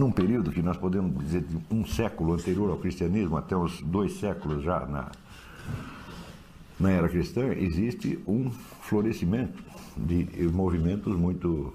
num 0.00 0.10
período 0.10 0.50
que 0.50 0.62
nós 0.62 0.78
podemos 0.78 1.22
dizer 1.22 1.42
de 1.42 1.58
um 1.70 1.84
século 1.84 2.32
anterior 2.32 2.70
ao 2.70 2.78
cristianismo, 2.78 3.36
até 3.36 3.54
uns 3.54 3.82
dois 3.82 4.14
séculos 4.14 4.64
já 4.64 4.86
na, 4.86 5.12
na 6.80 6.90
era 6.90 7.06
cristã, 7.06 7.52
existe 7.52 8.18
um 8.26 8.50
florescimento 8.50 9.62
de 9.94 10.26
movimentos 10.50 11.14
muito, 11.14 11.74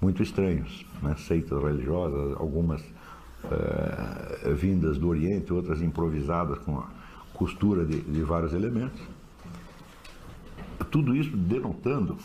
muito 0.00 0.22
estranhos, 0.22 0.86
né? 1.02 1.16
seitas 1.18 1.60
religiosas, 1.60 2.36
algumas 2.36 2.80
é, 3.50 4.52
vindas 4.54 4.96
do 4.96 5.08
Oriente, 5.08 5.52
outras 5.52 5.82
improvisadas 5.82 6.58
com 6.60 6.78
a 6.78 6.86
costura 7.32 7.84
de, 7.84 8.00
de 8.00 8.22
vários 8.22 8.52
elementos. 8.52 9.02
Tudo 10.88 11.16
isso 11.16 11.36
denotando 11.36 12.16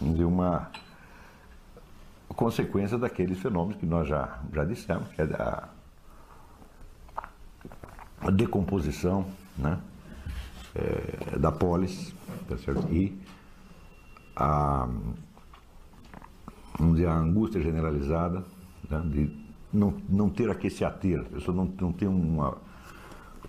de 0.00 0.24
uma 0.24 0.70
consequência 2.40 2.96
daqueles 2.96 3.38
fenômenos 3.38 3.76
que 3.76 3.84
nós 3.84 4.08
já, 4.08 4.40
já 4.50 4.64
dissemos, 4.64 5.06
que 5.08 5.20
é 5.20 5.24
a, 5.24 5.68
a 8.18 8.30
decomposição 8.30 9.26
né, 9.58 9.78
é, 10.74 11.38
da 11.38 11.52
polis 11.52 12.14
tá 12.48 12.56
e 12.90 13.14
a, 14.34 14.88
vamos 16.78 16.94
dizer, 16.96 17.08
a 17.08 17.14
angústia 17.14 17.60
generalizada 17.60 18.42
né, 18.88 19.02
de 19.04 19.30
não, 19.70 20.00
não 20.08 20.30
ter 20.30 20.48
a 20.48 20.54
que 20.54 20.70
se 20.70 20.82
ater, 20.82 21.20
a 21.20 21.24
pessoa 21.24 21.54
não, 21.54 21.66
não 21.78 21.92
tem 21.92 22.08
uma, 22.08 22.56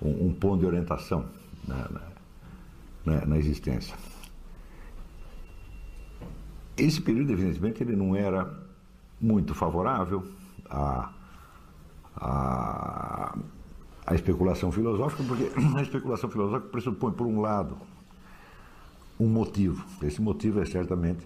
um, 0.01 0.27
um 0.27 0.33
ponto 0.33 0.59
de 0.59 0.65
orientação 0.65 1.23
na, 1.65 1.89
na, 3.05 3.25
na 3.25 3.37
existência. 3.37 3.95
Esse 6.75 6.99
período, 6.99 7.31
evidentemente, 7.31 7.81
ele 7.81 7.95
não 7.95 8.13
era 8.13 8.60
muito 9.21 9.53
favorável 9.53 10.23
à, 10.69 11.11
à, 12.15 13.37
à 14.05 14.15
especulação 14.15 14.71
filosófica, 14.71 15.23
porque 15.23 15.51
a 15.77 15.81
especulação 15.81 16.29
filosófica 16.29 16.69
pressupõe, 16.69 17.11
por 17.11 17.27
um 17.27 17.39
lado, 17.39 17.77
um 19.19 19.27
motivo. 19.27 19.85
Esse 20.01 20.21
motivo 20.21 20.59
é 20.59 20.65
certamente 20.65 21.25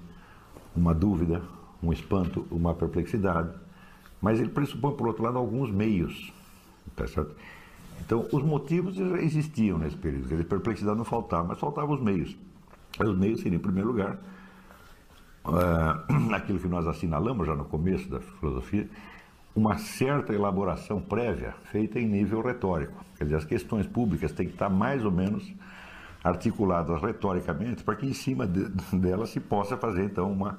uma 0.75 0.93
dúvida, 0.93 1.41
um 1.81 1.93
espanto, 1.93 2.45
uma 2.51 2.73
perplexidade, 2.73 3.55
mas 4.21 4.39
ele 4.39 4.49
pressupõe, 4.49 4.93
por 4.93 5.07
outro 5.07 5.23
lado, 5.23 5.37
alguns 5.37 5.71
meios. 5.71 6.33
Tá 6.95 7.07
certo? 7.07 7.35
Então, 8.01 8.27
os 8.31 8.43
motivos 8.43 8.97
existiam 9.21 9.77
nesse 9.77 9.95
período, 9.95 10.27
quer 10.27 10.35
dizer, 10.35 10.45
perplexidade 10.45 10.97
não 10.97 11.05
faltava, 11.05 11.47
mas 11.47 11.59
faltavam 11.59 11.95
os 11.95 12.01
meios. 12.01 12.37
Os 12.99 13.17
meios 13.17 13.41
seriam, 13.41 13.57
em 13.57 13.61
primeiro 13.61 13.87
lugar, 13.87 14.19
aquilo 16.33 16.59
que 16.59 16.67
nós 16.67 16.87
assinalamos 16.87 17.47
já 17.47 17.55
no 17.55 17.65
começo 17.65 18.09
da 18.09 18.19
filosofia, 18.19 18.89
uma 19.55 19.77
certa 19.77 20.33
elaboração 20.33 20.99
prévia 20.99 21.53
feita 21.71 21.99
em 21.99 22.07
nível 22.07 22.41
retórico. 22.41 23.03
Quer 23.17 23.25
dizer, 23.25 23.37
as 23.37 23.45
questões 23.45 23.87
públicas 23.87 24.31
têm 24.31 24.47
que 24.47 24.53
estar 24.53 24.69
mais 24.69 25.05
ou 25.05 25.11
menos 25.11 25.49
articuladas 26.23 27.01
retoricamente 27.01 27.83
para 27.83 27.95
que 27.95 28.05
em 28.05 28.13
cima 28.13 28.45
de, 28.45 28.67
delas 28.97 29.29
se 29.29 29.39
possa 29.39 29.77
fazer 29.77 30.03
então 30.03 30.31
uma 30.31 30.57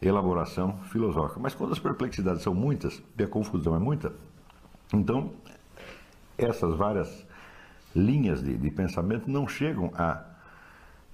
elaboração 0.00 0.78
filosófica. 0.90 1.38
Mas 1.40 1.54
quando 1.54 1.72
as 1.72 1.78
perplexidades 1.78 2.42
são 2.42 2.54
muitas 2.54 3.02
e 3.16 3.22
a 3.22 3.28
confusão 3.28 3.76
é 3.76 3.78
muita, 3.78 4.12
então 4.92 5.32
essas 6.36 6.74
várias 6.74 7.26
linhas 7.94 8.42
de, 8.42 8.56
de 8.56 8.70
pensamento 8.70 9.30
não 9.30 9.46
chegam 9.48 9.90
a 9.94 10.35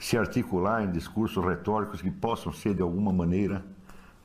se 0.03 0.19
articular 0.19 0.83
em 0.83 0.91
discursos 0.91 1.43
retóricos 1.45 2.03
que 2.03 2.11
possam 2.11 2.53
ser 2.53 2.75
de 2.75 2.83
alguma 2.83 3.13
maneira 3.13 3.65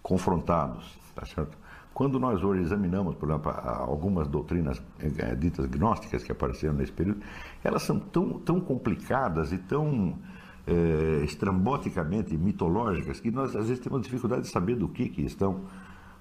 confrontados, 0.02 0.98
tá 1.14 1.24
certo? 1.24 1.56
Quando 1.94 2.20
nós 2.20 2.44
hoje 2.44 2.64
examinamos, 2.64 3.14
por 3.14 3.30
exemplo, 3.30 3.52
algumas 3.52 4.28
doutrinas 4.28 4.82
é, 5.00 5.36
ditas 5.36 5.68
gnósticas 5.68 6.24
que 6.24 6.32
apareceram 6.32 6.74
nesse 6.74 6.92
período, 6.92 7.22
elas 7.64 7.84
são 7.84 8.00
tão, 8.00 8.40
tão 8.40 8.60
complicadas 8.60 9.52
e 9.52 9.60
tão 9.60 10.18
é, 10.66 11.24
estramboticamente 11.24 12.36
mitológicas 12.36 13.20
que 13.20 13.30
nós 13.30 13.56
às 13.56 13.68
vezes 13.68 13.84
temos 13.84 14.02
dificuldade 14.02 14.42
de 14.42 14.48
saber 14.48 14.76
do 14.76 14.88
que, 14.88 15.08
que 15.10 15.22
estão 15.22 15.62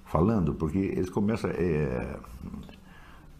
falando, 0.05 0.53
porque 0.53 0.77
eles 0.77 1.09
começam 1.09 1.49
é, 1.49 2.15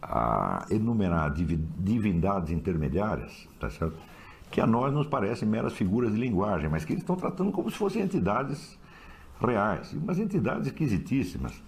a 0.01 0.65
enumerar 0.71 1.31
divindades 1.31 2.49
intermediárias, 2.49 3.47
tá 3.59 3.69
certo? 3.69 4.16
Que 4.57 4.61
a 4.61 4.65
nós 4.65 4.91
nos 4.91 5.05
parecem 5.05 5.47
meras 5.47 5.73
figuras 5.73 6.11
de 6.11 6.19
linguagem, 6.19 6.67
mas 6.67 6.83
que 6.83 6.91
eles 6.91 7.03
estão 7.03 7.15
tratando 7.15 7.51
como 7.51 7.69
se 7.69 7.77
fossem 7.77 8.01
entidades 8.01 8.75
reais, 9.39 9.93
umas 9.93 10.17
entidades 10.17 10.65
esquisitíssimas, 10.65 11.61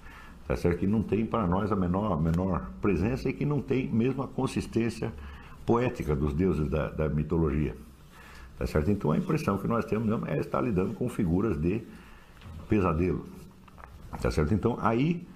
tá 0.47 0.55
certo? 0.55 0.79
que 0.79 0.87
não 0.87 1.03
tem 1.03 1.23
para 1.23 1.45
nós 1.45 1.71
a 1.71 1.75
menor, 1.75 2.13
a 2.13 2.17
menor 2.17 2.67
presença 2.81 3.29
e 3.29 3.33
que 3.33 3.45
não 3.45 3.61
tem 3.61 3.87
mesmo 3.87 4.23
a 4.23 4.27
consistência 4.27 5.13
poética 5.67 6.15
dos 6.15 6.33
deuses 6.33 6.67
da, 6.67 6.89
da 6.89 7.07
mitologia. 7.07 7.77
Tá 8.57 8.65
certo? 8.65 8.89
Então 8.89 9.11
a 9.11 9.17
impressão 9.19 9.59
que 9.59 9.67
nós 9.67 9.85
temos 9.85 10.09
é 10.27 10.39
estar 10.39 10.59
lidando 10.59 10.95
com 10.95 11.07
figuras 11.07 11.61
de 11.61 11.83
pesadelo. 12.67 13.23
Tá 14.19 14.31
certo? 14.31 14.51
Então 14.51 14.79
aí 14.81 15.27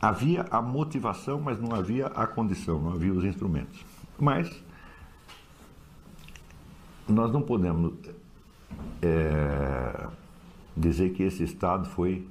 havia 0.00 0.44
a 0.50 0.60
motivação, 0.60 1.40
mas 1.40 1.60
não 1.60 1.72
havia 1.72 2.08
a 2.08 2.26
condição, 2.26 2.80
não 2.80 2.94
havia 2.94 3.12
os 3.12 3.24
instrumentos. 3.24 3.86
Mas 4.18 4.52
nós 7.08 7.32
não 7.32 7.42
podemos 7.42 7.94
é, 9.00 10.06
dizer 10.76 11.10
que 11.10 11.22
esse 11.22 11.42
estado 11.44 11.88
foi 11.88 12.26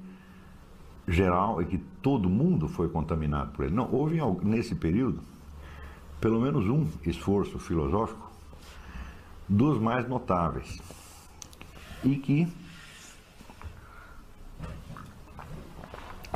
geral 1.07 1.61
e 1.61 1.65
que 1.65 1.77
todo 2.01 2.29
mundo 2.29 2.67
foi 2.67 2.89
contaminado 2.89 3.51
por 3.51 3.65
ele. 3.65 3.73
Não, 3.73 3.91
houve 3.91 4.19
nesse 4.43 4.75
período 4.75 5.19
pelo 6.19 6.39
menos 6.39 6.65
um 6.67 6.87
esforço 7.03 7.57
filosófico 7.57 8.31
dos 9.49 9.79
mais 9.79 10.07
notáveis 10.07 10.79
e 12.03 12.15
que 12.15 12.47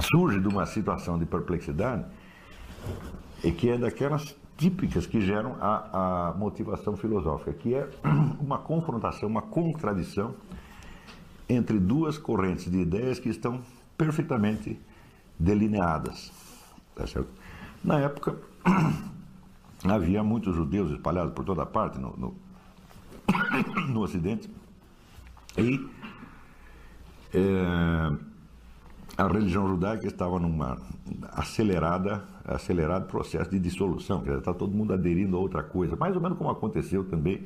surge 0.01 0.39
de 0.39 0.47
uma 0.47 0.65
situação 0.65 1.17
de 1.17 1.25
perplexidade 1.25 2.05
e 3.43 3.51
que 3.51 3.69
é 3.69 3.77
daquelas 3.77 4.35
típicas 4.57 5.05
que 5.05 5.19
geram 5.21 5.57
a, 5.59 6.29
a 6.29 6.33
motivação 6.33 6.95
filosófica, 6.95 7.53
que 7.53 7.75
é 7.75 7.89
uma 8.39 8.57
confrontação, 8.57 9.27
uma 9.27 9.41
contradição 9.41 10.35
entre 11.47 11.79
duas 11.79 12.17
correntes 12.17 12.69
de 12.69 12.79
ideias 12.79 13.19
que 13.19 13.29
estão 13.29 13.61
perfeitamente 13.97 14.79
delineadas. 15.37 16.31
Tá 16.95 17.05
certo? 17.05 17.29
Na 17.83 17.99
época, 17.99 18.37
havia 19.83 20.23
muitos 20.23 20.55
judeus 20.55 20.91
espalhados 20.91 21.33
por 21.33 21.45
toda 21.45 21.65
parte 21.65 21.99
no, 21.99 22.15
no, 22.17 22.35
no 23.91 24.01
Ocidente 24.01 24.49
e 25.57 25.87
é, 27.33 28.34
a 29.17 29.27
religião 29.27 29.67
judaica 29.67 30.07
estava 30.07 30.39
numa 30.39 30.77
acelerada, 31.31 32.23
acelerado 32.43 33.07
processo 33.07 33.49
de 33.49 33.59
dissolução, 33.59 34.19
quer 34.19 34.29
dizer, 34.29 34.39
está 34.39 34.53
todo 34.53 34.73
mundo 34.73 34.93
aderindo 34.93 35.37
a 35.37 35.39
outra 35.39 35.63
coisa, 35.63 35.95
mais 35.95 36.15
ou 36.15 36.21
menos 36.21 36.37
como 36.37 36.49
aconteceu 36.49 37.03
também 37.05 37.43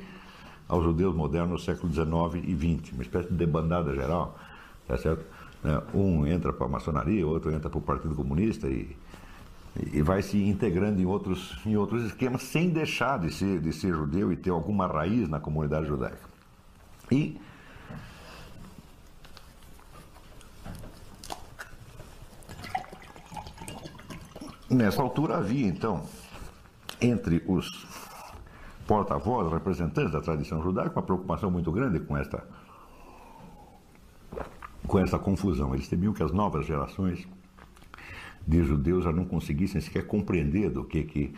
aos 0.68 0.84
judeus 0.84 1.16
modernos 1.16 1.52
no 1.52 1.60
século 1.60 1.92
XIX 1.92 2.48
e 2.48 2.56
XX, 2.56 2.94
uma 2.94 3.02
espécie 3.02 3.30
de 3.30 3.36
debandada 3.36 3.94
geral, 3.94 4.38
tá 4.88 4.98
certo? 4.98 5.24
Né, 5.64 5.82
um 5.94 6.26
entra 6.26 6.54
para 6.54 6.66
a 6.66 6.70
maçonaria, 6.70 7.26
outro 7.26 7.52
entra 7.52 7.70
para 7.70 7.80
o 7.80 7.82
Partido 7.82 8.16
Comunista 8.16 8.68
e, 8.68 8.96
e 9.94 10.02
vai 10.02 10.22
se 10.22 10.42
integrando 10.44 11.00
em 11.02 11.06
outros, 11.06 11.60
em 11.66 11.76
outros 11.76 12.04
esquemas 12.04 12.44
sem 12.44 12.70
deixar 12.70 13.20
de 13.20 13.32
ser, 13.34 13.60
de 13.60 13.74
ser 13.74 13.94
judeu 13.94 14.32
e 14.32 14.38
ter 14.38 14.50
alguma 14.50 14.88
raiz 14.88 15.28
na 15.30 15.40
comunidade 15.40 15.88
judaica. 15.88 16.30
E 17.12 17.40
Nessa 24.70 25.02
altura 25.02 25.38
havia, 25.38 25.66
então, 25.66 26.04
entre 27.02 27.44
os 27.48 27.88
porta-vozes, 28.86 29.52
representantes 29.52 30.12
da 30.12 30.22
tradição 30.22 30.62
judaica, 30.62 30.92
uma 30.92 31.02
preocupação 31.02 31.50
muito 31.50 31.72
grande 31.72 32.00
com 32.00 32.16
esta, 32.16 32.44
com 34.86 35.00
essa 35.00 35.18
confusão. 35.18 35.74
Eles 35.74 35.88
temiam 35.88 36.14
que 36.14 36.22
as 36.22 36.32
novas 36.32 36.68
gerações 36.68 37.28
de 38.48 38.64
judeus 38.64 39.04
já 39.06 39.12
não 39.12 39.26
conseguissem 39.26 39.82
sequer 39.82 40.06
compreender 40.06 40.70
do 40.70 40.84
que, 40.84 41.04
que 41.04 41.36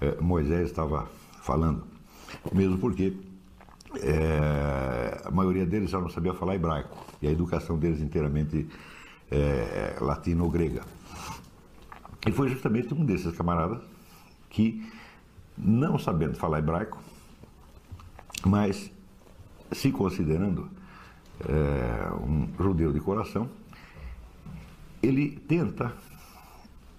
eh, 0.00 0.16
Moisés 0.18 0.70
estava 0.70 1.06
falando. 1.42 1.84
Mesmo 2.50 2.78
porque 2.78 3.14
eh, 3.96 5.20
a 5.22 5.30
maioria 5.30 5.66
deles 5.66 5.90
já 5.90 6.00
não 6.00 6.08
sabia 6.08 6.32
falar 6.32 6.54
hebraico 6.54 6.96
e 7.20 7.28
a 7.28 7.30
educação 7.30 7.78
deles 7.78 8.00
inteiramente 8.00 8.66
eh, 9.30 9.96
latino-grega. 10.00 10.99
E 12.26 12.32
foi 12.32 12.48
justamente 12.48 12.92
um 12.92 13.04
desses 13.04 13.34
camaradas 13.36 13.82
que, 14.48 14.86
não 15.56 15.98
sabendo 15.98 16.36
falar 16.36 16.58
hebraico, 16.58 17.00
mas 18.44 18.90
se 19.72 19.90
considerando 19.90 20.68
é, 21.48 22.12
um 22.22 22.48
judeu 22.58 22.92
de 22.92 23.00
coração, 23.00 23.48
ele 25.02 25.30
tenta 25.30 25.92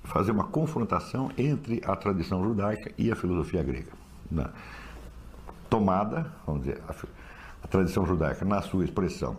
fazer 0.03 0.31
uma 0.31 0.45
confrontação 0.45 1.31
entre 1.37 1.81
a 1.85 1.95
tradição 1.95 2.43
judaica 2.43 2.91
e 2.97 3.11
a 3.11 3.15
filosofia 3.15 3.61
grega. 3.63 3.91
Né? 4.29 4.45
Tomada, 5.69 6.33
vamos 6.45 6.63
dizer, 6.63 6.81
a, 6.87 6.95
a, 7.63 7.67
tradição 7.67 8.05
judaica 8.05 8.43
na 8.43 8.61
sua 8.61 8.83
expressão 8.83 9.37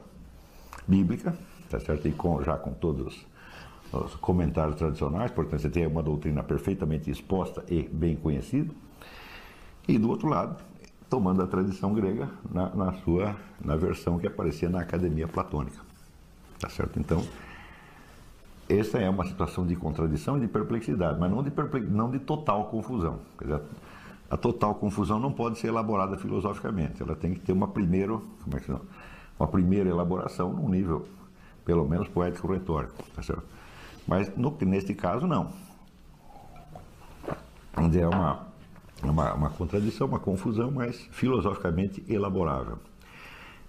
bíblica, 0.87 1.37
tá 1.69 1.81
certo? 1.81 2.07
E 2.07 2.13
com, 2.13 2.43
já 2.43 2.57
com 2.57 2.73
todos 2.73 3.27
os 3.93 4.15
comentários 4.17 4.77
tradicionais, 4.77 5.31
portanto 5.31 5.61
você 5.61 5.71
tem 5.71 5.87
uma 5.87 6.03
doutrina 6.03 6.43
perfeitamente 6.43 7.11
exposta 7.11 7.65
e 7.69 7.83
bem 7.83 8.17
conhecida. 8.17 8.73
E 9.87 9.99
do 9.99 10.09
outro 10.09 10.29
lado, 10.29 10.63
tomando 11.11 11.43
a 11.43 11.47
tradição 11.47 11.93
grega 11.93 12.29
na, 12.51 12.75
na 12.75 12.93
sua 12.95 13.37
na 13.63 13.77
versão 13.77 14.19
que 14.19 14.27
aparecia 14.27 14.69
na 14.69 14.81
academia 14.81 15.29
platônica. 15.29 15.79
Tá 16.59 16.69
certo? 16.69 16.99
Então, 16.99 17.23
essa 18.69 18.99
é 18.99 19.11
uma 19.11 19.27
situação 19.27 19.67
de 19.67 19.77
contradição 19.77 20.39
e 20.39 20.41
de 20.41 20.49
perplexidade, 20.49 21.19
mas 21.21 21.31
não 21.31 21.43
de, 21.43 21.51
não 21.91 22.11
de 22.11 22.19
total 22.21 22.67
confusão. 22.67 23.19
Dizer, 23.41 23.61
a 24.31 24.37
total 24.37 24.75
confusão 24.77 25.21
não 25.21 25.31
pode 25.31 25.59
ser 25.59 25.69
elaborada 25.69 26.17
filosoficamente, 26.17 27.03
ela 27.03 27.15
tem 27.15 27.35
que 27.35 27.41
ter 27.41 27.53
uma, 27.53 27.69
primeiro, 27.69 28.27
como 28.43 28.57
é 28.57 28.61
que 28.61 28.73
uma 29.39 29.49
primeira 29.49 29.91
elaboração 29.91 30.53
num 30.53 30.69
nível, 30.69 31.07
pelo 31.65 31.87
menos, 31.87 32.09
poético-retórico. 32.09 32.95
Tá 33.15 33.23
certo? 33.23 33.45
Mas 34.07 34.35
no, 34.37 34.57
neste 34.63 34.95
caso, 34.95 35.27
não. 35.27 35.53
É 37.77 38.07
uma, 38.07 38.47
uma, 39.03 39.35
uma 39.35 39.51
contradição, 39.51 40.07
uma 40.07 40.21
confusão, 40.21 40.71
mas 40.71 40.97
filosoficamente 41.11 42.05
elaborável. 42.09 42.79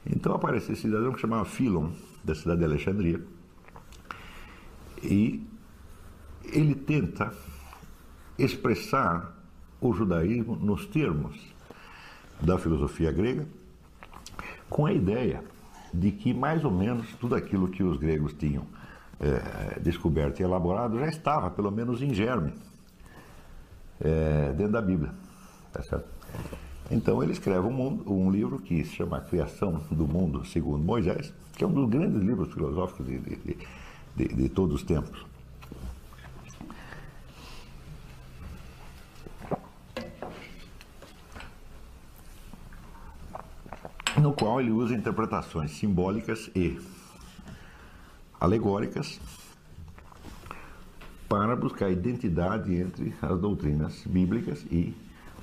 Então 0.06 0.34
aparece 0.34 0.74
esse 0.74 0.82
cidadão 0.82 1.14
que 1.14 1.22
chamava 1.22 1.46
Filon, 1.46 1.92
da 2.24 2.36
cidade 2.36 2.60
de 2.60 2.66
Alexandria, 2.66 3.22
e 5.02 5.46
ele 6.44 6.76
tenta 6.76 7.34
expressar 8.38 9.34
o 9.80 9.94
judaísmo 9.94 10.56
nos 10.56 10.86
termos 10.86 11.40
da 12.42 12.58
filosofia 12.58 13.12
grega, 13.12 13.48
com 14.70 14.86
a 14.86 14.94
ideia 14.94 15.44
de 15.94 16.12
que 16.12 16.34
mais 16.34 16.66
ou 16.66 16.72
menos 16.72 17.08
tudo 17.16 17.36
aquilo 17.36 17.68
que 17.68 17.84
os 17.84 17.98
gregos 17.98 18.34
tinham 18.34 18.66
é, 19.24 19.80
descoberto 19.80 20.42
e 20.42 20.44
elaborado 20.44 21.00
já 21.00 21.08
estava, 21.08 21.50
pelo 21.50 21.72
menos 21.72 22.02
em 22.02 22.14
germe, 22.14 22.54
é, 24.02 24.52
dentro 24.52 24.74
da 24.74 24.82
Bíblia. 24.82 25.12
Tá? 25.72 26.02
Então 26.92 27.24
ele 27.24 27.32
escreve 27.32 27.66
um, 27.66 27.72
mundo, 27.72 28.12
um, 28.12 28.30
livro 28.30 28.60
que 28.60 28.84
se 28.84 28.96
chama 28.96 29.22
Criação 29.22 29.82
do 29.90 30.06
Mundo 30.06 30.46
segundo 30.46 30.84
Moisés, 30.84 31.34
que 31.54 31.64
é 31.64 31.68
um 31.68 31.72
dos 31.72 31.90
grandes 31.90 32.22
livros 32.22 32.54
filosóficos 32.54 33.06
de, 33.06 33.20
de, 33.20 33.58
de, 34.16 34.28
de 34.28 34.50
todos 34.50 34.76
os 34.76 34.84
tempos. 34.84 35.26
no 44.22 44.32
qual 44.32 44.62
ele 44.62 44.72
usa 44.72 44.96
interpretações 44.96 45.72
simbólicas 45.72 46.50
e 46.56 46.80
alegóricas 48.44 49.22
para 51.30 51.56
buscar 51.56 51.90
identidade 51.90 52.76
entre 52.76 53.14
as 53.22 53.40
doutrinas 53.40 54.04
bíblicas 54.06 54.66
e 54.70 54.94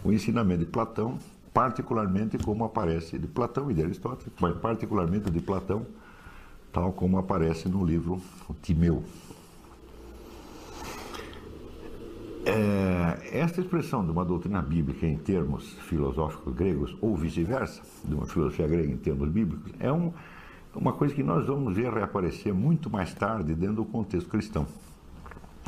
o 0.04 0.12
ensinamento 0.12 0.60
de 0.60 0.66
Platão, 0.66 1.18
particularmente 1.52 2.36
como 2.36 2.62
aparece 2.62 3.18
de 3.18 3.26
Platão 3.26 3.70
e 3.70 3.74
de 3.74 3.82
Aristóteles, 3.82 4.30
mas 4.38 4.54
particularmente 4.58 5.30
de 5.30 5.40
Platão, 5.40 5.86
tal 6.70 6.92
como 6.92 7.16
aparece 7.16 7.70
no 7.70 7.82
livro 7.84 8.20
Timeu. 8.60 9.02
É, 12.44 13.38
esta 13.38 13.62
expressão 13.62 14.04
de 14.04 14.10
uma 14.10 14.26
doutrina 14.26 14.60
bíblica 14.60 15.06
em 15.06 15.16
termos 15.16 15.72
filosóficos 15.88 16.54
gregos, 16.54 16.94
ou 17.00 17.16
vice-versa, 17.16 17.80
de 18.04 18.14
uma 18.14 18.26
filosofia 18.26 18.66
grega 18.66 18.92
em 18.92 18.96
termos 18.98 19.30
bíblicos, 19.30 19.72
é 19.78 19.90
um, 19.90 20.12
uma 20.74 20.92
coisa 20.92 21.14
que 21.14 21.22
nós 21.22 21.46
vamos 21.46 21.74
ver 21.74 21.92
reaparecer 21.92 22.54
muito 22.54 22.88
mais 22.88 23.12
tarde 23.14 23.54
dentro 23.54 23.76
do 23.76 23.84
contexto 23.84 24.28
cristão. 24.28 24.66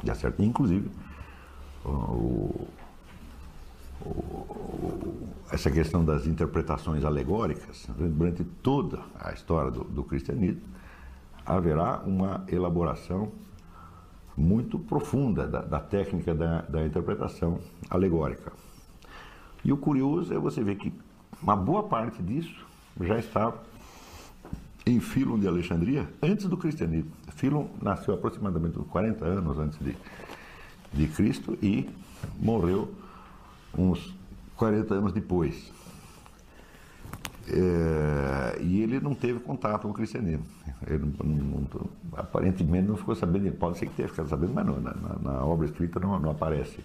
Já 0.04 0.14
certo? 0.14 0.43
Inclusive, 0.43 0.90
o, 1.84 2.69
o, 4.04 5.28
essa 5.50 5.70
questão 5.70 6.04
das 6.04 6.26
interpretações 6.26 7.04
alegóricas, 7.04 7.88
durante 7.96 8.44
toda 8.44 9.00
a 9.19 9.32
história 9.32 9.70
do, 9.70 9.84
do 9.84 10.04
cristianismo, 10.04 10.62
haverá 11.44 12.02
uma 12.06 12.44
elaboração 12.49 13.32
muito 14.37 14.78
profunda 14.78 15.46
da, 15.46 15.60
da 15.60 15.81
técnica 15.81 16.34
da, 16.34 16.62
da, 16.62 16.87
interpretação 16.87 17.58
alegórica. 17.90 18.52
E 19.64 19.72
o 19.72 19.76
curioso 19.76 20.32
é 20.32 20.38
você 20.38 20.62
ver 20.62 20.76
que 20.76 20.93
uma 21.43 21.54
boa 21.54 21.82
parte 21.82 22.22
disso 22.22 22.66
já 23.00 23.19
estava 23.19 23.62
em 24.84 25.00
Filon 25.00 25.38
de 25.38 25.46
Alexandria 25.46 26.08
antes 26.23 26.46
do 26.46 26.56
cristianismo. 26.56 27.12
Filon 27.34 27.67
nasceu 27.81 28.14
aproximadamente 28.14 28.79
40 28.79 29.25
anos 29.25 29.58
antes 29.58 29.79
de, 29.79 29.96
de 30.93 31.06
Cristo 31.08 31.56
e 31.62 31.88
morreu 32.38 32.93
uns 33.76 34.14
40 34.56 34.94
anos 34.94 35.12
depois. 35.12 35.73
É, 37.49 38.58
e 38.61 38.82
ele 38.82 39.00
não 39.00 39.14
teve 39.14 39.40
contato 39.40 39.82
com 39.82 39.88
o 39.88 39.93
cristianismo. 39.93 40.44
Ele 40.87 41.12
não, 41.19 41.26
não, 41.26 41.67
aparentemente 42.17 42.88
não 42.88 42.96
ficou 42.96 43.14
sabendo, 43.14 43.50
pode 43.52 43.78
ser 43.78 43.87
que 43.87 43.94
tenha 43.94 44.08
ficado 44.08 44.28
sabendo, 44.28 44.52
mas 44.55 44.67
não, 44.67 44.81
na, 44.81 44.94
na, 45.20 45.44
obra 45.44 45.67
escrita 45.67 45.99
não, 45.99 46.19
não, 46.19 46.31
aparece. 46.31 46.81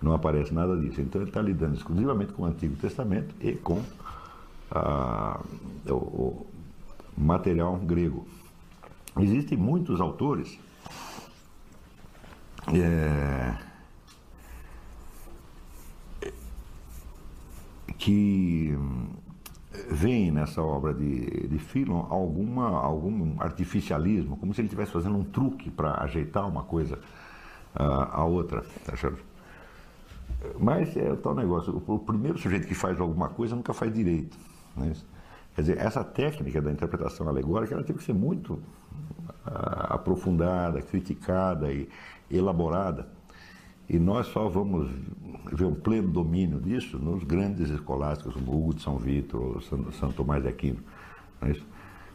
Não 0.00 0.12
aparece 0.12 0.54
nada 0.54 0.76
disso. 0.76 1.00
Então 1.00 1.20
ele 1.20 1.30
está 1.30 1.42
lidando 1.42 1.74
exclusivamente 1.74 2.32
com 2.32 2.42
o 2.42 2.46
Antigo 2.46 2.76
Testamento 2.76 3.34
e 3.40 3.52
com 3.52 3.82
a, 4.70 5.40
o, 5.86 5.94
o 5.94 6.46
material 7.18 7.76
grego. 7.78 8.26
Existem 9.18 9.58
muitos 9.58 10.00
autores 10.00 10.58
é, 12.72 13.54
que 17.98 18.76
veem 19.90 20.30
nessa 20.30 20.62
obra 20.62 20.94
de, 20.94 21.48
de 21.48 21.58
Philon 21.58 22.06
alguma, 22.08 22.68
algum 22.68 23.40
artificialismo, 23.40 24.36
como 24.36 24.54
se 24.54 24.60
ele 24.60 24.66
estivesse 24.66 24.92
fazendo 24.92 25.16
um 25.16 25.24
truque 25.24 25.70
para 25.70 26.02
ajeitar 26.02 26.46
uma 26.48 26.62
coisa 26.62 26.98
a 27.74 28.24
outra. 28.24 28.64
Tá? 28.84 28.94
Mas 30.58 30.96
é 30.96 31.12
o 31.12 31.16
tal 31.16 31.34
negócio, 31.34 31.82
o, 31.86 31.98
primeiro 31.98 32.38
sujeito 32.38 32.66
que 32.66 32.74
faz 32.74 33.00
alguma 33.00 33.28
coisa 33.28 33.56
nunca 33.56 33.72
faz 33.72 33.92
direito. 33.92 34.36
Né? 34.76 34.92
Quer 35.58 35.62
dizer, 35.62 35.78
essa 35.78 36.04
técnica 36.04 36.62
da 36.62 36.70
interpretação 36.70 37.26
alegórica 37.26 37.74
ela 37.74 37.82
tem 37.82 37.96
que 37.96 38.04
ser 38.04 38.12
muito 38.12 38.54
uh, 38.54 38.62
aprofundada, 39.88 40.80
criticada 40.80 41.72
e 41.72 41.88
elaborada 42.30 43.08
e 43.88 43.98
nós 43.98 44.28
só 44.28 44.48
vamos 44.48 44.88
ver 45.52 45.64
um 45.64 45.74
pleno 45.74 46.06
domínio 46.12 46.60
disso 46.60 46.96
nos 46.96 47.24
grandes 47.24 47.70
escolásticos, 47.70 48.34
como 48.34 48.56
Hugo 48.56 48.74
de 48.74 48.82
São 48.82 48.98
Vitor, 48.98 49.60
São, 49.64 49.90
São 49.90 50.12
Tomás 50.12 50.44
de 50.44 50.48
Aquino. 50.48 50.78
É 51.42 51.52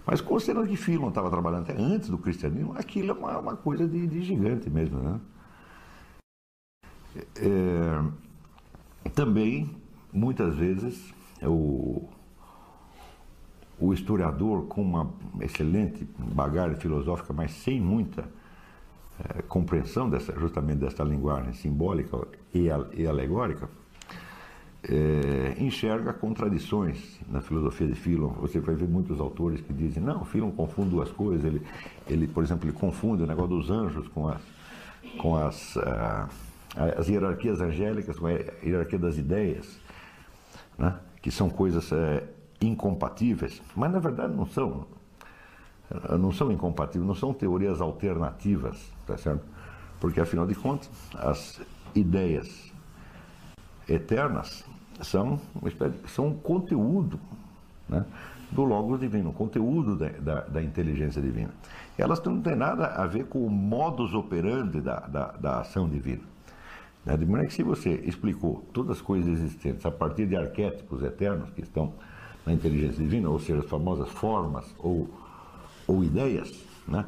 Mas 0.06 0.22
considerando 0.22 0.70
que 0.70 0.78
Filon 0.78 1.10
estava 1.10 1.30
trabalhando 1.30 1.64
até 1.64 1.74
antes 1.78 2.08
do 2.08 2.18
cristianismo, 2.18 2.74
aquilo 2.78 3.12
é 3.12 3.14
uma, 3.14 3.40
uma 3.40 3.58
coisa 3.58 3.86
de, 3.86 4.08
de, 4.08 4.22
gigante 4.22 4.70
mesmo. 4.70 5.00
Né? 5.00 5.20
É, 7.36 9.10
também, 9.10 9.70
muitas 10.14 10.56
vezes, 10.56 11.14
o, 11.42 12.08
o 13.84 13.94
historiador 13.94 14.66
com 14.68 14.82
uma 14.82 15.12
excelente 15.42 16.08
bagagem 16.18 16.78
filosófica, 16.78 17.34
mas 17.34 17.52
sem 17.52 17.82
muita 17.82 18.24
é, 19.20 19.42
compreensão 19.42 20.10
dessa, 20.10 20.32
justamente 20.40 20.80
desta 20.80 21.04
linguagem 21.04 21.52
simbólica 21.52 22.18
e, 22.54 22.70
e 22.94 23.06
alegórica, 23.06 23.70
é, 24.88 25.62
enxerga 25.62 26.14
contradições 26.14 27.20
na 27.30 27.42
filosofia 27.42 27.86
de 27.86 27.94
Philon. 27.94 28.30
Você 28.40 28.62
vai 28.62 28.74
ver 28.74 28.88
muitos 28.88 29.20
autores 29.20 29.60
que 29.60 29.74
dizem, 29.74 30.02
não, 30.02 30.24
Philon 30.24 30.52
confunde 30.52 30.92
duas 30.92 31.12
coisas. 31.12 31.44
Ele, 31.44 31.62
ele 32.08 32.26
por 32.26 32.42
exemplo, 32.42 32.66
ele 32.66 32.78
confunde 32.78 33.24
o 33.24 33.28
negócio 33.28 33.50
dos 33.50 33.70
anjos 33.70 34.08
com 34.08 34.30
as, 34.30 34.42
com 35.18 35.36
as, 35.36 35.76
uh, 35.76 36.30
as 36.98 37.10
hierarquias 37.10 37.60
angélicas, 37.60 38.18
com 38.18 38.28
a 38.28 38.32
hierarquia 38.64 39.00
das 39.00 39.18
ideias, 39.18 39.78
né? 40.78 40.98
que 41.22 41.30
são 41.30 41.50
coisas 41.50 41.92
uh, 41.92 42.33
incompatíveis. 42.68 43.62
Mas, 43.76 43.92
na 43.92 44.00
verdade, 44.00 44.34
não 44.34 44.46
são. 44.46 44.86
Eh, 45.92 46.18
não 46.18 46.32
são 46.32 46.52
incompatíveis, 46.52 47.08
não 47.08 47.16
são 47.16 47.34
teorias 47.34 47.82
alternativas, 47.82 48.92
tá 49.06 49.18
certo? 49.18 49.46
Porque 50.00 50.20
afinal 50.20 50.46
de 50.46 50.56
contas, 50.56 50.90
as 51.16 51.62
ideias 51.96 52.74
eternas 53.88 54.66
são, 55.02 55.40
são 56.08 56.28
um 56.28 56.34
conteúdo 56.34 57.20
né, 57.88 58.06
do 58.52 58.64
Logos 58.64 59.00
divino, 59.00 59.30
o 59.30 59.34
conteúdo 59.34 59.96
da, 59.96 60.10
da, 60.10 60.42
da, 60.42 60.64
inteligência 60.64 61.22
divina. 61.22 61.52
Elas 61.98 62.22
não 62.24 62.42
têm 62.42 62.56
nada 62.56 62.88
a 62.88 63.06
ver 63.08 63.26
com 63.26 63.46
o 63.46 63.50
modus 63.50 64.14
operandi 64.14 64.82
da, 64.82 65.00
da, 65.02 65.32
da 65.32 65.60
ação 65.62 65.90
divina. 65.90 66.24
Né? 67.06 67.18
De 67.18 67.26
maneira 67.26 67.48
que 67.48 67.54
se 67.54 67.64
você 67.64 67.92
explicou 68.06 68.64
todas 68.74 68.98
as 68.98 69.02
coisas 69.02 69.28
existentes 69.28 69.86
a 69.86 69.92
partir 69.92 70.28
de 70.28 70.36
arquétipos 70.36 71.02
eternos 71.04 71.50
que 71.52 71.62
estão 71.62 71.94
na 72.46 72.54
inteligência 72.54 72.98
divina, 72.98 73.30
ou 73.30 73.40
seja, 73.40 73.60
as 73.60 73.70
famosas 73.70 74.10
formas 74.10 74.66
ou, 74.78 75.10
ou 75.88 76.04
ideias, 76.04 76.54
né? 76.88 77.06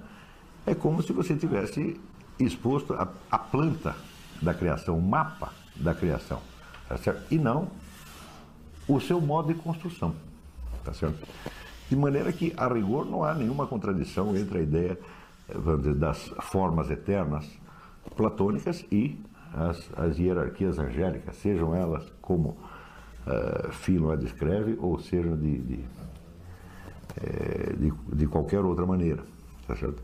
é 0.65 0.73
como 0.73 1.01
se 1.03 1.13
você 1.13 1.35
tivesse 1.35 1.99
exposto 2.39 2.93
a, 2.93 3.07
a 3.29 3.37
planta 3.37 3.95
da 4.41 4.53
criação, 4.53 4.97
o 4.97 5.01
mapa 5.01 5.53
da 5.75 5.93
criação, 5.93 6.41
tá 6.87 6.97
certo? 6.97 7.23
e 7.31 7.37
não 7.37 7.67
o 8.87 8.99
seu 8.99 9.19
modo 9.19 9.53
de 9.53 9.59
construção. 9.59 10.15
Tá 10.83 10.93
certo? 10.93 11.27
De 11.89 11.95
maneira 11.95 12.31
que, 12.31 12.53
a 12.55 12.67
rigor, 12.67 13.05
não 13.05 13.23
há 13.23 13.33
nenhuma 13.33 13.65
contradição 13.65 14.35
entre 14.35 14.59
a 14.59 14.61
ideia 14.61 14.99
dizer, 15.77 15.95
das 15.95 16.31
formas 16.41 16.89
eternas 16.89 17.47
platônicas 18.15 18.85
e 18.91 19.19
as, 19.53 19.89
as 19.95 20.17
hierarquias 20.17 20.77
angélicas, 20.79 21.35
sejam 21.37 21.75
elas 21.75 22.03
como 22.21 22.57
uh, 23.27 23.71
Philon 23.71 24.11
a 24.11 24.15
descreve 24.15 24.77
ou 24.79 24.99
sejam 24.99 25.37
de, 25.37 25.57
de, 25.59 25.79
é, 27.21 27.73
de, 27.73 27.93
de 28.13 28.27
qualquer 28.27 28.61
outra 28.61 28.85
maneira. 28.85 29.23
Tá 29.67 29.75
certo? 29.75 30.01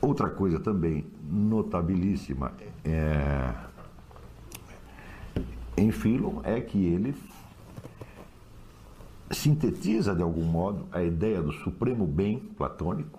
Outra 0.00 0.30
coisa 0.30 0.60
também 0.60 1.04
notabilíssima 1.28 2.52
é, 2.84 3.52
em 5.76 5.90
Philon 5.90 6.40
é 6.44 6.60
que 6.60 6.84
ele 6.84 7.14
sintetiza 9.30 10.14
de 10.14 10.22
algum 10.22 10.44
modo 10.44 10.86
a 10.92 11.02
ideia 11.02 11.42
do 11.42 11.52
supremo 11.52 12.06
bem 12.06 12.38
platônico. 12.38 13.18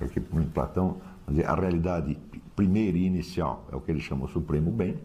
Aqui, 0.00 0.20
Platão, 0.20 1.00
a 1.46 1.54
realidade 1.54 2.18
primeira 2.56 2.96
e 2.96 3.04
inicial 3.04 3.66
é 3.70 3.76
o 3.76 3.80
que 3.80 3.90
ele 3.90 4.00
chama 4.00 4.24
o 4.24 4.28
supremo 4.28 4.70
bem. 4.70 4.96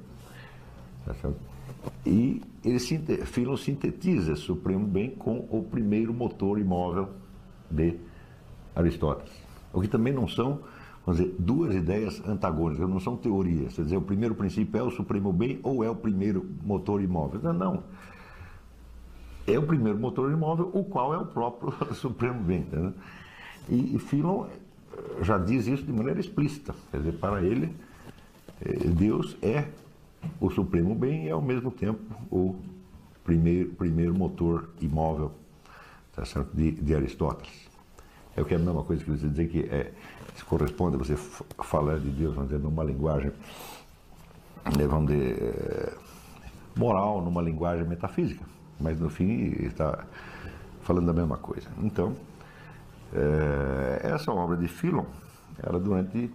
Tá 1.05 1.13
e 2.05 2.41
ele 2.63 2.79
Philon 3.25 3.57
sintetiza 3.57 4.35
supremo 4.35 4.85
bem 4.85 5.11
com 5.11 5.47
o 5.49 5.63
primeiro 5.63 6.13
motor 6.13 6.59
imóvel 6.59 7.09
de 7.69 7.95
Aristóteles. 8.75 9.31
O 9.73 9.81
que 9.81 9.87
também 9.87 10.13
não 10.13 10.27
são 10.27 10.59
vamos 11.05 11.21
dizer, 11.21 11.35
duas 11.39 11.73
ideias 11.73 12.21
antagônicas, 12.27 12.89
não 12.89 12.99
são 12.99 13.15
teorias. 13.15 13.73
Quer 13.73 13.83
dizer, 13.83 13.97
o 13.97 14.01
primeiro 14.01 14.35
princípio 14.35 14.79
é 14.79 14.83
o 14.83 14.91
supremo 14.91 15.31
bem 15.31 15.59
ou 15.63 15.83
é 15.83 15.89
o 15.89 15.95
primeiro 15.95 16.45
motor 16.63 17.01
imóvel? 17.01 17.41
Não, 17.41 17.53
não 17.53 17.83
é 19.47 19.57
o 19.57 19.63
primeiro 19.63 19.97
motor 19.97 20.29
imóvel, 20.31 20.69
o 20.73 20.83
qual 20.83 21.13
é 21.13 21.17
o 21.17 21.25
próprio 21.25 21.73
Supremo 21.95 22.43
Bem. 22.43 22.59
Entendeu? 22.59 22.93
E, 23.69 23.95
e 23.95 23.99
Philon 23.99 24.45
eh, 24.45 25.23
já 25.23 25.37
diz 25.37 25.65
isso 25.67 25.83
de 25.83 25.93
maneira 25.93 26.19
explícita. 26.19 26.75
Quer 26.91 26.97
dizer, 26.97 27.13
para 27.13 27.41
ele, 27.41 27.73
eh, 28.61 28.87
Deus 28.89 29.37
é 29.41 29.65
o 30.39 30.49
Supremo 30.49 30.95
Bem 30.95 31.25
e, 31.25 31.31
ao 31.31 31.41
mesmo 31.41 31.71
tempo, 31.71 31.99
o 32.31 32.55
primeiro, 33.23 33.69
primeiro 33.71 34.13
motor 34.13 34.69
imóvel 34.81 35.31
tá 36.15 36.25
certo? 36.25 36.49
De, 36.55 36.71
de 36.71 36.95
Aristóteles. 36.95 37.67
É 38.35 38.41
o 38.41 38.45
que 38.45 38.53
é 38.53 38.57
a 38.57 38.59
mesma 38.59 38.83
coisa 38.83 39.03
que 39.03 39.11
você 39.11 39.27
dizer 39.27 39.47
que 39.49 39.59
é, 39.69 39.91
se 40.35 40.43
corresponde 40.45 40.95
a 40.95 40.99
você 40.99 41.15
falar 41.15 41.99
de 41.99 42.09
Deus, 42.09 42.33
vamos 42.33 42.49
dizer, 42.49 42.61
numa 42.61 42.83
linguagem, 42.83 43.31
né, 44.65 44.87
dizer, 45.05 45.37
eh, 45.41 45.93
moral, 46.75 47.21
numa 47.21 47.41
linguagem 47.41 47.87
metafísica 47.87 48.43
mas 48.79 48.99
no 48.99 49.09
fim 49.09 49.55
está 49.65 50.05
falando 50.81 51.07
da 51.07 51.13
mesma 51.13 51.37
coisa. 51.37 51.67
Então, 51.79 52.15
é, 53.13 54.01
essa 54.03 54.31
obra 54.31 54.55
de 54.57 54.67
Philon, 54.67 55.05
ela 55.61 55.79
durante. 55.79 56.31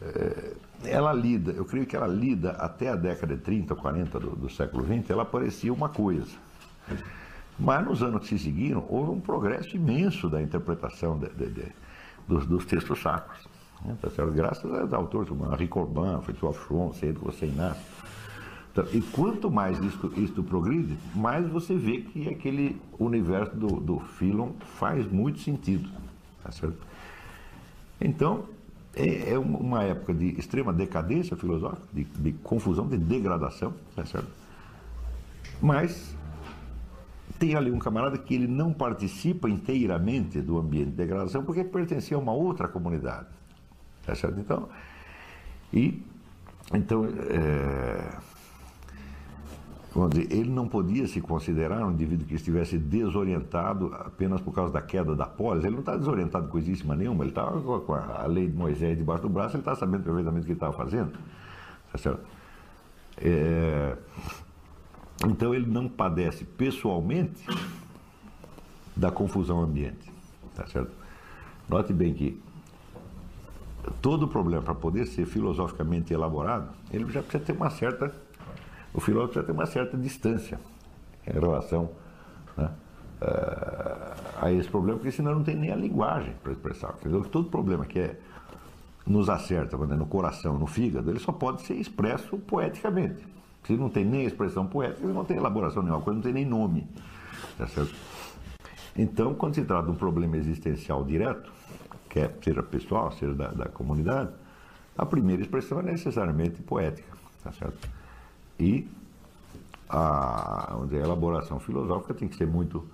É, 0.00 0.54
ela 0.84 1.12
lida, 1.12 1.52
eu 1.52 1.64
creio 1.64 1.86
que 1.86 1.96
ela 1.96 2.06
lida 2.06 2.52
até 2.52 2.88
a 2.88 2.96
década 2.96 3.36
de 3.36 3.42
30, 3.42 3.74
40 3.74 4.20
do, 4.20 4.30
do 4.30 4.50
século 4.50 4.84
XX, 4.84 5.10
ela 5.10 5.24
parecia 5.24 5.72
uma 5.72 5.88
coisa. 5.88 6.36
Mas 7.58 7.84
nos 7.84 8.02
anos 8.02 8.22
que 8.22 8.28
se 8.28 8.38
seguiram, 8.38 8.84
houve 8.88 9.10
um 9.10 9.20
progresso 9.20 9.76
imenso 9.76 10.28
da 10.28 10.42
interpretação 10.42 11.18
de, 11.18 11.28
de, 11.30 11.50
de, 11.50 11.72
dos, 12.26 12.46
dos, 12.46 12.64
textos 12.64 13.00
sacros. 13.00 13.46
Né? 13.84 13.96
Tá 14.00 14.08
Graças 14.26 14.72
aos 14.72 14.92
autores 14.92 15.28
como 15.28 15.52
Henri 15.52 15.68
Corbin, 15.68 16.20
Fritjof 16.22 16.66
Schwann, 16.66 16.92
Cedric 16.92 17.44
Inácio, 17.44 17.82
então, 18.72 18.86
e 18.90 19.02
quanto 19.02 19.50
mais 19.50 19.78
isto, 19.80 20.10
isto 20.16 20.42
progride, 20.42 20.96
mais 21.14 21.46
você 21.46 21.76
vê 21.76 22.00
que 22.00 22.26
aquele 22.30 22.80
universo 22.98 23.54
do, 23.54 23.78
do 23.78 24.00
Philon 24.00 24.52
faz 24.78 25.06
muito 25.12 25.40
sentido. 25.40 25.90
Tá 26.42 26.50
certo? 26.50 26.78
Então, 28.00 28.44
é, 28.94 29.32
é, 29.32 29.38
uma 29.38 29.82
época 29.84 30.12
de 30.12 30.38
extrema 30.38 30.72
decadência 30.72 31.36
filosófica, 31.36 31.86
de, 31.92 32.04
de 32.04 32.32
confusão, 32.32 32.86
de 32.86 32.98
degradação, 32.98 33.72
tá 33.96 34.04
certo? 34.04 34.30
Mas 35.60 36.14
tem 37.38 37.54
ali 37.54 37.70
um 37.70 37.78
camarada 37.78 38.18
que 38.18 38.34
ele 38.34 38.46
não 38.46 38.72
participa 38.72 39.48
inteiramente 39.48 40.40
do 40.40 40.58
ambiente 40.58 40.90
de 40.90 40.96
degradação 40.96 41.42
porque 41.44 41.64
pertencia 41.64 42.16
a 42.16 42.20
uma 42.20 42.32
outra 42.32 42.68
comunidade. 42.68 43.26
Tá 44.04 44.14
certo? 44.14 44.38
Então, 44.38 44.68
e, 45.72 46.02
então 46.74 47.04
é, 47.06 48.16
Dizer, 50.08 50.32
ele 50.32 50.48
não 50.48 50.66
podia 50.66 51.06
se 51.06 51.20
considerar 51.20 51.84
um 51.84 51.92
indivíduo 51.92 52.26
que 52.26 52.34
estivesse 52.34 52.78
desorientado 52.78 53.94
apenas 53.94 54.40
por 54.40 54.54
causa 54.54 54.72
da 54.72 54.80
queda 54.80 55.14
da 55.14 55.26
polis. 55.26 55.64
Ele 55.64 55.74
não 55.74 55.80
está 55.80 55.96
desorientado 55.96 56.48
coisíssima 56.48 56.96
nenhuma, 56.96 57.24
ele 57.24 57.30
estava 57.30 57.60
com 57.60 57.92
a 57.92 58.24
lei 58.26 58.48
de 58.48 58.56
Moisés 58.56 58.96
debaixo 58.96 59.22
do 59.22 59.28
braço, 59.28 59.56
ele 59.56 59.60
está 59.60 59.74
sabendo 59.74 60.02
perfeitamente 60.02 60.44
o 60.44 60.46
que 60.46 60.52
ele 60.52 60.56
estava 60.56 60.72
fazendo. 60.72 61.12
Tá? 61.92 62.16
É... 63.18 63.96
Então 65.26 65.54
ele 65.54 65.66
não 65.66 65.88
padece 65.88 66.44
pessoalmente 66.44 67.46
da 68.96 69.10
confusão 69.10 69.60
ambiente. 69.60 70.10
Tá 70.54 70.66
certo? 70.66 70.90
Note 71.68 71.92
bem 71.92 72.14
que 72.14 72.40
todo 74.00 74.26
problema, 74.26 74.62
para 74.62 74.74
poder 74.74 75.06
ser 75.06 75.26
filosoficamente 75.26 76.14
elaborado, 76.14 76.70
ele 76.90 77.10
já 77.10 77.22
precisa 77.22 77.44
ter 77.44 77.52
uma 77.52 77.68
certa 77.68 78.14
o 78.94 79.00
filósofo 79.00 79.34
já 79.34 79.42
tem 79.42 79.54
uma 79.54 79.66
certa 79.66 79.96
distância 79.96 80.60
em 81.26 81.32
relação 81.32 81.90
né, 82.56 82.70
eh, 83.20 84.14
a 84.40 84.52
esse 84.52 84.68
problema, 84.68 84.98
porque 84.98 85.12
senão 85.12 85.34
não 85.34 85.44
tem 85.44 85.56
nem 85.56 85.70
a 85.70 85.76
linguagem 85.76 86.34
para 86.42 86.52
expressar. 86.52 86.94
Dizer, 87.02 87.24
todo 87.28 87.48
problema 87.48 87.86
que 87.86 87.98
é, 87.98 88.18
nos 89.06 89.28
acerta 89.28 89.76
no 89.76 90.06
coração, 90.06 90.58
no 90.58 90.66
fígado, 90.66 91.10
ele 91.10 91.18
só 91.18 91.32
pode 91.32 91.62
ser 91.62 91.74
expresso 91.74 92.36
poeticamente. 92.38 93.26
Se 93.64 93.76
não 93.76 93.88
tem 93.88 94.04
nem 94.04 94.24
expressão 94.24 94.66
poética, 94.66 95.06
não 95.06 95.24
tem 95.24 95.36
elaboração 95.36 95.82
nenhuma, 95.82 96.02
coisa 96.02 96.16
não 96.16 96.22
tem 96.22 96.32
nem 96.32 96.44
nome. 96.44 96.86
Tá 97.56 97.66
certo? 97.68 97.94
Então, 98.96 99.34
quando 99.34 99.54
se 99.54 99.64
trata 99.64 99.84
de 99.84 99.92
um 99.92 99.94
problema 99.94 100.36
existencial 100.36 101.04
direto, 101.04 101.50
quer 102.08 102.36
seja 102.42 102.62
pessoal, 102.62 103.10
seja 103.12 103.34
da, 103.34 103.48
da 103.48 103.66
comunidade, 103.66 104.30
a 104.98 105.06
primeira 105.06 105.40
expressão 105.42 105.78
é 105.80 105.82
necessariamente 105.82 106.60
poética. 106.62 107.10
Tá 107.42 107.52
certo? 107.52 108.01
E 108.62 108.88
a, 109.88 110.76
a 110.76 110.94
elaboração 110.94 111.58
filosófica 111.58 112.14
tem 112.14 112.28
que 112.28 112.36
ser 112.36 112.46
muito 112.46 112.88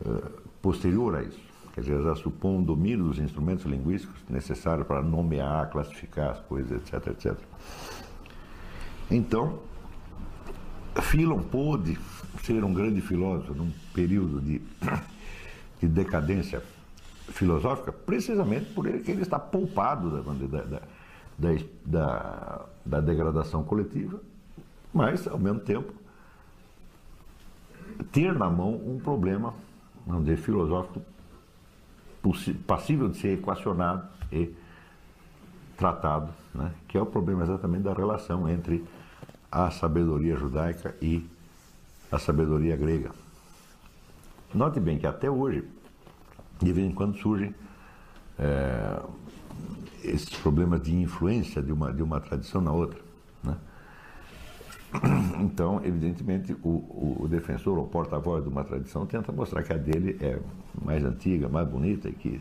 uh, 0.00 0.30
posterior 0.62 1.16
a 1.16 1.22
isso. 1.22 1.38
Quer 1.74 1.82
dizer, 1.82 2.02
já 2.02 2.14
supõe 2.14 2.56
um 2.56 2.62
domínio 2.62 3.04
dos 3.04 3.18
instrumentos 3.18 3.66
linguísticos 3.66 4.18
necessários 4.26 4.86
para 4.86 5.02
nomear, 5.02 5.70
classificar 5.70 6.30
as 6.30 6.40
coisas, 6.40 6.80
etc, 6.80 7.08
etc. 7.08 7.36
Então, 9.10 9.58
Philon 11.02 11.42
pôde 11.42 11.98
ser 12.42 12.64
um 12.64 12.72
grande 12.72 13.02
filósofo 13.02 13.52
num 13.52 13.70
período 13.92 14.40
de, 14.40 14.62
de 15.78 15.88
decadência 15.88 16.62
filosófica, 17.28 17.92
precisamente 17.92 18.72
por 18.72 18.86
ele 18.86 19.00
que 19.00 19.10
ele 19.10 19.20
está 19.20 19.38
poupado 19.38 20.22
da, 20.22 20.32
da, 20.32 20.80
da, 21.38 21.58
da, 21.84 22.66
da 22.86 23.00
degradação 23.00 23.62
coletiva 23.62 24.18
mas, 24.96 25.28
ao 25.28 25.38
mesmo 25.38 25.60
tempo, 25.60 25.92
ter 28.10 28.32
na 28.32 28.48
mão 28.48 28.74
um 28.74 28.98
problema, 28.98 29.52
vamos 30.06 30.24
dizer, 30.24 30.38
filosófico 30.38 31.02
passível 32.66 33.08
de 33.08 33.18
ser 33.18 33.34
equacionado 33.34 34.08
e 34.32 34.52
tratado, 35.76 36.32
né? 36.54 36.72
que 36.88 36.96
é 36.96 37.00
o 37.00 37.06
problema 37.06 37.44
exatamente 37.44 37.82
da 37.82 37.92
relação 37.92 38.48
entre 38.48 38.84
a 39.52 39.70
sabedoria 39.70 40.34
judaica 40.34 40.96
e 41.00 41.24
a 42.10 42.18
sabedoria 42.18 42.74
grega. 42.74 43.10
Note 44.52 44.80
bem 44.80 44.98
que 44.98 45.06
até 45.06 45.30
hoje, 45.30 45.62
de 46.58 46.72
vez 46.72 46.88
em 46.88 46.92
quando 46.92 47.16
surgem 47.18 47.54
é, 48.38 49.02
esses 50.02 50.30
problemas 50.30 50.82
de 50.82 50.94
influência 50.94 51.62
de 51.62 51.72
uma, 51.72 51.92
de 51.92 52.02
uma 52.02 52.18
tradição 52.18 52.60
na 52.60 52.72
outra. 52.72 53.05
Então, 55.40 55.80
evidentemente, 55.84 56.54
o, 56.62 57.18
o 57.20 57.28
defensor 57.28 57.78
ou 57.78 57.86
porta-voz 57.86 58.42
de 58.42 58.48
uma 58.48 58.64
tradição 58.64 59.06
tenta 59.06 59.32
mostrar 59.32 59.62
que 59.62 59.72
a 59.72 59.76
dele 59.76 60.18
é 60.20 60.38
mais 60.84 61.04
antiga, 61.04 61.48
mais 61.48 61.68
bonita 61.68 62.08
e 62.08 62.12
que, 62.12 62.40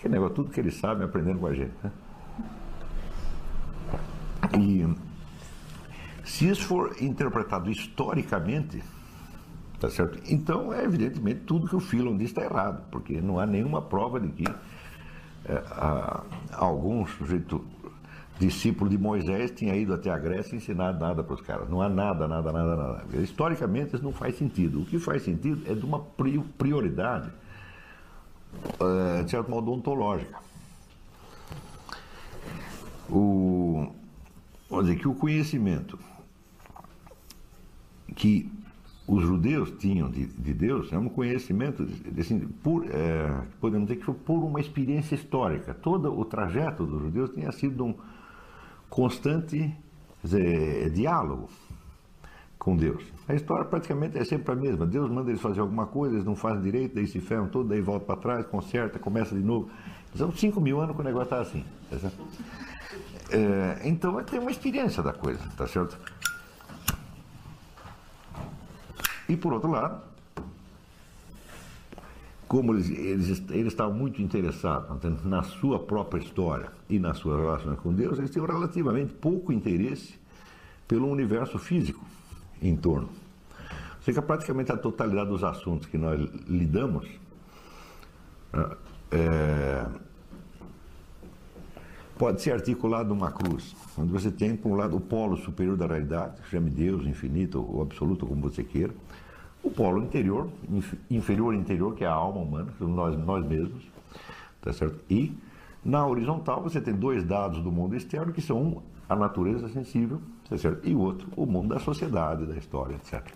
que 0.00 0.08
negócio, 0.08 0.34
tudo 0.34 0.50
que 0.50 0.60
ele 0.60 0.70
sabe 0.70 1.04
aprendendo 1.04 1.38
com 1.38 1.46
a 1.46 1.54
gente. 1.54 1.72
Né? 1.82 1.92
E 4.58 4.88
se 6.24 6.48
isso 6.48 6.66
for 6.66 6.96
interpretado 7.00 7.70
historicamente, 7.70 8.82
tá 9.78 9.88
certo? 9.90 10.20
Então, 10.28 10.72
é 10.72 10.84
evidentemente 10.84 11.40
tudo 11.40 11.68
que 11.68 11.76
o 11.76 11.80
Philon 11.80 12.16
diz 12.16 12.30
está 12.30 12.42
errado, 12.42 12.84
porque 12.90 13.20
não 13.20 13.38
há 13.38 13.46
nenhuma 13.46 13.82
prova 13.82 14.18
de 14.18 14.28
que 14.28 14.44
é, 15.48 15.62
algum 16.52 17.06
sujeito 17.06 17.64
discípulo 18.38 18.90
de 18.90 18.98
Moisés 18.98 19.50
tinha 19.50 19.74
ido 19.74 19.94
até 19.94 20.10
a 20.10 20.18
Grécia 20.18 20.54
e 20.54 20.58
ensinado 20.58 20.98
nada 21.00 21.24
para 21.24 21.34
os 21.34 21.40
caras. 21.40 21.68
Não 21.68 21.80
há 21.80 21.88
nada, 21.88 22.28
nada, 22.28 22.52
nada, 22.52 22.76
nada. 22.76 23.16
Historicamente 23.16 23.94
isso 23.94 24.04
não 24.04 24.12
faz 24.12 24.36
sentido. 24.36 24.82
O 24.82 24.84
que 24.84 24.98
faz 24.98 25.22
sentido 25.22 25.62
é 25.70 25.74
de 25.74 25.84
uma 25.84 26.00
prioridade, 26.00 27.30
é, 29.18 29.22
de 29.22 29.30
certo 29.30 29.50
modo, 29.50 29.72
ontológica. 29.72 30.38
O, 33.08 33.88
vamos 34.68 34.86
dizer 34.86 34.98
que 34.98 35.08
o 35.08 35.14
conhecimento 35.14 35.98
que 38.14 38.50
os 39.06 39.22
judeus 39.22 39.70
tinham 39.78 40.10
de, 40.10 40.26
de 40.26 40.52
Deus 40.52 40.92
é 40.92 40.98
um 40.98 41.08
conhecimento, 41.08 41.86
assim, 42.18 42.40
por, 42.40 42.84
é, 42.90 43.42
podemos 43.60 43.86
dizer 43.86 44.00
que 44.00 44.04
foi 44.04 44.14
por 44.14 44.42
uma 44.42 44.60
experiência 44.60 45.14
histórica. 45.14 45.72
Todo 45.72 46.12
o 46.18 46.24
trajeto 46.24 46.84
dos 46.84 47.00
judeus 47.02 47.30
tinha 47.30 47.52
sido 47.52 47.84
um 47.84 47.94
constante 48.88 49.74
dizer, 50.22 50.90
diálogo 50.90 51.48
com 52.58 52.76
Deus. 52.76 53.04
A 53.28 53.34
história 53.34 53.64
praticamente 53.64 54.18
é 54.18 54.24
sempre 54.24 54.52
a 54.52 54.56
mesma. 54.56 54.86
Deus 54.86 55.10
manda 55.10 55.30
eles 55.30 55.40
fazer 55.40 55.60
alguma 55.60 55.86
coisa, 55.86 56.16
eles 56.16 56.24
não 56.24 56.34
fazem 56.34 56.62
direito, 56.62 56.94
daí 56.94 57.06
se 57.06 57.20
ferram 57.20 57.48
todo, 57.48 57.68
daí 57.68 57.80
volta 57.80 58.04
para 58.04 58.16
trás, 58.16 58.46
conserta, 58.46 58.98
começa 58.98 59.34
de 59.34 59.42
novo. 59.42 59.70
São 60.14 60.32
cinco 60.32 60.60
mil 60.60 60.80
anos 60.80 60.96
que 60.96 61.00
o 61.00 61.04
negócio 61.04 61.24
está 61.24 61.40
assim. 61.40 61.64
Tá 61.90 62.10
é, 63.30 63.82
então 63.84 64.22
tem 64.24 64.40
uma 64.40 64.50
experiência 64.50 65.02
da 65.02 65.12
coisa, 65.12 65.40
tá 65.56 65.66
certo? 65.66 65.98
E 69.28 69.36
por 69.36 69.52
outro 69.52 69.70
lado, 69.70 70.02
como 72.48 72.74
eles, 72.74 72.90
eles, 72.90 73.42
eles 73.50 73.72
estavam 73.72 73.94
muito 73.94 74.22
interessados 74.22 75.24
na 75.24 75.42
sua 75.42 75.80
própria 75.80 76.20
história 76.20 76.70
e 76.88 76.98
nas 76.98 77.18
suas 77.18 77.40
relações 77.40 77.78
com 77.80 77.92
Deus, 77.92 78.18
eles 78.18 78.30
tinham 78.30 78.46
relativamente 78.46 79.12
pouco 79.14 79.52
interesse 79.52 80.14
pelo 80.86 81.08
universo 81.08 81.58
físico 81.58 82.04
em 82.62 82.76
torno. 82.76 83.08
Ou 83.08 84.02
seja, 84.02 84.22
praticamente 84.22 84.70
a 84.70 84.76
totalidade 84.76 85.28
dos 85.28 85.42
assuntos 85.42 85.88
que 85.88 85.98
nós 85.98 86.20
lidamos 86.46 87.08
é, 89.10 89.86
pode 92.16 92.40
ser 92.40 92.52
articulado 92.52 93.08
numa 93.08 93.30
cruz, 93.30 93.74
onde 93.98 94.12
você 94.12 94.30
tem, 94.30 94.56
por 94.56 94.70
um 94.70 94.76
lado, 94.76 94.96
o 94.96 95.00
polo 95.00 95.36
superior 95.36 95.76
da 95.76 95.86
realidade, 95.86 96.40
chame 96.48 96.70
Deus, 96.70 97.04
infinito 97.04 97.60
ou 97.60 97.82
absoluto, 97.82 98.26
como 98.26 98.40
você 98.42 98.62
queira, 98.62 98.94
o 99.66 99.70
polo 99.70 100.02
interior, 100.02 100.48
inferior 101.10 101.54
interior, 101.54 101.94
que 101.94 102.04
é 102.04 102.06
a 102.06 102.12
alma 102.12 102.40
humana, 102.40 102.70
que 102.70 102.78
somos 102.78 102.94
nós, 102.94 103.18
nós 103.18 103.44
mesmos, 103.44 103.84
tá 104.62 104.72
certo? 104.72 105.00
E 105.10 105.36
na 105.84 106.06
horizontal 106.06 106.62
você 106.62 106.80
tem 106.80 106.94
dois 106.94 107.24
dados 107.24 107.60
do 107.60 107.72
mundo 107.72 107.96
externo, 107.96 108.32
que 108.32 108.40
são 108.40 108.62
um, 108.62 108.82
a 109.08 109.16
natureza 109.16 109.68
sensível, 109.68 110.20
tá 110.48 110.56
certo? 110.56 110.88
E 110.88 110.94
o 110.94 111.00
outro, 111.00 111.28
o 111.36 111.44
mundo 111.44 111.74
da 111.74 111.80
sociedade, 111.80 112.46
da 112.46 112.56
história, 112.56 112.94
etc. 112.94 113.26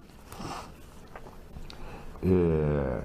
É... 2.23 3.03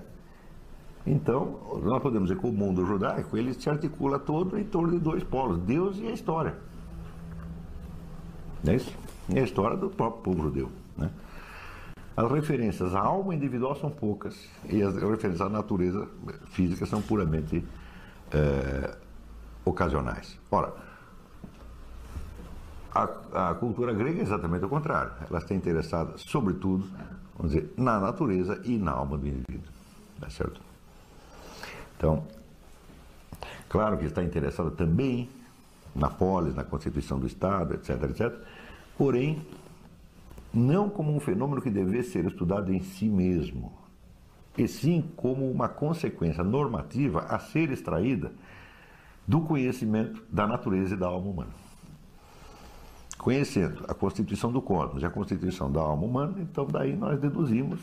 Então, 1.07 1.59
nós 1.83 2.01
podemos 2.01 2.29
dizer 2.29 2.39
que 2.39 2.47
o 2.47 2.51
mundo 2.51 2.85
judaico 2.85 3.37
ele 3.37 3.53
se 3.53 3.69
articula 3.69 4.19
todo 4.19 4.57
em 4.57 4.63
torno 4.63 4.91
de 4.91 4.99
dois 4.99 5.23
polos, 5.23 5.57
Deus 5.59 5.97
e 5.99 6.07
a 6.07 6.11
história. 6.11 6.55
Não 8.63 8.73
é 8.73 8.75
isso? 8.75 8.95
E 9.29 9.37
a 9.37 9.43
história 9.43 9.77
do 9.77 9.89
próprio 9.89 10.23
povo 10.23 10.43
judeu. 10.43 10.71
Né? 10.97 11.09
As 12.17 12.31
referências 12.31 12.95
à 12.95 13.01
alma 13.01 13.35
individual 13.35 13.75
são 13.75 13.89
poucas 13.89 14.47
e 14.69 14.81
as 14.81 14.95
referências 14.95 15.41
à 15.41 15.49
natureza 15.49 16.07
física 16.47 16.85
são 16.85 17.01
puramente 17.01 17.65
é, 18.31 18.95
ocasionais. 19.65 20.39
Ora, 20.49 20.73
a, 22.93 23.49
a, 23.49 23.55
cultura 23.55 23.93
grega 23.93 24.19
é 24.19 24.21
exatamente 24.21 24.63
o 24.63 24.69
contrário. 24.69 25.11
Ela 25.29 25.39
está 25.39 25.53
interessada, 25.53 26.17
sobretudo, 26.17 26.87
vamos 27.37 27.51
dizer, 27.53 27.73
na 27.75 27.99
natureza 27.99 28.61
e 28.63 28.77
na 28.77 28.91
alma 28.91 29.17
do 29.17 29.27
indivíduo. 29.27 29.69
Tá 30.17 30.29
certo? 30.29 30.61
Então, 31.97 32.23
claro 33.67 33.97
que 33.97 34.05
está 34.05 34.23
interessada 34.23 34.71
também 34.71 35.29
na 35.93 36.09
polis, 36.09 36.55
na 36.55 36.63
constituição 36.63 37.19
do 37.19 37.27
Estado, 37.27 37.73
etc, 37.73 38.03
etc. 38.03 38.33
Porém, 38.97 39.45
não 40.55 40.89
como 40.89 41.13
um 41.13 41.19
fenômeno 41.19 41.61
que 41.61 41.69
devesse 41.69 42.11
ser 42.11 42.25
estudado 42.25 42.73
em 42.73 42.79
si 42.79 43.09
mesmo, 43.09 43.73
e 44.57 44.67
sim 44.67 45.03
como 45.17 45.51
uma 45.51 45.67
consequência 45.67 46.43
normativa 46.43 47.21
a 47.23 47.37
ser 47.37 47.71
extraída 47.71 48.31
do 49.27 49.41
conhecimento 49.41 50.23
da 50.31 50.47
natureza 50.47 50.93
e 50.93 50.97
da 50.97 51.07
alma 51.07 51.29
humana. 51.29 51.51
Conhecendo 53.17 53.83
a 53.87 53.93
constituição 53.93 54.51
do 54.51 54.61
cosmos 54.61 55.03
e 55.03 55.05
a 55.05 55.09
constituição 55.09 55.69
da 55.69 55.81
alma 55.81 56.05
humana, 56.05 56.35
então 56.39 56.65
daí 56.65 56.95
nós 56.95 57.19
deduzimos 57.19 57.81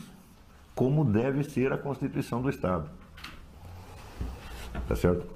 como 0.74 1.04
deve 1.04 1.44
ser 1.44 1.72
a 1.72 1.78
constituição 1.78 2.40
do 2.40 2.48
Estado. 2.48 2.88
Tá 4.88 4.96
certo? 4.96 5.26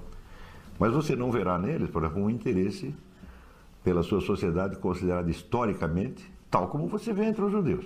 Mas 0.79 0.91
você 0.91 1.15
não 1.15 1.31
verá 1.31 1.59
neles, 1.59 1.89
por 1.89 2.03
exemplo, 2.03 2.23
um 2.23 2.29
interesse 2.29 2.95
pela 3.83 4.01
sua 4.01 4.21
sociedade 4.21 4.77
considerada 4.77 5.29
historicamente 5.29 6.36
tal 6.49 6.67
como 6.67 6.87
você 6.87 7.13
vê 7.13 7.25
entre 7.25 7.43
os 7.43 7.51
judeus. 7.51 7.85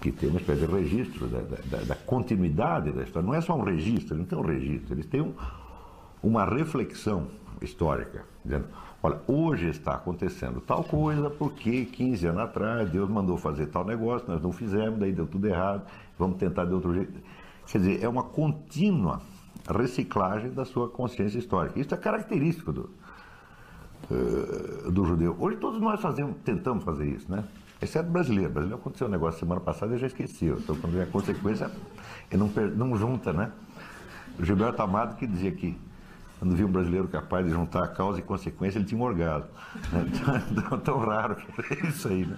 Que 0.00 0.12
tem 0.12 0.28
uma 0.28 0.38
espécie 0.38 0.66
de 0.66 0.72
registro 0.72 1.26
da, 1.26 1.40
da, 1.40 1.84
da 1.84 1.94
continuidade 1.94 2.92
da 2.92 3.02
história. 3.02 3.26
Não 3.26 3.34
é 3.34 3.40
só 3.40 3.56
um 3.56 3.62
registro, 3.62 4.14
eles 4.14 4.18
não 4.18 4.24
têm 4.24 4.38
um 4.38 4.42
registro, 4.42 4.94
eles 4.94 5.06
têm 5.06 5.20
um, 5.20 5.34
uma 6.22 6.44
reflexão 6.44 7.26
histórica, 7.60 8.24
dizendo, 8.44 8.66
olha, 9.02 9.20
hoje 9.26 9.68
está 9.68 9.94
acontecendo 9.94 10.60
tal 10.60 10.84
coisa 10.84 11.28
porque 11.28 11.84
15 11.86 12.26
anos 12.26 12.42
atrás 12.42 12.88
Deus 12.90 13.08
mandou 13.08 13.36
fazer 13.36 13.66
tal 13.66 13.84
negócio, 13.84 14.28
nós 14.28 14.40
não 14.40 14.52
fizemos, 14.52 14.98
daí 14.98 15.12
deu 15.12 15.26
tudo 15.26 15.46
errado, 15.46 15.82
vamos 16.18 16.36
tentar 16.38 16.64
de 16.64 16.74
outro 16.74 16.94
jeito. 16.94 17.20
Quer 17.66 17.78
dizer, 17.78 18.02
é 18.02 18.08
uma 18.08 18.22
contínua 18.22 19.20
reciclagem 19.68 20.50
da 20.50 20.64
sua 20.64 20.88
consciência 20.88 21.38
histórica. 21.38 21.78
Isso 21.78 21.92
é 21.92 21.96
característico 21.98 22.72
do, 22.72 22.90
uh, 24.10 24.90
do 24.90 25.04
judeu. 25.04 25.36
Hoje 25.38 25.56
todos 25.56 25.80
nós 25.80 26.00
fazemos, 26.00 26.36
tentamos 26.44 26.84
fazer 26.84 27.06
isso, 27.06 27.30
né? 27.30 27.44
Exceto 27.80 28.10
brasileiro. 28.10 28.50
Brasileiro 28.50 28.80
aconteceu 28.80 29.06
um 29.06 29.10
negócio 29.10 29.38
semana 29.38 29.60
passada 29.60 29.92
e 29.92 29.94
eu 29.96 29.98
já 30.00 30.06
esqueci. 30.08 30.46
Então, 30.46 30.74
quando 30.76 30.92
vem 30.92 31.02
a 31.02 31.06
consequência, 31.06 31.70
não, 32.32 32.50
não 32.74 32.96
junta, 32.96 33.32
né? 33.32 33.52
O 34.38 34.44
Gilberto 34.44 34.82
Amado 34.82 35.16
que 35.16 35.26
dizia 35.26 35.52
que 35.52 35.78
quando 36.38 36.54
viu 36.54 36.68
um 36.68 36.70
brasileiro 36.70 37.08
capaz 37.08 37.44
de 37.44 37.52
juntar 37.52 37.88
causa 37.88 38.20
e 38.20 38.22
consequência, 38.22 38.78
ele 38.78 38.86
tinha 38.86 39.00
um 39.00 39.04
orgasmo. 39.04 39.48
Né? 39.92 40.06
Tão, 40.68 40.78
tão 40.78 40.98
raro 40.98 41.36
que 41.36 41.74
é 41.74 41.88
isso 41.88 42.08
aí, 42.08 42.24
né? 42.24 42.36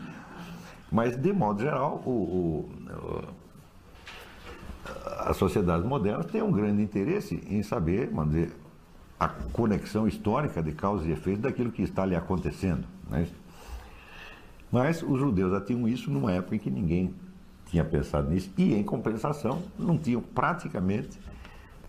Mas, 0.90 1.16
de 1.16 1.32
modo 1.32 1.60
geral, 1.60 2.02
o, 2.04 2.10
o, 2.10 2.70
as 5.18 5.36
sociedades 5.36 5.86
modernas 5.86 6.26
têm 6.26 6.42
um 6.42 6.50
grande 6.50 6.82
interesse 6.82 7.42
em 7.46 7.62
saber, 7.62 8.10
vamos 8.10 8.34
dizer, 8.34 8.52
a 9.20 9.28
conexão 9.28 10.08
histórica 10.08 10.62
de 10.62 10.72
causa 10.72 11.06
e 11.06 11.12
efeito 11.12 11.42
daquilo 11.42 11.70
que 11.70 11.82
está 11.82 12.04
ali 12.04 12.16
acontecendo. 12.16 12.86
Né? 13.10 13.28
Mas 14.72 15.02
os 15.02 15.20
judeus 15.20 15.52
já 15.52 15.60
tinham 15.60 15.86
isso 15.86 16.10
numa 16.10 16.32
época 16.32 16.56
em 16.56 16.58
que 16.58 16.70
ninguém 16.70 17.14
tinha 17.66 17.84
pensado 17.84 18.30
nisso 18.30 18.50
e, 18.56 18.74
em 18.74 18.82
compensação, 18.82 19.62
não 19.78 19.98
tinham 19.98 20.22
praticamente 20.22 21.20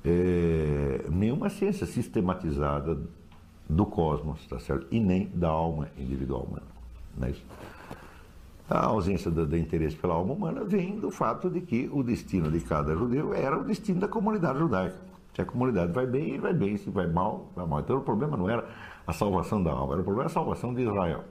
é, 0.03 1.05
nenhuma 1.09 1.49
ciência 1.49 1.87
sistematizada 1.87 2.99
do 3.69 3.85
cosmos, 3.85 4.45
tá 4.47 4.59
certo? 4.59 4.85
E 4.91 4.99
nem 4.99 5.27
da 5.33 5.47
alma 5.47 5.87
individual 5.97 6.41
humana. 6.41 6.67
É 7.21 7.29
isso? 7.31 7.45
A 8.69 8.85
ausência 8.85 9.31
do, 9.31 9.45
do, 9.45 9.57
interesse 9.57 9.95
pela 9.95 10.15
alma 10.15 10.33
humana 10.33 10.63
vem 10.63 10.99
do 10.99 11.11
fato 11.11 11.49
de 11.49 11.61
que 11.61 11.89
o 11.91 12.03
destino 12.03 12.51
de 12.51 12.59
cada 12.59 12.93
judeu 12.93 13.33
era 13.33 13.57
o 13.57 13.63
destino 13.63 14.01
da 14.01 14.07
comunidade 14.07 14.59
judaica. 14.59 15.10
Se 15.33 15.41
a 15.41 15.45
comunidade 15.45 15.91
vai 15.93 16.05
bem, 16.05 16.39
vai 16.39 16.53
bem. 16.53 16.77
Se 16.77 16.89
vai 16.89 17.07
mal, 17.07 17.51
vai 17.55 17.65
mal. 17.65 17.79
Então 17.79 17.97
o 17.97 18.01
problema 18.01 18.35
não 18.35 18.49
era 18.49 18.67
a 19.07 19.13
salvação 19.13 19.61
da 19.63 19.71
alma, 19.71 19.93
era 19.93 20.01
o 20.01 20.05
problema 20.05 20.27
a 20.27 20.33
salvação 20.33 20.73
de 20.73 20.81
Israel. 20.81 21.23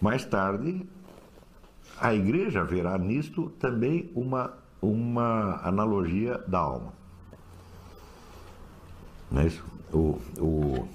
Mais 0.00 0.24
tarde, 0.24 0.86
a 2.00 2.14
igreja 2.14 2.64
verá 2.64 2.96
nisto 2.96 3.50
também 3.58 4.10
uma, 4.14 4.54
uma 4.80 5.60
analogia 5.66 6.38
da 6.46 6.58
alma. 6.58 6.92
Não 9.30 9.42
é 9.42 9.46
isso? 9.46 9.64
O, 9.92 10.18
o, 10.38 10.88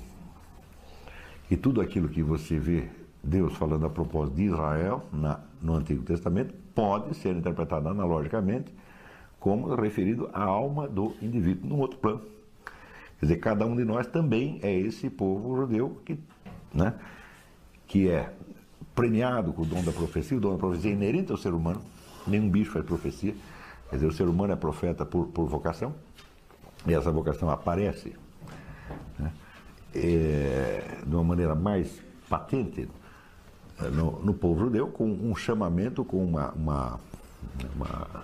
e 1.49 1.58
tudo 1.58 1.82
aquilo 1.82 2.10
que 2.10 2.23
você 2.23 2.58
vê 2.58 2.89
Deus 3.23 3.56
falando 3.56 3.86
a 3.86 3.89
propósito 3.89 4.36
de 4.36 4.43
Israel 4.43 5.03
na, 5.12 5.39
no 5.62 5.75
Antigo 5.75 6.03
Testamento 6.03 6.53
pode 6.73 7.15
ser 7.15 7.36
interpretado 7.36 7.88
analogicamente 7.88 8.73
como 9.43 9.75
referido 9.75 10.29
à 10.32 10.41
alma 10.41 10.88
do 10.88 11.13
indivíduo 11.21 11.69
num 11.69 11.82
outro 11.82 11.97
plano. 11.97 12.21
Quer 13.19 13.25
dizer, 13.25 13.36
cada 13.41 13.65
um 13.65 13.75
de 13.75 13.84
nós 13.84 14.08
também 14.08 14.58
é 14.63 14.73
esse 14.73 15.10
povo 15.10 15.58
judeu 15.58 16.01
que, 16.06 16.17
né, 16.73 16.93
que 17.86 18.08
é 18.08 18.34
premiado 18.95 19.51
com 19.51 19.63
o 19.63 19.65
dom 19.65 19.84
da 19.84 19.91
profecia. 19.91 20.38
O 20.38 20.39
dom 20.39 20.53
da 20.53 20.58
profecia 20.58 20.91
é 20.91 20.93
inerente 20.93 21.29
ao 21.29 21.38
ser 21.38 21.53
humano, 21.53 21.82
nenhum 22.25 22.49
bicho 22.49 22.71
faz 22.71 22.86
profecia. 22.86 23.36
Quer 23.89 23.97
dizer, 23.97 24.08
o 24.08 24.13
ser 24.13 24.29
humano 24.29 24.53
é 24.53 24.56
profeta 24.56 25.06
por, 25.06 25.27
por 25.27 25.45
vocação, 25.45 25.93
e 26.88 26.93
essa 26.93 27.12
vocação 27.12 27.49
aparece 27.49 28.15
né, 29.19 29.29
é, 29.93 30.99
de 31.06 31.13
uma 31.13 31.23
maneira 31.25 31.53
mais 31.53 32.01
patente 32.29 32.88
é, 33.82 33.89
no, 33.89 34.23
no, 34.23 34.34
povo 34.34 34.58
judeu, 34.62 34.88
com 34.88 35.06
um 35.06 35.36
chamamento, 35.36 36.06
com 36.06 36.23
uma, 36.23 36.51
uma, 36.51 36.99
uma 37.75 38.23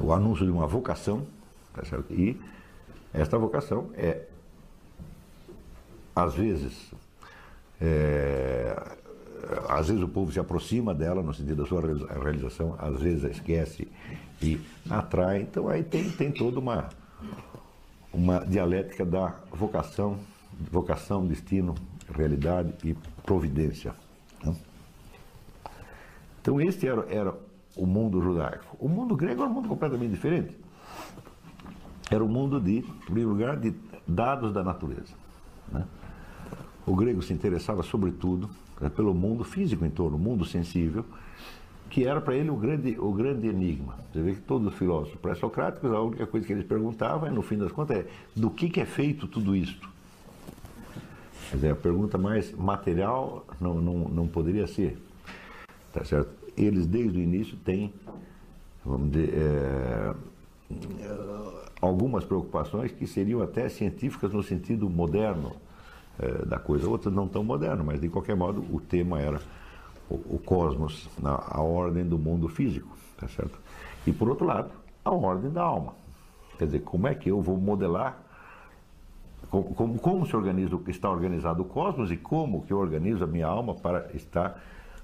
o 0.00 0.12
anúncio 0.12 0.44
de 0.44 0.50
uma 0.50 0.66
vocação, 0.66 1.26
tá 1.74 1.84
certo? 1.84 2.12
e 2.12 2.40
esta 3.12 3.38
vocação 3.38 3.90
é, 3.94 4.26
às 6.14 6.34
vezes, 6.34 6.92
é, 7.80 8.76
às 9.68 9.88
vezes 9.88 10.02
o 10.02 10.08
povo 10.08 10.32
se 10.32 10.40
aproxima 10.40 10.94
dela 10.94 11.22
no 11.22 11.32
sentido 11.32 11.62
da 11.62 11.68
sua 11.68 11.80
realização, 12.22 12.74
às 12.78 13.00
vezes 13.00 13.24
esquece 13.24 13.88
e 14.42 14.60
atrai. 14.90 15.42
Então 15.42 15.68
aí 15.68 15.82
tem, 15.82 16.10
tem 16.10 16.30
toda 16.30 16.58
uma, 16.58 16.88
uma 18.12 18.44
dialética 18.44 19.04
da 19.04 19.34
vocação, 19.50 20.18
vocação, 20.70 21.26
destino, 21.26 21.74
realidade 22.14 22.74
e 22.84 22.94
providência. 23.24 23.94
Né? 24.44 24.54
Então 26.40 26.60
este 26.60 26.86
era, 26.86 27.06
era 27.08 27.47
o 27.78 27.86
mundo 27.86 28.20
judaico. 28.20 28.76
O 28.78 28.88
mundo 28.88 29.16
grego 29.16 29.42
era 29.42 29.50
um 29.50 29.54
mundo 29.54 29.68
completamente 29.68 30.10
diferente 30.10 30.54
era 32.10 32.24
o 32.24 32.28
mundo 32.28 32.60
de, 32.60 32.78
em 32.78 32.82
primeiro 33.04 33.30
lugar, 33.30 33.56
de 33.56 33.74
dados 34.06 34.52
da 34.52 34.64
natureza. 34.64 35.12
Né? 35.70 35.84
O 36.86 36.96
grego 36.96 37.22
se 37.22 37.32
interessava, 37.32 37.82
sobretudo, 37.82 38.48
né, 38.80 38.88
pelo 38.88 39.12
mundo 39.12 39.44
físico 39.44 39.84
em 39.84 39.90
torno, 39.90 40.16
o 40.16 40.20
mundo 40.20 40.44
sensível, 40.44 41.04
que 41.90 42.06
era 42.06 42.20
para 42.20 42.34
ele 42.34 42.50
o 42.50 42.56
grande, 42.56 42.96
o 42.98 43.12
grande 43.12 43.46
enigma. 43.46 43.96
Você 44.12 44.22
vê 44.22 44.34
que 44.34 44.40
todos 44.40 44.68
os 44.68 44.74
filósofos 44.74 45.18
pré-socráticos, 45.20 45.90
a 45.92 46.00
única 46.00 46.26
coisa 46.26 46.46
que 46.46 46.52
eles 46.52 46.64
perguntavam, 46.64 47.30
no 47.30 47.42
fim 47.42 47.58
das 47.58 47.72
contas, 47.72 47.98
é 47.98 48.06
do 48.34 48.50
que, 48.50 48.68
que 48.68 48.80
é 48.80 48.86
feito 48.86 49.26
tudo 49.26 49.54
isto? 49.54 49.88
Quer 51.50 51.56
dizer, 51.56 51.72
a 51.72 51.76
pergunta 51.76 52.18
mais 52.18 52.52
material 52.52 53.46
não, 53.60 53.74
não, 53.80 53.98
não 54.08 54.26
poderia 54.26 54.66
ser. 54.66 54.98
Tá 55.92 56.04
certo? 56.04 56.37
Eles, 56.58 56.86
desde 56.86 57.18
o 57.18 57.22
início, 57.22 57.56
têm, 57.58 57.92
vamos 58.84 59.12
dizer, 59.12 59.34
é, 59.34 60.14
algumas 61.80 62.24
preocupações 62.24 62.92
que 62.92 63.06
seriam 63.06 63.40
até 63.42 63.68
científicas 63.68 64.32
no 64.32 64.42
sentido 64.42 64.90
moderno 64.90 65.52
é, 66.18 66.44
da 66.44 66.58
coisa, 66.58 66.88
outras 66.88 67.14
não 67.14 67.28
tão 67.28 67.44
moderno, 67.44 67.84
mas 67.84 68.00
de 68.00 68.08
qualquer 68.08 68.34
modo 68.34 68.64
o 68.74 68.80
tema 68.80 69.20
era 69.20 69.40
o, 70.10 70.14
o 70.14 70.42
cosmos, 70.44 71.08
na, 71.22 71.40
a 71.48 71.62
ordem 71.62 72.04
do 72.04 72.18
mundo 72.18 72.48
físico, 72.48 72.96
tá 73.16 73.28
certo? 73.28 73.58
E 74.06 74.12
por 74.12 74.28
outro 74.28 74.46
lado, 74.46 74.70
a 75.04 75.10
ordem 75.10 75.50
da 75.50 75.62
alma. 75.62 75.94
Quer 76.58 76.64
dizer, 76.64 76.80
como 76.80 77.06
é 77.06 77.14
que 77.14 77.30
eu 77.30 77.40
vou 77.40 77.56
modelar 77.56 78.28
como, 79.50 79.74
como, 79.74 79.98
como 79.98 80.26
se 80.26 80.36
organiza, 80.36 80.78
está 80.88 81.10
organizado 81.10 81.62
o 81.62 81.64
cosmos 81.64 82.10
e 82.10 82.16
como 82.16 82.62
que 82.62 82.72
eu 82.72 82.78
organizo 82.78 83.24
a 83.24 83.26
minha 83.26 83.46
alma 83.46 83.74
para 83.74 84.10
estar 84.14 84.60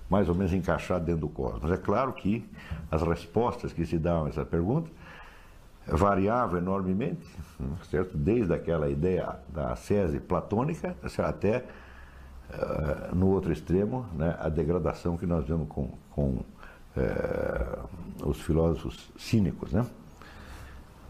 mais 0.09 0.29
ou 0.29 0.35
menos 0.35 0.53
encaixado 0.53 1.05
dentro 1.05 1.23
do 1.23 1.29
cosmos. 1.29 1.71
É 1.71 1.77
claro 1.77 2.13
que 2.13 2.49
as 2.91 3.03
respostas 3.03 3.73
que 3.73 3.87
se 3.87 3.99
dão 3.99 4.27
a 4.27 4.29
essa 4.29 4.45
pergunta 4.45 4.91
variava 5.87 6.59
enormemente, 6.59 7.27
certo? 7.91 8.17
desde 8.17 8.55
aquela 8.55 8.89
ideia 8.89 9.37
da 9.49 9.77
sese 9.77 10.19
platônica 10.19 10.97
até 11.19 11.65
uh, 12.51 13.15
no 13.15 13.29
outro 13.29 13.53
extremo 13.53 14.07
né, 14.15 14.37
a 14.41 14.49
degradação 14.49 15.17
que 15.17 15.27
nós 15.27 15.47
vemos 15.47 15.69
com, 15.69 15.91
com 16.11 16.29
uh, 16.97 17.89
os 18.25 18.41
filósofos 18.41 19.11
cínicos. 19.19 19.73
Né? 19.73 19.85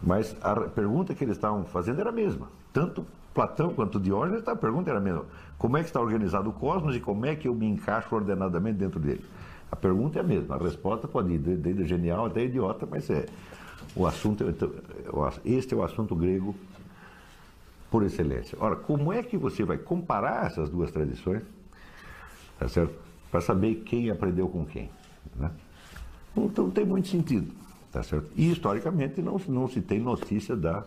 Mas 0.01 0.35
a 0.41 0.55
pergunta 0.55 1.15
que 1.15 1.23
eles 1.23 1.37
estavam 1.37 1.63
fazendo 1.65 2.01
era 2.01 2.09
a 2.09 2.13
mesma. 2.13 2.49
Tanto 2.73 3.05
Platão 3.35 3.73
quanto 3.73 3.99
Diógenes, 3.99 4.47
a 4.47 4.55
pergunta 4.55 4.89
era 4.89 4.99
a 4.99 5.01
mesma. 5.01 5.25
Como 5.57 5.75
é 5.75 5.81
que 5.81 5.87
está 5.87 5.99
organizado 5.99 6.49
o 6.49 6.53
cosmos 6.53 6.95
e 6.95 7.01
como 7.01 7.25
é 7.25 7.35
que 7.35 7.49
eu 7.49 7.53
me 7.53 7.67
encaixo 7.67 8.15
ordenadamente 8.15 8.77
dentro 8.77 8.97
dele? 8.97 9.25
A 9.69 9.75
pergunta 9.75 10.17
é 10.17 10.21
a 10.21 10.23
mesma. 10.23 10.55
A 10.55 10.57
resposta 10.57 11.05
pode 11.05 11.33
ir 11.33 11.39
desde 11.39 11.83
genial 11.83 12.27
até 12.27 12.45
idiota, 12.45 12.87
mas 12.89 13.09
é 13.09 13.25
o 13.93 14.07
assunto, 14.07 14.45
este 15.43 15.73
é 15.73 15.77
o 15.77 15.83
assunto 15.83 16.15
grego 16.15 16.55
por 17.91 18.03
excelência. 18.03 18.57
Ora, 18.61 18.77
como 18.77 19.11
é 19.11 19.21
que 19.21 19.37
você 19.37 19.65
vai 19.65 19.77
comparar 19.77 20.45
essas 20.45 20.69
duas 20.69 20.89
tradições, 20.89 21.43
tá 22.57 22.69
certo? 22.69 22.95
Para 23.29 23.41
saber 23.41 23.83
quem 23.85 24.09
aprendeu 24.09 24.47
com 24.47 24.65
quem, 24.65 24.89
né? 25.35 25.51
Então 26.37 26.65
não 26.65 26.71
tem 26.71 26.85
muito 26.85 27.09
sentido, 27.09 27.51
tá 27.91 28.01
certo? 28.01 28.29
E 28.33 28.49
historicamente 28.49 29.21
não, 29.21 29.41
não 29.49 29.67
se 29.67 29.81
tem 29.81 29.99
notícia 29.99 30.55
da, 30.55 30.85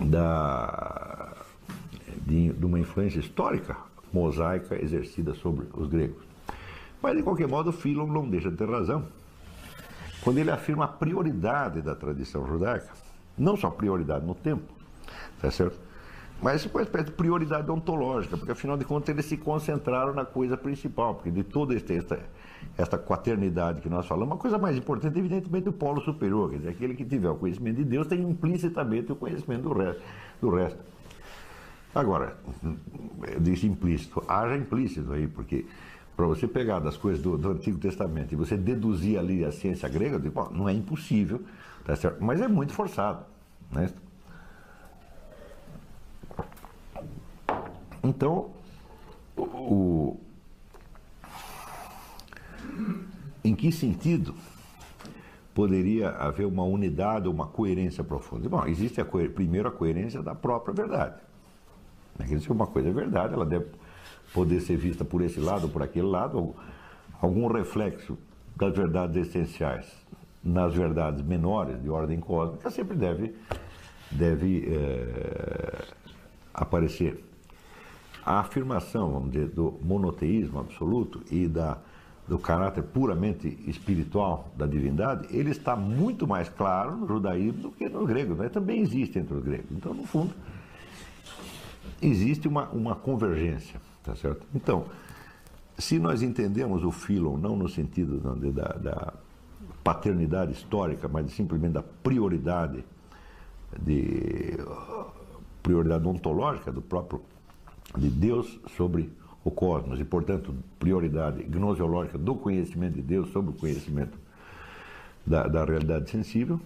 da 0.00 1.32
de, 2.26 2.52
de 2.52 2.66
uma 2.66 2.78
influência 2.78 3.20
histórica 3.20 3.76
mosaica 4.12 4.82
exercida 4.82 5.34
sobre 5.34 5.66
os 5.74 5.88
gregos. 5.88 6.22
Mas 7.00 7.16
de 7.16 7.22
qualquer 7.22 7.48
modo, 7.48 7.72
Philon 7.72 8.06
não 8.06 8.28
deixa 8.28 8.50
de 8.50 8.56
ter 8.56 8.68
razão 8.68 9.04
quando 10.22 10.38
ele 10.38 10.50
afirma 10.50 10.84
a 10.84 10.88
prioridade 10.88 11.82
da 11.82 11.96
tradição 11.96 12.46
judaica, 12.46 12.90
não 13.36 13.56
só 13.56 13.70
prioridade 13.70 14.24
no 14.24 14.34
tempo, 14.34 14.62
tá 15.40 15.50
certo? 15.50 15.78
Mas 16.42 16.66
uma 16.66 16.82
espécie 16.82 17.04
de 17.04 17.12
prioridade 17.12 17.70
ontológica, 17.70 18.36
porque 18.36 18.50
afinal 18.50 18.76
de 18.76 18.84
contas 18.84 19.10
eles 19.10 19.26
se 19.26 19.36
concentraram 19.36 20.12
na 20.12 20.24
coisa 20.24 20.56
principal, 20.56 21.14
porque 21.14 21.30
de 21.30 21.44
toda 21.44 21.72
esta, 21.72 22.18
esta 22.76 22.98
quaternidade 22.98 23.80
que 23.80 23.88
nós 23.88 24.06
falamos, 24.06 24.36
a 24.36 24.40
coisa 24.40 24.58
mais 24.58 24.76
importante 24.76 25.14
é 25.14 25.18
evidentemente 25.20 25.68
o 25.68 25.72
polo 25.72 26.00
superior, 26.00 26.50
quer 26.50 26.56
dizer, 26.56 26.70
aquele 26.70 26.94
que 26.94 27.04
tiver 27.04 27.30
o 27.30 27.36
conhecimento 27.36 27.76
de 27.76 27.84
Deus 27.84 28.08
tem 28.08 28.20
implicitamente 28.20 29.12
o 29.12 29.16
conhecimento 29.16 29.62
do 29.62 29.72
resto. 29.72 30.02
Do 30.40 30.50
resto. 30.50 30.78
Agora, 31.94 32.36
eu 33.32 33.38
disse 33.38 33.66
implícito, 33.66 34.24
haja 34.26 34.56
implícito 34.56 35.12
aí, 35.12 35.28
porque 35.28 35.64
para 36.16 36.26
você 36.26 36.48
pegar 36.48 36.80
das 36.80 36.96
coisas 36.96 37.22
do, 37.22 37.38
do, 37.38 37.50
Antigo 37.50 37.78
Testamento 37.78 38.32
e 38.32 38.36
você 38.36 38.56
deduzir 38.56 39.16
ali 39.16 39.44
a 39.44 39.52
ciência 39.52 39.88
grega, 39.88 40.18
digo, 40.18 40.34
bom, 40.34 40.50
não 40.50 40.68
é 40.68 40.72
impossível, 40.72 41.40
tá 41.84 41.94
certo? 41.94 42.22
mas 42.22 42.40
é 42.40 42.48
muito 42.48 42.72
forçado. 42.72 43.24
Né? 43.70 43.88
Então, 48.02 48.50
o, 49.36 50.16
em 53.44 53.54
que 53.54 53.70
sentido 53.70 54.34
poderia 55.54 56.10
haver 56.10 56.46
uma 56.46 56.64
unidade, 56.64 57.28
uma 57.28 57.46
coerência 57.46 58.02
profunda? 58.02 58.48
Bom, 58.48 58.66
existe 58.66 59.00
a 59.00 59.04
primeiro 59.04 59.68
a 59.68 59.72
coerência 59.72 60.22
da 60.22 60.34
própria 60.34 60.74
verdade. 60.74 61.16
Né? 62.18 62.26
Se 62.38 62.50
uma 62.50 62.66
coisa 62.66 62.88
é 62.88 62.92
verdade, 62.92 63.34
ela 63.34 63.46
deve 63.46 63.66
poder 64.32 64.60
ser 64.60 64.76
vista 64.76 65.04
por 65.04 65.22
esse 65.22 65.40
lado 65.40 65.68
por 65.68 65.82
aquele 65.82 66.06
lado, 66.06 66.54
algum 67.20 67.46
reflexo 67.46 68.16
das 68.56 68.74
verdades 68.74 69.28
essenciais 69.28 70.02
nas 70.42 70.74
verdades 70.74 71.22
menores 71.22 71.80
de 71.80 71.88
ordem 71.88 72.18
cósmica 72.18 72.68
sempre 72.70 72.96
deve, 72.96 73.34
deve 74.10 74.68
é, 74.68 75.84
aparecer. 76.52 77.22
A 78.24 78.40
afirmação, 78.40 79.10
vamos 79.10 79.32
dizer, 79.32 79.48
do 79.48 79.78
monoteísmo 79.82 80.60
absoluto 80.60 81.22
e 81.30 81.48
da, 81.48 81.78
do 82.28 82.38
caráter 82.38 82.82
puramente 82.82 83.58
espiritual 83.66 84.48
da 84.56 84.66
divindade, 84.66 85.26
ele 85.36 85.50
está 85.50 85.74
muito 85.74 86.26
mais 86.26 86.48
claro 86.48 86.96
no 86.96 87.06
judaísmo 87.06 87.62
do 87.62 87.72
que 87.72 87.88
no 87.88 88.06
grego, 88.06 88.34
né? 88.34 88.48
também 88.48 88.80
existe 88.80 89.18
entre 89.18 89.34
os 89.34 89.42
gregos. 89.42 89.70
Então, 89.72 89.92
no 89.92 90.04
fundo, 90.04 90.32
existe 92.00 92.46
uma, 92.46 92.68
uma 92.68 92.94
convergência. 92.94 93.80
Tá 94.02 94.16
certo? 94.16 94.46
Então, 94.54 94.86
se 95.78 95.98
nós 95.98 96.22
entendemos 96.22 96.84
o 96.84 96.90
Philon 96.90 97.36
não 97.36 97.56
no 97.56 97.68
sentido 97.68 98.18
da, 98.52 98.68
da 98.72 99.14
paternidade 99.82 100.52
histórica, 100.52 101.08
mas 101.08 101.32
simplesmente 101.32 101.72
da 101.72 101.82
prioridade 101.82 102.84
de 103.80 104.58
prioridade 105.62 106.06
ontológica 106.06 106.70
do 106.70 106.82
próprio 106.82 107.22
de 107.96 108.08
Deus 108.08 108.58
sobre 108.76 109.10
o 109.44 109.50
cosmos 109.50 110.00
e, 110.00 110.04
portanto, 110.04 110.54
prioridade 110.78 111.42
gnoseológica 111.44 112.18
do 112.18 112.34
conhecimento 112.34 112.94
de 112.94 113.02
Deus 113.02 113.30
sobre 113.30 113.50
o 113.50 113.54
conhecimento 113.54 114.18
da, 115.26 115.46
da 115.46 115.64
realidade 115.64 116.10
sensível, 116.10 116.60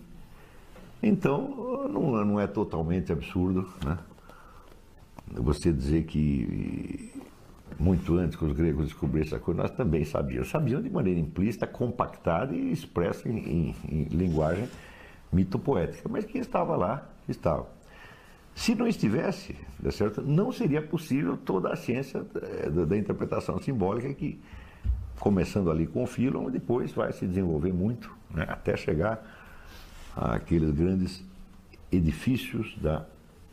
então 1.02 1.88
não, 1.88 2.24
não 2.24 2.40
é 2.40 2.46
totalmente 2.46 3.12
absurdo 3.12 3.68
né? 3.84 3.98
você 5.34 5.72
dizer 5.72 6.04
que 6.04 7.12
muito 7.78 8.16
antes 8.16 8.36
que 8.36 8.44
os 8.44 8.52
gregos 8.52 8.86
descobrissem 8.86 9.36
essa 9.36 9.44
coisa, 9.44 9.62
nós 9.62 9.70
também 9.70 10.04
sabíamos. 10.04 10.48
Sabiam 10.48 10.80
de 10.80 10.88
maneira 10.88 11.20
implícita, 11.20 11.66
compactada 11.66 12.54
e 12.54 12.72
expressa 12.72 13.28
em, 13.28 13.38
em, 13.38 13.76
em 13.88 14.04
linguagem 14.04 14.68
mitopoética. 15.32 16.08
Mas 16.08 16.24
quem 16.24 16.40
estava 16.40 16.76
lá, 16.76 17.06
estava. 17.28 17.75
Se 18.56 18.74
não 18.74 18.88
estivesse, 18.88 19.54
certo? 19.92 20.22
não 20.22 20.50
seria 20.50 20.80
possível 20.80 21.36
toda 21.36 21.70
a 21.70 21.76
ciência 21.76 22.24
eh, 22.42 22.70
da, 22.70 22.96
interpretação 22.96 23.60
simbólica 23.60 24.12
que, 24.14 24.40
começando 25.20 25.70
ali 25.70 25.86
com 25.86 26.02
o 26.02 26.06
Philon, 26.06 26.50
depois 26.50 26.90
vai 26.90 27.12
se 27.12 27.26
desenvolver 27.26 27.74
muito, 27.74 28.10
né? 28.30 28.46
até 28.48 28.74
chegar 28.74 29.22
àqueles 30.16 30.70
grandes 30.70 31.22
edifícios 31.92 32.74
da 32.80 33.04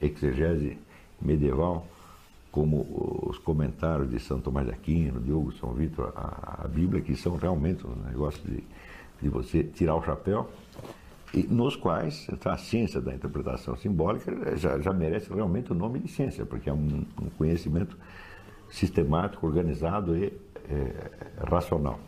exegese 0.02 0.78
medieval, 1.22 1.86
como 2.50 3.28
os 3.28 3.38
comentários 3.38 4.10
de 4.10 4.20
São 4.22 4.40
Tomás 4.40 4.66
de 4.68 4.72
Aquino, 4.72 5.20
Diogo 5.20 5.52
São 5.52 5.74
Vitor, 5.74 6.14
a, 6.16 6.64
a 6.64 6.68
Bíblia, 6.70 7.02
que 7.02 7.14
são 7.18 7.36
realmente 7.36 7.86
um 7.86 7.96
negócio 8.08 8.42
de, 8.44 8.64
de 9.22 9.28
você 9.28 9.66
tirar 9.66 9.96
o 9.96 10.04
chapéu, 10.04 10.50
nos 11.50 11.76
quais 11.76 12.28
a 12.46 12.58
ciência 12.58 13.02
da 13.02 13.14
interpretação 13.14 13.76
simbólica 13.76 14.56
já, 14.56 14.80
já 14.80 14.94
merece 14.94 15.34
realmente 15.34 15.72
o 15.72 15.76
nome 15.76 16.00
de 16.00 16.08
ciência, 16.08 16.46
porque 16.46 16.70
é 16.70 16.74
um, 16.74 17.06
um 17.22 17.30
conhecimento 17.38 17.98
sistemático, 18.70 19.46
organizado 19.46 20.16
e 20.16 20.34
é, 20.70 21.12
racional. 21.50 22.00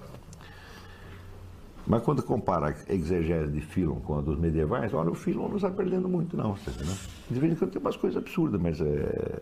Mas 1.87 2.01
quando 2.01 2.23
compara 2.23 2.75
a 2.87 2.93
exegese 2.93 3.51
de 3.51 3.61
Philon 3.61 3.99
com 3.99 4.17
a 4.17 4.21
dos 4.21 4.39
medievais, 4.39 4.93
olha, 4.93 5.11
o 5.11 5.15
Philon 5.15 5.49
não 5.49 5.55
está 5.57 5.69
perdendo 5.69 6.09
muito, 6.09 6.35
não. 6.35 6.53
Né? 6.53 6.97
De 7.29 7.39
vez 7.39 7.53
em 7.53 7.55
quando 7.55 7.71
tem 7.71 7.81
umas 7.81 7.95
coisas 7.95 8.17
absurdas, 8.17 8.59
mas 8.59 8.81
é, 8.81 9.41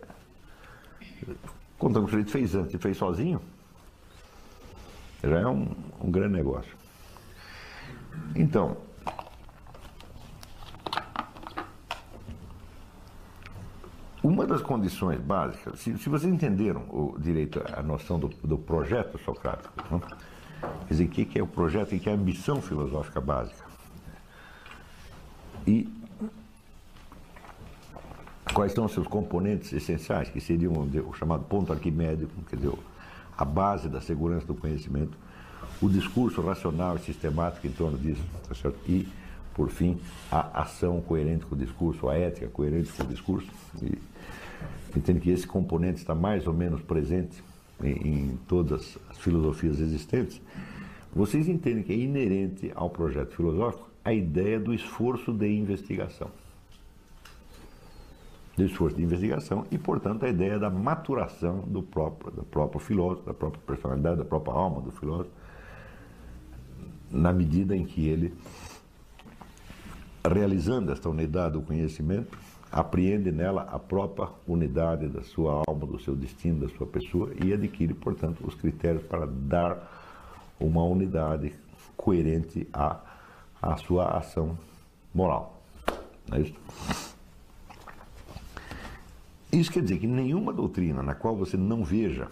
Contando 1.78 2.08
que 2.08 2.16
ele 2.16 2.24
fez 2.26 2.56
antes 2.56 2.74
e 2.74 2.78
fez 2.78 2.98
sozinho, 2.98 3.42
já 5.22 5.40
é 5.40 5.48
um, 5.48 5.70
um 6.02 6.10
grande 6.10 6.34
negócio. 6.34 6.74
Então, 8.36 8.78
uma 14.24 14.48
das 14.48 14.62
condições 14.62 15.20
básicas, 15.20 15.80
se, 15.80 15.98
se 15.98 16.08
vocês 16.08 16.34
entenderam 16.34 16.84
o 16.90 17.18
direito, 17.20 17.62
a 17.76 17.84
noção 17.84 18.18
do, 18.18 18.30
do 18.42 18.58
projeto 18.58 19.20
socrático, 19.20 19.74
né? 19.92 20.02
quer 20.88 20.94
dizer, 20.94 21.04
o 21.04 21.10
que 21.10 21.40
é 21.40 21.44
o 21.44 21.48
projeto 21.48 21.94
e 21.94 22.00
que 22.00 22.08
é 22.08 22.14
a 22.14 22.16
ambição 22.16 22.62
filosófica 22.62 23.20
básica. 23.20 23.66
E 25.68 25.90
quais 28.54 28.72
são 28.72 28.86
os 28.86 28.94
seus 28.94 29.08
componentes 29.08 29.74
essenciais, 29.74 30.30
que 30.30 30.40
seriam 30.40 30.72
o 30.72 31.14
chamado 31.14 31.44
ponto 31.44 31.74
arquimédico, 31.74 32.32
quer 32.50 32.56
dizer, 32.56 32.72
a 33.38 33.44
base 33.44 33.90
da 33.90 34.00
segurança 34.00 34.46
do 34.46 34.56
conhecimento, 34.56 35.18
o 35.82 35.90
discurso 35.90 36.42
racional 36.42 36.96
e 36.96 37.00
sistemático 37.00 37.68
em 37.68 37.72
torno 37.72 37.98
disso, 37.98 38.24
tá 38.48 38.56
certo? 38.56 38.80
e, 38.88 39.06
por 39.54 39.70
fim, 39.70 40.00
a 40.32 40.62
ação 40.62 41.02
coerente 41.02 41.46
com 41.46 41.56
o 41.56 41.58
discurso, 41.58 42.08
a 42.08 42.18
ética 42.18 42.48
coerente 42.48 42.92
com 42.94 43.04
o 43.04 43.08
discurso. 43.08 43.48
E 43.82 44.13
entendo 44.96 45.20
que 45.20 45.30
esse 45.30 45.48
componente 45.48 46.00
está 46.00 46.14
mais 46.14 46.48
ou 46.48 46.54
menos 46.54 46.82
presente 46.82 47.44
em, 47.84 48.08
em 48.08 48.40
todas 48.48 48.98
as 49.10 49.18
filosofias 49.18 49.80
existentes. 49.80 50.42
Vocês 51.16 51.48
entendem 51.48 51.84
que 51.84 51.94
é 51.94 51.98
inerente 51.98 52.72
ao 52.76 52.90
projeto 52.90 53.36
filosófico 53.36 53.90
a 54.04 54.14
ideia 54.14 54.60
do 54.60 54.74
esforço 54.74 55.32
de 55.32 55.48
investigação 55.48 56.30
do 58.56 58.64
esforço 58.64 58.96
de 58.96 59.04
investigação 59.04 59.66
e, 59.72 59.78
portanto, 59.78 60.26
a 60.26 60.30
ideia 60.30 60.60
da 60.60 60.70
maturação 60.70 61.62
do 61.62 61.82
próprio, 61.82 62.32
do 62.32 62.44
próprio 62.44 62.80
filósofo, 62.80 63.26
da 63.26 63.34
própria 63.34 63.62
personalidade, 63.66 64.18
da 64.18 64.26
própria 64.26 64.54
alma 64.54 64.82
do 64.82 64.92
filósofo, 64.92 65.32
na 67.10 67.34
medida 67.34 67.76
em 67.76 67.84
que 67.84 68.08
ele, 68.08 68.34
realizando 70.26 70.92
esta 70.92 71.10
unidade 71.10 71.54
do 71.54 71.62
conhecimento, 71.62 72.38
apreende 72.74 73.32
nela 73.32 73.70
a 73.72 73.78
própria 73.78 74.30
unidade 74.48 75.08
da 75.08 75.22
sua 75.22 75.62
alma, 75.68 75.86
do 75.86 76.00
seu 76.00 76.16
destino, 76.16 76.62
da 76.62 76.76
sua 76.76 76.88
pessoa 76.88 77.32
e 77.46 77.54
adquire, 77.54 77.94
portanto, 77.94 78.44
os 78.44 78.56
critérios 78.56 79.04
para 79.04 79.28
dar 79.28 79.78
uma 80.60 80.84
unidade 80.84 81.54
coerente 81.96 82.68
à, 82.74 83.00
à 83.62 83.78
sua 83.78 84.18
ação 84.18 84.58
moral. 85.14 85.62
Não 86.28 86.38
é 86.38 86.42
isso? 86.42 86.56
Isso 89.52 89.72
quer 89.72 89.84
dizer 89.84 90.00
que 90.00 90.08
nenhuma 90.08 90.52
doutrina 90.52 91.04
na 91.04 91.14
qual 91.14 91.36
você 91.36 91.56
não 91.56 91.84
veja 91.84 92.28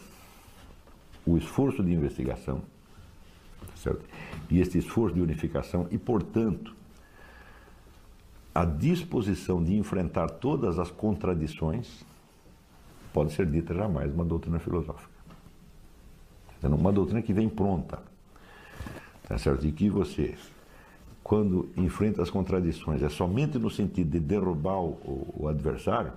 o 1.24 1.38
esforço 1.38 1.84
de 1.84 1.94
investigação, 1.94 2.64
certo? 3.76 4.04
e 4.50 4.60
este 4.60 4.80
esforço 4.80 5.14
de 5.14 5.22
unificação, 5.22 5.88
e, 5.92 6.00
portanto, 6.00 6.76
a 8.54 8.66
disposição 8.66 9.64
de 9.64 9.76
enfrentar 9.76 10.30
todas 10.30 10.80
as 10.80 10.92
contradições, 10.92 12.04
pode 13.14 13.34
ser 13.34 13.46
dita 13.46 13.74
jamais 13.74 14.14
uma 14.14 14.26
doutrina 14.26 14.60
filosófica. 14.60 15.10
Uma 16.64 16.92
doutrina 16.92 17.22
que 17.22 17.34
vem 17.34 17.50
pronta, 17.50 18.00
tá 19.28 19.38
certo? 19.38 19.66
E 19.66 19.72
que 19.72 19.90
você, 19.90 20.36
quando 21.24 21.70
enfrenta 21.76 22.22
as 22.22 22.30
contradições, 22.30 23.02
é 23.02 23.10
somente 23.10 23.58
no 23.58 23.70
sentido 23.70 24.12
de 24.12 24.20
derrubar 24.20 24.80
o, 24.80 25.34
o 25.40 25.48
adversário, 25.48 26.14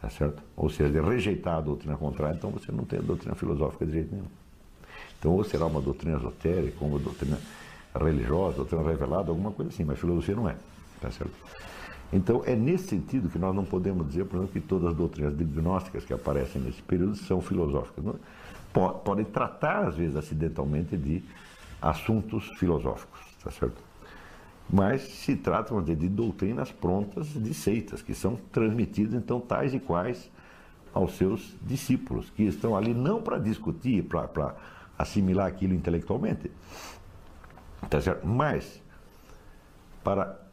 Tá 0.00 0.10
certo? 0.10 0.42
Ou 0.56 0.68
seja, 0.68 1.02
rejeitar 1.02 1.56
a 1.56 1.60
doutrina 1.60 1.96
contrária, 1.96 2.36
então 2.36 2.50
você 2.50 2.70
não 2.70 2.84
tem 2.84 2.98
a 2.98 3.02
doutrina 3.02 3.34
filosófica 3.34 3.86
de 3.86 3.92
jeito 3.92 4.14
nenhum. 4.14 4.26
Então, 5.18 5.32
ou 5.32 5.42
será 5.42 5.66
uma 5.66 5.80
doutrina 5.80 6.16
esotérica, 6.16 6.84
uma 6.84 6.98
doutrina 6.98 7.38
religiosa, 7.98 8.58
doutrina 8.58 8.82
revelada, 8.82 9.30
alguma 9.30 9.50
coisa 9.50 9.70
assim, 9.70 9.84
mas 9.84 9.98
filosofia 9.98 10.36
não 10.36 10.48
é. 10.48 10.56
Tá 11.00 11.10
certo? 11.10 11.34
Então, 12.12 12.42
é 12.46 12.54
nesse 12.54 12.88
sentido 12.88 13.28
que 13.28 13.38
nós 13.38 13.54
não 13.54 13.64
podemos 13.64 14.06
dizer, 14.06 14.24
por 14.24 14.36
exemplo, 14.36 14.52
que 14.52 14.60
todas 14.60 14.90
as 14.90 14.96
doutrinas 14.96 15.34
gnósticas 15.34 16.04
que 16.04 16.12
aparecem 16.12 16.62
nesse 16.62 16.80
período 16.82 17.16
são 17.16 17.40
filosóficas. 17.40 18.04
Não? 18.04 18.14
Podem 18.72 19.24
tratar, 19.24 19.86
às 19.88 19.96
vezes, 19.96 20.16
acidentalmente, 20.16 20.96
de 20.96 21.22
assuntos 21.80 22.48
filosóficos, 22.58 23.20
tá 23.42 23.50
certo? 23.50 23.86
mas 24.68 25.02
se 25.02 25.36
trata 25.36 25.80
dizer, 25.80 25.96
de 25.96 26.08
doutrinas 26.08 26.72
prontas 26.72 27.28
de 27.28 27.54
seitas, 27.54 28.02
que 28.02 28.14
são 28.14 28.36
transmitidas 28.50 29.14
então 29.14 29.40
tais 29.40 29.72
e 29.72 29.78
quais 29.78 30.30
aos 30.92 31.16
seus 31.16 31.54
discípulos, 31.62 32.30
que 32.30 32.42
estão 32.44 32.76
ali 32.76 32.92
não 32.92 33.22
para 33.22 33.38
discutir, 33.38 34.02
para 34.04 34.54
assimilar 34.98 35.46
aquilo 35.46 35.74
intelectualmente, 35.74 36.50
tá 37.88 38.00
certo? 38.00 38.26
mas 38.26 38.82
para 40.02 40.45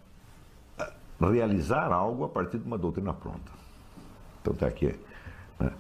realizar 1.32 1.92
algo 1.92 2.24
a 2.24 2.30
partir 2.30 2.58
de 2.58 2.66
uma 2.66 2.78
doutrina 2.78 3.14
pronta. 3.14 3.52
Então 4.42 4.54
está 4.54 4.68
aqui 4.68 4.94
né, 5.60 5.72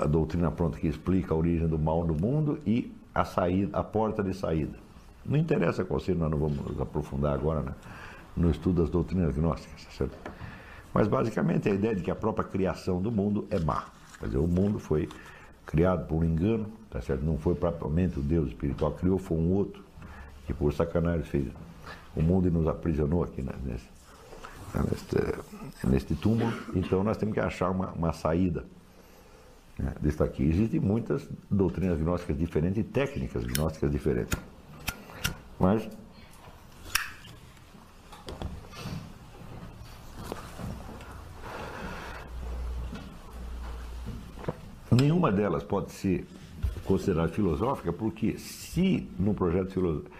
a 0.00 0.06
doutrina 0.06 0.50
pronta 0.50 0.78
que 0.78 0.86
explica 0.86 1.32
a 1.32 1.36
origem 1.36 1.66
do 1.66 1.78
mal 1.78 2.04
no 2.04 2.14
mundo 2.14 2.58
e 2.66 2.92
a 3.14 3.24
saída, 3.24 3.78
a 3.78 3.84
porta 3.84 4.22
de 4.22 4.34
saída. 4.34 4.76
Não 5.24 5.36
interessa 5.36 5.84
qual 5.84 5.98
seja, 6.00 6.18
nós 6.18 6.30
não 6.30 6.38
vamos 6.38 6.80
aprofundar 6.80 7.34
agora 7.34 7.62
né, 7.62 7.72
no 8.36 8.50
estudo 8.50 8.82
das 8.82 8.90
doutrinas 8.90 9.34
gnósticas, 9.34 9.84
tá 9.84 9.90
certo? 9.90 10.16
Mas 10.92 11.08
basicamente 11.08 11.68
a 11.68 11.74
ideia 11.74 11.94
de 11.94 12.02
que 12.02 12.10
a 12.10 12.14
própria 12.14 12.44
criação 12.44 13.00
do 13.00 13.10
mundo 13.10 13.46
é 13.50 13.58
má. 13.58 13.86
Quer 14.18 14.26
dizer, 14.26 14.38
o 14.38 14.46
mundo 14.46 14.78
foi 14.78 15.08
criado 15.64 16.06
por 16.06 16.16
um 16.16 16.24
engano, 16.24 16.66
tá 16.90 17.00
certo? 17.00 17.24
Não 17.24 17.36
foi 17.38 17.54
propriamente 17.54 18.18
o 18.18 18.22
Deus 18.22 18.48
espiritual 18.48 18.92
que 18.92 19.00
criou, 19.00 19.18
foi 19.18 19.36
um 19.36 19.52
outro 19.52 19.84
que 20.46 20.54
por 20.54 20.72
sacanagem 20.72 21.24
fez 21.24 21.46
o 22.14 22.22
mundo 22.22 22.48
e 22.48 22.50
nos 22.50 22.66
aprisionou 22.68 23.24
aqui 23.24 23.42
né, 23.42 23.52
nesse, 23.64 23.86
neste, 24.82 25.86
neste 25.86 26.14
túmulo. 26.14 26.52
Então 26.74 27.02
nós 27.02 27.16
temos 27.16 27.34
que 27.34 27.40
achar 27.40 27.70
uma, 27.70 27.90
uma 27.92 28.12
saída 28.12 28.64
né, 29.78 29.94
aqui. 30.24 30.42
Existem 30.42 30.80
muitas 30.80 31.28
doutrinas 31.50 31.98
gnósticas 31.98 32.38
diferentes 32.38 32.78
e 32.78 32.84
técnicas 32.84 33.44
gnósticas 33.44 33.90
diferentes. 33.90 34.38
Mas 35.58 35.88
nenhuma 44.90 45.30
delas 45.30 45.62
pode 45.62 45.92
ser 45.92 46.26
considerada 46.84 47.28
filosófica, 47.28 47.92
porque 47.92 48.38
se 48.38 49.08
no 49.18 49.34
projeto 49.34 49.72
filosófico 49.72 50.10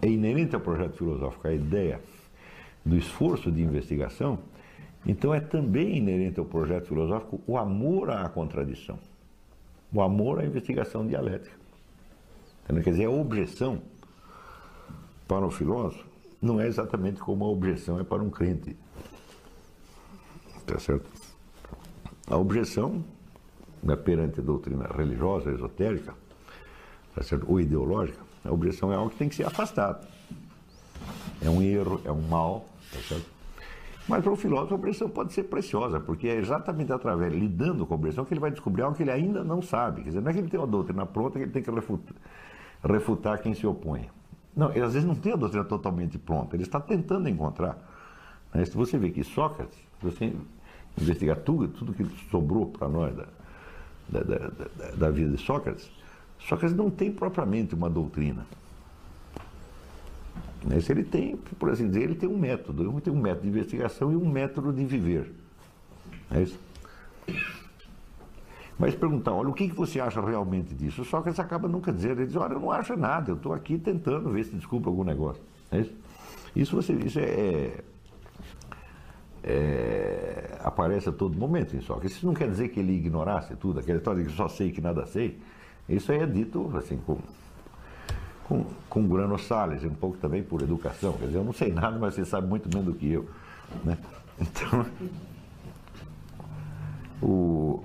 é 0.00 0.06
inerente 0.08 0.54
ao 0.54 0.60
projeto 0.60 0.96
filosófico 0.96 1.48
a 1.48 1.52
ideia 1.52 2.00
do 2.84 2.96
esforço 2.96 3.50
de 3.50 3.62
investigação, 3.62 4.38
então 5.06 5.34
é 5.34 5.40
também 5.40 5.96
inerente 5.96 6.38
ao 6.38 6.46
projeto 6.46 6.88
filosófico 6.88 7.40
o 7.46 7.56
amor 7.56 8.10
à 8.10 8.28
contradição, 8.28 8.98
o 9.92 10.00
amor 10.00 10.40
à 10.40 10.44
investigação 10.44 11.06
dialética. 11.06 11.62
Quer 12.66 12.90
dizer, 12.90 13.04
a 13.04 13.10
objeção 13.10 13.82
para 15.28 15.44
um 15.44 15.50
filósofo 15.50 16.04
não 16.40 16.60
é 16.60 16.66
exatamente 16.66 17.20
como 17.20 17.44
a 17.44 17.48
objeção 17.48 18.00
é 18.00 18.04
para 18.04 18.22
um 18.22 18.30
crente. 18.30 18.76
Tá 20.66 20.78
certo? 20.78 21.08
A 22.26 22.36
objeção 22.36 23.04
né, 23.82 23.96
perante 23.96 24.40
a 24.40 24.42
doutrina 24.42 24.86
religiosa, 24.86 25.50
esotérica, 25.50 26.14
tá 27.14 27.22
certo? 27.22 27.50
ou 27.50 27.60
ideológica, 27.60 28.20
a 28.44 28.52
objeção 28.52 28.92
é 28.92 28.96
algo 28.96 29.10
que 29.10 29.16
tem 29.16 29.28
que 29.28 29.34
ser 29.34 29.46
afastado. 29.46 30.06
É 31.40 31.50
um 31.50 31.60
erro, 31.60 32.00
é 32.04 32.12
um 32.12 32.22
mal, 32.22 32.68
tá 32.92 32.98
certo? 33.00 33.26
Mas 34.08 34.22
para 34.22 34.32
o 34.32 34.36
filósofo 34.36 34.74
a 34.74 34.76
objeção 34.76 35.08
pode 35.08 35.32
ser 35.32 35.44
preciosa, 35.44 36.00
porque 36.00 36.26
é 36.28 36.36
exatamente 36.36 36.92
através, 36.92 37.32
lidando 37.32 37.86
com 37.86 37.94
a 37.94 37.96
objeção, 37.96 38.24
que 38.24 38.34
ele 38.34 38.40
vai 38.40 38.50
descobrir 38.50 38.82
algo 38.82 38.96
que 38.96 39.02
ele 39.02 39.12
ainda 39.12 39.44
não 39.44 39.62
sabe. 39.62 40.02
Quer 40.02 40.08
dizer, 40.08 40.20
não 40.20 40.30
é 40.30 40.32
que 40.32 40.40
ele 40.40 40.48
tem 40.48 40.58
uma 40.58 40.66
doutrina 40.66 41.06
pronta 41.06 41.38
que 41.38 41.44
ele 41.44 41.52
tem 41.52 41.62
que 41.62 41.70
refutar, 41.70 42.14
refutar 42.82 43.40
quem 43.40 43.54
se 43.54 43.66
opõe. 43.66 44.08
Não, 44.56 44.70
ele 44.70 44.84
às 44.84 44.92
vezes 44.92 45.06
não 45.06 45.14
tem 45.14 45.32
a 45.32 45.36
doutrina 45.36 45.64
totalmente 45.64 46.18
pronta, 46.18 46.56
ele 46.56 46.64
está 46.64 46.80
tentando 46.80 47.28
encontrar. 47.28 47.78
Né? 48.52 48.64
Se 48.64 48.76
você 48.76 48.98
vê 48.98 49.10
que 49.10 49.22
Sócrates, 49.22 49.76
se 50.00 50.04
você 50.04 50.32
investigar 51.00 51.36
tudo, 51.38 51.68
tudo 51.68 51.94
que 51.94 52.04
sobrou 52.30 52.66
para 52.66 52.88
nós 52.88 53.14
da, 53.14 53.26
da, 54.08 54.20
da, 54.20 54.90
da, 54.96 55.10
vida 55.10 55.30
de 55.30 55.42
Sócrates, 55.42 55.90
Sócrates 56.40 56.76
não 56.76 56.90
tem 56.90 57.10
propriamente 57.10 57.74
uma 57.74 57.88
doutrina. 57.88 58.44
Mas 60.64 60.88
ele 60.88 61.02
tem, 61.02 61.36
por 61.36 61.70
assim 61.70 61.88
dizer, 61.88 62.02
ele 62.02 62.14
tem 62.14 62.28
um 62.28 62.38
método, 62.38 62.82
ele 62.82 63.00
tem 63.00 63.12
um 63.12 63.20
método 63.20 63.42
de 63.42 63.48
investigação 63.48 64.12
e 64.12 64.16
um 64.16 64.28
método 64.28 64.72
de 64.72 64.84
viver. 64.84 65.32
É 66.30 66.42
isso? 66.42 66.58
Mas 68.78 68.94
perguntar, 68.94 69.32
olha, 69.32 69.48
o 69.48 69.52
que, 69.52 69.68
você 69.68 70.00
acha 70.00 70.20
realmente 70.20 70.74
disso? 70.74 71.04
Sócrates 71.04 71.38
acaba 71.38 71.68
nunca 71.68 71.92
dizendo, 71.92 72.20
ele 72.20 72.26
diz, 72.26 72.36
olha, 72.36 72.54
eu 72.54 72.60
não 72.60 72.70
acho 72.70 72.96
nada, 72.96 73.30
eu 73.30 73.36
estou 73.36 73.52
aqui 73.52 73.78
tentando 73.78 74.30
ver 74.30 74.44
se 74.44 74.56
desculpa 74.56 74.88
algum 74.88 75.04
negócio. 75.04 75.42
É 75.70 75.80
isso? 75.80 75.94
Isso, 76.54 76.76
você, 76.76 76.92
isso 76.92 77.18
é, 77.18 77.24
é 77.24 77.84
é, 79.42 80.58
aparece 80.62 81.08
a 81.08 81.12
todo 81.12 81.36
momento 81.36 81.76
em 81.76 81.80
Sócrates. 81.80 82.16
Isso 82.16 82.26
não 82.26 82.34
quer 82.34 82.48
dizer 82.48 82.68
que 82.68 82.78
ele 82.78 82.92
ignorasse 82.92 83.56
tudo, 83.56 83.80
aquela 83.80 83.98
história 83.98 84.22
de 84.22 84.30
que 84.30 84.36
só 84.36 84.48
sei 84.48 84.70
que 84.70 84.80
nada 84.80 85.04
sei. 85.06 85.38
Isso 85.88 86.12
aí 86.12 86.18
é 86.18 86.26
dito 86.26 86.70
assim 86.76 86.96
com, 86.98 87.18
com, 88.52 88.66
com 88.90 89.08
grano 89.08 89.38
Salles, 89.38 89.82
um 89.82 89.94
pouco 89.94 90.18
também 90.18 90.42
por 90.42 90.60
educação. 90.60 91.14
Quer 91.14 91.26
dizer, 91.26 91.38
eu 91.38 91.44
não 91.44 91.54
sei 91.54 91.72
nada, 91.72 91.98
mas 91.98 92.14
você 92.14 92.24
sabe 92.24 92.46
muito 92.46 92.68
menos 92.68 92.84
do 92.84 92.98
que 92.98 93.10
eu. 93.10 93.26
Né? 93.82 93.96
Então, 94.38 94.84
o, 97.26 97.82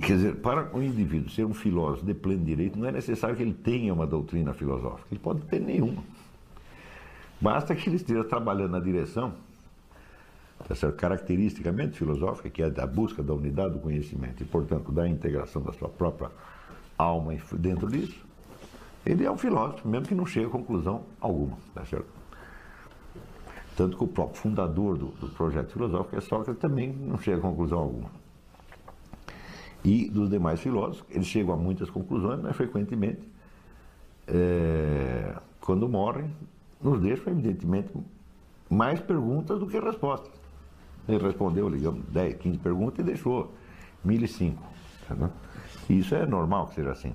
Quer 0.00 0.16
dizer, 0.16 0.36
para 0.36 0.76
o 0.76 0.82
indivíduo 0.82 1.30
ser 1.30 1.44
um 1.44 1.54
filósofo 1.54 2.04
de 2.04 2.14
pleno 2.14 2.44
direito, 2.44 2.78
não 2.78 2.88
é 2.88 2.92
necessário 2.92 3.36
que 3.36 3.42
ele 3.42 3.54
tenha 3.54 3.92
uma 3.92 4.06
doutrina 4.06 4.52
filosófica. 4.52 5.06
Ele 5.10 5.20
pode 5.20 5.42
ter 5.42 5.60
nenhuma. 5.60 6.02
Basta 7.40 7.74
que 7.74 7.88
ele 7.88 7.96
esteja 7.96 8.24
trabalhando 8.24 8.72
na 8.72 8.80
direção, 8.80 9.34
caracteristicamente 10.96 11.98
filosófica, 11.98 12.48
que 12.48 12.62
é 12.62 12.70
da 12.70 12.86
busca 12.86 13.22
da 13.22 13.34
unidade 13.34 13.74
do 13.74 13.80
conhecimento 13.80 14.42
e, 14.42 14.46
portanto, 14.46 14.90
da 14.90 15.08
integração 15.08 15.62
da 15.62 15.72
sua 15.72 15.88
própria 15.88 16.30
alma 16.96 17.34
dentro 17.52 17.90
disso, 17.90 18.24
ele 19.04 19.24
é 19.24 19.30
um 19.30 19.36
filósofo, 19.36 19.88
mesmo 19.88 20.06
que 20.06 20.14
não 20.14 20.24
chegue 20.24 20.46
a 20.46 20.50
conclusão 20.50 21.02
alguma, 21.20 21.56
tá 21.74 21.84
certo? 21.84 22.06
Tanto 23.76 23.96
que 23.96 24.04
o 24.04 24.06
próprio 24.06 24.40
fundador 24.40 24.96
do, 24.96 25.06
do 25.06 25.28
projeto 25.28 25.72
filosófico 25.72 26.16
é 26.16 26.20
Sócrates 26.20 26.60
também 26.60 26.92
não 26.92 27.18
chega 27.18 27.38
a 27.38 27.40
conclusão 27.40 27.78
alguma. 27.78 28.10
E 29.84 30.08
dos 30.08 30.30
demais 30.30 30.60
filósofos, 30.60 31.04
eles 31.10 31.26
chegam 31.26 31.54
a 31.54 31.56
muitas 31.56 31.90
conclusões, 31.90 32.40
mas 32.40 32.54
frequentemente, 32.54 33.22
é, 34.28 35.34
quando 35.60 35.88
morrem, 35.88 36.30
nos 36.80 37.00
deixam, 37.00 37.32
evidentemente, 37.32 37.92
mais 38.70 39.00
perguntas 39.00 39.58
do 39.58 39.66
que 39.66 39.78
respostas. 39.80 40.41
Ele 41.08 41.18
respondeu, 41.18 41.68
digamos, 41.70 42.04
10, 42.08 42.36
15 42.36 42.58
perguntas 42.58 42.98
e 43.00 43.02
deixou 43.02 43.52
1.005. 44.06 44.56
Tá 45.08 45.30
isso 45.88 46.14
é 46.14 46.26
normal 46.26 46.68
que 46.68 46.76
seja 46.76 46.92
assim. 46.92 47.12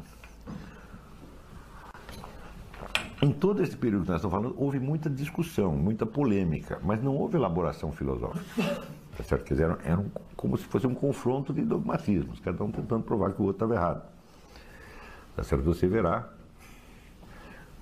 Em 3.22 3.32
todo 3.32 3.64
esse 3.64 3.76
período 3.76 4.04
que 4.04 4.10
nós 4.10 4.18
estamos 4.18 4.36
falando, 4.36 4.56
houve 4.62 4.80
muita 4.80 5.10
discussão, 5.10 5.72
muita 5.76 6.06
polêmica, 6.06 6.80
mas 6.84 7.02
não 7.02 7.16
houve 7.16 7.36
elaboração 7.36 7.92
filosófica. 7.92 8.46
Tá 9.18 9.24
certo? 9.24 9.44
Quer 9.46 9.54
dizer, 9.56 9.64
era, 9.64 9.80
era 9.84 10.00
um, 10.00 10.12
como 10.36 10.56
se 10.56 10.66
fosse 10.66 10.86
um 10.86 10.94
confronto 10.94 11.52
de 11.52 11.64
dogmatismos, 11.64 12.40
cada 12.40 12.64
um 12.64 12.70
tentando 12.70 13.04
provar 13.04 13.34
que 13.34 13.42
o 13.42 13.46
outro 13.46 13.66
estava 13.66 13.74
errado. 13.74 14.08
Tá 15.36 15.44
certo? 15.44 15.64
Você 15.64 15.88
verá 15.88 16.30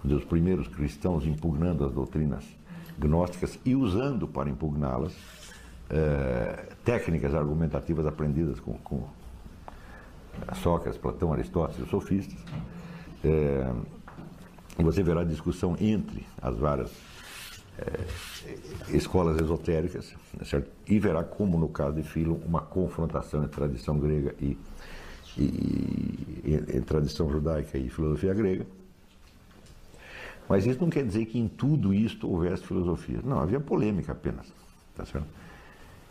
os 0.04 0.24
primeiros 0.24 0.70
cristãos 0.70 1.26
impugnando 1.26 1.84
as 1.84 1.92
doutrinas 1.92 2.46
gnósticas 2.98 3.60
e 3.66 3.76
usando 3.76 4.28
para 4.28 4.50
impugná-las 4.50 5.14
eh, 5.90 6.66
técnicas 6.84 7.34
argumentativas 7.34 8.06
aprendidas 8.06 8.60
com, 8.60 8.74
com 8.80 9.08
Sócrates, 10.56 11.00
Platão, 11.00 11.32
Aristóteles 11.34 11.80
e 11.80 11.84
os 11.84 11.90
sofistas. 11.90 12.40
Eh, 13.24 13.74
você 14.78 15.02
verá 15.02 15.24
discussão 15.24 15.78
entre 15.80 16.26
as 16.42 16.58
várias 16.58 16.92
eh, 17.78 18.06
escolas 18.90 19.40
esotéricas, 19.40 20.14
certo? 20.44 20.70
e 20.88 21.00
verá 21.00 21.24
como, 21.24 21.58
no 21.58 21.70
caso 21.70 21.96
de 21.96 22.04
Filo, 22.04 22.42
uma 22.46 22.62
confrontação 22.62 23.44
entre 23.44 23.56
tradição 23.56 23.98
grega 23.98 24.36
e, 24.40 24.58
e, 25.38 25.44
e, 26.44 26.78
e 26.78 26.82
tradição 26.82 27.30
judaica 27.30 27.78
e 27.78 27.90
filosofia 27.90 28.34
grega. 28.34 28.66
Mas 30.48 30.66
isso 30.66 30.80
não 30.80 30.90
quer 30.90 31.06
dizer 31.06 31.26
que 31.26 31.40
em 31.40 31.48
tudo 31.48 31.94
isto 31.94 32.30
houvesse 32.30 32.64
filosofia. 32.64 33.20
Não, 33.24 33.40
havia 33.40 33.60
polêmica 33.60 34.12
apenas. 34.12 34.46
Tá 34.96 35.06
certo? 35.06 35.28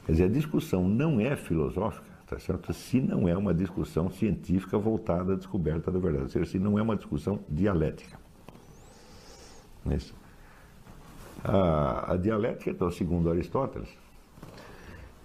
Quer 0.05 0.13
dizer, 0.13 0.25
a 0.25 0.29
discussão 0.29 0.87
não 0.87 1.19
é 1.19 1.35
filosófica, 1.35 2.07
tá 2.27 2.39
certo? 2.39 2.73
se 2.73 3.01
não 3.01 3.29
é 3.29 3.37
uma 3.37 3.55
discussão 3.55 4.11
científica 4.11 4.77
voltada 4.79 5.33
à 5.33 5.37
descoberta 5.37 5.91
da 5.91 5.99
verdade. 5.99 6.25
Ou 6.25 6.31
seja, 6.31 6.51
se 6.51 6.59
não 6.59 6.79
é 6.79 6.83
uma 6.83 6.97
discussão 6.97 7.41
dialética. 7.49 8.19
É 9.91 9.95
isso. 9.95 10.15
A, 11.43 12.13
a 12.13 12.17
dialética, 12.17 12.71
então, 12.71 12.91
segundo 12.91 13.31
Aristóteles, 13.31 13.89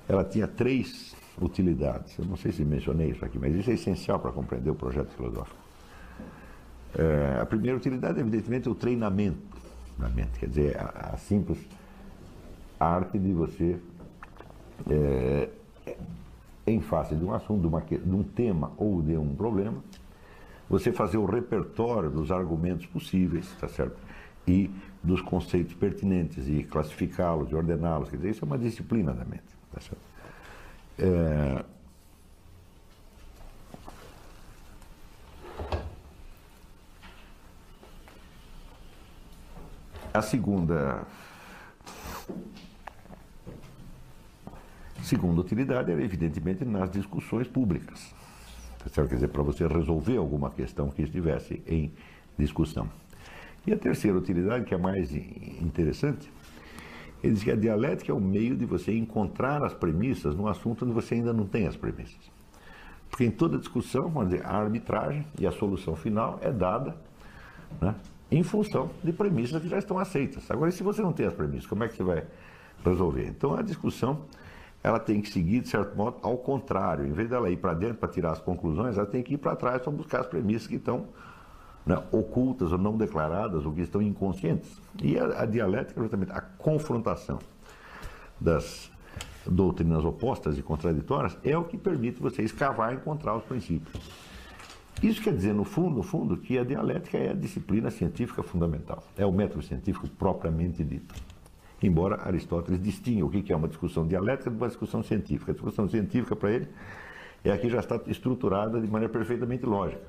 ela 0.08 0.24
tinha 0.24 0.48
três 0.48 1.16
utilidades. 1.42 2.18
Eu 2.18 2.26
não 2.26 2.36
sei 2.36 2.52
se 2.52 2.64
mencionei 2.64 3.12
isso 3.12 3.24
aqui, 3.24 3.38
mas 3.38 3.56
isso 3.56 3.70
é 3.70 3.74
essencial 3.74 4.20
para 4.20 4.32
compreender 4.32 4.70
o 4.70 4.76
projeto 4.76 5.10
filosófico. 5.10 5.58
É, 6.98 7.40
a 7.42 7.46
primeira 7.46 7.78
utilidade, 7.78 8.20
evidentemente, 8.20 8.68
é 8.68 8.72
o 8.72 8.76
treinamento 8.76 9.38
da 9.98 10.10
mente, 10.10 10.40
quer 10.40 10.50
dizer, 10.50 10.78
a, 10.78 11.12
a 11.14 11.18
simples 11.18 11.60
arte 12.80 13.20
de 13.20 13.34
você, 13.34 13.78
é, 14.90 15.50
em 16.68 16.80
face 16.80 17.16
de 17.16 17.24
um 17.24 17.34
assunto, 17.34 17.62
de, 17.62 17.68
uma, 17.68 17.82
de 17.82 18.16
um 18.16 18.24
tema 18.24 18.72
ou 18.78 19.02
de 19.02 19.18
um 19.18 19.36
problema, 19.36 19.84
você 20.70 20.92
fazer 20.92 21.18
o 21.18 21.26
repertório 21.26 22.10
dos 22.10 22.32
argumentos 22.32 22.86
possíveis, 22.86 23.50
tá 23.60 23.68
certo? 23.68 23.98
E 24.48 24.70
dos 25.04 25.22
conceitos 25.22 25.74
pertinentes 25.74 26.48
e 26.48 26.64
classificá-los 26.64 27.52
e 27.52 27.56
ordená-los, 27.56 28.10
quer 28.10 28.18
dizer, 28.18 28.30
isso 28.30 28.46
é 28.46 28.48
uma 28.48 28.58
disciplina 28.58 29.14
da 29.14 29.26
mente, 29.26 29.44
tá 29.74 29.82
certo? 29.82 30.02
É, 31.00 31.64
A 40.14 40.22
segunda, 40.22 41.04
segunda 45.04 45.42
utilidade 45.42 45.92
era, 45.92 46.04
evidentemente, 46.04 46.66
nas 46.66 46.90
discussões 46.90 47.48
públicas. 47.48 48.14
Quer 48.94 49.06
dizer, 49.08 49.28
para 49.28 49.44
você 49.44 49.68
resolver 49.68 50.18
alguma 50.18 50.50
questão 50.50 50.90
que 50.90 51.02
estivesse 51.02 51.62
em 51.68 51.92
discussão. 52.38 52.90
E 53.68 53.74
a 53.74 53.78
terceira 53.78 54.18
utilidade, 54.18 54.66
que 54.66 54.74
é 54.74 54.78
mais 54.78 55.14
interessante, 55.14 56.32
ele 57.22 57.34
diz 57.34 57.44
que 57.44 57.52
a 57.52 57.56
dialética 57.56 58.12
é 58.12 58.16
o 58.16 58.20
meio 58.20 58.56
de 58.56 58.66
você 58.66 58.96
encontrar 58.96 59.64
as 59.64 59.74
premissas 59.74 60.36
num 60.36 60.48
assunto 60.48 60.86
onde 60.86 60.94
você 60.94 61.16
ainda 61.16 61.34
não 61.34 61.46
tem 61.46 61.68
as 61.68 61.76
premissas. 61.76 62.32
Porque 63.10 63.26
em 63.26 63.32
toda 63.32 63.58
discussão, 63.58 64.10
vamos 64.10 64.30
dizer, 64.30 64.46
a 64.46 64.56
arbitragem 64.56 65.26
e 65.38 65.46
a 65.46 65.52
solução 65.52 65.96
final 65.96 66.40
é 66.42 66.52
dada 66.52 66.96
né, 67.82 67.94
em 68.32 68.44
função 68.44 68.90
de 69.04 69.12
premissas 69.12 69.62
que 69.62 69.68
já 69.68 69.78
estão 69.78 70.00
aceitas. 70.00 70.50
Agora, 70.50 70.72
se 70.72 70.84
você 70.84 71.02
não 71.02 71.12
tem 71.12 71.26
as 71.26 71.34
premissas, 71.34 71.68
como 71.68 71.84
é 71.84 71.90
que 71.90 71.98
você 71.98 72.04
vai 72.04 72.24
resolver? 72.86 73.28
Então, 73.28 73.56
a 73.56 73.62
discussão 73.62 74.22
ela 74.84 75.00
tem 75.00 75.22
que 75.22 75.30
seguir, 75.30 75.62
de 75.62 75.70
certo 75.70 75.96
modo, 75.96 76.18
ao 76.22 76.38
contrário. 76.38 77.06
Em 77.06 77.12
vez 77.12 77.30
dela 77.30 77.50
ir 77.50 77.58
para 77.58 77.74
dentro 77.74 77.96
para 77.96 78.10
tirar 78.10 78.32
as 78.32 78.40
conclusões, 78.40 78.98
ela 78.98 79.06
tem 79.06 79.22
que 79.22 79.34
ir 79.34 79.38
para 79.38 79.56
trás 79.56 79.82
para 79.82 79.92
buscar 79.92 80.22
as 80.22 80.28
premissas 80.28 80.68
que 80.68 80.76
estão 80.76 81.08
né, 81.86 82.02
ocultas 82.12 82.72
ou 82.72 82.78
não 82.78 82.98
declaradas, 82.98 83.66
ou 83.66 83.74
que 83.74 83.82
estão 83.82 84.02
inconscientes. 84.02 84.80
E 85.02 85.18
a, 85.18 85.42
a 85.42 85.46
dialética, 85.46 86.00
justamente, 86.02 86.32
a 86.32 86.42
confrontação 86.42 87.40
das 88.40 88.90
doutrinas 89.46 90.06
opostas 90.06 90.58
e 90.58 90.62
contraditórias, 90.62 91.38
é 91.44 91.58
o 91.58 91.64
que 91.64 91.78
permite 91.78 92.22
você 92.22 92.44
escavar 92.44 92.94
e 92.94 92.96
encontrar 92.96 93.36
os 93.36 93.44
princípios. 93.44 94.00
Isso 95.02 95.22
quer 95.22 95.34
dizer, 95.34 95.54
no 95.54 95.64
fundo, 95.64 95.96
no 95.98 96.04
fundo, 96.04 96.38
que 96.38 96.58
a 96.58 96.64
dialética 96.64 97.18
é 97.18 97.32
a 97.32 97.34
disciplina 97.34 97.90
científica 97.90 98.44
fundamental, 98.44 99.04
é 99.18 99.26
o 99.26 99.32
método 99.32 99.62
científico 99.62 100.08
propriamente 100.10 100.84
dito. 100.84 101.16
Embora 101.82 102.22
Aristóteles 102.24 102.82
distinga 102.82 103.26
o 103.26 103.30
que 103.30 103.54
é 103.54 103.56
uma 103.56 103.68
discussão 103.68 104.06
dialética 104.06 104.50
de 104.50 104.58
uma 104.58 104.68
discussão 104.68 105.02
científica. 105.02 105.52
A 105.52 105.54
discussão 105.54 105.88
científica, 105.88 106.36
para 106.36 106.52
ele, 106.52 106.68
é 107.44 107.52
a 107.52 107.58
que 107.58 107.70
já 107.70 107.80
está 107.80 108.00
estruturada 108.08 108.82
de 108.82 108.88
maneira 108.88 109.12
perfeitamente 109.12 109.66
lógica. 109.66 110.04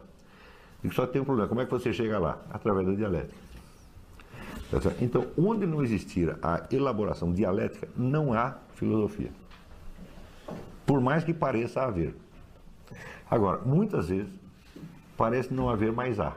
E 0.82 0.90
só 0.92 1.06
tem 1.06 1.22
um 1.22 1.24
problema: 1.24 1.48
como 1.48 1.60
é 1.60 1.64
que 1.64 1.70
você 1.70 1.92
chega 1.92 2.18
lá? 2.18 2.40
Através 2.50 2.86
da 2.86 2.94
dialética. 2.94 3.50
Tá 4.70 4.78
então, 5.00 5.26
onde 5.36 5.66
não 5.66 5.82
existir 5.82 6.36
a 6.42 6.66
elaboração 6.70 7.32
dialética, 7.32 7.88
não 7.96 8.32
há 8.32 8.56
filosofia. 8.74 9.30
Por 10.86 11.00
mais 11.00 11.24
que 11.24 11.34
pareça 11.34 11.82
haver. 11.82 12.14
Agora, 13.28 13.60
muitas 13.64 14.08
vezes, 14.08 14.32
parece 15.16 15.52
não 15.52 15.68
haver 15.68 15.92
mais 15.92 16.18
há. 16.20 16.36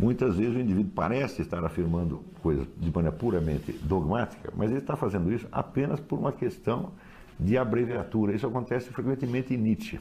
Muitas 0.00 0.36
vezes 0.36 0.56
o 0.56 0.58
indivíduo 0.58 0.90
parece 0.94 1.42
estar 1.42 1.62
afirmando 1.62 2.24
coisas 2.42 2.66
de 2.78 2.90
maneira 2.90 3.14
puramente 3.14 3.70
dogmática, 3.82 4.50
mas 4.56 4.70
ele 4.70 4.80
está 4.80 4.96
fazendo 4.96 5.30
isso 5.30 5.46
apenas 5.52 6.00
por 6.00 6.18
uma 6.18 6.32
questão 6.32 6.92
de 7.38 7.58
abreviatura. 7.58 8.34
Isso 8.34 8.46
acontece 8.46 8.88
frequentemente 8.88 9.52
em 9.52 9.58
Nietzsche. 9.58 10.00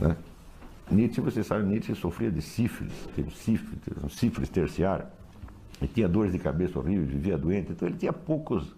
Né? 0.00 0.16
Nietzsche, 0.90 1.20
você 1.20 1.44
sabe, 1.44 1.64
Nietzsche 1.64 1.94
sofria 1.94 2.30
de 2.30 2.40
sífilis, 2.40 2.94
teve 3.14 3.30
sífilis, 3.32 3.78
sífilis 4.14 4.48
terciário, 4.48 5.04
e 5.82 5.86
tinha 5.86 6.08
dores 6.08 6.32
de 6.32 6.38
cabeça 6.38 6.78
horríveis, 6.78 7.10
vivia 7.10 7.36
doente, 7.36 7.72
então 7.72 7.86
ele 7.86 7.98
tinha 7.98 8.14
poucos, 8.14 8.74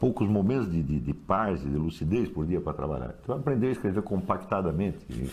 poucos 0.00 0.28
momentos 0.28 0.68
de, 0.68 0.82
de, 0.82 0.98
de 0.98 1.14
paz 1.14 1.64
e 1.64 1.68
de 1.68 1.76
lucidez 1.76 2.28
por 2.28 2.44
dia 2.44 2.60
para 2.60 2.72
trabalhar. 2.72 3.14
Então 3.22 3.36
aprendeu 3.36 3.68
a 3.68 3.72
escrever 3.72 4.02
compactadamente 4.02 4.98
em, 5.08 5.30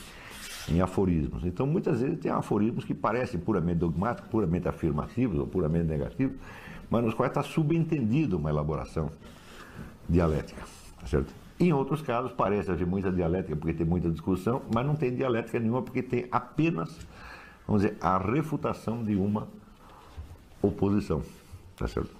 em 0.69 0.81
aforismos. 0.81 1.45
Então 1.45 1.65
muitas 1.65 2.01
vezes 2.01 2.19
tem 2.19 2.31
aforismos 2.31 2.83
que 2.83 2.93
parecem 2.93 3.39
puramente 3.39 3.79
dogmáticos, 3.79 4.29
puramente 4.29 4.67
afirmativos 4.67 5.39
ou 5.39 5.47
puramente 5.47 5.85
negativos, 5.85 6.37
mas 6.89 7.03
nos 7.03 7.13
quais 7.13 7.31
está 7.31 7.43
subentendido 7.43 8.37
uma 8.37 8.49
elaboração 8.49 9.09
dialética, 10.07 10.63
tá 10.99 11.07
certo? 11.07 11.33
Em 11.59 11.73
outros 11.73 12.01
casos, 12.01 12.31
parece 12.31 12.69
haver 12.69 12.85
muita 12.85 13.11
dialética 13.11 13.55
porque 13.55 13.73
tem 13.73 13.85
muita 13.85 14.11
discussão, 14.11 14.61
mas 14.73 14.85
não 14.85 14.95
tem 14.95 15.13
dialética 15.13 15.59
nenhuma 15.59 15.81
porque 15.81 16.03
tem 16.03 16.27
apenas, 16.31 16.95
vamos 17.65 17.81
dizer, 17.81 17.97
a 17.99 18.17
refutação 18.17 19.03
de 19.03 19.15
uma 19.15 19.47
oposição. 20.61 21.23
Tá 21.75 21.87
certo? 21.87 22.11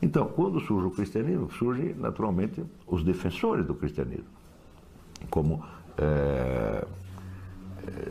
Então, 0.00 0.26
quando 0.26 0.60
surge 0.60 0.86
o 0.86 0.90
cristianismo, 0.90 1.50
surgem 1.50 1.94
naturalmente 1.94 2.64
os 2.86 3.02
defensores 3.02 3.66
do 3.66 3.74
cristianismo, 3.74 4.26
como 5.30 5.64
é, 5.96 6.84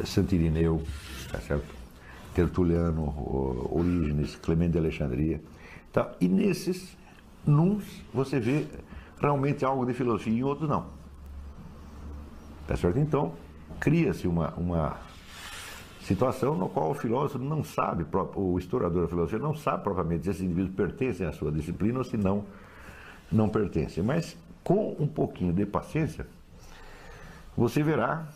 Santirineu, 0.06 0.82
tá 1.32 1.40
certo? 1.40 1.66
Tertuliano, 2.34 3.14
Orígenes, 3.72 4.36
Clemente 4.36 4.74
de 4.74 4.80
Alexandria. 4.80 5.42
Tá? 5.92 6.12
E 6.20 6.28
nesses, 6.28 6.98
nuns, 7.46 7.84
você 8.14 8.40
vê 8.40 8.66
realmente 9.20 9.64
algo 9.64 9.86
de 9.86 9.94
filosofia, 9.94 10.34
em 10.34 10.44
outros 10.44 10.68
não. 10.68 10.86
Tá 12.68 12.76
certo? 12.76 12.98
Então, 12.98 13.34
cria-se 13.80 14.28
uma, 14.28 14.54
uma 14.56 14.98
situação 16.02 16.56
no 16.56 16.70
qual 16.70 16.92
o 16.92 16.94
filósofo 16.94 17.40
não 17.40 17.64
sabe, 17.64 18.06
o 18.36 18.58
historiador 18.58 19.04
da 19.04 19.08
filosofia 19.08 19.40
não 19.40 19.56
sabe 19.56 19.84
propriamente 19.84 20.24
se 20.24 20.30
esses 20.32 20.42
indivíduos 20.42 20.76
pertencem 20.76 21.28
à 21.28 21.32
sua 21.32 21.52
disciplina 21.52 22.00
ou 22.00 22.04
se 22.04 22.18
não, 22.18 22.46
não 23.32 23.50
pertencem. 23.50 24.04
Mas 24.04 24.38
com 24.64 24.96
um 25.00 25.08
pouquinho 25.08 25.54
de 25.54 25.66
paciência, 25.66 26.26
você 27.56 27.84
verá 27.84 28.28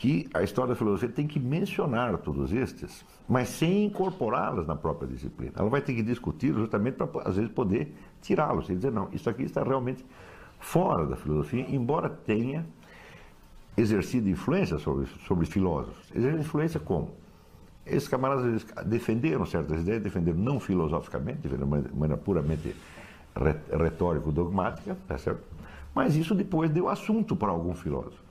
que 0.00 0.26
a 0.32 0.42
história 0.42 0.70
da 0.70 0.74
filosofia 0.74 1.10
tem 1.10 1.26
que 1.26 1.38
mencionar 1.38 2.16
todos 2.16 2.54
estes, 2.54 3.04
mas 3.28 3.50
sem 3.50 3.84
incorporá-los 3.84 4.66
na 4.66 4.74
própria 4.74 5.06
disciplina. 5.06 5.52
Ela 5.54 5.68
vai 5.68 5.82
ter 5.82 5.92
que 5.92 6.02
discutir 6.02 6.54
justamente 6.54 6.94
para, 6.94 7.28
às 7.28 7.36
vezes, 7.36 7.52
poder 7.52 7.94
tirá-los 8.22 8.70
e 8.70 8.74
dizer, 8.74 8.90
não, 8.90 9.10
isso 9.12 9.28
aqui 9.28 9.42
está 9.42 9.62
realmente 9.62 10.02
fora 10.58 11.04
da 11.04 11.16
filosofia, 11.16 11.66
embora 11.68 12.08
tenha 12.08 12.64
exercido 13.76 14.26
influência 14.30 14.78
sobre, 14.78 15.06
sobre 15.26 15.44
filósofos. 15.44 16.10
Exercido 16.14 16.40
influência 16.40 16.80
como? 16.80 17.10
Esses 17.84 18.08
camaradas 18.08 18.64
defenderam 18.86 19.44
certas 19.44 19.82
ideias, 19.82 20.02
defenderam 20.02 20.38
não 20.38 20.58
filosoficamente, 20.58 21.46
de 21.46 21.58
maneira 21.58 22.16
puramente 22.16 22.74
retórico-dogmática, 23.70 24.96
tá 25.06 25.18
certo? 25.18 25.42
Mas 25.94 26.16
isso 26.16 26.34
depois 26.34 26.70
deu 26.70 26.88
assunto 26.88 27.36
para 27.36 27.50
algum 27.50 27.74
filósofo. 27.74 28.29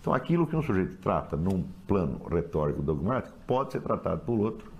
Então, 0.00 0.14
aquilo 0.14 0.46
que 0.46 0.56
um 0.56 0.62
sujeito 0.62 0.96
trata 0.96 1.36
num 1.36 1.64
plano 1.86 2.22
retórico-dogmático 2.26 3.36
pode 3.46 3.72
ser 3.72 3.82
tratado 3.82 4.22
por 4.22 4.38
outro 4.38 4.70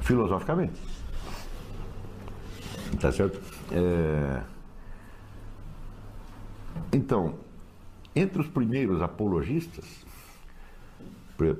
filosoficamente. 0.00 0.80
Tá 3.00 3.10
certo? 3.10 3.40
É... 3.72 4.42
Então, 6.92 7.34
entre 8.14 8.40
os 8.40 8.46
primeiros 8.46 9.02
apologistas, 9.02 10.06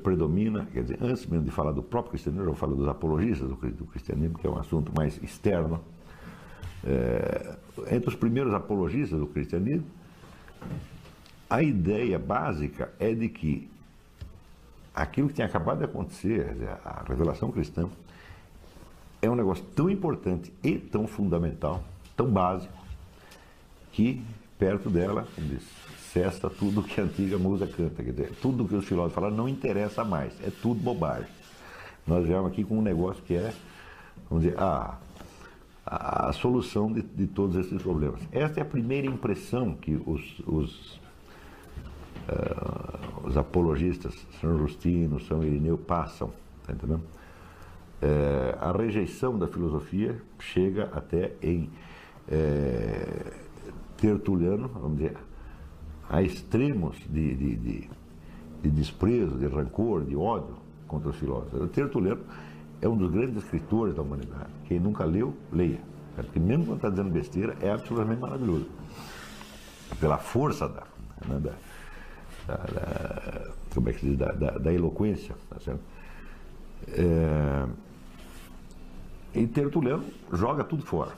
predomina, 0.03 0.67
quer 0.73 0.83
dizer, 0.83 0.99
antes 1.03 1.27
mesmo 1.27 1.45
de 1.45 1.51
falar 1.51 1.73
do 1.73 1.83
próprio 1.83 2.13
cristianismo, 2.13 2.49
eu 2.49 2.55
falo 2.55 2.77
dos 2.77 2.89
apologistas 2.89 3.49
do 3.49 3.57
cristianismo, 3.57 4.39
que 4.39 4.47
é 4.47 4.51
um 4.51 4.59
assunto 4.59 4.93
mais 4.95 5.23
externo. 5.23 5.81
É, 6.85 7.57
entre 7.91 8.09
os 8.09 8.15
primeiros 8.15 8.55
apologistas 8.55 9.19
do 9.19 9.27
cristianismo, 9.27 9.87
a 11.49 11.63
ideia 11.63 12.19
básica 12.19 12.93
é 12.99 13.15
de 13.15 13.29
que 13.29 13.71
aquilo 14.95 15.29
que 15.29 15.35
tinha 15.35 15.47
acabado 15.47 15.79
de 15.79 15.85
acontecer, 15.85 16.57
a 16.85 17.05
revelação 17.07 17.51
cristã, 17.51 17.89
é 19.21 19.31
um 19.31 19.35
negócio 19.35 19.65
tão 19.75 19.91
importante 19.91 20.53
e 20.63 20.79
tão 20.79 21.07
fundamental, 21.07 21.83
tão 22.17 22.31
básico, 22.31 22.73
que 23.93 24.23
perto 24.59 24.91
dela, 24.91 25.27
como 25.35 25.49
diz, 25.49 25.63
cessa 26.13 26.49
tudo 26.49 26.83
que 26.83 27.01
a 27.01 27.05
antiga 27.05 27.39
musa 27.39 27.67
canta. 27.67 28.03
Quer 28.03 28.11
dizer, 28.11 28.33
tudo 28.41 28.67
que 28.67 28.75
os 28.75 28.85
filósofos 28.85 29.15
falaram 29.15 29.37
não 29.37 29.49
interessa 29.49 30.05
mais, 30.05 30.33
é 30.43 30.51
tudo 30.51 30.81
bobagem. 30.81 31.29
Nós 32.07 32.27
viemos 32.27 32.51
aqui 32.51 32.65
com 32.65 32.79
um 32.79 32.83
negócio 32.83 33.23
que 33.23 33.35
é, 33.35 33.53
vamos 34.31 34.45
dizer, 34.45 34.59
a, 34.59 34.97
a, 35.85 36.29
a 36.29 36.33
solução 36.33 36.93
de, 36.93 37.03
de, 37.03 37.27
todos 37.27 37.57
esses 37.57 37.83
problemas. 37.83 38.21
Esta 38.33 38.61
é 38.61 38.63
a 38.63 38.67
primeira 38.67 39.07
impressão 39.07 39.75
que 39.75 40.01
os, 40.07 40.39
os, 40.47 41.01
uh, 42.29 43.27
os 43.27 43.37
apologistas, 43.37 44.15
São 44.41 44.59
Justino, 44.59 45.21
São 45.21 45.43
Irineu, 45.43 45.79
passam. 45.79 46.31
Tá 46.67 46.73
entendendo? 46.73 47.03
É, 48.01 48.57
a 48.61 48.73
rejeição 48.73 49.39
da 49.39 49.47
filosofia 49.49 50.21
chega 50.39 50.91
até 50.93 51.33
em 51.43 51.71
é, 52.29 53.33
Tertuliano, 53.97 54.69
vamos 54.69 54.99
dizer, 54.99 55.17
a 56.09 56.21
extremos 56.21 56.97
de, 57.09 57.35
de, 57.35 57.57
de, 57.57 57.91
de, 58.63 58.71
desprezo, 58.71 59.39
de 59.39 59.47
rancor, 59.47 60.05
de 60.05 60.15
ódio 60.15 60.57
contra 60.87 61.09
os 61.09 61.17
filósofos. 61.17 61.71
Tertuliano 61.71 62.21
é 62.83 62.89
um 62.89 62.97
dos 62.97 63.11
grandes 63.11 63.43
escritores 63.43 63.95
da 63.95 64.03
humanidade. 64.03 64.51
Quem 64.67 64.79
nunca 64.79 65.05
leu, 65.05 65.35
leia. 65.51 65.81
Porque 66.15 66.39
mesmo 66.39 66.67
quando 66.67 66.77
está 66.77 66.91
dizendo 66.91 67.11
besteira, 67.11 67.57
é 67.61 67.71
absolutamente 67.71 68.21
maravilhoso. 68.21 68.67
Pela 69.99 70.19
força 70.19 70.69
da, 70.69 70.83
né, 71.27 71.41
da, 71.41 71.53
da, 72.47 72.57
da, 72.57 73.51
como 73.75 73.89
é 73.89 73.93
que 73.93 74.01
se 74.01 74.07
diz, 74.07 74.19
da, 74.19 74.33
da, 74.33 74.73
eloquência, 74.73 75.35
tá 75.51 75.61
certo? 75.61 75.81
É, 76.89 77.67
e 79.35 79.47
Tertuliano 79.47 80.05
joga 80.33 80.65
tudo 80.65 80.85
fora. 80.85 81.13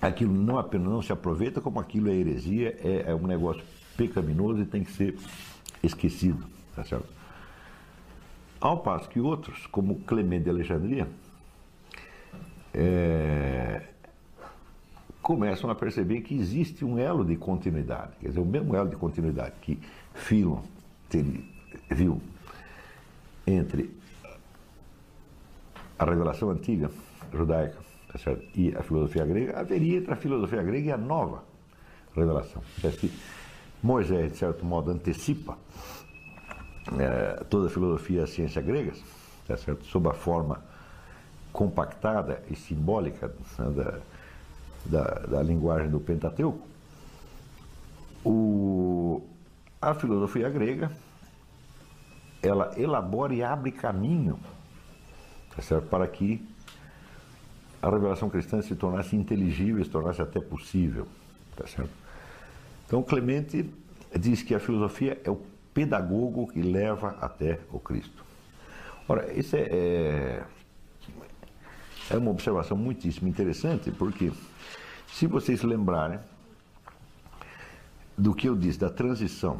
Aquilo 0.00 0.32
não 0.32 0.58
apenas 0.58 0.88
não 0.88 1.02
se 1.02 1.12
aproveita, 1.12 1.60
como 1.60 1.78
aquilo 1.80 2.08
é 2.08 2.14
heresia, 2.14 2.78
é, 2.82 3.10
é 3.10 3.14
um 3.14 3.26
negócio 3.26 3.62
pecaminoso 3.96 4.62
e 4.62 4.64
tem 4.64 4.84
que 4.84 4.92
ser 4.92 5.18
esquecido. 5.82 6.44
Tá 6.74 6.84
certo? 6.84 7.06
Ao 8.60 8.78
passo 8.78 9.08
que 9.08 9.20
outros, 9.20 9.66
como 9.66 10.00
Clemente 10.00 10.44
de 10.44 10.50
Alexandria, 10.50 11.08
é, 12.72 13.82
começam 15.22 15.70
a 15.70 15.74
perceber 15.74 16.22
que 16.22 16.34
existe 16.34 16.84
um 16.84 16.98
elo 16.98 17.24
de 17.24 17.36
continuidade, 17.36 18.12
quer 18.20 18.28
dizer, 18.28 18.40
o 18.40 18.44
mesmo 18.44 18.74
elo 18.74 18.88
de 18.88 18.96
continuidade 18.96 19.54
que 19.60 19.78
Filon 20.14 20.62
viu 21.90 22.20
entre 23.46 23.90
a 25.98 26.04
revelação 26.04 26.50
antiga 26.50 26.90
judaica 27.32 27.76
tá 28.08 28.18
e 28.54 28.74
a 28.74 28.82
filosofia 28.82 29.24
grega, 29.24 29.60
haveria 29.60 29.98
entre 29.98 30.12
a 30.12 30.16
filosofia 30.16 30.62
grega 30.62 30.88
e 30.88 30.92
a 30.92 30.96
nova 30.96 31.44
revelação. 32.14 32.62
Que 32.98 33.12
Moisés, 33.82 34.32
de 34.32 34.38
certo 34.38 34.64
modo, 34.64 34.90
antecipa 34.90 35.56
é, 36.98 37.44
toda 37.44 37.68
a 37.68 37.70
filosofia 37.70 38.20
e 38.20 38.24
a 38.24 38.26
ciência 38.26 38.60
gregas, 38.60 39.02
tá 39.46 39.56
certo? 39.56 39.84
sob 39.84 40.08
a 40.08 40.12
forma 40.12 40.62
compactada 41.52 42.42
e 42.50 42.56
simbólica 42.56 43.34
né, 43.58 43.70
da, 43.70 43.98
da, 44.84 45.04
da, 45.04 45.42
linguagem 45.42 45.88
do 45.88 46.00
Pentateuco. 46.00 46.66
O, 48.24 49.22
a 49.80 49.94
filosofia 49.94 50.48
grega 50.48 50.90
ela 52.42 52.72
elabora 52.76 53.34
e 53.34 53.42
abre 53.42 53.70
caminho 53.70 54.38
tá 55.54 55.62
certo? 55.62 55.86
para 55.88 56.06
que 56.06 56.46
a 57.82 57.88
revelação 57.90 58.28
cristã 58.28 58.60
se 58.60 58.74
tornasse 58.74 59.16
inteligível, 59.16 59.82
se 59.84 59.90
tornasse 59.90 60.20
até 60.20 60.40
possível. 60.40 61.06
Tá 61.56 61.66
certo? 61.66 61.90
Então, 62.86 63.02
Clemente 63.02 63.70
diz 64.18 64.42
que 64.42 64.54
a 64.54 64.60
filosofia 64.60 65.20
é 65.24 65.30
o 65.30 65.40
pedagogo 65.72 66.48
que 66.48 66.60
leva 66.60 67.16
até 67.20 67.60
o 67.72 67.78
Cristo. 67.78 68.24
Ora, 69.08 69.32
isso 69.32 69.56
é, 69.56 69.60
é, 69.60 70.42
é 72.10 72.18
uma 72.18 72.30
observação 72.30 72.76
muitíssimo 72.76 73.28
interessante, 73.28 73.90
porque 73.90 74.32
se 75.06 75.26
vocês 75.26 75.62
lembrarem 75.62 76.18
do 78.18 78.34
que 78.34 78.48
eu 78.48 78.56
disse 78.56 78.78
da 78.78 78.90
transição 78.90 79.58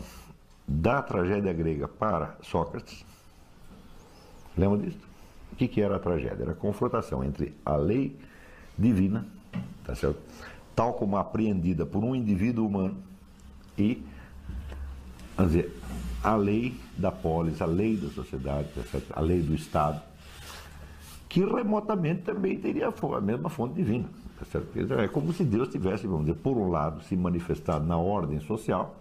da 0.66 1.00
tragédia 1.02 1.52
grega 1.52 1.88
para 1.88 2.36
Sócrates, 2.42 3.04
lembra 4.56 4.78
disso? 4.78 4.98
O 5.52 5.56
que, 5.56 5.66
que 5.66 5.80
era 5.80 5.96
a 5.96 5.98
tragédia? 5.98 6.42
Era 6.42 6.52
a 6.52 6.56
confrontação 6.56 7.24
entre 7.24 7.54
a 7.64 7.76
lei 7.76 8.16
divina, 8.76 9.26
tá 9.84 9.94
certo? 9.94 10.20
tal 10.74 10.94
como 10.94 11.18
apreendida 11.18 11.84
por 11.84 12.02
um 12.02 12.14
indivíduo 12.14 12.66
humano, 12.66 12.96
e 13.76 14.02
vamos 15.36 15.52
dizer, 15.52 15.76
a 16.22 16.34
lei 16.34 16.74
da 16.96 17.12
polis, 17.12 17.60
a 17.60 17.66
lei 17.66 17.96
da 17.96 18.08
sociedade, 18.08 18.68
tá 18.74 18.98
a 19.10 19.20
lei 19.20 19.42
do 19.42 19.54
Estado, 19.54 20.00
que 21.30 21.44
remotamente 21.44 22.22
também 22.22 22.58
teria 22.58 22.88
a 22.88 23.20
mesma 23.20 23.48
fonte 23.48 23.74
divina. 23.74 24.08
Tá 24.36 24.58
é 25.00 25.06
como 25.06 25.32
se 25.32 25.44
Deus 25.44 25.68
tivesse, 25.68 26.04
vamos 26.04 26.26
dizer, 26.26 26.38
por 26.40 26.56
um 26.56 26.68
lado, 26.68 27.00
se 27.04 27.16
manifestado 27.16 27.86
na 27.86 27.96
ordem 27.96 28.40
social 28.40 28.96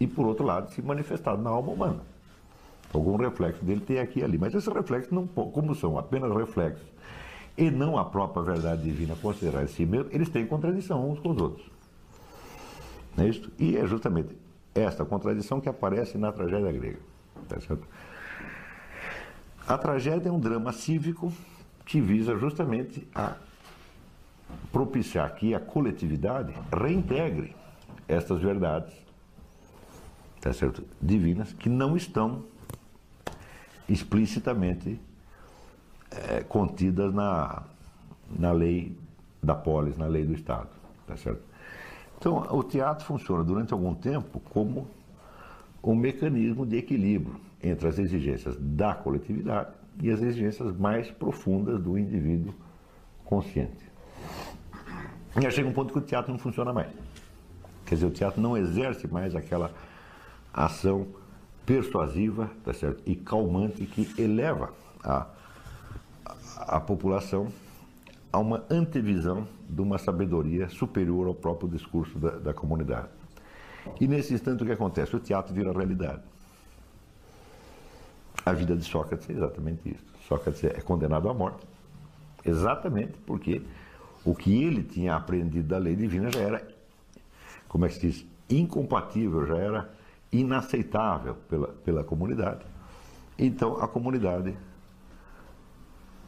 e, 0.00 0.06
por 0.06 0.26
outro 0.26 0.44
lado, 0.44 0.72
se 0.72 0.82
manifestado 0.82 1.40
na 1.40 1.50
alma 1.50 1.70
humana. 1.70 2.00
Algum 2.92 3.16
reflexo 3.16 3.64
dele 3.64 3.80
tem 3.80 4.00
aqui 4.00 4.18
e 4.18 4.24
ali. 4.24 4.36
Mas 4.36 4.52
esses 4.52 4.66
reflexos, 4.66 5.12
não, 5.12 5.28
como 5.28 5.76
são 5.76 5.96
apenas 5.96 6.34
reflexos 6.34 6.84
e 7.56 7.70
não 7.70 7.96
a 7.96 8.04
própria 8.04 8.42
verdade 8.42 8.82
divina 8.82 9.14
considerar 9.14 9.62
em 9.62 9.68
si 9.68 9.86
mesmo, 9.86 10.08
eles 10.10 10.28
têm 10.28 10.44
contradição 10.44 11.08
uns 11.08 11.20
com 11.20 11.30
os 11.30 11.40
outros. 11.40 11.70
Não 13.16 13.24
é 13.24 13.28
isso? 13.28 13.48
E 13.60 13.76
é 13.76 13.86
justamente 13.86 14.36
esta 14.74 15.04
contradição 15.04 15.60
que 15.60 15.68
aparece 15.68 16.18
na 16.18 16.32
tragédia 16.32 16.72
grega. 16.72 16.98
Tá 17.48 17.60
certo? 17.60 17.86
A 19.68 19.76
tragédia 19.76 20.30
é 20.30 20.32
um 20.32 20.40
drama 20.40 20.72
cívico 20.72 21.30
que 21.84 22.00
visa 22.00 22.34
justamente 22.38 23.06
a 23.14 23.34
propiciar 24.72 25.34
que 25.34 25.54
a 25.54 25.60
coletividade 25.60 26.54
reintegre 26.72 27.54
estas 28.08 28.40
verdades 28.40 28.94
tá 30.40 30.54
certo? 30.54 30.82
divinas 31.02 31.52
que 31.52 31.68
não 31.68 31.98
estão 31.98 32.44
explicitamente 33.86 34.98
é, 36.12 36.42
contidas 36.44 37.12
na, 37.12 37.62
na 38.38 38.52
lei 38.52 38.96
da 39.42 39.54
polis, 39.54 39.98
na 39.98 40.06
lei 40.06 40.24
do 40.24 40.32
Estado. 40.32 40.70
Tá 41.06 41.14
certo? 41.14 41.42
Então, 42.16 42.38
o 42.52 42.62
teatro 42.62 43.04
funciona 43.04 43.44
durante 43.44 43.74
algum 43.74 43.94
tempo 43.94 44.40
como 44.48 44.88
um 45.84 45.94
mecanismo 45.94 46.64
de 46.64 46.78
equilíbrio 46.78 47.47
entre 47.62 47.88
as 47.88 47.98
exigências 47.98 48.56
da 48.58 48.94
coletividade 48.94 49.70
e 50.00 50.10
as 50.10 50.22
exigências 50.22 50.76
mais 50.76 51.10
profundas 51.10 51.80
do 51.80 51.98
indivíduo 51.98 52.54
consciente. 53.24 53.88
E 55.40 55.44
aí 55.44 55.52
chega 55.52 55.68
um 55.68 55.72
ponto 55.72 55.92
que 55.92 55.98
o 55.98 56.02
teatro 56.02 56.32
não 56.32 56.38
funciona 56.38 56.72
mais. 56.72 56.90
Quer 57.86 57.94
dizer, 57.94 58.06
o 58.06 58.10
teatro 58.10 58.40
não 58.40 58.56
exerce 58.56 59.06
mais 59.06 59.34
aquela 59.34 59.70
ação 60.52 61.06
persuasiva 61.64 62.50
tá 62.64 62.72
certo? 62.72 63.02
e 63.04 63.14
calmante 63.14 63.84
que 63.84 64.20
eleva 64.20 64.72
a, 65.04 65.26
a, 66.56 66.80
população 66.80 67.48
a 68.32 68.38
uma 68.38 68.64
antevisão 68.70 69.46
de 69.68 69.80
uma 69.80 69.98
sabedoria 69.98 70.68
superior 70.68 71.26
ao 71.26 71.34
próprio 71.34 71.68
discurso 71.68 72.18
da, 72.18 72.30
da 72.38 72.54
comunidade. 72.54 73.08
E 74.00 74.08
nesse 74.08 74.34
instante 74.34 74.62
o 74.62 74.66
que 74.66 74.72
acontece? 74.72 75.14
O 75.14 75.20
teatro 75.20 75.54
vira 75.54 75.72
realidade. 75.72 76.22
A 78.44 78.52
vida 78.52 78.76
de 78.76 78.84
Sócrates 78.84 79.28
é 79.28 79.32
exatamente 79.32 79.88
isso. 79.88 80.04
Sócrates 80.26 80.64
é 80.64 80.80
condenado 80.80 81.28
à 81.28 81.34
morte, 81.34 81.66
exatamente 82.44 83.18
porque 83.26 83.62
o 84.24 84.34
que 84.34 84.62
ele 84.62 84.82
tinha 84.82 85.14
aprendido 85.14 85.68
da 85.68 85.78
lei 85.78 85.96
divina 85.96 86.30
já 86.30 86.40
era, 86.40 86.68
como 87.68 87.84
é 87.84 87.88
que 87.88 87.94
se 87.94 88.00
diz, 88.00 88.26
incompatível, 88.48 89.46
já 89.46 89.56
era 89.56 89.90
inaceitável 90.32 91.34
pela, 91.48 91.68
pela 91.68 92.04
comunidade. 92.04 92.64
Então 93.38 93.82
a 93.82 93.88
comunidade 93.88 94.56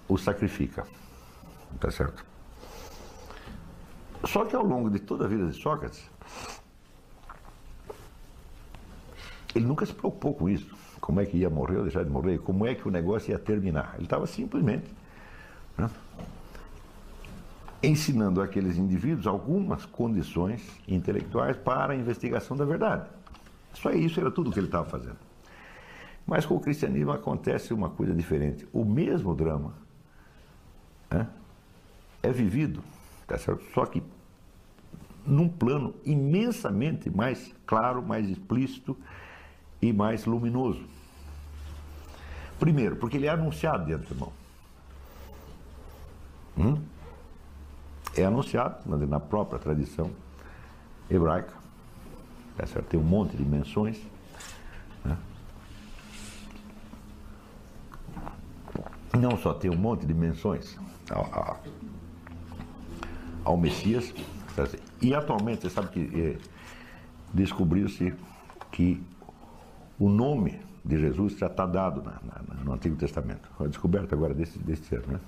o 0.09 0.19
sacrifica. 0.19 0.87
Tá 1.79 1.91
certo? 1.91 2.25
Só 4.25 4.45
que 4.45 4.55
ao 4.55 4.65
longo 4.65 4.91
de 4.91 4.99
toda 4.99 5.25
a 5.25 5.29
vida 5.29 5.47
de 5.47 5.55
Sócrates, 5.55 6.11
ele 9.55 9.65
nunca 9.65 9.87
se 9.87 9.95
preocupou 9.95 10.35
com 10.35 10.49
isso. 10.49 10.77
Como 11.01 11.21
é 11.21 11.27
que 11.27 11.37
ia 11.39 11.51
morrer 11.51 11.79
ou 11.79 11.83
deixar 11.85 12.05
de 12.05 12.11
morrer, 12.11 12.39
como 12.39 12.67
é 12.67 12.75
que 12.75 12.87
o 12.87 12.91
negócio 12.91 13.31
ia 13.31 13.39
terminar. 13.39 13.95
Ele 13.95 14.05
estava 14.05 14.27
simplesmente 14.27 14.93
né, 15.77 15.89
ensinando 17.83 18.43
àqueles 18.43 18.77
indivíduos 18.77 19.27
algumas 19.27 19.87
condições 19.87 20.63
intelectuais 20.87 21.57
para 21.57 21.95
a 21.95 21.97
investigação 21.97 22.57
da 22.57 22.65
verdade. 22.65 23.09
Só 23.73 23.91
isso 23.93 24.21
era 24.21 24.31
tudo 24.31 24.51
que 24.51 24.59
ele 24.59 24.67
estava 24.67 24.85
fazendo. 24.85 25.17
Mas 26.27 26.45
com 26.45 26.55
o 26.55 26.61
cristianismo 26.61 27.13
acontece 27.13 27.73
uma 27.73 27.89
coisa 27.89 28.15
diferente. 28.15 28.69
O 28.73 28.85
mesmo 28.85 29.35
drama 29.35 29.75
né, 31.11 31.27
é 32.23 32.31
vivido, 32.31 32.83
tá 33.27 33.39
certo? 33.39 33.65
só 33.73 33.87
que 33.87 34.03
num 35.27 35.49
plano 35.49 35.95
imensamente 36.05 37.11
mais 37.11 37.55
claro, 37.67 38.03
mais 38.03 38.29
explícito 38.29 38.97
e 39.81 39.93
mais 39.93 40.25
luminoso. 40.25 40.85
Primeiro, 42.59 42.97
porque 42.97 43.17
ele 43.17 43.27
é 43.27 43.31
anunciado 43.31 43.87
de 43.87 43.95
antemão. 43.95 44.33
Hum? 46.59 46.83
É 48.17 48.25
anunciado 48.25 48.97
na 49.07 49.21
própria 49.21 49.59
tradição 49.59 50.11
hebraica. 51.09 51.55
Tá 52.57 52.67
certo? 52.67 52.89
Tem 52.89 53.01
um 53.01 53.05
monte 53.05 53.37
de 53.37 53.45
menções. 53.45 53.99
Né? 55.05 55.17
Não 59.19 59.39
só 59.39 59.55
tem 59.55 59.71
um 59.71 59.77
monte 59.77 60.05
de 60.05 60.13
menções 60.13 60.79
ao, 61.11 61.61
ao 63.45 63.57
Messias, 63.57 64.13
tá 64.55 64.69
e 65.01 65.15
atualmente, 65.15 65.63
você 65.63 65.71
sabe 65.71 65.89
que 65.89 66.21
é, 66.21 66.39
descobriu-se 67.33 68.15
que 68.71 69.03
o 70.01 70.09
nome 70.09 70.59
de 70.83 70.99
Jesus 70.99 71.37
já 71.37 71.47
está 71.47 71.67
dado 71.67 72.03
na, 72.03 72.13
na, 72.25 72.65
no 72.65 72.73
Antigo 72.73 72.97
Testamento. 72.97 73.49
Foi 73.57 73.69
descoberta 73.69 74.17
agora 74.17 74.33
desse, 74.33 74.59
desse 74.59 74.95
ano, 74.95 75.07
né? 75.09 75.21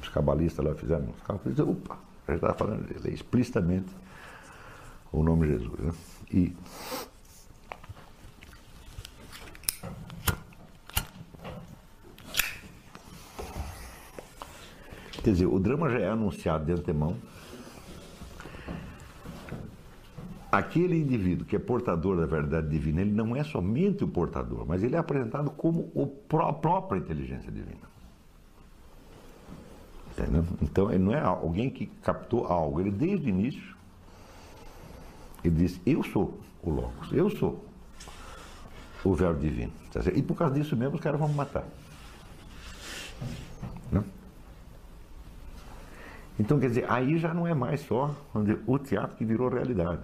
Os 0.00 0.08
cabalistas 0.10 0.64
lá 0.64 0.74
fizeram 0.74 1.06
cálculos 1.26 1.58
e 1.58 1.62
opa, 1.62 1.98
já 2.28 2.34
está 2.34 2.54
falando 2.54 2.86
explicitamente 3.08 3.88
o 5.10 5.22
nome 5.22 5.46
de 5.46 5.58
Jesus. 5.58 5.78
Né? 5.80 5.92
E 6.32 6.56
Quer 15.22 15.32
dizer, 15.32 15.46
o 15.46 15.58
drama 15.58 15.90
já 15.90 15.98
é 15.98 16.08
anunciado 16.08 16.64
de 16.64 16.72
antemão. 16.72 17.14
Aquele 20.50 20.96
indivíduo 20.98 21.46
que 21.46 21.54
é 21.54 21.58
portador 21.58 22.16
da 22.16 22.26
verdade 22.26 22.68
divina, 22.68 23.00
ele 23.00 23.12
não 23.12 23.36
é 23.36 23.44
somente 23.44 24.02
o 24.02 24.08
portador, 24.08 24.66
mas 24.66 24.82
ele 24.82 24.96
é 24.96 24.98
apresentado 24.98 25.50
como 25.52 25.92
a 26.40 26.52
própria 26.52 26.98
inteligência 26.98 27.52
divina. 27.52 27.88
Entendeu? 30.10 30.44
Então, 30.60 30.90
ele 30.90 31.04
não 31.04 31.14
é 31.14 31.20
alguém 31.20 31.70
que 31.70 31.86
captou 31.86 32.46
algo. 32.46 32.80
Ele, 32.80 32.90
desde 32.90 33.26
o 33.26 33.28
início, 33.28 33.76
ele 35.44 35.54
disse: 35.54 35.80
Eu 35.86 36.02
sou 36.02 36.40
o 36.62 36.70
Logos, 36.70 37.12
eu 37.12 37.30
sou 37.30 37.64
o 39.04 39.14
Verbo 39.14 39.40
divino. 39.40 39.72
Tá 39.92 40.00
e 40.12 40.22
por 40.22 40.36
causa 40.36 40.54
disso 40.54 40.76
mesmo, 40.76 40.96
os 40.96 41.00
caras 41.00 41.18
vão 41.18 41.28
me 41.28 41.34
matar. 41.34 41.64
Não? 43.90 44.04
Então, 46.38 46.58
quer 46.58 46.68
dizer, 46.68 46.90
aí 46.90 47.18
já 47.18 47.32
não 47.34 47.46
é 47.46 47.54
mais 47.54 47.80
só 47.82 48.14
dizer, 48.34 48.60
o 48.66 48.78
teatro 48.78 49.16
que 49.16 49.24
virou 49.24 49.48
realidade. 49.48 50.00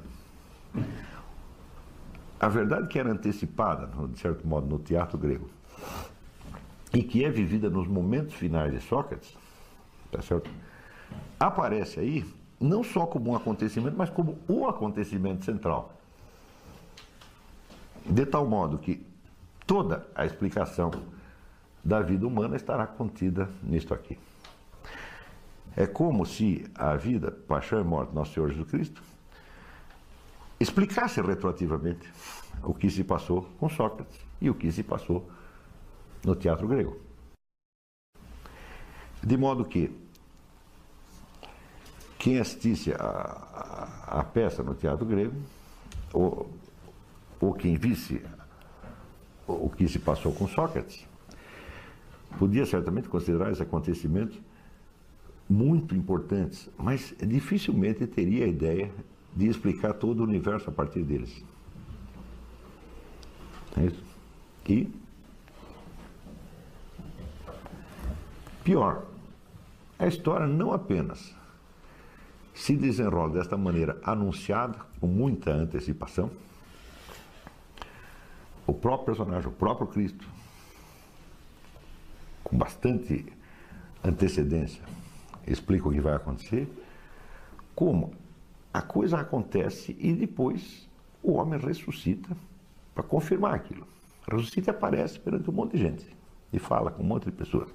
A 2.39 2.49
verdade 2.49 2.89
que 2.89 2.99
era 2.99 3.11
antecipada, 3.11 3.89
de 4.09 4.19
certo 4.19 4.47
modo, 4.47 4.67
no 4.67 4.79
teatro 4.79 5.19
grego, 5.19 5.49
e 6.93 7.03
que 7.03 7.25
é 7.25 7.31
vivida 7.31 7.71
nos 7.71 7.87
momentos 7.87 8.35
finais 8.35 8.73
de 8.73 8.81
Sócrates, 8.81 9.37
tá 10.11 10.21
certo? 10.23 10.51
aparece 11.39 12.01
aí 12.01 12.25
não 12.59 12.83
só 12.83 13.07
como 13.07 13.31
um 13.31 13.37
acontecimento, 13.37 13.97
mas 13.97 14.11
como 14.11 14.39
o 14.49 14.67
acontecimento 14.67 15.45
central. 15.45 15.93
De 18.05 18.25
tal 18.25 18.47
modo 18.47 18.79
que 18.79 19.05
toda 19.67 20.07
a 20.15 20.25
explicação 20.25 20.91
da 21.85 22.01
vida 22.01 22.27
humana 22.27 22.57
estará 22.57 22.87
contida 22.87 23.49
nisto 23.63 23.93
aqui. 23.93 24.19
É 25.77 25.87
como 25.87 26.25
se 26.25 26.65
a 26.75 26.97
vida, 26.97 27.31
paixão 27.31 27.81
e 27.81 27.85
morte 27.85 28.11
do 28.11 28.15
nosso 28.15 28.33
Senhor 28.33 28.49
Jesus 28.49 28.71
Cristo 28.71 29.03
explicasse 30.59 31.21
retroativamente 31.21 32.11
o 32.63 32.73
que 32.75 32.91
se 32.91 33.05
passou 33.05 33.43
com 33.59 33.69
Sócrates 33.69 34.19
e 34.41 34.49
o 34.51 34.55
que 34.55 34.71
se 34.73 34.83
passou 34.83 35.29
no 36.25 36.35
teatro 36.35 36.67
grego. 36.67 37.01
De 39.23 39.37
modo 39.37 39.65
que 39.65 39.91
quem 42.19 42.39
assistisse 42.39 42.93
a, 42.93 42.97
a, 42.99 44.21
a 44.21 44.25
peça 44.25 44.63
no 44.63 44.75
teatro 44.75 45.07
grego, 45.07 45.35
ou, 46.13 46.51
ou 47.41 47.55
quem 47.55 47.77
visse 47.77 48.23
o 49.47 49.71
que 49.71 49.87
se 49.87 49.99
passou 49.99 50.33
com 50.33 50.49
Sócrates, 50.49 51.07
podia 52.39 52.67
certamente 52.67 53.09
considerar 53.09 53.51
esses 53.51 53.61
acontecimentos 53.61 54.39
muito 55.49 55.95
importantes, 55.95 56.69
mas 56.77 57.15
dificilmente 57.21 58.07
teria 58.07 58.45
a 58.45 58.49
ideia 58.49 58.91
de 59.37 59.47
explicar 59.47 59.93
todo 59.93 60.21
o 60.21 60.25
universo 60.25 60.71
a 60.71 60.73
partir 60.73 61.03
deles. 61.03 61.45
É 63.77 63.85
isso? 63.85 64.03
E 64.67 64.91
pior, 68.65 69.05
a 69.99 70.07
história 70.07 70.47
não 70.47 70.73
apenas 70.73 71.35
se 72.55 72.75
desenrola 72.75 73.35
desta 73.35 73.57
maneira 73.57 74.01
anunciada, 74.03 74.79
com 74.99 75.07
muita 75.07 75.53
antecipação, 75.53 76.31
o 78.67 78.73
próprio 78.73 79.15
personagem, 79.15 79.49
o 79.49 79.53
próprio 79.53 79.87
Cristo, 79.87 80.27
com 82.43 82.57
bastante 82.57 83.27
antecedência, 84.03 84.83
explica 85.47 85.89
o 85.89 85.93
que 85.93 86.01
vai 86.01 86.15
acontecer, 86.15 86.67
como 87.75 88.15
a 88.77 88.83
coisa 88.83 89.19
acontece 89.19 89.97
e 89.99 90.13
depois 90.13 90.87
o 91.23 91.33
homem 91.33 91.59
ressuscita 91.59 92.37
para 92.95 93.03
confirmar 93.03 93.55
aquilo. 93.55 93.87
Ressuscita 94.31 94.71
aparece 94.71 95.19
perante 95.19 95.49
um 95.49 95.53
monte 95.55 95.73
de 95.73 95.79
gente 95.79 96.17
e 96.53 96.59
fala 96.59 96.91
com 96.91 97.03
um 97.03 97.07
monte 97.07 97.25
de 97.25 97.33
pessoas. 97.33 97.71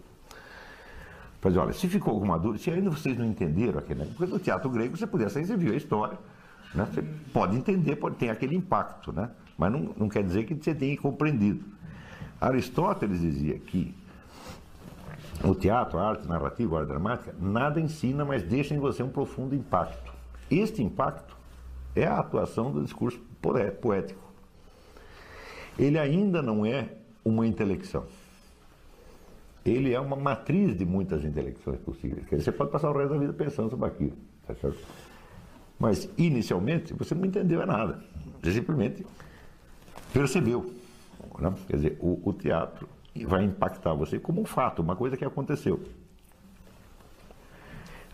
Mas 1.43 1.57
olha, 1.57 1.73
se 1.73 1.87
ficou 1.87 2.13
alguma 2.13 2.37
dúvida, 2.37 2.63
se 2.63 2.69
ainda 2.69 2.91
vocês 2.91 3.17
não 3.17 3.25
entenderam 3.25 3.79
aquele 3.79 4.05
porque 4.05 4.31
no 4.31 4.37
teatro 4.37 4.69
grego 4.69 4.95
você 4.95 5.07
podia 5.07 5.27
sair, 5.27 5.43
você 5.45 5.57
viu 5.57 5.73
a 5.73 5.75
história, 5.75 6.19
né? 6.75 6.85
você 6.85 7.01
pode 7.33 7.57
entender, 7.57 7.95
pode 7.95 8.17
ter 8.17 8.29
aquele 8.29 8.55
impacto, 8.55 9.11
né? 9.11 9.31
mas 9.57 9.71
não, 9.71 9.95
não 9.97 10.07
quer 10.07 10.23
dizer 10.23 10.43
que 10.43 10.53
você 10.53 10.75
tenha 10.75 10.95
compreendido. 10.97 11.65
Aristóteles 12.39 13.21
dizia 13.21 13.57
que 13.57 13.95
o 15.43 15.55
teatro, 15.55 15.97
a 15.97 16.09
arte 16.09 16.27
narrativa, 16.27 16.75
a 16.75 16.79
arte 16.81 16.89
dramática, 16.89 17.35
nada 17.39 17.81
ensina, 17.81 18.23
mas 18.23 18.43
deixa 18.43 18.75
em 18.75 18.79
você 18.79 19.01
um 19.01 19.09
profundo 19.09 19.55
impacto. 19.55 20.11
Este 20.51 20.83
impacto 20.83 21.37
é 21.95 22.05
a 22.05 22.19
atuação 22.19 22.71
do 22.71 22.83
discurso 22.83 23.19
poético. 23.81 24.21
Ele 25.79 25.97
ainda 25.97 26.41
não 26.41 26.65
é 26.65 26.89
uma 27.23 27.47
intelecção. 27.47 28.05
Ele 29.65 29.93
é 29.93 29.99
uma 29.99 30.17
matriz 30.17 30.75
de 30.75 30.85
muitas 30.85 31.23
intelecções 31.23 31.79
possíveis. 31.79 32.25
Você 32.29 32.51
pode 32.51 32.71
passar 32.71 32.89
o 32.89 32.97
resto 32.97 33.13
da 33.13 33.19
vida 33.19 33.33
pensando 33.33 33.69
sobre 33.69 33.87
aquilo, 33.87 34.17
tá 34.45 34.53
certo? 34.55 34.79
Mas, 35.79 36.09
inicialmente, 36.17 36.93
você 36.93 37.15
não 37.15 37.25
entendeu 37.25 37.65
nada. 37.65 38.03
Você 38.41 38.53
simplesmente 38.53 39.05
percebeu. 40.11 40.73
Né? 41.39 41.53
Quer 41.67 41.75
dizer, 41.77 41.97
o, 41.99 42.21
o 42.23 42.33
teatro 42.33 42.87
vai 43.25 43.43
impactar 43.43 43.93
você 43.93 44.19
como 44.19 44.41
um 44.41 44.45
fato, 44.45 44.81
uma 44.81 44.95
coisa 44.95 45.15
que 45.15 45.23
aconteceu. 45.23 45.81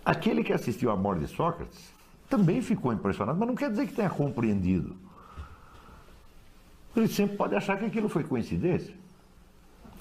Aquele 0.06 0.44
que 0.44 0.54
assistiu 0.54 0.92
à 0.92 0.96
morte 0.96 1.22
de 1.22 1.28
Sócrates 1.28 1.97
também 2.30 2.62
ficou 2.62 2.92
impressionado, 2.94 3.38
mas 3.38 3.48
não 3.48 3.56
quer 3.56 3.70
dizer 3.70 3.88
que 3.88 3.94
tenha 3.94 4.10
compreendido. 4.10 4.96
Ele 6.96 7.08
sempre 7.08 7.38
pode 7.38 7.56
achar 7.56 7.78
que 7.78 7.86
aquilo 7.86 8.10
foi 8.10 8.24
coincidência. 8.24 8.94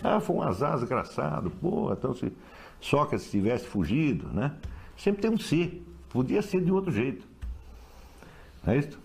Ah, 0.03 0.20
foi 0.20 0.37
um 0.37 0.43
azar 0.43 0.79
desgraçado, 0.79 1.51
pô, 1.51 1.93
então 1.93 2.14
se 2.14 2.33
Sócrates 2.81 3.31
tivesse 3.31 3.66
fugido, 3.66 4.29
né? 4.29 4.53
Sempre 4.97 5.22
tem 5.22 5.31
um 5.31 5.39
se. 5.39 5.83
Podia 6.11 6.41
ser 6.43 6.62
de 6.62 6.70
outro 6.70 6.91
jeito. 6.93 7.27
Não 8.64 8.72
é 8.72 8.79
isso? 8.79 8.99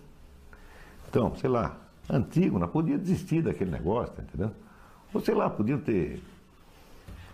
Então, 1.08 1.34
sei 1.36 1.50
lá, 1.50 1.76
Antígona 2.08 2.66
podia 2.66 2.98
desistir 2.98 3.42
daquele 3.42 3.70
negócio, 3.70 4.14
tá 4.14 4.22
entendendo? 4.22 4.54
Ou 5.12 5.20
sei 5.20 5.34
lá, 5.34 5.48
podiam 5.50 5.78
ter. 5.78 6.22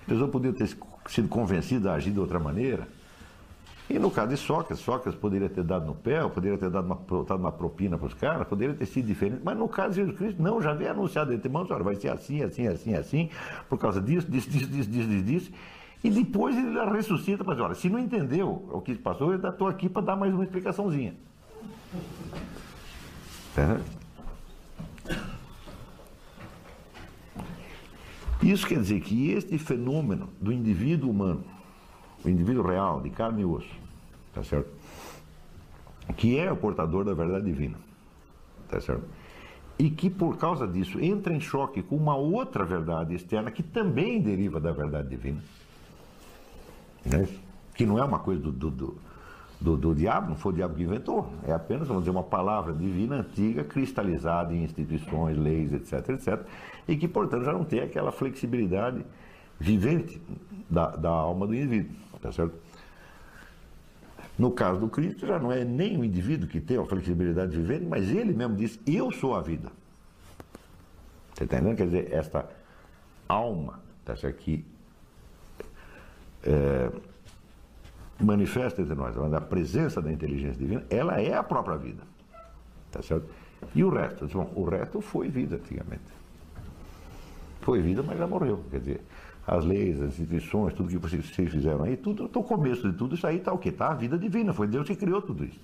A 0.03 0.09
pessoa 0.09 0.29
podia 0.29 0.53
ter 0.53 0.69
sido 1.07 1.29
convencida 1.29 1.93
a 1.93 1.95
agir 1.95 2.11
de 2.11 2.19
outra 2.19 2.39
maneira. 2.39 2.89
E 3.91 3.99
no 3.99 4.11
caso 4.11 4.29
de 4.29 4.37
Sócrates, 4.37 4.85
Sócrates 4.85 5.19
poderia 5.19 5.49
ter 5.49 5.65
dado 5.65 5.87
no 5.87 5.95
pé, 5.95 6.27
poderia 6.29 6.59
ter 6.59 6.69
dado 6.69 6.85
uma, 6.85 7.25
dado 7.25 7.41
uma 7.41 7.53
propina 7.53 7.97
para 7.97 8.07
os 8.07 8.15
caras, 8.15 8.47
poderia 8.47 8.75
ter 8.75 8.85
sido 8.85 9.07
diferente. 9.07 9.41
Mas 9.43 9.57
no 9.57 9.67
caso 9.67 9.91
de 9.91 10.01
Jesus 10.01 10.17
Cristo, 10.17 10.43
não, 10.43 10.61
já 10.61 10.75
veio 10.75 10.91
anunciado 10.91 11.31
de 11.31 11.37
antemão, 11.37 11.67
olha, 11.71 11.83
vai 11.83 11.95
ser 11.97 12.09
assim, 12.09 12.43
assim, 12.43 12.67
assim, 12.67 12.95
assim, 12.95 13.31
por 13.69 13.79
causa 13.79 14.01
disso, 14.01 14.31
disso, 14.31 14.51
disso, 14.51 14.69
disso, 14.69 14.91
disso, 14.91 15.23
disso. 15.25 15.51
E 16.05 16.11
depois 16.11 16.57
ele 16.57 16.79
ressuscita 16.91 17.43
para 17.43 17.55
dizer, 17.55 17.65
olha, 17.65 17.75
se 17.75 17.89
não 17.89 17.99
entendeu 17.99 18.69
o 18.71 18.81
que 18.81 18.95
passou, 18.95 19.33
eu 19.33 19.49
estou 19.49 19.67
aqui 19.67 19.89
para 19.89 20.03
dar 20.03 20.17
mais 20.17 20.35
uma 20.35 20.45
explicaçãozinha. 20.45 21.15
Entendeu? 23.53 23.81
Isso 28.43 28.67
quer 28.67 28.81
dizer 28.81 29.01
que 29.01 29.33
este 29.33 29.59
fenômeno 29.59 30.29
do 30.41 30.53
indivíduo 30.53 31.11
humano, 31.11 31.45
o 32.25 32.29
indivíduo 32.29 32.67
real, 32.67 33.01
de 33.01 33.11
carne 33.11 33.43
e 33.43 33.45
osso, 33.45 33.75
tá 34.35 34.43
certo? 34.43 34.71
Que 36.17 36.39
é 36.39 36.51
o 36.51 36.57
portador 36.57 37.05
da 37.05 37.15
verdade 37.15 37.45
divina, 37.45 37.77
tá 38.69 38.81
certo? 38.81 39.05
E 39.79 39.91
que 39.91 40.11
por 40.11 40.37
causa 40.37 40.67
disso 40.67 41.01
entra 41.01 41.33
em 41.33 41.41
choque 41.41 41.83
com 41.83 41.97
uma 41.97 42.17
outra 42.17 42.65
verdade 42.65 43.15
externa 43.15 43.51
que 43.51 43.63
também 43.63 44.21
deriva 44.21 44.59
da 44.59 44.73
verdade 44.73 45.09
divina, 45.09 45.43
né? 47.05 47.29
que 47.75 47.87
não 47.87 47.99
é 47.99 48.05
uma 48.05 48.19
coisa 48.19 48.41
do, 48.41 48.51
do, 48.51 48.71
do 48.71 49.09
do, 49.61 49.77
do, 49.77 49.95
diabo, 49.95 50.29
não 50.29 50.37
foi 50.37 50.53
o 50.53 50.55
diabo 50.55 50.75
que 50.75 50.83
inventou, 50.83 51.33
é 51.45 51.53
apenas, 51.53 51.89
vamos 51.89 52.05
dizer, 52.05 52.11
uma 52.11 52.23
palavra 52.23 52.73
divina 52.73 53.17
antiga, 53.17 53.65
cristalizada 53.65 54.55
em 54.55 54.63
instituições, 54.63 55.37
leis, 55.37 55.73
etc, 55.73 56.11
etc, 56.11 56.41
e 56.87 56.97
que, 56.97 57.09
portanto, 57.09 57.45
já 57.45 57.53
não 57.53 57.65
tem 57.65 57.81
aquela 57.81 58.13
flexibilidade 58.13 59.05
vivente 59.59 60.21
da, 60.71 60.91
da 60.91 61.11
alma 61.11 61.47
do 61.47 61.55
indivíduo, 61.55 61.91
tá 62.21 62.33
certo? 62.33 62.55
No 64.39 64.53
caso 64.53 64.79
do 64.79 64.89
Cristo, 64.89 65.27
já 65.27 65.39
não 65.39 65.51
é 65.51 65.65
nem 65.65 65.99
o 65.99 66.05
indivíduo 66.05 66.49
que 66.49 66.61
tem 66.61 66.79
a 66.79 66.85
flexibilidade 66.85 67.57
vivente, 67.57 67.85
mas 67.87 68.09
ele 68.09 68.33
mesmo 68.33 68.55
diz: 68.55 68.79
Eu 68.87 69.11
sou 69.11 69.35
a 69.35 69.41
vida. 69.41 69.71
Você 71.35 71.45
está 71.45 71.57
entendendo? 71.57 71.77
Quer 71.77 71.87
dizer, 71.87 72.13
esta 72.13 72.49
alma, 73.29 73.81
tá 74.05 74.17
certo? 74.17 74.37
Que 74.37 74.65
é, 76.45 76.91
manifesta 78.21 78.83
entre 78.83 78.95
nós, 78.95 79.17
a 79.17 79.41
presença 79.41 80.01
da 80.01 80.13
inteligência 80.13 80.59
divina, 80.59 80.85
ela 80.89 81.21
é 81.21 81.35
a 81.35 81.43
própria 81.43 81.77
vida. 81.77 82.03
Tá 82.91 83.03
certo? 83.03 83.29
E 83.75 83.83
o 83.85 83.91
resto? 83.91 84.27
Bom, 84.29 84.53
o 84.55 84.65
resto 84.65 85.01
foi 85.01 85.29
vida 85.29 85.57
antigamente. 85.57 86.19
Foi 87.61 87.81
vida, 87.83 88.03
mas 88.03 88.19
já 88.19 88.27
morreu. 88.27 88.65
Quer 88.71 88.81
dizer, 88.81 89.01
as 89.49 89.65
leis, 89.65 89.99
as 90.01 90.09
instituições, 90.11 90.75
tudo 90.75 90.91
que 90.91 90.99
vocês 90.99 91.25
fizeram 91.51 91.83
aí, 91.83 91.97
tudo, 91.97 92.27
o 92.27 92.43
começo 92.43 92.91
de 92.91 92.97
tudo 92.97 93.15
isso 93.15 93.27
aí 93.27 93.39
está 93.39 93.51
o 93.51 93.57
quê? 93.57 93.71
Está 93.71 93.89
a 93.89 93.95
vida 93.95 94.19
divina, 94.19 94.53
foi 94.53 94.67
Deus 94.67 94.87
que 94.87 94.95
criou 94.95 95.23
tudo 95.23 95.43
isso. 95.43 95.59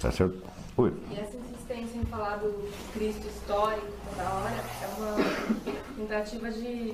Tá 0.00 0.10
certo? 0.10 0.42
Oi. 0.76 0.92
E 1.12 1.14
essa 1.14 1.36
insistência 1.36 1.96
em 1.96 2.04
falar 2.06 2.36
do 2.38 2.68
Cristo 2.92 3.24
histórico 3.28 3.86
toda 4.10 4.28
hora 4.28 4.64
é 4.82 4.86
uma 4.98 5.16
tentativa 5.96 6.50
de 6.50 6.92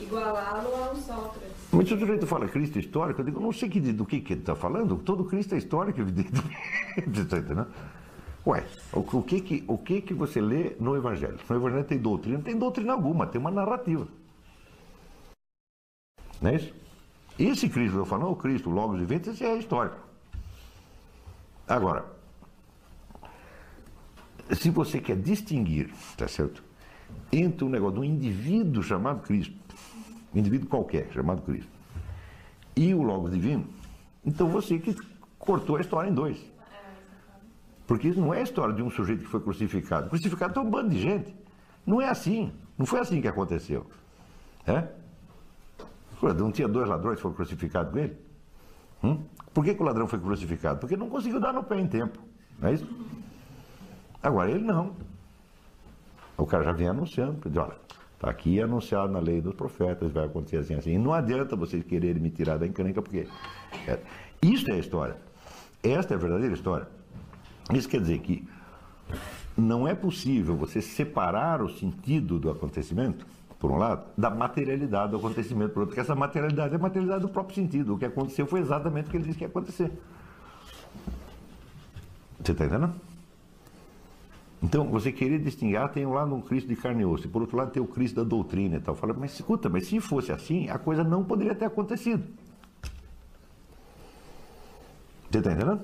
igualá-lo 0.00 0.74
ao 0.74 0.96
Sócrates. 0.96 1.68
Mas 1.70 1.88
se 1.88 1.94
o 1.94 1.98
sujeito 1.98 2.26
fala 2.26 2.48
Cristo 2.48 2.78
histórico, 2.78 3.20
eu 3.20 3.24
digo, 3.26 3.38
não 3.38 3.52
sei 3.52 3.68
que, 3.68 3.80
do 3.80 4.06
que, 4.06 4.20
que 4.20 4.32
ele 4.32 4.40
está 4.40 4.56
falando, 4.56 4.96
todo 4.96 5.24
Cristo 5.24 5.54
é 5.54 5.58
histórico, 5.58 6.00
evidentemente. 6.00 6.56
Tá 7.28 7.66
Ué, 8.46 8.64
o, 8.92 9.00
o, 9.00 9.22
que 9.22 9.40
que, 9.40 9.64
o 9.66 9.76
que 9.76 10.00
que 10.00 10.14
você 10.14 10.40
lê 10.40 10.74
no 10.80 10.96
Evangelho? 10.96 11.38
No 11.50 11.56
Evangelho 11.56 11.84
tem 11.84 11.98
doutrina? 11.98 12.38
Não 12.38 12.44
tem 12.44 12.56
doutrina 12.56 12.92
alguma, 12.94 13.26
tem 13.26 13.40
uma 13.40 13.50
narrativa. 13.50 14.06
Não 16.40 16.50
é 16.50 16.56
isso? 16.56 16.74
Esse 17.38 17.68
Cristo, 17.68 17.98
eu 17.98 18.06
falo, 18.06 18.30
o 18.30 18.36
Cristo, 18.36 18.70
Logos 18.70 18.98
Viventes, 18.98 19.28
esse 19.28 19.44
é 19.44 19.56
histórico. 19.58 19.98
Agora, 21.68 22.04
se 24.52 24.70
você 24.70 25.00
quer 25.00 25.16
distinguir, 25.16 25.92
tá 26.16 26.26
certo? 26.28 26.62
Entre 27.32 27.64
um 27.64 27.68
negócio 27.68 27.94
de 27.94 28.00
um 28.00 28.04
indivíduo 28.04 28.82
chamado 28.82 29.20
Cristo 29.22 29.66
um 30.36 30.38
indivíduo 30.38 30.68
qualquer, 30.68 31.10
chamado 31.12 31.42
Cristo, 31.42 31.70
e 32.76 32.92
o 32.92 33.02
Logos 33.02 33.32
Divino, 33.32 33.66
então 34.24 34.48
você 34.48 34.78
que 34.78 34.94
cortou 35.38 35.76
a 35.76 35.80
história 35.80 36.10
em 36.10 36.14
dois. 36.14 36.38
Porque 37.86 38.08
isso 38.08 38.20
não 38.20 38.34
é 38.34 38.40
a 38.40 38.42
história 38.42 38.74
de 38.74 38.82
um 38.82 38.90
sujeito 38.90 39.24
que 39.24 39.30
foi 39.30 39.40
crucificado. 39.40 40.10
Crucificado 40.10 40.58
é 40.58 40.62
um 40.62 40.68
bando 40.68 40.90
de 40.90 41.00
gente. 41.00 41.34
Não 41.86 42.02
é 42.02 42.08
assim. 42.08 42.52
Não 42.76 42.84
foi 42.84 42.98
assim 42.98 43.20
que 43.20 43.28
aconteceu. 43.28 43.86
É? 44.66 44.88
Não 46.22 46.50
tinha 46.50 46.66
dois 46.66 46.88
ladrões 46.88 47.16
que 47.16 47.22
foram 47.22 47.34
crucificados 47.34 47.92
com 47.92 47.98
ele? 47.98 48.16
Hum? 49.02 49.22
Por 49.52 49.64
que, 49.64 49.74
que, 49.74 49.82
o 49.82 49.84
ladrão 49.84 50.06
foi 50.06 50.18
crucificado? 50.18 50.80
Porque 50.80 50.96
não 50.96 51.08
conseguiu 51.08 51.40
dar 51.40 51.52
no 51.52 51.62
pé 51.62 51.78
em 51.78 51.86
tempo. 51.86 52.18
Não 52.58 52.68
é 52.68 52.74
isso? 52.74 52.86
Agora 54.22 54.50
ele 54.50 54.64
não. 54.64 54.94
O 56.36 56.46
cara 56.46 56.64
já 56.64 56.72
vem 56.72 56.88
anunciando, 56.88 57.48
diz, 57.48 57.56
olha, 57.56 57.76
está 58.14 58.30
aqui 58.30 58.60
anunciado 58.60 59.12
na 59.12 59.18
lei 59.18 59.40
dos 59.40 59.54
profetas, 59.54 60.12
vai 60.12 60.24
acontecer 60.24 60.58
assim, 60.58 60.74
assim. 60.74 60.94
E 60.94 60.98
não 60.98 61.12
adianta 61.12 61.56
vocês 61.56 61.84
quererem 61.84 62.20
me 62.20 62.30
tirar 62.30 62.58
da 62.58 62.66
encrenca, 62.66 63.00
porque. 63.00 63.26
É, 63.86 63.98
isso 64.42 64.70
é 64.70 64.74
a 64.74 64.78
história. 64.78 65.16
Esta 65.82 66.14
é 66.14 66.16
a 66.16 66.20
verdadeira 66.20 66.54
história. 66.54 66.88
Isso 67.72 67.88
quer 67.88 68.00
dizer 68.00 68.18
que 68.20 68.46
não 69.56 69.88
é 69.88 69.94
possível 69.94 70.56
você 70.56 70.82
separar 70.82 71.62
o 71.62 71.68
sentido 71.68 72.38
do 72.38 72.50
acontecimento, 72.50 73.26
por 73.58 73.70
um 73.70 73.76
lado, 73.76 74.06
da 74.16 74.28
materialidade 74.30 75.12
do 75.12 75.16
acontecimento, 75.16 75.72
por 75.72 75.80
outro, 75.80 75.94
porque 75.94 76.00
essa 76.00 76.14
materialidade 76.14 76.74
é 76.74 76.78
materialidade 76.78 77.22
do 77.22 77.28
próprio 77.28 77.54
sentido. 77.54 77.94
O 77.94 77.98
que 77.98 78.04
aconteceu 78.04 78.46
foi 78.46 78.60
exatamente 78.60 79.08
o 79.08 79.10
que 79.10 79.16
ele 79.16 79.24
disse 79.24 79.38
que 79.38 79.44
ia 79.44 79.48
acontecer. 79.48 79.90
Você 82.38 82.52
está 82.52 82.64
entendendo? 82.66 82.94
Então, 84.62 84.86
você 84.86 85.12
querer 85.12 85.38
distinguir, 85.38 85.76
ah, 85.76 85.88
tem 85.88 86.06
um 86.06 86.12
lado 86.12 86.34
um 86.34 86.40
Cristo 86.40 86.68
de 86.68 86.76
carne 86.76 87.02
e 87.02 87.04
osso, 87.04 87.26
e 87.26 87.28
por 87.28 87.42
outro 87.42 87.56
lado 87.56 87.70
tem 87.70 87.82
o 87.82 87.86
Cristo 87.86 88.16
da 88.16 88.24
doutrina 88.24 88.76
e 88.76 88.80
tal. 88.80 88.94
Fala, 88.94 89.14
mas 89.14 89.34
escuta, 89.34 89.68
mas 89.68 89.86
se 89.86 90.00
fosse 90.00 90.32
assim, 90.32 90.68
a 90.68 90.78
coisa 90.78 91.02
não 91.02 91.24
poderia 91.24 91.54
ter 91.54 91.64
acontecido. 91.64 92.24
Você 95.30 95.38
está 95.38 95.52
entendendo? 95.52 95.80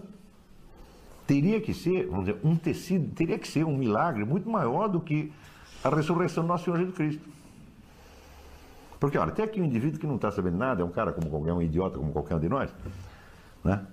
Teria 1.26 1.60
que 1.60 1.72
ser, 1.72 2.06
vamos 2.06 2.26
dizer, 2.26 2.40
um 2.44 2.56
tecido, 2.56 3.14
teria 3.14 3.38
que 3.38 3.46
ser 3.46 3.64
um 3.64 3.76
milagre 3.76 4.24
muito 4.24 4.48
maior 4.48 4.88
do 4.88 5.00
que 5.00 5.32
a 5.84 5.88
ressurreição 5.88 6.44
do 6.44 6.48
nosso 6.48 6.64
Senhor 6.64 6.78
Jesus 6.78 6.96
Cristo. 6.96 7.28
Porque, 9.02 9.18
olha, 9.18 9.32
tem 9.32 9.44
aqui 9.44 9.60
um 9.60 9.64
indivíduo 9.64 9.98
que 9.98 10.06
não 10.06 10.14
está 10.14 10.30
sabendo 10.30 10.56
nada, 10.56 10.80
é 10.80 10.84
um 10.84 10.88
cara 10.88 11.12
como 11.12 11.28
qualquer 11.28 11.52
um 11.52 11.60
idiota, 11.60 11.98
como 11.98 12.12
qualquer 12.12 12.36
um 12.36 12.38
de 12.38 12.48
nós, 12.48 12.72
né? 13.64 13.84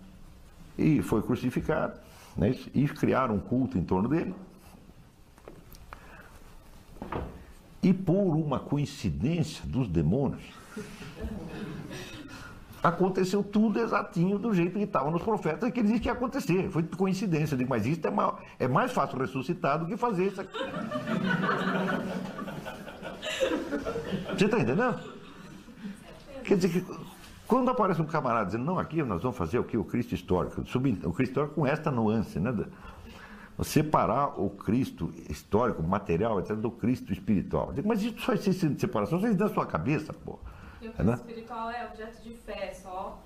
E 0.78 1.02
foi 1.02 1.24
crucificado, 1.24 2.00
né? 2.38 2.56
e 2.76 2.88
criaram 2.88 3.34
um 3.34 3.40
culto 3.40 3.76
em 3.76 3.84
torno 3.84 4.08
dele. 4.08 4.36
E 7.82 7.92
por 7.92 8.36
uma 8.36 8.60
coincidência 8.60 9.66
dos 9.66 9.88
demônios, 9.88 10.44
aconteceu 12.84 13.44
tudo 13.44 13.80
exatinho 13.80 14.38
do 14.38 14.54
jeito 14.54 14.78
que 14.78 14.84
estava 14.84 15.10
nos 15.10 15.24
profetas 15.24 15.72
que 15.72 15.80
eles 15.80 15.92
diziam 15.92 16.02
que 16.04 16.08
ia 16.08 16.14
acontecer. 16.14 16.70
Foi 16.70 16.84
coincidência. 16.84 17.56
Eu 17.56 17.58
digo, 17.58 17.70
mas 17.72 17.88
isso 17.88 18.06
é, 18.06 18.12
mais, 18.12 18.34
é 18.60 18.68
mais 18.68 18.92
fácil 18.92 19.18
ressuscitar 19.18 19.80
do 19.80 19.88
que 19.88 19.98
fazer 19.98 20.28
isso 20.28 20.42
aqui. 20.42 20.58
Você 24.30 24.46
está 24.46 24.60
entendendo? 24.60 25.00
Quer 26.44 26.56
dizer 26.58 26.70
que 26.70 26.86
quando 27.48 27.70
aparece 27.70 28.02
um 28.02 28.06
camarada 28.06 28.46
dizendo, 28.46 28.66
não, 28.66 28.78
aqui 28.78 29.02
nós 29.02 29.22
vamos 29.22 29.38
fazer 29.38 29.60
o 29.60 29.64
que? 29.64 29.78
O 29.78 29.84
Cristo 29.84 30.14
histórico. 30.14 30.62
O 30.62 31.14
Cristo 31.14 31.32
histórico 31.32 31.56
com 31.56 31.66
esta 31.66 31.90
nuance, 31.90 32.40
né? 32.40 32.54
separar 33.64 34.40
o 34.40 34.50
Cristo 34.50 35.14
histórico, 35.30 35.84
material, 35.84 36.40
etc., 36.40 36.56
do 36.56 36.72
Cristo 36.72 37.12
espiritual. 37.12 37.74
Digo, 37.74 37.88
mas 37.88 38.02
isso 38.02 38.20
só 38.20 38.34
existe 38.34 38.70
de 38.70 38.80
separação, 38.80 39.20
isso 39.20 39.36
da 39.36 39.50
sua 39.50 39.66
cabeça, 39.66 40.14
pô. 40.14 40.40
E 40.82 40.88
o 40.88 40.94
Cristo 40.94 41.04
né? 41.04 41.14
espiritual 41.14 41.70
é 41.70 41.86
objeto 41.88 42.24
de 42.24 42.34
fé 42.36 42.74
só? 42.74 43.22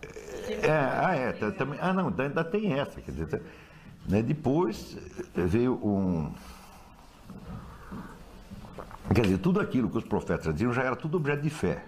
É, 0.48 0.72
ah, 0.72 1.16
é, 1.16 1.32
também, 1.52 1.78
ah, 1.82 1.94
não, 1.94 2.08
ainda 2.18 2.44
tem 2.44 2.74
essa, 2.74 3.00
quer 3.00 3.12
dizer, 3.12 3.44
né, 4.08 4.22
depois 4.22 4.98
veio 5.36 5.74
um... 5.74 6.34
Quer 9.14 9.22
dizer, 9.22 9.38
tudo 9.40 9.60
aquilo 9.60 9.90
que 9.90 9.98
os 9.98 10.04
profetas 10.04 10.54
diziam 10.54 10.72
já 10.72 10.84
era 10.84 10.96
tudo 10.96 11.18
objeto 11.18 11.42
de 11.42 11.50
fé. 11.50 11.84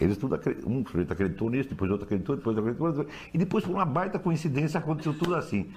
Eles 0.00 0.16
tudo 0.16 0.38
um 0.66 0.84
sujeito 0.86 1.12
acreditou 1.12 1.50
nisso, 1.50 1.68
depois 1.68 1.90
outro 1.90 2.06
acreditou, 2.06 2.34
depois 2.34 2.56
outro 2.56 2.72
acreditou, 2.72 3.06
e 3.34 3.38
depois 3.38 3.64
por 3.64 3.72
uma 3.72 3.84
baita 3.84 4.18
coincidência 4.18 4.78
aconteceu 4.78 5.16
tudo 5.16 5.34
assim. 5.34 5.70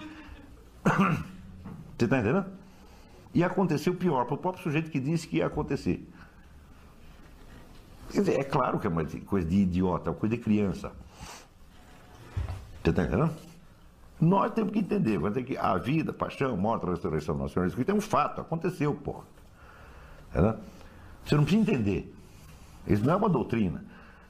Você 1.98 2.06
está 2.06 2.20
entendendo? 2.20 2.46
E 3.34 3.44
aconteceu 3.44 3.94
pior, 3.94 4.26
para 4.26 4.36
o 4.36 4.38
próprio 4.38 4.64
sujeito 4.64 4.90
que 4.90 5.00
disse 5.00 5.28
que 5.28 5.38
ia 5.38 5.48
acontecer. 5.48 6.08
Quer 8.12 8.20
dizer, 8.22 8.40
é 8.40 8.44
claro 8.44 8.80
que 8.80 8.88
é 8.88 8.90
uma 8.90 9.04
coisa 9.26 9.48
de 9.48 9.58
idiota, 9.58 10.12
uma 10.12 10.16
coisa 10.16 10.38
de 10.38 10.42
criança. 10.42 10.92
Você 12.82 12.92
está 12.92 13.04
entendendo? 13.04 13.32
Nós 14.22 14.54
temos 14.54 14.72
que 14.72 14.80
entender, 14.80 15.20
que 15.44 15.58
a 15.58 15.78
vida, 15.78 16.14
paixão, 16.14 16.56
morte, 16.56 16.86
a 16.86 16.92
ressurreição 16.92 17.36
do 17.36 17.42
nosso 17.42 17.56
Senhor 17.56 17.66
Jesus 17.66 17.76
Cristo 17.76 17.92
é 17.92 17.94
um 17.94 18.02
fato, 18.02 18.40
aconteceu, 18.40 18.94
porra. 18.94 19.33
Você 20.34 21.36
não 21.36 21.44
precisa 21.44 21.62
entender. 21.62 22.14
Isso 22.88 23.06
não 23.06 23.14
é 23.14 23.16
uma 23.16 23.30
doutrina, 23.30 23.84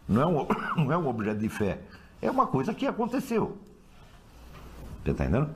não 0.07 0.21
é 0.21 0.25
um, 0.25 0.47
não 0.83 0.91
é 0.91 0.97
um 0.97 1.07
objeto 1.07 1.39
de 1.39 1.49
fé. 1.49 1.81
É 2.21 2.29
uma 2.29 2.47
coisa 2.47 2.73
que 2.73 2.85
aconteceu. 2.85 3.57
Você 5.03 5.11
está 5.11 5.25
entendendo? 5.25 5.49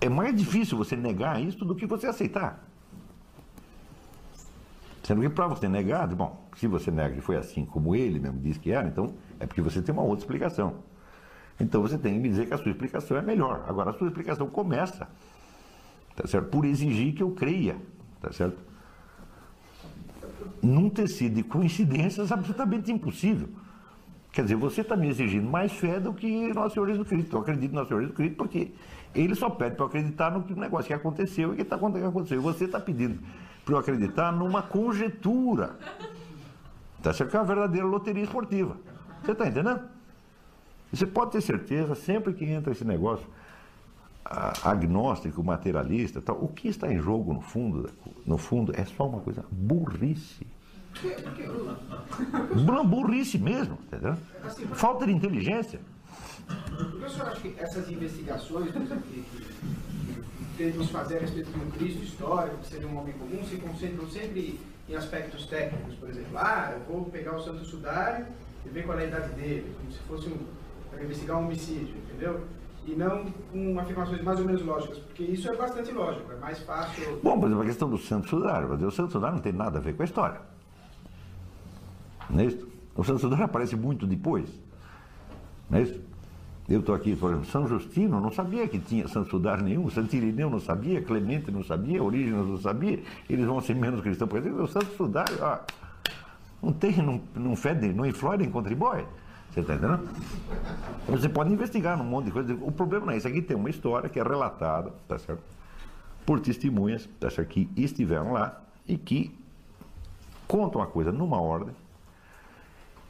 É 0.00 0.08
mais 0.08 0.36
difícil 0.36 0.76
você 0.76 0.96
negar 0.96 1.40
isso 1.42 1.64
do 1.64 1.74
que 1.74 1.86
você 1.86 2.06
aceitar. 2.06 2.64
Sendo 5.02 5.22
que 5.22 5.28
para 5.30 5.46
você 5.46 5.66
negar, 5.68 6.06
bom, 6.08 6.46
se 6.56 6.66
você 6.66 6.90
nega 6.90 7.14
que 7.14 7.22
foi 7.22 7.36
assim 7.36 7.64
como 7.64 7.96
ele 7.96 8.18
mesmo 8.18 8.38
disse 8.40 8.60
que 8.60 8.70
era, 8.70 8.86
então 8.86 9.14
é 9.40 9.46
porque 9.46 9.62
você 9.62 9.80
tem 9.80 9.92
uma 9.92 10.02
outra 10.02 10.22
explicação. 10.22 10.76
Então 11.58 11.80
você 11.80 11.96
tem 11.96 12.12
que 12.12 12.20
me 12.20 12.28
dizer 12.28 12.46
que 12.46 12.52
a 12.52 12.58
sua 12.58 12.70
explicação 12.70 13.16
é 13.16 13.22
melhor. 13.22 13.64
Agora, 13.66 13.90
a 13.90 13.92
sua 13.94 14.08
explicação 14.08 14.46
começa, 14.48 15.08
tá 16.14 16.26
certo? 16.26 16.50
Por 16.50 16.66
exigir 16.66 17.14
que 17.14 17.22
eu 17.22 17.30
creia, 17.30 17.76
tá 18.20 18.30
certo? 18.30 18.67
Num 20.62 20.88
tecido 20.90 21.36
de 21.36 21.42
coincidências 21.42 22.32
absolutamente 22.32 22.90
impossível. 22.90 23.48
Quer 24.32 24.42
dizer, 24.42 24.56
você 24.56 24.82
está 24.82 24.96
me 24.96 25.08
exigindo 25.08 25.48
mais 25.48 25.72
fé 25.72 25.98
do 25.98 26.12
que 26.12 26.52
Nosso 26.52 26.74
Senhor 26.74 26.86
Jesus 26.86 27.08
Cristo. 27.08 27.36
Eu 27.36 27.40
acredito 27.40 27.70
no 27.70 27.76
Nosso 27.76 27.88
Senhor 27.88 28.00
Jesus 28.00 28.16
Cristo 28.16 28.36
porque 28.36 28.72
ele 29.14 29.34
só 29.34 29.48
pede 29.50 29.76
para 29.76 29.86
acreditar 29.86 30.30
no 30.30 30.44
negócio 30.56 30.86
que 30.86 30.92
aconteceu 30.92 31.52
e 31.52 31.56
que 31.56 31.62
está 31.62 31.76
acontecendo. 31.76 32.42
Você 32.42 32.66
está 32.66 32.78
pedindo 32.78 33.18
para 33.64 33.74
eu 33.74 33.78
acreditar 33.78 34.30
numa 34.32 34.62
conjetura. 34.62 35.78
Tá 37.02 37.12
certo 37.12 37.30
que 37.30 37.36
é 37.36 37.40
uma 37.40 37.46
verdadeira 37.46 37.86
loteria 37.86 38.22
esportiva. 38.22 38.76
Você 39.22 39.32
está 39.32 39.46
entendendo? 39.46 39.80
Você 40.92 41.06
pode 41.06 41.32
ter 41.32 41.40
certeza, 41.40 41.94
sempre 41.94 42.32
que 42.32 42.44
entra 42.44 42.72
esse 42.72 42.84
negócio 42.84 43.26
agnóstico, 44.28 45.42
materialista, 45.42 46.20
tal, 46.20 46.36
o 46.42 46.48
que 46.48 46.68
está 46.68 46.92
em 46.92 47.00
jogo 47.00 47.32
no 47.32 47.40
fundo, 47.40 47.90
no 48.26 48.36
fundo 48.36 48.72
é 48.76 48.84
só 48.84 49.08
uma 49.08 49.20
coisa 49.20 49.44
burrice. 49.50 50.46
Burrice 52.86 53.38
mesmo, 53.38 53.78
entendeu? 53.86 54.16
Falta 54.74 55.06
de 55.06 55.12
inteligência. 55.12 55.80
Por 56.46 56.98
que 56.98 57.04
o 57.04 57.10
senhor 57.10 57.28
acha 57.28 57.40
que 57.40 57.54
essas 57.58 57.90
investigações 57.90 58.70
que, 58.72 58.80
que, 58.80 59.24
tentamos 60.56 60.90
fazer 60.90 61.18
a 61.18 61.20
respeito 61.20 61.50
de 61.50 61.58
um 61.58 61.70
Cristo 61.70 62.02
histórico, 62.02 62.56
que 62.58 62.66
seria 62.66 62.88
um 62.88 62.98
homem 62.98 63.14
comum, 63.14 63.42
se 63.44 63.56
concentram 63.56 64.08
sempre 64.10 64.60
em 64.88 64.94
aspectos 64.94 65.46
técnicos, 65.46 65.94
por 65.94 66.08
exemplo, 66.08 66.36
ah, 66.36 66.72
eu 66.74 66.80
vou 66.92 67.04
pegar 67.06 67.36
o 67.36 67.42
santo 67.42 67.64
sudário 67.64 68.26
e 68.66 68.68
ver 68.68 68.84
qual 68.84 68.98
é 68.98 69.04
a 69.04 69.06
idade 69.06 69.32
dele, 69.34 69.74
como 69.78 69.92
se 69.92 69.98
fosse 70.00 70.28
um, 70.28 70.38
para 70.90 71.04
investigar 71.04 71.38
um 71.38 71.44
homicídio, 71.44 71.94
entendeu? 72.08 72.44
E 72.88 72.94
não 72.96 73.26
com 73.52 73.78
afirmações 73.78 74.22
mais 74.22 74.40
ou 74.40 74.46
menos 74.46 74.64
lógicas, 74.64 74.96
porque 74.98 75.22
isso 75.24 75.46
é 75.46 75.54
bastante 75.54 75.92
lógico, 75.92 76.32
é 76.32 76.36
mais 76.36 76.58
fácil. 76.60 77.20
Bom, 77.22 77.38
por 77.38 77.46
exemplo, 77.46 77.62
a 77.62 77.66
questão 77.66 77.90
do 77.90 77.98
santo 77.98 78.26
sudário, 78.28 78.72
o 78.72 78.90
santo 78.90 79.12
sudário 79.12 79.36
não 79.36 79.42
tem 79.42 79.52
nada 79.52 79.76
a 79.78 79.80
ver 79.80 79.94
com 79.94 80.02
a 80.02 80.06
história. 80.06 80.40
Não 82.30 82.40
é 82.40 82.46
isso? 82.46 82.66
O 82.96 83.04
santo 83.04 83.18
sudário 83.18 83.44
aparece 83.44 83.76
muito 83.76 84.06
depois. 84.06 84.48
Não 85.68 85.78
é 85.78 85.82
isso? 85.82 86.00
Eu 86.66 86.80
estou 86.80 86.94
aqui, 86.94 87.14
por 87.14 87.30
exemplo, 87.30 87.46
São 87.50 87.68
Justino 87.68 88.20
não 88.20 88.30
sabia 88.30 88.66
que 88.66 88.78
tinha 88.78 89.06
Santo 89.06 89.30
Sudário 89.30 89.64
nenhum, 89.64 89.90
Santo 89.90 90.14
Irineu 90.16 90.48
não 90.48 90.60
sabia, 90.60 91.02
Clemente 91.02 91.50
não 91.50 91.62
sabia, 91.62 92.02
Orígenes 92.02 92.46
não 92.46 92.58
sabia, 92.58 93.02
eles 93.28 93.44
vão 93.44 93.60
ser 93.60 93.74
menos 93.74 94.00
cristãos, 94.00 94.28
por 94.28 94.38
exemplo, 94.38 94.62
o 94.62 94.68
Santo 94.68 94.94
Sudário, 94.96 95.34
ó, 95.40 95.58
não 96.62 96.72
tem, 96.72 96.96
não, 97.02 97.20
não 97.34 97.56
fede, 97.56 97.92
não 97.92 98.04
influi 98.04 98.36
nem 98.38 98.50
contribui. 98.50 99.04
Você 99.58 99.60
está 99.60 99.74
entendendo? 99.74 100.08
Você 101.08 101.28
pode 101.28 101.52
investigar 101.52 101.96
num 101.96 102.04
monte 102.04 102.26
de 102.26 102.30
coisa. 102.30 102.54
O 102.54 102.70
problema 102.70 103.06
não 103.06 103.12
é 103.12 103.16
isso. 103.16 103.26
Aqui 103.26 103.42
tem 103.42 103.56
uma 103.56 103.70
história 103.70 104.08
que 104.08 104.20
é 104.20 104.22
relatada, 104.22 104.92
tá 105.08 105.18
certo? 105.18 105.42
Por 106.24 106.38
testemunhas, 106.40 107.08
tá 107.18 107.28
certo? 107.28 107.48
Que 107.48 107.68
estiveram 107.76 108.32
lá 108.32 108.60
e 108.86 108.96
que 108.96 109.36
contam 110.46 110.80
a 110.80 110.86
coisa 110.86 111.10
numa 111.10 111.40
ordem 111.40 111.74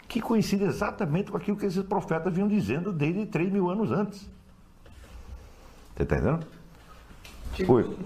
que 0.09 0.23
coincide 0.23 0.65
exatamente 0.65 1.31
com 1.31 1.37
aquilo 1.37 1.57
que 1.57 1.67
esses 1.67 1.83
profetas 1.83 2.33
vinham 2.33 2.49
dizendo 2.49 2.93
desde 2.93 3.27
3 3.27 3.53
mil 3.53 3.69
anos 3.69 3.93
antes. 3.93 4.21
Você 5.95 6.03
está 6.03 6.17
entendendo? 6.17 6.47
Foi. 7.67 7.97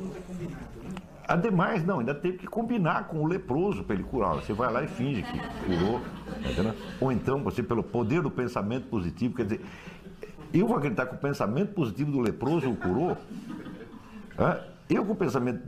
Ademais, 1.33 1.83
não, 1.83 2.01
ainda 2.01 2.15
teve 2.15 2.37
que 2.37 2.47
combinar 2.47 3.09
com 3.09 3.23
o 3.23 3.27
leproso 3.27 3.83
para 3.85 3.95
ele 3.95 4.05
curar. 4.05 4.35
Você 4.35 4.53
vai 4.53 4.71
lá 4.71 4.83
e 4.83 4.87
finge 4.87 5.23
que 5.23 5.39
curou. 5.65 5.99
Tá 6.29 6.75
Ou 7.01 7.11
então, 7.11 7.43
você, 7.43 7.63
pelo 7.63 7.83
poder 7.83 8.21
do 8.21 8.31
pensamento 8.31 8.87
positivo, 8.89 9.35
quer 9.35 9.45
dizer, 9.45 9.63
eu 10.53 10.67
vou 10.67 10.77
acreditar 10.77 11.07
que 11.07 11.15
o 11.15 11.19
pensamento 11.19 11.73
positivo 11.73 12.13
do 12.13 12.21
leproso 12.21 12.69
o 12.69 12.77
curou. 12.77 13.17
Eu 14.91 15.07
com 15.07 15.13
o 15.13 15.17
pensamento 15.17 15.63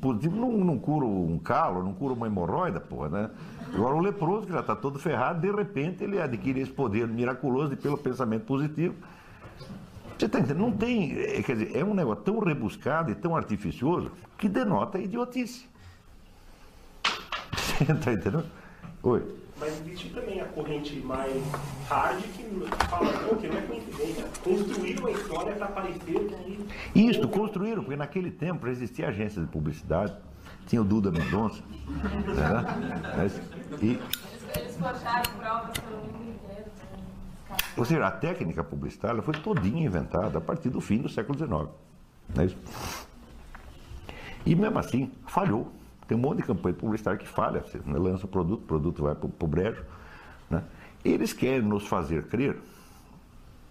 positivo 0.00 0.36
não, 0.36 0.52
não 0.52 0.78
curo 0.78 1.06
um 1.06 1.38
calo, 1.38 1.82
não 1.82 1.92
curo 1.92 2.14
uma 2.14 2.26
hemorroida, 2.26 2.80
porra, 2.80 3.10
né? 3.10 3.30
Agora 3.74 3.94
o 3.94 4.00
leproso, 4.00 4.46
que 4.46 4.52
já 4.54 4.60
está 4.60 4.74
todo 4.74 4.98
ferrado, 4.98 5.42
de 5.42 5.54
repente 5.54 6.02
ele 6.02 6.18
adquire 6.18 6.60
esse 6.60 6.72
poder 6.72 7.06
miraculoso 7.06 7.76
pelo 7.76 7.98
pensamento 7.98 8.46
positivo. 8.46 8.94
Você 10.20 10.26
está 10.26 10.38
entendendo? 10.38 10.58
Não 10.60 10.70
tem. 10.72 11.18
é, 11.18 11.42
Quer 11.42 11.56
dizer, 11.56 11.76
é 11.78 11.82
um 11.82 11.94
negócio 11.94 12.22
tão 12.22 12.38
rebuscado 12.40 13.10
e 13.10 13.14
tão 13.14 13.34
artificioso 13.34 14.12
que 14.36 14.50
denota 14.50 14.98
idiotice. 14.98 15.66
Você 17.56 17.84
está 17.90 18.12
entendendo? 18.12 18.44
Oi. 19.02 19.24
Mas 19.58 19.80
existe 19.80 20.10
também 20.10 20.38
a 20.42 20.44
corrente 20.44 20.98
mais 21.00 21.42
hard 21.88 22.20
que 22.20 22.44
fala 22.90 23.12
não, 23.22 23.34
que 23.36 23.48
não 23.48 23.56
é 23.56 23.60
coincidência. 23.62 24.24
Construíram 24.44 25.06
a 25.06 25.10
história 25.10 25.56
para 25.56 25.68
parecer 25.68 25.98
que. 26.04 26.68
Isto, 26.94 27.26
construíram, 27.26 27.82
porque 27.82 27.96
naquele 27.96 28.30
tempo 28.30 28.66
existia 28.68 29.08
agência 29.08 29.40
de 29.40 29.48
publicidade, 29.48 30.14
tinha 30.66 30.82
o 30.82 30.84
Duda 30.84 31.10
Mendonça, 31.10 31.62
né? 31.88 33.14
Mas- 33.16 33.40
e, 33.80 33.86
Eles, 33.86 34.00
eles 34.54 34.76
forjaram 34.76 35.32
provas 35.38 35.78
pelo 35.78 35.96
mundo? 35.96 36.29
Ou 37.76 37.84
seja, 37.84 38.06
a 38.06 38.10
técnica 38.10 38.62
publicitária 38.62 39.22
foi 39.22 39.34
todinha 39.34 39.84
inventada 39.84 40.38
a 40.38 40.40
partir 40.40 40.70
do 40.70 40.80
fim 40.80 40.98
do 40.98 41.08
século 41.08 41.38
XIX. 41.38 41.50
Não 41.50 42.42
é 42.42 42.44
isso? 42.44 42.56
E 44.44 44.54
mesmo 44.54 44.78
assim, 44.78 45.10
falhou. 45.26 45.72
Tem 46.06 46.16
um 46.16 46.20
monte 46.20 46.38
de 46.38 46.42
campanha 46.44 46.74
publicitária 46.74 47.18
que 47.18 47.28
falha. 47.28 47.60
Você 47.60 47.80
lança 47.86 48.26
o 48.26 48.28
produto, 48.28 48.62
o 48.62 48.66
produto 48.66 49.02
vai 49.02 49.14
para 49.14 49.26
o 49.26 49.46
brejo. 49.46 49.84
Né? 50.48 50.62
Eles 51.04 51.32
querem 51.32 51.62
nos 51.62 51.86
fazer 51.86 52.26
crer 52.26 52.60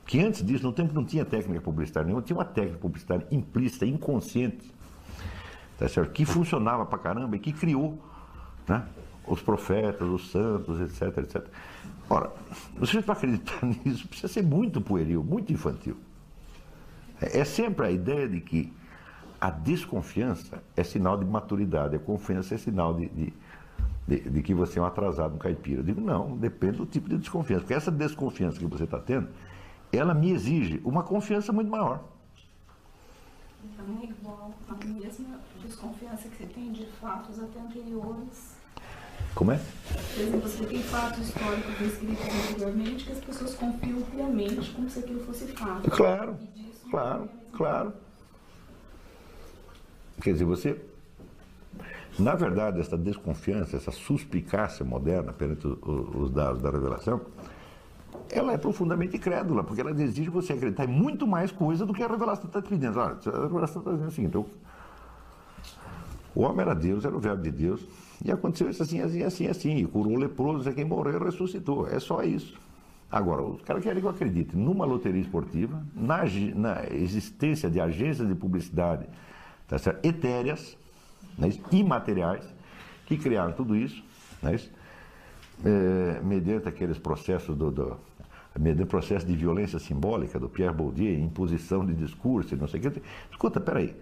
que 0.05 0.19
antes 0.19 0.43
disso, 0.43 0.65
no 0.65 0.73
tempo 0.73 0.91
não 0.91 1.05
tinha 1.05 1.23
técnica 1.23 1.61
publicitária 1.61 2.07
nenhuma, 2.07 2.23
tinha 2.23 2.35
uma 2.35 2.45
técnica 2.45 2.79
publicitária 2.79 3.27
implícita, 3.29 3.85
inconsciente, 3.85 4.73
tá 5.77 5.87
certo? 5.87 6.11
que 6.11 6.25
funcionava 6.25 6.83
pra 6.83 6.97
caramba 6.97 7.35
e 7.35 7.39
que 7.39 7.53
criou 7.53 7.99
né? 8.67 8.87
os 9.27 9.39
profetas, 9.39 10.07
os 10.07 10.31
santos, 10.31 10.81
etc, 10.81 11.15
etc. 11.19 11.47
Ora, 12.09 12.31
você 12.77 13.01
para 13.01 13.13
acreditar 13.13 13.59
nisso 13.85 14.07
precisa 14.07 14.27
ser 14.31 14.43
muito 14.43 14.81
pueril, 14.81 15.23
muito 15.23 15.53
infantil. 15.53 15.97
É 17.21 17.39
é 17.39 17.45
sempre 17.45 17.85
a 17.85 17.91
ideia 17.91 18.27
de 18.27 18.39
que 18.41 18.73
a 19.39 19.49
desconfiança 19.49 20.61
é 20.75 20.83
sinal 20.83 21.17
de 21.17 21.25
maturidade, 21.25 21.95
a 21.95 21.99
confiança 21.99 22.55
é 22.55 22.57
sinal 22.57 22.93
de, 22.93 23.07
de, 23.09 23.33
de- 24.07 24.29
de 24.29 24.41
que 24.41 24.53
você 24.53 24.79
é 24.79 24.81
um 24.81 24.85
atrasado, 24.85 25.35
um 25.35 25.37
caipira. 25.37 25.79
Eu 25.79 25.83
digo, 25.83 26.01
não, 26.01 26.35
depende 26.35 26.77
do 26.77 26.85
tipo 26.85 27.07
de 27.07 27.17
desconfiança. 27.17 27.61
Porque 27.61 27.73
essa 27.73 27.91
desconfiança 27.91 28.57
que 28.59 28.65
você 28.65 28.83
está 28.85 28.99
tendo, 28.99 29.29
ela 29.93 30.13
me 30.13 30.31
exige 30.31 30.81
uma 30.83 31.03
confiança 31.03 31.53
muito 31.53 31.69
maior. 31.69 32.03
Não 33.87 34.01
é 34.01 34.05
igual 34.05 34.53
a 34.67 34.85
mesma 34.85 35.39
desconfiança 35.63 36.27
que 36.29 36.37
você 36.37 36.45
tem 36.47 36.71
de 36.71 36.85
fatos 36.99 37.39
até 37.39 37.59
anteriores. 37.59 38.58
Como 39.35 39.51
é? 39.51 39.59
Por 40.13 40.21
exemplo, 40.21 40.41
você 40.41 40.65
tem 40.65 40.83
fatos 40.83 41.27
históricos 41.27 41.77
descritos 41.79 42.25
anteriormente 42.51 43.05
que 43.05 43.11
as 43.11 43.19
pessoas 43.19 43.55
confiam 43.55 44.01
piamente 44.01 44.71
como 44.71 44.89
se 44.89 44.99
aquilo 44.99 45.23
fosse 45.23 45.47
fato. 45.47 45.89
Claro, 45.89 46.37
claro, 46.91 47.29
claro. 47.53 47.93
Quer 50.21 50.33
dizer, 50.33 50.45
você. 50.45 50.81
Na 52.17 52.35
verdade, 52.35 52.81
essa 52.81 52.97
desconfiança, 52.97 53.77
essa 53.77 53.91
suspicácia 53.91 54.83
moderna 54.83 55.31
perante 55.31 55.65
os 55.67 56.29
dados 56.31 56.61
da 56.61 56.69
revelação, 56.69 57.21
ela 58.29 58.51
é 58.51 58.57
profundamente 58.57 59.15
incrédula, 59.15 59.63
porque 59.63 59.79
ela 59.79 59.91
exige 59.91 60.29
você 60.29 60.51
acreditar 60.51 60.83
em 60.83 60.87
muito 60.87 61.25
mais 61.25 61.49
coisa 61.49 61.85
do 61.85 61.93
que 61.93 62.03
a 62.03 62.07
revelação 62.07 62.45
está 62.47 62.61
te 62.61 62.67
pedindo. 62.67 62.99
Olha, 62.99 63.17
a 63.25 63.41
revelação 63.43 63.79
está 63.81 63.91
dizendo 63.91 64.09
o 64.09 64.11
seguinte: 64.11 64.37
o- 64.37 64.49
o 66.35 66.41
homem 66.41 66.61
era 66.61 66.73
Deus, 66.75 67.05
era 67.05 67.15
o 67.15 67.19
verbo 67.19 67.41
de 67.41 67.51
Deus, 67.51 67.81
e 68.23 68.31
aconteceu 68.31 68.69
isso 68.69 68.83
assim, 68.83 69.01
assim, 69.01 69.23
assim, 69.23 69.47
assim, 69.47 69.77
e 69.77 69.85
curou 69.85 70.17
leproso, 70.17 70.69
é 70.69 70.73
quem 70.73 70.85
morreu 70.85 71.23
ressuscitou. 71.23 71.87
É 71.87 71.99
só 71.99 72.23
isso. 72.23 72.59
Agora, 73.11 73.41
os 73.41 73.61
caras 73.61 73.81
querem 73.81 73.99
que 73.99 74.05
eu 74.05 74.11
acredite 74.11 74.55
numa 74.55 74.85
loteria 74.85 75.21
esportiva, 75.21 75.81
na, 75.95 76.19
na 76.55 76.83
existência 76.91 77.69
de 77.69 77.79
agências 77.79 78.27
de 78.27 78.35
publicidade 78.35 79.07
tá 79.67 79.77
certo? 79.77 80.05
etéreas, 80.05 80.77
né, 81.37 81.49
imateriais, 81.71 82.43
que 83.05 83.17
criaram 83.17 83.53
tudo 83.53 83.75
isso, 83.75 84.03
né? 84.41 84.59
É, 85.63 86.21
mediante 86.23 86.69
aqueles 86.69 86.97
processos 86.97 87.55
do, 87.55 87.69
do 87.69 87.97
mediante 88.57 88.89
processo 88.89 89.25
de 89.25 89.35
violência 89.35 89.77
simbólica 89.77 90.39
do 90.39 90.47
Pierre 90.47 90.73
Bourdieu, 90.73 91.19
imposição 91.19 91.85
de 91.85 91.93
discurso, 91.93 92.55
não 92.55 92.67
sei 92.67 92.79
o 92.79 92.91
que. 92.91 93.01
Escuta, 93.29 93.59
peraí. 93.59 93.95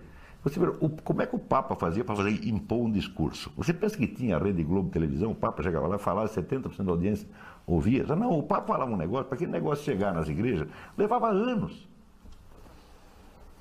Você 0.47 0.59
vê, 0.59 0.67
o, 0.79 0.89
como 0.89 1.21
é 1.21 1.25
que 1.25 1.35
o 1.35 1.39
Papa 1.39 1.75
fazia 1.75 2.05
para 2.05 2.15
fazer 2.15 2.29
impor 2.47 2.85
um 2.85 2.91
discurso? 2.91 3.51
Você 3.57 3.73
pensa 3.73 3.97
que 3.97 4.07
tinha 4.07 4.37
a 4.37 4.39
Rede 4.39 4.63
Globo 4.63 4.89
Televisão, 4.89 5.31
o 5.31 5.35
Papa 5.35 5.61
chegava 5.61 5.87
lá 5.87 5.97
falava, 5.97 6.29
70% 6.29 6.83
da 6.83 6.91
audiência 6.91 7.27
ouvia? 7.65 8.05
Não, 8.15 8.39
o 8.39 8.43
Papa 8.43 8.67
falava 8.67 8.89
um 8.89 8.95
negócio, 8.95 9.25
para 9.25 9.35
aquele 9.35 9.51
negócio 9.51 9.83
chegar 9.83 10.13
nas 10.13 10.29
igrejas, 10.29 10.67
levava 10.97 11.29
anos. 11.29 11.87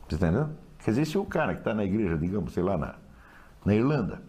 Você 0.09 0.14
entendeu? 0.14 0.51
Quer 0.78 0.93
dizer, 0.93 1.07
se 1.07 1.18
o 1.18 1.24
cara 1.24 1.55
que 1.55 1.61
está 1.61 1.74
na 1.74 1.84
igreja, 1.84 2.16
digamos, 2.16 2.53
sei 2.53 2.62
lá, 2.62 2.78
na, 2.78 2.95
na 3.64 3.74
Irlanda, 3.74 4.22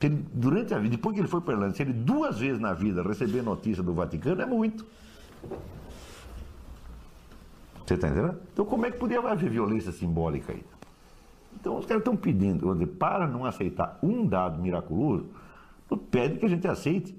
ele, 0.00 0.26
durante 0.34 0.74
a 0.74 0.78
vida, 0.78 0.96
depois 0.96 1.14
que 1.14 1.20
ele 1.20 1.28
foi 1.28 1.40
para 1.40 1.54
a 1.54 1.56
Irlanda, 1.56 1.74
se 1.74 1.82
ele 1.82 1.92
duas 1.92 2.38
vezes 2.38 2.58
na 2.58 2.72
vida 2.72 3.02
receber 3.02 3.42
notícia 3.42 3.82
do 3.82 3.94
Vaticano, 3.94 4.42
é 4.42 4.46
muito. 4.46 4.84
Você 7.86 7.94
está 7.94 8.08
entendendo? 8.08 8.40
Então, 8.52 8.64
como 8.64 8.86
é 8.86 8.90
que 8.90 8.98
podia 8.98 9.20
haver 9.20 9.50
violência 9.50 9.92
simbólica 9.92 10.52
aí? 10.52 10.64
Então, 11.62 11.78
os 11.78 11.86
caras 11.86 12.00
estão 12.00 12.16
pedindo, 12.16 12.74
dizer, 12.74 12.88
para 12.88 13.24
não 13.24 13.44
aceitar 13.44 13.96
um 14.02 14.26
dado 14.26 14.60
miraculoso, 14.60 15.26
pede 16.10 16.40
que 16.40 16.44
a 16.44 16.48
gente 16.48 16.66
aceite 16.66 17.16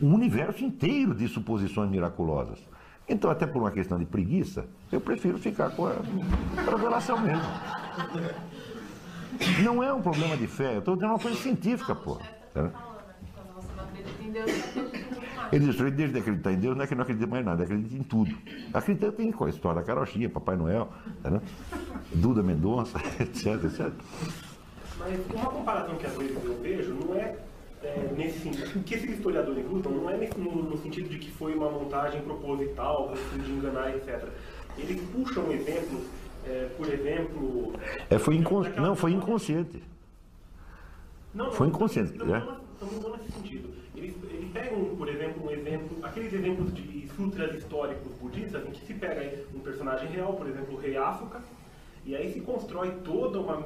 um 0.00 0.14
universo 0.14 0.64
inteiro 0.64 1.14
de 1.14 1.28
suposições 1.28 1.90
miraculosas. 1.90 2.58
Então, 3.06 3.30
até 3.30 3.46
por 3.46 3.60
uma 3.60 3.70
questão 3.70 3.98
de 3.98 4.06
preguiça, 4.06 4.66
eu 4.90 5.02
prefiro 5.02 5.36
ficar 5.36 5.68
com 5.76 5.86
a, 5.86 5.96
revelação 6.56 7.20
mesmo. 7.20 7.44
Não 9.62 9.82
é 9.82 9.92
um 9.92 10.00
problema 10.00 10.34
de 10.34 10.46
fé, 10.46 10.76
eu 10.76 10.78
estou 10.78 10.94
dizendo 10.94 11.10
uma 11.10 11.18
coisa 11.18 11.36
científica, 11.36 11.94
pô. 11.94 12.18
Entendeu? 12.52 12.72
Deus, 14.34 14.50
mais. 15.36 15.52
Ele 15.52 15.64
diz, 15.66 15.80
ele 15.80 15.90
deixa 15.92 16.12
de 16.12 16.18
acreditar 16.18 16.52
em 16.52 16.56
Deus, 16.58 16.76
não 16.76 16.84
é 16.84 16.86
que 16.86 16.94
não 16.94 17.02
acredita 17.02 17.26
mais 17.26 17.42
em 17.42 17.46
nada, 17.46 17.62
acredita 17.64 17.94
em 17.94 18.02
tudo. 18.02 18.34
Acredita 18.72 19.14
em 19.22 19.32
qual? 19.32 19.46
A 19.46 19.50
história 19.50 19.80
da 19.80 19.86
carochinha, 19.86 20.28
Papai 20.28 20.56
Noel, 20.56 20.88
entendeu? 21.20 21.40
Duda 22.14 22.42
Mendonça, 22.42 22.98
etc, 23.20 23.46
etc. 23.64 23.90
Mas 24.98 25.20
uma 25.34 25.50
comparação 25.50 25.96
que 25.96 26.06
às 26.06 26.14
vezes 26.16 26.36
eu 26.44 26.58
vejo 26.62 26.94
não 26.94 27.14
é, 27.14 27.36
é, 27.82 28.12
nesse 28.16 28.40
sentido. 28.40 28.78
O 28.78 28.82
que 28.82 28.94
esses 28.94 29.10
historiadores 29.10 29.64
usam 29.70 29.92
não 29.92 30.10
é 30.10 30.16
nesse, 30.16 30.38
no, 30.38 30.50
no 30.62 30.76
sentido 30.78 31.08
de 31.08 31.18
que 31.18 31.30
foi 31.32 31.54
uma 31.54 31.70
montagem 31.70 32.22
proposital, 32.22 33.12
de 33.32 33.50
enganar, 33.50 33.90
etc. 33.94 34.24
Eles 34.78 35.00
puxam 35.12 35.52
exemplos, 35.52 36.02
é, 36.46 36.68
por 36.76 36.86
exemplo. 36.92 37.72
É, 38.10 38.18
foi 38.18 38.36
incon... 38.36 38.62
daquela- 38.62 38.86
Não, 38.88 38.96
foi 38.96 39.12
inconsciente. 39.12 39.82
Não, 41.34 41.46
não, 41.46 41.52
Foi 41.52 41.66
inconsciente, 41.66 42.16
Não, 42.16 42.26
né? 42.26 42.38
não, 42.80 42.88
não, 42.88 43.00
não 43.00 43.16
nesse 43.16 43.32
sentido. 43.32 43.68
Eles, 43.96 44.14
pegam, 44.74 44.96
por 44.96 45.08
exemplo, 45.08 45.46
um 45.46 45.50
exemplo, 45.50 45.98
aqueles 46.02 46.32
exemplos 46.32 46.74
de 46.74 47.08
sutras 47.16 47.54
históricos 47.54 48.12
budistas, 48.20 48.66
em 48.66 48.70
que 48.72 48.84
se 48.84 48.94
pega 48.94 49.44
um 49.54 49.60
personagem 49.60 50.08
real, 50.10 50.34
por 50.34 50.46
exemplo, 50.48 50.74
o 50.74 50.78
rei 50.78 50.96
Asuka, 50.96 51.40
e 52.04 52.14
aí 52.14 52.32
se 52.32 52.40
constrói 52.40 52.90
toda 53.04 53.40
uma, 53.40 53.64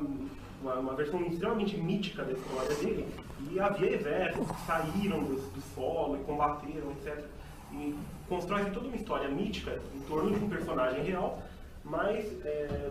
uma, 0.63 0.75
uma 0.75 0.95
versão 0.95 1.21
extremamente 1.25 1.77
mítica 1.77 2.25
da 2.25 2.33
história 2.33 2.75
dele, 2.77 3.09
e 3.51 3.59
havia 3.59 3.95
exércitos 3.95 4.51
que 4.51 4.67
saíram 4.67 5.23
do, 5.25 5.37
do 5.37 5.61
solo 5.75 6.17
e 6.17 6.25
combateram, 6.25 6.91
etc. 6.93 7.25
E 7.73 7.95
constrói 8.29 8.71
toda 8.71 8.87
uma 8.87 8.97
história 8.97 9.29
mítica 9.29 9.81
em 9.95 10.01
torno 10.01 10.37
de 10.37 10.45
um 10.45 10.49
personagem 10.49 11.03
real, 11.05 11.43
mas 11.85 12.25
é- 12.45 12.91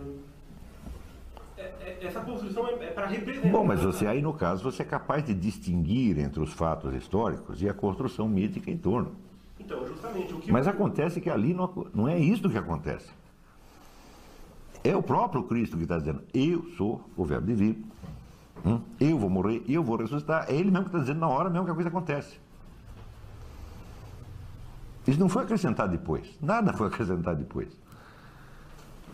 essa 2.00 2.20
construção 2.20 2.66
é, 2.68 2.86
para 2.88 3.06
representar. 3.06 3.48
Bom, 3.48 3.64
mas 3.64 3.82
você 3.82 4.06
aí, 4.06 4.22
no 4.22 4.32
caso, 4.32 4.62
você 4.62 4.82
é 4.82 4.84
capaz 4.84 5.24
de 5.24 5.34
distinguir 5.34 6.18
entre 6.18 6.40
os 6.40 6.52
fatos 6.52 6.94
históricos 6.94 7.60
e 7.62 7.68
a 7.68 7.74
construção 7.74 8.28
mítica 8.28 8.70
em 8.70 8.76
torno. 8.76 9.12
Então, 9.58 9.86
justamente 9.86 10.32
o 10.32 10.38
que. 10.38 10.52
Mas 10.52 10.68
acontece 10.68 11.20
que 11.20 11.28
ali 11.28 11.52
não, 11.52 11.88
não 11.94 12.08
é 12.08 12.18
isso 12.18 12.48
que 12.48 12.58
acontece. 12.58 13.10
É 14.84 14.96
o 14.96 15.02
próprio 15.02 15.42
Cristo 15.42 15.76
que 15.76 15.82
está 15.82 15.98
dizendo, 15.98 16.22
eu 16.32 16.64
sou 16.76 17.02
o 17.16 17.24
verbo 17.24 17.46
divino, 17.46 17.84
hum, 18.64 18.80
eu 19.00 19.18
vou 19.18 19.28
morrer, 19.28 19.62
eu 19.68 19.82
vou 19.82 19.96
ressuscitar. 19.96 20.46
É 20.48 20.54
ele 20.54 20.70
mesmo 20.70 20.84
que 20.84 20.90
está 20.90 21.00
dizendo 21.00 21.20
na 21.20 21.28
hora 21.28 21.50
mesmo 21.50 21.64
que 21.64 21.72
a 21.72 21.74
coisa 21.74 21.88
acontece. 21.88 22.38
Isso 25.06 25.18
não 25.18 25.28
foi 25.28 25.42
acrescentado 25.42 25.90
depois, 25.90 26.38
nada 26.40 26.72
foi 26.72 26.86
acrescentado 26.86 27.38
depois. 27.38 27.68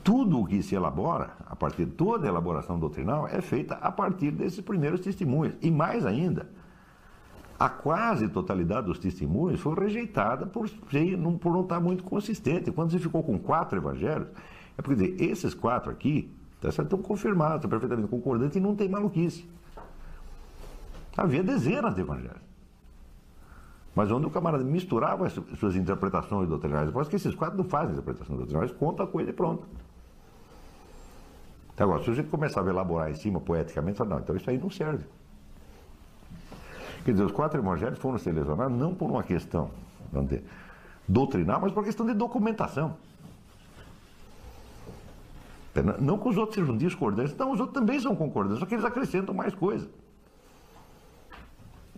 Tudo 0.05 0.40
o 0.40 0.46
que 0.46 0.62
se 0.62 0.74
elabora, 0.74 1.30
a 1.46 1.57
partir 1.57 1.86
de 1.86 1.92
toda 1.92 2.26
a 2.26 2.28
elaboração 2.28 2.78
doutrinal, 2.78 3.26
é 3.26 3.40
feita 3.40 3.74
a 3.76 3.90
partir 3.90 4.30
desses 4.30 4.61
primeiros 4.61 5.00
testemunhos. 5.00 5.57
E 5.62 5.70
mais 5.70 6.05
ainda, 6.05 6.50
a 7.59 7.70
quase 7.70 8.28
totalidade 8.28 8.86
dos 8.86 8.98
testemunhos 8.98 9.61
foi 9.61 9.74
rejeitada 9.74 10.44
por, 10.44 10.68
por 11.40 11.52
não 11.52 11.62
estar 11.62 11.80
muito 11.80 12.05
consistente. 12.05 12.70
Quando 12.70 12.90
você 12.90 12.98
ficou 12.98 13.22
com 13.22 13.38
quatro 13.38 13.78
evangelhos, 13.78 14.28
é 14.76 14.82
porque 14.82 15.02
dizer, 15.02 15.22
esses 15.22 15.55
quatro 15.55 15.90
aqui 15.90 16.30
tá 16.61 16.70
certo, 16.70 16.94
estão 16.94 16.98
confirmados, 17.00 17.57
estão 17.57 17.70
perfeitamente 17.70 18.09
concordantes 18.09 18.57
e 18.57 18.61
não 18.61 18.74
tem 18.76 18.88
maluquice. 18.88 19.48
Havia 21.16 21.42
dezenas 21.42 21.94
de 21.94 22.02
evangelhos. 22.02 22.42
mas 23.94 24.11
onde 24.11 24.26
o 24.26 24.30
camarada 24.30 24.64
misturava 24.64 25.26
as 25.26 25.32
suas 25.32 25.76
interpretações 25.76 26.48
doutrinárias. 26.48 26.88
Depois 26.88 27.09
que 27.09 27.16
esses 27.16 27.34
quatro 27.34 27.57
não 27.57 27.64
fazem 27.64 27.92
interpretação 27.92 28.36
doutrinária, 28.36 28.66
eles 28.66 28.76
contam 28.76 29.07
a 29.07 29.09
coisa 29.09 29.30
e 29.30 29.32
pronto. 29.32 29.66
Então, 31.74 31.86
agora, 31.88 32.04
se 32.04 32.14
gente 32.14 32.28
começava 32.28 32.68
a 32.68 32.72
elaborar 32.72 33.10
em 33.10 33.14
cima 33.14 33.40
poeticamente, 33.40 33.98
fala, 33.98 34.10
não, 34.10 34.18
então 34.20 34.36
isso 34.36 34.48
aí 34.48 34.58
não 34.58 34.70
serve. 34.70 35.04
Quer 37.04 37.12
dizer, 37.12 37.24
os 37.24 37.32
quatro 37.32 37.60
evangelhos 37.60 37.98
foram 37.98 38.16
selecionados 38.16 38.78
não 38.78 38.94
por 38.94 39.10
uma 39.10 39.22
questão 39.22 39.70
dizer, 40.22 40.44
doutrinal, 41.08 41.60
mas 41.60 41.72
por 41.72 41.80
uma 41.80 41.84
questão 41.84 42.06
de 42.06 42.14
documentação. 42.14 42.96
Não 46.00 46.18
que 46.18 46.28
os 46.28 46.36
outros 46.36 46.54
sejam 46.54 46.76
discordantes, 46.76 47.36
não, 47.36 47.50
os 47.50 47.58
outros 47.58 47.74
também 47.74 47.98
são 47.98 48.14
concordantes, 48.14 48.60
só 48.60 48.66
que 48.66 48.74
eles 48.74 48.84
acrescentam 48.84 49.34
mais 49.34 49.54
coisa. 49.54 49.88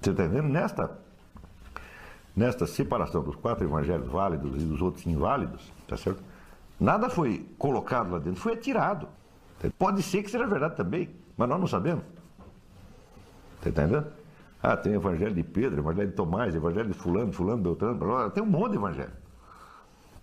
Você 0.00 0.10
está 0.10 0.24
entendendo? 0.24 0.48
Nesta, 0.48 0.98
nesta 2.34 2.66
separação 2.66 3.22
dos 3.22 3.36
quatro 3.36 3.64
evangelhos 3.64 4.08
válidos 4.08 4.62
e 4.62 4.64
dos 4.64 4.80
outros 4.80 5.06
inválidos, 5.06 5.70
tá 5.86 5.96
certo? 5.96 6.22
Nada 6.80 7.10
foi 7.10 7.46
colocado 7.58 8.12
lá 8.12 8.18
dentro, 8.18 8.40
foi 8.40 8.54
atirado. 8.54 9.08
Pode 9.78 10.02
ser 10.02 10.22
que 10.22 10.30
seja 10.30 10.46
verdade 10.46 10.76
também, 10.76 11.10
mas 11.36 11.48
nós 11.48 11.58
não 11.58 11.66
sabemos. 11.66 12.04
Está 13.56 13.70
entendendo? 13.70 14.06
Ah, 14.62 14.76
tem 14.76 14.92
o 14.92 14.96
evangelho 14.96 15.34
de 15.34 15.42
Pedro, 15.42 15.80
evangelho 15.80 16.08
de 16.08 16.14
Tomás, 16.14 16.54
evangelho 16.54 16.88
de 16.88 16.94
fulano, 16.94 17.32
fulano, 17.32 17.62
Beltrano, 17.62 18.30
tem 18.30 18.42
um 18.42 18.46
monte 18.46 18.72
de 18.72 18.78
evangelho. 18.78 19.12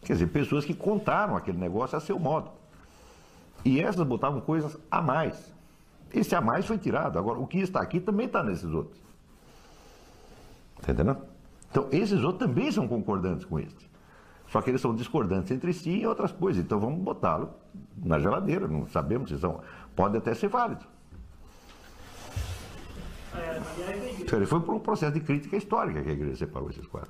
Quer 0.01 0.13
dizer, 0.13 0.27
pessoas 0.27 0.65
que 0.65 0.73
contaram 0.73 1.35
aquele 1.35 1.57
negócio 1.57 1.97
a 1.97 2.01
seu 2.01 2.19
modo. 2.19 2.51
E 3.63 3.79
essas 3.79 4.05
botavam 4.05 4.41
coisas 4.41 4.77
a 4.91 5.01
mais. 5.01 5.53
Esse 6.13 6.35
a 6.35 6.41
mais 6.41 6.65
foi 6.65 6.77
tirado. 6.77 7.17
Agora, 7.17 7.39
o 7.39 7.47
que 7.47 7.59
está 7.59 7.81
aqui 7.81 7.99
também 7.99 8.25
está 8.25 8.43
nesses 8.43 8.71
outros. 8.71 9.01
Está 10.79 10.91
entendendo? 10.91 11.21
Então, 11.71 11.87
esses 11.91 12.21
outros 12.23 12.47
também 12.47 12.71
são 12.71 12.87
concordantes 12.87 13.45
com 13.45 13.59
este. 13.59 13.89
Só 14.53 14.61
que 14.61 14.69
eles 14.69 14.81
são 14.81 14.93
discordantes 14.93 15.49
entre 15.49 15.73
si 15.73 15.89
em 15.89 16.05
outras 16.05 16.31
coisas. 16.31 16.63
Então, 16.63 16.79
vamos 16.79 17.01
botá-lo 17.01 17.55
na 17.97 18.19
geladeira. 18.19 18.67
Não 18.67 18.87
sabemos 18.87 19.31
se 19.31 19.39
são. 19.39 19.59
Pode 19.95 20.15
até 20.15 20.35
ser 20.35 20.47
válido. 20.47 20.85
É, 23.35 24.45
foi 24.45 24.59
por 24.59 24.75
um 24.75 24.79
processo 24.79 25.11
de 25.11 25.21
crítica 25.21 25.57
histórica 25.57 26.03
que 26.03 26.09
a 26.09 26.13
igreja 26.13 26.35
separou 26.35 26.69
esses 26.69 26.85
quatro. 26.85 27.09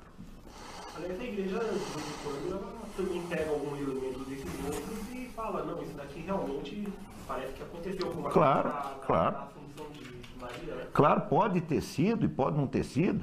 Aliás, 0.96 1.20
a 1.20 1.22
igreja, 1.22 1.56
ela 1.56 2.62
também 2.96 3.20
pega 3.28 3.50
algum 3.50 3.76
elemento 3.76 4.20
desses 4.20 4.64
outros 4.64 5.12
e 5.12 5.28
fala, 5.36 5.64
não, 5.64 5.82
isso 5.82 5.92
daqui 5.98 6.20
realmente 6.20 6.88
parece 7.28 7.52
que 7.52 7.62
aconteceu 7.62 8.10
com 8.10 8.20
uma 8.20 8.30
claro, 8.30 8.72
claro. 9.04 9.36
Assunção 9.36 9.86
de 9.92 10.40
Maria, 10.40 10.74
né? 10.76 10.86
Claro, 10.94 11.20
pode 11.28 11.60
ter 11.60 11.82
sido 11.82 12.24
e 12.24 12.28
pode 12.28 12.56
não 12.56 12.66
ter 12.66 12.84
sido. 12.84 13.22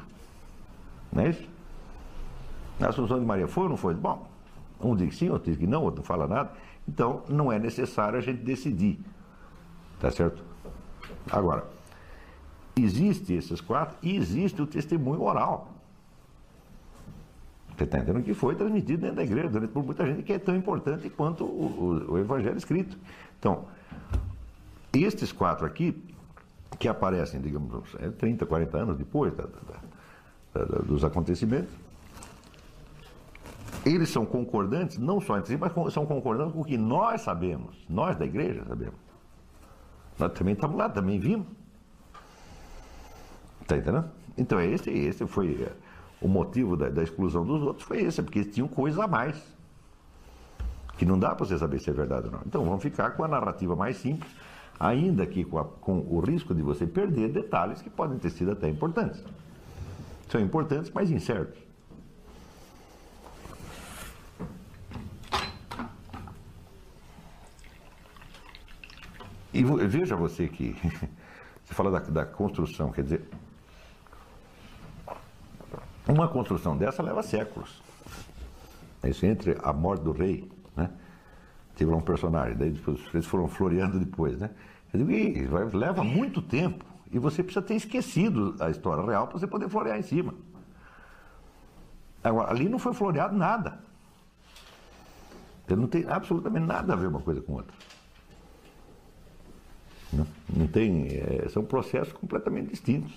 Não 1.11 1.23
é 1.23 1.29
isso? 1.29 1.49
A 2.81 2.89
Assunção 2.89 3.19
de 3.19 3.25
Maria 3.25 3.47
foi 3.47 3.63
ou 3.63 3.69
não 3.69 3.77
foi? 3.77 3.93
Bom, 3.93 4.27
um 4.79 4.95
diz 4.95 5.09
que 5.09 5.15
sim, 5.15 5.29
outro 5.29 5.51
diz 5.51 5.59
que 5.59 5.67
não, 5.67 5.83
outro 5.83 5.99
não 5.99 6.05
fala 6.05 6.27
nada. 6.27 6.51
Então, 6.87 7.23
não 7.29 7.51
é 7.51 7.59
necessário 7.59 8.17
a 8.17 8.21
gente 8.21 8.41
decidir. 8.41 8.99
Tá 9.99 10.09
certo? 10.09 10.43
Agora, 11.31 11.65
existe 12.75 13.33
esses 13.33 13.61
quatro 13.61 13.95
e 14.01 14.15
existe 14.15 14.61
o 14.61 14.65
testemunho 14.65 15.21
oral. 15.21 15.69
Você 17.77 17.83
está 17.83 17.99
entendendo 17.99 18.23
que 18.23 18.33
foi 18.33 18.55
transmitido 18.55 19.01
dentro 19.01 19.15
da 19.17 19.23
igreja 19.23 19.49
durante 19.49 19.71
por 19.71 19.83
muita 19.83 20.05
gente 20.05 20.23
que 20.23 20.33
é 20.33 20.39
tão 20.39 20.55
importante 20.55 21.09
quanto 21.09 21.43
o, 21.43 22.07
o, 22.07 22.13
o 22.13 22.17
evangelho 22.17 22.57
escrito. 22.57 22.97
Então, 23.39 23.65
estes 24.93 25.31
quatro 25.31 25.65
aqui, 25.65 26.03
que 26.77 26.87
aparecem, 26.87 27.39
digamos, 27.39 27.95
30, 28.17 28.45
40 28.45 28.77
anos 28.77 28.97
depois 28.97 29.33
da, 29.35 29.43
da, 29.43 30.65
da, 30.65 30.79
dos 30.79 31.03
acontecimentos, 31.03 31.73
eles 33.85 34.09
são 34.09 34.25
concordantes, 34.25 34.97
não 34.97 35.19
só 35.19 35.37
entre 35.37 35.53
si, 35.53 35.57
mas 35.57 35.93
são 35.93 36.05
concordantes 36.05 36.53
com 36.53 36.61
o 36.61 36.65
que 36.65 36.77
nós 36.77 37.21
sabemos, 37.21 37.75
nós 37.89 38.15
da 38.17 38.25
igreja 38.25 38.63
sabemos. 38.67 38.99
Nós 40.19 40.31
também 40.33 40.53
estamos 40.53 40.77
lá, 40.77 40.87
também 40.87 41.19
vimos. 41.19 41.47
Está 43.61 43.77
entendendo? 43.77 44.09
Então, 44.37 44.61
esse, 44.61 44.89
esse 44.89 45.25
foi 45.25 45.67
o 46.21 46.27
motivo 46.27 46.77
da, 46.77 46.89
da, 46.89 47.01
exclusão 47.01 47.43
dos 47.43 47.61
outros 47.63 47.87
foi 47.87 48.01
esse, 48.03 48.21
porque 48.21 48.39
eles 48.39 48.53
tinham 48.53 48.67
coisa 48.67 49.03
a 49.03 49.07
mais. 49.07 49.41
Que 50.97 51.05
não 51.05 51.17
dá 51.17 51.33
para 51.33 51.45
você 51.45 51.57
saber 51.57 51.79
se 51.79 51.89
é 51.89 51.93
verdade 51.93 52.27
ou 52.27 52.31
não. 52.31 52.41
Então 52.45 52.63
vamos 52.63 52.83
ficar 52.83 53.11
com 53.11 53.23
a 53.23 53.27
narrativa 53.27 53.75
mais 53.75 53.97
simples, 53.97 54.31
ainda 54.79 55.25
que 55.25 55.43
com, 55.43 55.57
a, 55.57 55.65
com 55.65 55.99
o 55.99 56.19
risco 56.19 56.53
de 56.53 56.61
você 56.61 56.85
perder 56.85 57.29
detalhes 57.29 57.81
que 57.81 57.89
podem 57.89 58.19
ter 58.19 58.29
sido 58.29 58.51
até 58.51 58.69
importantes. 58.69 59.23
São 60.29 60.39
importantes, 60.39 60.91
mas 60.93 61.09
incertos. 61.09 61.70
E 69.53 69.63
veja 69.63 70.15
você 70.15 70.47
que 70.47 70.75
você 71.63 71.73
fala 71.73 71.91
da, 71.91 71.99
da 71.99 72.25
construção, 72.25 72.91
quer 72.91 73.03
dizer, 73.03 73.21
uma 76.07 76.27
construção 76.27 76.77
dessa 76.77 77.03
leva 77.03 77.21
séculos. 77.21 77.81
Isso 79.03 79.25
entre 79.25 79.57
a 79.63 79.73
morte 79.73 80.03
do 80.03 80.11
rei, 80.11 80.49
né? 80.75 80.89
Teve 81.75 81.91
um 81.91 82.01
personagem, 82.01 82.55
daí 82.55 82.79
eles 83.13 83.25
foram 83.25 83.47
floreando 83.47 83.99
depois, 83.99 84.37
né? 84.37 84.51
Eu 84.93 85.03
digo, 85.03 85.77
leva 85.77 86.03
muito 86.03 86.41
tempo 86.41 86.85
e 87.11 87.17
você 87.17 87.41
precisa 87.41 87.65
ter 87.65 87.75
esquecido 87.75 88.55
a 88.59 88.69
história 88.69 89.03
real 89.03 89.27
para 89.27 89.39
você 89.39 89.47
poder 89.47 89.69
florear 89.69 89.97
em 89.97 90.03
cima. 90.03 90.33
Agora, 92.23 92.51
ali 92.51 92.69
não 92.69 92.77
foi 92.77 92.93
floreado 92.93 93.35
nada. 93.35 93.79
Não 95.67 95.87
tem 95.87 96.05
absolutamente 96.07 96.65
nada 96.65 96.93
a 96.93 96.95
ver 96.97 97.07
uma 97.07 97.21
coisa 97.21 97.41
com 97.41 97.53
outra. 97.53 97.73
Não, 100.13 100.67
tem, 100.67 101.07
é, 101.07 101.47
são 101.49 101.63
processos 101.63 102.13
completamente 102.13 102.69
distintos. 102.69 103.13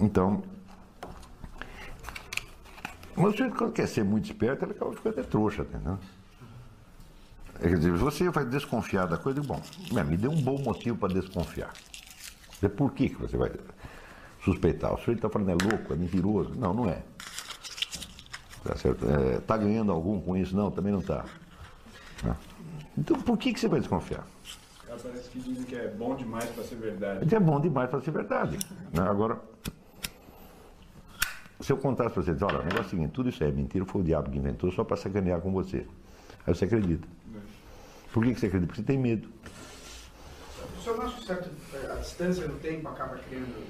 Então, 0.00 0.42
mas 3.16 3.28
o 3.28 3.30
sujeito, 3.30 3.56
quando 3.56 3.72
quer 3.72 3.88
ser 3.88 4.04
muito 4.04 4.26
esperto, 4.26 4.64
ele 4.64 4.72
acaba 4.72 4.92
ficando 4.92 5.18
até 5.18 5.22
trouxa, 5.22 5.62
entendeu? 5.62 5.98
Quer 7.58 7.78
dizer, 7.78 7.92
você 7.92 8.28
vai 8.28 8.44
desconfiar 8.44 9.06
da 9.06 9.16
coisa, 9.16 9.42
bom, 9.42 9.60
me 10.06 10.16
dê 10.18 10.28
um 10.28 10.40
bom 10.42 10.58
motivo 10.58 10.98
para 10.98 11.14
desconfiar. 11.14 11.72
Por 12.76 12.92
que, 12.92 13.08
que 13.08 13.16
você 13.16 13.36
vai 13.38 13.50
suspeitar? 14.44 14.92
O 14.92 14.98
sujeito 14.98 15.18
está 15.18 15.30
falando 15.30 15.50
é 15.50 15.64
louco, 15.64 15.94
é 15.94 15.96
mentiroso. 15.96 16.54
Não, 16.54 16.74
não 16.74 16.90
é. 16.90 17.02
Tá? 18.62 18.74
Está 18.74 18.88
é, 18.88 19.40
tá 19.40 19.56
ganhando 19.56 19.92
algum 19.92 20.20
com 20.20 20.36
isso? 20.36 20.54
Não, 20.54 20.70
também 20.70 20.92
não 20.92 21.00
está. 21.00 21.24
Né? 22.22 22.36
Então, 22.98 23.18
por 23.22 23.38
que, 23.38 23.52
que 23.52 23.60
você 23.60 23.68
vai 23.68 23.80
desconfiar? 23.80 24.26
Parece 25.02 25.30
que 25.30 25.38
dizem 25.38 25.64
que 25.64 25.74
é 25.74 25.88
bom 25.88 26.14
demais 26.14 26.46
para 26.46 26.64
ser 26.64 26.76
verdade. 26.76 27.34
É 27.34 27.40
bom 27.40 27.60
demais 27.60 27.90
para 27.90 28.00
ser 28.00 28.10
verdade. 28.10 28.58
Né? 28.92 29.02
Agora, 29.02 29.40
se 31.60 31.72
eu 31.72 31.76
contasse 31.76 32.12
para 32.12 32.22
você, 32.22 32.32
dizer, 32.32 32.44
olha, 32.44 32.60
o 32.60 32.62
negócio 32.62 32.78
é 32.78 32.86
o 32.86 32.90
seguinte, 32.90 33.10
tudo 33.12 33.28
isso 33.28 33.42
é 33.42 33.50
mentira, 33.50 33.84
foi 33.84 34.00
o 34.00 34.04
diabo 34.04 34.30
que 34.30 34.38
inventou 34.38 34.70
só 34.70 34.84
para 34.84 34.96
sacanear 34.96 35.40
com 35.40 35.52
você. 35.52 35.86
Aí 36.46 36.54
você 36.54 36.64
acredita. 36.64 37.06
Por 38.12 38.24
que, 38.24 38.34
você 38.34 38.46
acredita? 38.46 38.66
Porque 38.68 38.82
você 38.82 38.86
tem 38.86 38.98
medo. 38.98 39.28
O 40.78 40.82
senhor 40.82 40.98
não 40.98 41.06
acha 41.06 41.16
que 41.16 41.26
certo, 41.26 41.50
a 41.90 41.94
distância 41.96 42.46
no 42.46 42.54
tempo 42.58 42.88
acaba 42.88 43.18
criando 43.18 43.66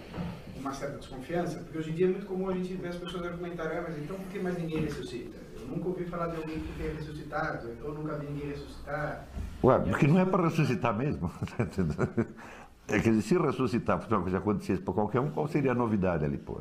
uma 0.56 0.72
certa 0.72 0.98
desconfiança? 0.98 1.58
Porque 1.58 1.78
hoje 1.78 1.90
em 1.90 1.94
dia 1.94 2.06
é 2.06 2.10
muito 2.10 2.26
comum 2.26 2.48
a 2.48 2.52
gente 2.52 2.74
ver 2.74 2.88
as 2.88 2.96
pessoas 2.96 3.24
argumentarem, 3.24 3.78
ah, 3.78 3.84
mas 3.88 3.98
então 3.98 4.16
por 4.16 4.26
que 4.28 4.38
mais 4.38 4.58
ninguém 4.58 4.82
ressuscita? 4.82 5.45
Nunca 5.68 5.88
ouvi 5.88 6.04
falar 6.04 6.28
de 6.28 6.36
alguém 6.36 6.60
que 6.60 6.72
tenha 6.78 6.94
ressuscitado, 6.94 7.70
então 7.70 7.92
nunca 7.92 8.16
vi 8.18 8.26
ninguém 8.26 8.50
ressuscitar. 8.50 9.26
Ué, 9.62 9.78
porque 9.78 10.06
não 10.06 10.18
é 10.18 10.24
para 10.24 10.44
ressuscitar 10.44 10.96
mesmo. 10.96 11.30
é 12.88 13.00
que 13.00 13.22
se 13.22 13.38
ressuscitar 13.38 13.98
fosse 13.98 14.12
uma 14.12 14.22
coisa 14.22 14.38
que 14.38 14.42
acontecesse 14.42 14.82
para 14.82 14.94
qualquer 14.94 15.20
um, 15.20 15.30
qual 15.30 15.48
seria 15.48 15.72
a 15.72 15.74
novidade 15.74 16.24
ali? 16.24 16.38
Pô? 16.38 16.58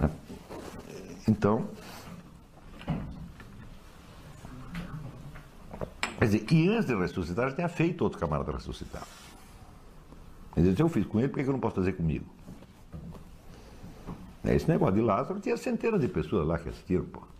É... 0.00 0.08
Então, 1.28 1.68
quer 6.18 6.24
dizer, 6.24 6.52
e 6.52 6.68
antes 6.68 6.86
de 6.86 6.94
ressuscitar, 6.96 7.50
já 7.50 7.56
tinha 7.56 7.68
feito 7.68 8.02
outro 8.02 8.18
camarada 8.18 8.52
ressuscitar. 8.52 9.06
Quer 10.54 10.60
dizer, 10.60 10.76
se 10.76 10.82
eu 10.82 10.88
fiz 10.88 11.06
com 11.06 11.18
ele, 11.20 11.28
por 11.28 11.42
que 11.42 11.48
eu 11.48 11.52
não 11.52 11.60
posso 11.60 11.76
fazer 11.76 11.92
comigo? 11.92 12.26
É, 14.44 14.54
esse 14.54 14.68
negócio 14.68 14.94
de 14.94 15.00
Lázaro 15.00 15.40
tinha 15.40 15.56
centenas 15.56 16.00
de 16.00 16.08
pessoas 16.08 16.46
lá 16.46 16.58
que 16.58 16.68
assistiram, 16.68 17.04
pô. 17.04 17.31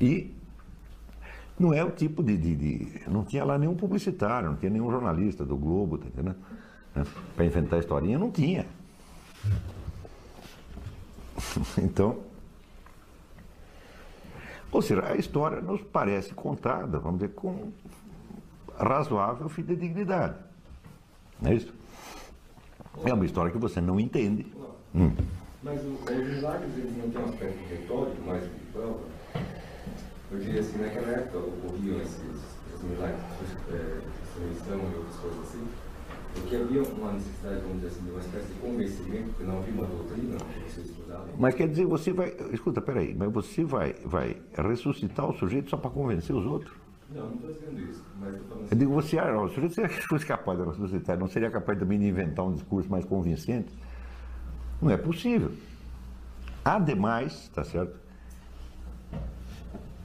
E 0.00 0.34
não 1.58 1.74
é 1.74 1.84
o 1.84 1.90
tipo 1.90 2.22
de, 2.22 2.36
de, 2.36 2.56
de, 2.56 3.02
Não 3.08 3.24
tinha 3.24 3.44
lá 3.44 3.58
nenhum 3.58 3.74
publicitário, 3.74 4.48
não 4.48 4.56
tinha 4.56 4.70
nenhum 4.70 4.90
jornalista 4.90 5.44
do 5.44 5.56
Globo, 5.56 5.98
tá 5.98 6.06
entendendo? 6.06 6.36
Para 7.36 7.44
inventar 7.44 7.78
a 7.78 7.80
historinha, 7.80 8.18
não 8.18 8.30
tinha. 8.30 8.66
Então, 11.78 12.20
ou 14.72 14.80
seja, 14.80 15.04
a 15.04 15.16
história 15.16 15.60
nos 15.60 15.82
parece 15.82 16.32
contada, 16.32 16.98
vamos 16.98 17.20
dizer, 17.20 17.34
com 17.34 17.72
razoável 18.78 19.48
fidedignidade. 19.48 20.36
Não 21.40 21.50
é 21.50 21.54
isso? 21.54 21.74
É 23.04 23.12
uma 23.12 23.24
história 23.24 23.50
que 23.50 23.58
você 23.58 23.80
não 23.80 23.98
entende. 23.98 24.46
Hum. 24.94 25.12
Mas 25.62 25.80
os 25.84 26.00
milagres 26.06 26.76
eles 26.76 26.96
não 26.96 27.10
têm 27.10 27.20
um 27.20 27.24
aspecto 27.24 27.68
retórico 27.68 28.22
mais 28.22 28.44
espiritual? 28.44 29.00
Eu 30.30 30.38
diria 30.38 30.60
assim, 30.60 30.78
naquela 30.78 31.08
época 31.08 31.38
ocorriam 31.38 32.00
esses, 32.00 32.16
esses 32.20 32.82
milagres, 32.82 33.20
é, 33.72 34.00
ressurreição 34.20 34.78
e 34.78 34.96
outras 34.96 35.16
coisas 35.16 35.40
assim, 35.40 35.66
porque 36.34 36.56
havia 36.56 36.82
uma 36.82 37.12
necessidade, 37.12 37.60
vamos 37.62 37.76
dizer 37.76 37.86
assim, 37.88 38.04
de 38.04 38.10
uma 38.10 38.20
espécie 38.20 38.46
de 38.46 38.54
convencimento, 38.60 39.28
porque 39.30 39.44
não 39.44 39.58
havia 39.58 39.74
uma 39.74 39.86
doutrina 39.86 40.36
que 40.38 40.70
vocês 40.72 40.88
estudavam. 40.88 41.26
Mas 41.36 41.54
quer 41.54 41.68
dizer, 41.68 41.86
você 41.86 42.12
vai. 42.12 42.32
Escuta, 42.52 42.80
peraí, 42.80 43.14
mas 43.14 43.32
você 43.32 43.64
vai, 43.64 43.94
vai 44.04 44.36
ressuscitar 44.56 45.28
o 45.28 45.36
sujeito 45.36 45.68
só 45.70 45.76
para 45.76 45.90
convencer 45.90 46.34
os 46.34 46.46
outros? 46.46 46.72
Não, 47.12 47.26
não 47.26 47.34
estou 47.34 47.52
dizendo 47.52 47.80
isso, 47.90 48.04
mas 48.20 48.34
estou 48.34 48.48
falando 48.48 48.60
Eu 48.60 48.66
assim. 48.66 48.76
digo, 48.78 48.92
você, 48.92 49.18
ah, 49.18 49.42
o 49.42 49.48
sujeito 49.48 49.74
se 49.74 49.88
fosse 50.06 50.24
capaz 50.26 50.58
de 50.60 50.64
ressuscitar, 50.64 51.18
não 51.18 51.26
seria 51.26 51.50
capaz 51.50 51.76
também 51.76 51.98
de 51.98 52.06
inventar 52.06 52.46
um 52.46 52.52
discurso 52.54 52.88
mais 52.88 53.04
convincente? 53.04 53.74
Não 54.80 54.90
é 54.90 54.96
possível. 54.96 55.50
Ademais, 56.64 57.48
tá 57.52 57.64
certo? 57.64 57.98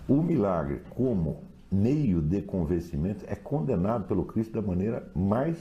O 0.07 0.21
milagre, 0.21 0.81
como 0.91 1.43
meio 1.71 2.21
de 2.21 2.41
convencimento, 2.41 3.25
é 3.27 3.35
condenado 3.35 4.05
pelo 4.07 4.25
Cristo 4.25 4.53
da 4.53 4.61
maneira 4.61 5.09
mais 5.15 5.57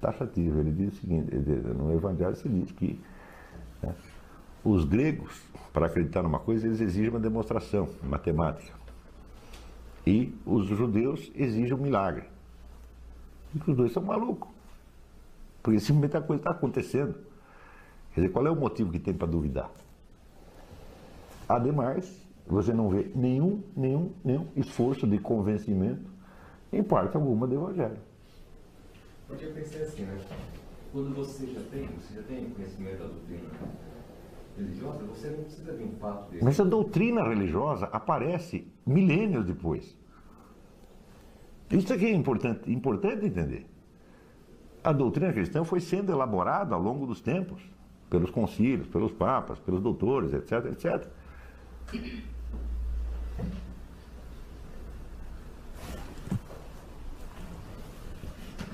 taxativa. 0.00 0.60
Ele 0.60 0.72
diz 0.72 0.94
o 0.94 1.00
seguinte: 1.00 1.34
no 1.76 1.92
Evangelho 1.92 2.36
se 2.36 2.48
diz 2.48 2.70
que 2.72 3.00
né, 3.82 3.94
os 4.64 4.84
gregos, 4.84 5.42
para 5.72 5.86
acreditar 5.86 6.22
numa 6.22 6.38
coisa, 6.38 6.66
eles 6.66 6.80
exigem 6.80 7.10
uma 7.10 7.20
demonstração 7.20 7.88
matemática. 8.02 8.78
E 10.06 10.34
os 10.46 10.66
judeus 10.66 11.30
exigem 11.34 11.74
um 11.74 11.78
milagre. 11.80 12.24
E 13.54 13.70
os 13.70 13.76
dois 13.76 13.92
são 13.92 14.02
malucos. 14.02 14.48
Porque 15.62 15.78
simplesmente 15.80 16.16
a 16.16 16.22
coisa 16.22 16.40
está 16.40 16.50
acontecendo. 16.52 17.14
Quer 18.14 18.22
dizer, 18.22 18.32
qual 18.32 18.46
é 18.46 18.50
o 18.50 18.56
motivo 18.56 18.90
que 18.90 18.98
tem 18.98 19.14
para 19.14 19.26
duvidar? 19.26 19.70
Ademais, 21.48 22.29
você 22.52 22.72
não 22.72 22.88
vê 22.88 23.10
nenhum, 23.14 23.62
nenhum, 23.76 24.12
nenhum 24.24 24.46
esforço 24.56 25.06
de 25.06 25.18
convencimento 25.18 26.10
em 26.72 26.82
parte 26.82 27.16
alguma 27.16 27.46
do 27.46 27.54
Evangelho. 27.54 27.98
Porque 29.26 29.44
eu 29.44 29.52
pensei 29.52 29.82
assim, 29.82 30.02
né? 30.02 30.18
Quando 30.92 31.14
você 31.14 31.46
já 31.46 31.60
tem, 31.70 31.86
você 31.86 32.14
já 32.14 32.22
tem 32.22 32.50
conhecimento 32.50 32.98
da 32.98 33.06
doutrina 33.06 33.48
religiosa, 34.56 34.98
você 35.04 35.30
não 35.30 35.44
precisa 35.44 35.72
de 35.72 35.84
um 35.84 35.92
fato 36.00 36.30
desse. 36.30 36.44
Mas 36.44 36.60
a 36.60 36.64
doutrina 36.64 37.22
religiosa 37.22 37.86
aparece 37.86 38.66
milênios 38.84 39.46
depois. 39.46 39.96
Isso 41.70 41.92
aqui 41.92 42.06
é 42.06 42.12
importante, 42.12 42.70
importante 42.70 43.24
entender. 43.24 43.66
A 44.82 44.92
doutrina 44.92 45.32
cristã 45.32 45.62
foi 45.62 45.78
sendo 45.78 46.10
elaborada 46.10 46.74
ao 46.74 46.82
longo 46.82 47.06
dos 47.06 47.20
tempos, 47.20 47.62
pelos 48.08 48.30
concílios, 48.30 48.88
pelos 48.88 49.12
papas, 49.12 49.60
pelos 49.60 49.80
doutores, 49.80 50.32
etc, 50.32 50.66
etc. 50.72 51.08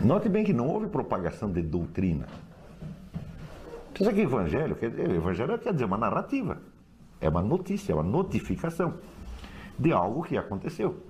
Note 0.07 0.29
bem 0.29 0.45
que 0.45 0.53
não 0.53 0.69
houve 0.69 0.87
propagação 0.87 1.51
de 1.51 1.61
doutrina. 1.61 2.29
Sabe 3.99 4.15
que 4.15 4.21
evangelho 4.21 4.77
quer 4.77 4.91
dizer? 4.91 5.11
Evangelho 5.11 5.59
quer 5.59 5.73
dizer 5.73 5.85
uma 5.85 5.99
narrativa. 5.99 6.63
É 7.21 7.29
uma 7.29 7.43
notícia, 7.43 7.91
é 7.91 7.95
uma 7.97 8.05
notificação 8.05 8.99
de 9.77 9.93
algo 9.93 10.23
que 10.23 10.37
aconteceu. 10.37 11.03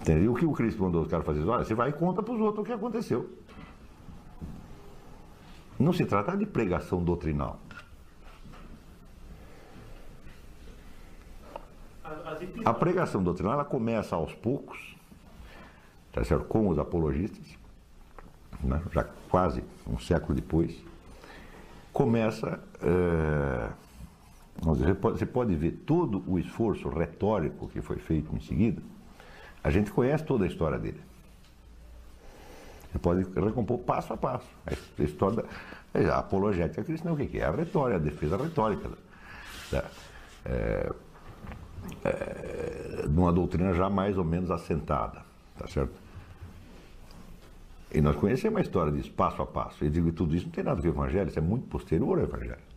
Entendeu? 0.00 0.32
O 0.32 0.34
que 0.34 0.46
o 0.46 0.52
Cristo 0.52 0.82
mandou 0.82 1.02
os 1.02 1.08
caras 1.08 1.26
fazer? 1.26 1.46
Olha, 1.46 1.62
você 1.62 1.74
vai 1.74 1.90
e 1.90 1.92
conta 1.92 2.22
para 2.22 2.32
os 2.32 2.40
outros 2.40 2.62
o 2.62 2.66
que 2.66 2.72
aconteceu. 2.72 3.28
Não 5.78 5.92
se 5.92 6.06
trata 6.06 6.34
de 6.34 6.46
pregação 6.46 7.04
doutrinal. 7.04 7.60
As, 12.02 12.26
as 12.26 12.29
A 12.64 12.72
pregação 12.74 13.22
doutrinal 13.22 13.54
ela 13.54 13.64
começa 13.64 14.16
aos 14.16 14.34
poucos, 14.34 14.96
tá 16.12 16.24
certo? 16.24 16.44
com 16.44 16.68
os 16.68 16.78
apologistas, 16.78 17.46
né? 18.62 18.82
já 18.92 19.04
quase 19.28 19.62
um 19.86 19.98
século 19.98 20.34
depois, 20.34 20.74
começa. 21.92 22.60
dizer, 24.78 24.94
você, 24.94 25.24
pode, 25.26 25.54
ver 25.54 25.72
todo 25.86 26.22
o 26.26 26.38
esforço 26.38 26.88
retórico 26.88 27.68
que 27.68 27.80
foi 27.80 27.96
feito 27.98 28.34
em 28.34 28.40
seguida. 28.40 28.82
A 29.62 29.70
gente 29.70 29.90
conhece 29.90 30.24
toda 30.24 30.44
a 30.44 30.46
história 30.46 30.78
dele. 30.78 31.00
Você 32.92 32.98
pode 32.98 33.22
recompor 33.40 33.78
passo 33.78 34.12
a 34.12 34.16
passo. 34.16 34.46
A 34.66 35.02
história 35.02 35.44
da 35.94 36.08
a 36.08 36.18
apologética 36.18 36.82
cristã, 36.84 37.12
o 37.12 37.16
que 37.16 37.26
que 37.26 37.38
é? 37.38 37.44
A 37.44 37.50
retórica, 37.50 37.96
a 37.96 38.00
defesa 38.00 38.36
retórica. 38.36 38.90
da- 39.70 39.84
é, 40.44 40.92
é, 42.04 43.06
de 43.06 43.18
uma 43.18 43.32
doutrina 43.32 43.72
já 43.74 43.88
mais 43.88 44.16
ou 44.16 44.24
menos 44.24 44.50
assentada. 44.50 45.22
Tá 45.58 45.66
certo? 45.66 45.92
E 47.92 48.00
nós 48.00 48.16
conhecemos 48.16 48.58
a 48.58 48.62
história 48.62 48.92
disso, 48.92 49.10
passo 49.10 49.42
a 49.42 49.46
passo. 49.46 49.84
Eu 49.84 49.90
digo 49.90 50.06
que 50.06 50.16
tudo 50.16 50.34
isso 50.34 50.46
não 50.46 50.52
tem 50.52 50.62
nada 50.62 50.78
a 50.78 50.82
ver 50.82 50.92
com 50.92 51.00
o 51.00 51.04
Evangelho, 51.04 51.28
isso 51.28 51.38
é 51.38 51.42
muito 51.42 51.66
posterior 51.66 52.18
ao 52.18 52.24
Evangelho. 52.24 52.70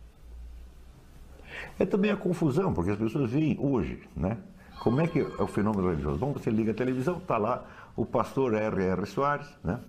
É 1.78 1.86
também 1.86 2.10
a 2.10 2.16
confusão, 2.16 2.72
porque 2.72 2.90
as 2.90 2.98
pessoas 2.98 3.30
veem 3.30 3.56
hoje, 3.60 4.02
né? 4.16 4.38
Como 4.80 5.00
é 5.00 5.06
que 5.06 5.20
é 5.20 5.42
o 5.42 5.46
fenômeno 5.46 5.88
religioso? 5.88 6.18
Bom, 6.18 6.32
você 6.32 6.50
liga 6.50 6.72
a 6.72 6.74
televisão, 6.74 7.18
está 7.18 7.38
lá 7.38 7.64
o 7.96 8.04
pastor 8.04 8.54
R.R. 8.54 9.06
Soares, 9.06 9.48
né? 9.62 9.80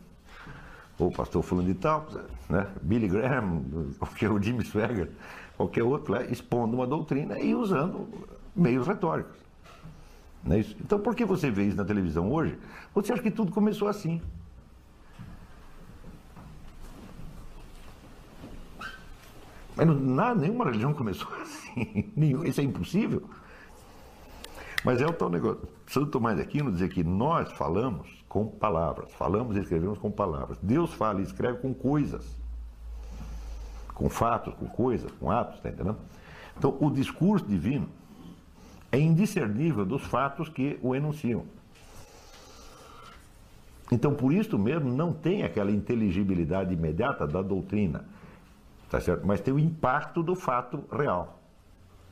Ou 0.98 1.08
o 1.08 1.12
pastor 1.12 1.44
fulano 1.44 1.68
de 1.68 1.74
tal, 1.74 2.08
né? 2.48 2.68
Billy 2.82 3.08
Graham, 3.08 3.64
qualquer 3.98 4.32
o 4.32 4.42
Jimmy 4.42 4.64
Swagger, 4.64 5.10
qualquer 5.58 5.84
outro 5.84 6.14
lá, 6.14 6.24
expondo 6.24 6.76
uma 6.76 6.86
doutrina 6.86 7.40
e 7.40 7.56
usando 7.56 8.08
meios 8.56 8.88
retóricos. 8.88 9.38
Não 10.44 10.56
é 10.56 10.60
isso? 10.60 10.76
Então, 10.80 11.00
por 11.00 11.16
que 11.16 11.26
você 11.26 11.50
vê 11.50 11.66
isso 11.66 11.78
na 11.78 11.84
televisão 11.84 12.32
hoje? 12.32 12.58
Você 12.94 13.12
acha 13.12 13.22
que 13.22 13.32
tudo 13.32 13.52
começou 13.52 13.88
assim. 13.88 14.22
Mas 19.76 19.88
nada, 19.88 20.40
nenhuma 20.40 20.66
religião 20.66 20.94
começou 20.94 21.28
assim. 21.42 22.12
Nenhum, 22.16 22.44
isso 22.44 22.62
é 22.62 22.64
impossível. 22.64 23.24
Mas 24.84 25.02
é 25.02 25.06
o 25.08 25.14
tal 25.14 25.30
negócio. 25.30 25.68
Santo 25.88 26.12
Tomás 26.12 26.38
de 26.38 26.44
Aquino 26.44 26.72
dizer 26.72 26.90
que 26.90 27.04
nós 27.04 27.52
falamos 27.54 28.24
com 28.30 28.46
palavras, 28.48 29.12
falamos 29.14 29.58
e 29.58 29.60
escrevemos 29.60 29.98
com 29.98 30.12
palavras. 30.12 30.60
Deus 30.62 30.94
fala 30.94 31.20
e 31.22 31.24
escreve 31.24 31.60
com 31.60 31.74
coisas, 31.74 32.38
com 33.96 34.10
fatos, 34.10 34.54
com 34.54 34.68
coisas, 34.68 35.12
com 35.14 35.32
atos, 35.32 35.56
está 35.56 35.70
entendendo? 35.70 35.98
Então, 36.56 36.78
o 36.80 36.92
discurso 36.92 37.46
divino 37.46 37.90
é 38.96 39.00
indiscernível 39.00 39.86
dos 39.86 40.04
fatos 40.04 40.48
que 40.48 40.80
o 40.82 40.96
enunciam. 40.96 41.46
Então, 43.92 44.16
por 44.16 44.34
isso 44.34 44.58
mesmo, 44.58 44.92
não 44.92 45.14
tem 45.14 45.44
aquela 45.44 45.70
inteligibilidade 45.70 46.74
imediata 46.74 47.28
da 47.28 47.42
doutrina, 47.42 48.06
tá 48.90 49.00
certo? 49.00 49.28
Mas 49.28 49.42
tem 49.42 49.54
o 49.54 49.60
impacto 49.60 50.24
do 50.24 50.34
fato 50.34 50.84
real. 50.92 51.40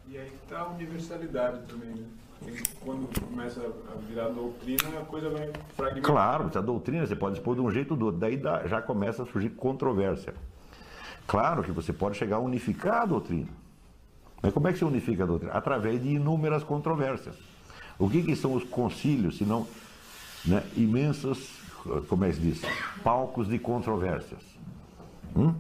E 0.08 0.18
aí 0.18 0.32
está 0.44 0.60
a 0.60 0.68
universalidade 0.68 1.62
também, 1.68 1.90
né? 1.96 2.06
Quando 2.82 3.08
começa 3.22 3.62
a 3.62 3.98
virar 4.02 4.28
doutrina, 4.28 5.00
a 5.00 5.06
coisa 5.06 5.30
vai 5.30 5.50
fragmentar. 5.78 6.12
Claro, 6.12 6.52
a 6.54 6.62
doutrina 6.62 7.08
você 7.08 7.16
pode 7.16 7.38
expor 7.38 7.56
de 7.56 7.62
um 7.62 7.72
jeito 7.72 7.92
ou 7.92 7.98
do 7.98 8.06
outro, 8.08 8.20
daí 8.20 8.40
já 8.66 8.82
começa 8.82 9.24
a 9.24 9.26
surgir 9.26 9.52
controvérsia. 9.52 10.34
Claro 11.26 11.64
que 11.64 11.72
você 11.72 11.94
pode 11.94 12.18
chegar 12.18 12.36
a 12.36 12.40
unificar 12.40 13.04
a 13.04 13.06
doutrina. 13.06 13.63
Mas 14.44 14.54
como 14.54 14.68
é 14.68 14.74
que 14.74 14.78
você 14.80 14.84
unifica 14.86 15.24
a 15.24 15.26
doutrina? 15.26 15.54
Através 15.54 16.04
de 16.04 16.10
inúmeras 16.10 16.66
controvérsias. 16.66 17.36
O 17.98 18.10
que, 18.10 18.22
que 18.22 18.36
são 18.36 18.54
os 18.54 18.64
concílios, 18.66 19.38
se 19.38 19.46
não 19.46 19.66
né, 20.46 20.62
imensos, 20.76 21.62
como 22.10 22.26
é 22.26 22.30
que 22.30 22.36
se 22.36 22.42
diz, 22.42 22.62
palcos 23.02 23.48
de 23.48 23.58
controvérsias? 23.58 24.42
Hum? 25.34 25.56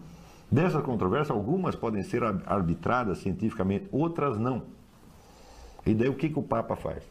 Dessas 0.52 0.84
controvérsias, 0.84 1.32
algumas 1.32 1.76
podem 1.76 2.04
ser 2.04 2.24
ar- 2.24 2.44
arbitradas 2.46 3.20
cientificamente, 3.20 3.88
outras 3.90 4.38
não. 4.38 4.64
E 5.86 5.94
daí 5.94 6.10
o 6.10 6.16
que, 6.16 6.30
que 6.30 6.38
o 6.38 6.44
Papa 6.44 6.76
faz? 6.76 7.04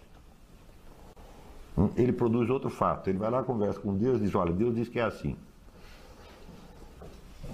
Hum? 1.76 1.88
Ele 1.96 2.12
produz 2.12 2.50
outro 2.50 2.68
fato. 2.68 3.08
Ele 3.08 3.18
vai 3.18 3.30
lá, 3.30 3.42
conversa 3.42 3.80
com 3.80 3.96
Deus 3.96 4.20
e 4.20 4.24
diz: 4.24 4.34
Olha, 4.34 4.52
Deus 4.52 4.74
diz 4.74 4.88
que 4.90 4.98
é 4.98 5.04
assim. 5.04 5.36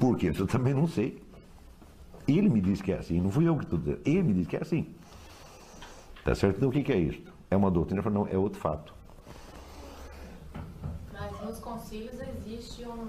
Por 0.00 0.16
quê? 0.16 0.32
Eu 0.36 0.46
também 0.46 0.74
não 0.74 0.88
sei. 0.88 1.22
Ele 2.28 2.48
me 2.50 2.60
diz 2.60 2.82
que 2.82 2.92
é 2.92 2.98
assim, 2.98 3.20
não 3.20 3.30
fui 3.30 3.48
eu 3.48 3.56
que 3.56 3.64
estou 3.64 3.78
dizendo. 3.78 4.00
Ele 4.04 4.22
me 4.22 4.34
diz 4.34 4.46
que 4.46 4.56
é 4.56 4.60
assim. 4.62 4.86
Tá 6.22 6.34
certo? 6.34 6.56
Então 6.58 6.68
o 6.68 6.72
que, 6.72 6.82
que 6.82 6.92
é 6.92 6.98
isso? 6.98 7.22
É 7.50 7.56
uma 7.56 7.70
doutrina? 7.70 8.00
Eu 8.00 8.04
falo, 8.04 8.14
Não, 8.14 8.28
é 8.28 8.36
outro 8.36 8.60
fato. 8.60 8.92
Mas 11.12 11.40
nos 11.40 11.58
concílios 11.58 12.14
existe 12.20 12.84
um- 12.86 13.06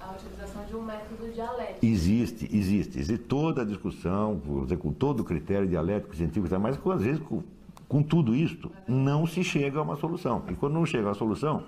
a 0.00 0.12
utilização 0.12 0.64
de 0.64 0.74
um 0.74 0.82
método 0.82 1.30
dialético. 1.32 1.84
Existe, 1.84 2.48
existe. 2.56 2.98
Existe 2.98 3.18
toda 3.24 3.62
a 3.62 3.64
discussão, 3.64 4.40
com 4.80 4.92
todo 4.92 5.20
o 5.20 5.24
critério 5.24 5.68
dialético, 5.68 6.16
científico, 6.16 6.48
tá? 6.48 6.58
mas 6.58 6.78
às 6.84 7.02
vezes 7.02 7.20
com, 7.22 7.42
com 7.86 8.02
tudo 8.02 8.34
isto 8.34 8.72
não 8.88 9.26
se 9.26 9.44
chega 9.44 9.78
a 9.78 9.82
uma 9.82 9.96
solução. 9.96 10.42
E 10.48 10.54
quando 10.54 10.72
não 10.72 10.86
chega 10.86 11.10
a 11.10 11.14
solução, 11.14 11.64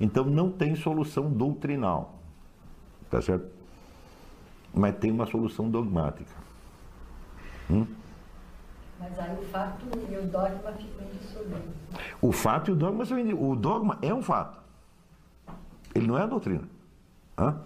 então 0.00 0.24
não 0.24 0.50
tem 0.50 0.74
solução 0.74 1.30
doutrinal. 1.30 2.18
Tá 3.08 3.22
certo? 3.22 3.46
Mas 4.74 4.96
tem 4.96 5.10
uma 5.10 5.26
solução 5.26 5.70
dogmática. 5.70 6.30
Hum? 7.70 7.86
Mas 9.00 9.18
aí 9.18 9.36
o 9.38 9.42
fato 9.46 9.84
e 10.10 10.16
o 10.16 10.26
dogma 10.26 10.72
ficam 10.72 11.06
indissolúveis. 11.06 11.62
O 12.20 12.32
fato 12.32 12.70
e 12.70 12.72
o 12.72 12.76
dogma 12.76 13.04
são 13.04 13.18
indi- 13.18 13.34
O 13.34 13.54
dogma 13.54 13.98
é 14.02 14.12
um 14.12 14.22
fato. 14.22 14.58
Ele 15.94 16.06
não 16.06 16.18
é 16.18 16.22
a 16.22 16.26
doutrina. 16.26 16.64
Hã? 17.38 17.56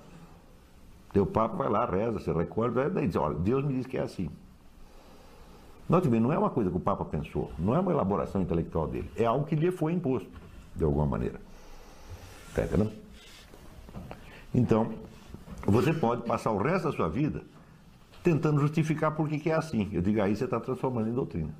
Teu 1.13 1.25
Papa 1.25 1.57
vai 1.57 1.69
lá, 1.69 1.87
reza, 1.87 2.21
se 2.21 2.31
recorda, 2.33 2.89
daí 2.91 3.07
diz, 3.07 3.17
olha, 3.17 3.35
Deus 3.35 3.65
me 3.65 3.73
diz 3.75 3.87
que 3.87 3.97
é 3.97 4.03
assim. 4.03 4.29
Note 5.89 6.07
bem, 6.09 6.21
não 6.21 6.31
é 6.31 6.39
uma 6.39 6.51
coisa 6.51 6.71
que 6.71 6.77
o 6.77 6.81
Papa 6.81 7.03
pensou, 7.07 7.51
não 7.59 7.75
é 7.75 7.81
uma 7.81 7.91
elaboração 7.91 8.43
intelectual 8.43 8.87
dele, 8.87 9.11
é 9.17 9.25
algo 9.25 9.47
que 9.47 9.57
lhe 9.57 9.71
foi 9.71 9.95
imposto, 9.95 10.29
de 10.77 10.85
alguma 10.85 11.07
maneira. 11.07 11.41
Está 12.51 12.65
entendendo? 12.65 12.93
Então, 14.55 14.93
você 15.73 15.93
pode 15.93 16.23
passar 16.23 16.51
o 16.51 16.59
resto 16.59 16.91
da 16.91 16.97
sua 16.97 17.09
vida 17.09 17.43
tentando 18.23 18.61
justificar 18.61 19.15
por 19.15 19.29
que 19.29 19.51
é 19.51 19.55
assim. 19.55 19.89
Eu 19.93 20.03
digo, 20.03 20.21
aí 20.21 20.35
você 20.35 20.45
está 20.45 20.59
transformando 20.61 21.09
em 21.09 21.13
doutrina. 21.13 21.55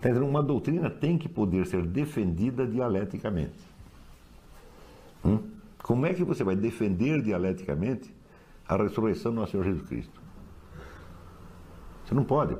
Tá? 0.00 0.08
Uma 0.10 0.42
doutrina 0.42 0.88
tem 0.88 1.18
que 1.18 1.28
poder 1.28 1.66
ser 1.66 1.86
defendida 1.86 2.66
dialeticamente. 2.66 3.58
Hum? 5.24 5.40
Como 5.82 6.06
é 6.06 6.14
que 6.14 6.24
você 6.24 6.42
vai 6.42 6.56
defender 6.56 7.22
dialeticamente 7.22 8.14
a 8.66 8.76
ressurreição 8.76 9.32
do 9.32 9.40
nosso 9.40 9.52
Senhor 9.52 9.64
Jesus 9.64 9.86
Cristo? 9.86 10.20
Você 12.04 12.14
não 12.14 12.24
pode, 12.24 12.56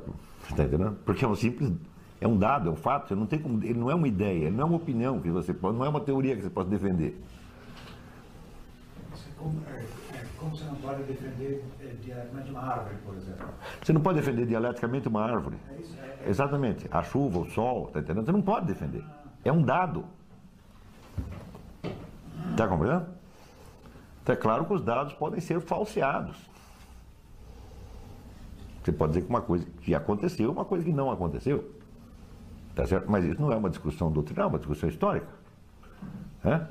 está 0.49 0.63
entendendo? 0.63 0.97
Porque 1.05 1.25
é 1.25 1.27
um 1.27 1.35
simples, 1.35 1.71
é 2.21 2.27
um 2.27 2.37
dado, 2.37 2.69
é 2.69 2.71
um 2.71 2.75
fato, 2.75 3.15
não 3.15 3.25
tem 3.25 3.39
como, 3.39 3.61
ele 3.63 3.73
não 3.73 3.89
é 3.89 3.95
uma 3.95 4.07
ideia, 4.07 4.45
ele 4.45 4.55
não 4.55 4.61
é 4.61 4.65
uma 4.65 4.77
opinião 4.77 5.19
que 5.19 5.31
você 5.31 5.51
pode, 5.51 5.75
não 5.75 5.83
é 5.83 5.89
uma 5.89 5.99
teoria 5.99 6.35
que 6.35 6.43
você 6.43 6.51
pode 6.51 6.69
defender. 6.69 7.19
Como, 9.35 9.59
é, 9.67 9.83
é, 10.15 10.25
como 10.37 10.55
você 10.55 10.65
não 10.65 10.75
pode 10.75 11.01
defender 11.01 11.65
é, 11.81 11.87
diretamente 11.99 12.51
uma 12.51 12.61
árvore, 12.61 12.95
por 13.03 13.15
exemplo? 13.15 13.47
Você 13.81 13.91
não 13.91 14.01
pode 14.01 14.19
defender 14.19 14.45
dialeticamente 14.45 15.07
uma 15.07 15.23
árvore. 15.23 15.57
É 15.67 15.81
isso, 15.81 15.97
é, 15.99 16.29
Exatamente. 16.29 16.87
A 16.91 17.01
chuva, 17.01 17.39
o 17.39 17.49
sol, 17.49 17.87
tá 17.87 17.99
entendendo? 17.99 18.25
Você 18.25 18.31
não 18.31 18.41
pode 18.43 18.67
defender. 18.67 19.03
É 19.43 19.51
um 19.51 19.63
dado. 19.63 20.05
Está 22.51 22.67
compreendendo? 22.67 23.07
Então 24.21 24.33
é 24.33 24.37
claro 24.37 24.65
que 24.65 24.73
os 24.73 24.83
dados 24.83 25.13
podem 25.13 25.39
ser 25.39 25.59
falseados. 25.59 26.37
Você 28.83 28.91
pode 28.91 29.13
dizer 29.13 29.25
que 29.25 29.29
uma 29.29 29.41
coisa 29.41 29.65
que 29.81 29.95
aconteceu 29.95 30.49
é 30.49 30.51
uma 30.51 30.65
coisa 30.65 30.85
que 30.85 30.91
não 30.91 31.09
aconteceu. 31.09 31.80
Tá 32.75 32.85
certo? 32.85 33.09
Mas 33.09 33.25
isso 33.25 33.41
não 33.41 33.51
é 33.51 33.55
uma 33.55 33.69
discussão 33.69 34.11
doutrinal, 34.11 34.45
é 34.45 34.49
uma 34.49 34.59
discussão 34.59 34.89
histórica. 34.89 35.27
É? 36.43 36.61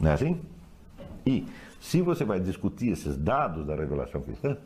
Não 0.00 0.10
é 0.10 0.14
assim? 0.14 0.40
E 1.24 1.46
se 1.80 2.00
você 2.02 2.24
vai 2.24 2.40
discutir 2.40 2.88
esses 2.90 3.16
dados 3.16 3.66
da 3.66 3.74
revelação 3.74 4.20
cristã, 4.20 4.56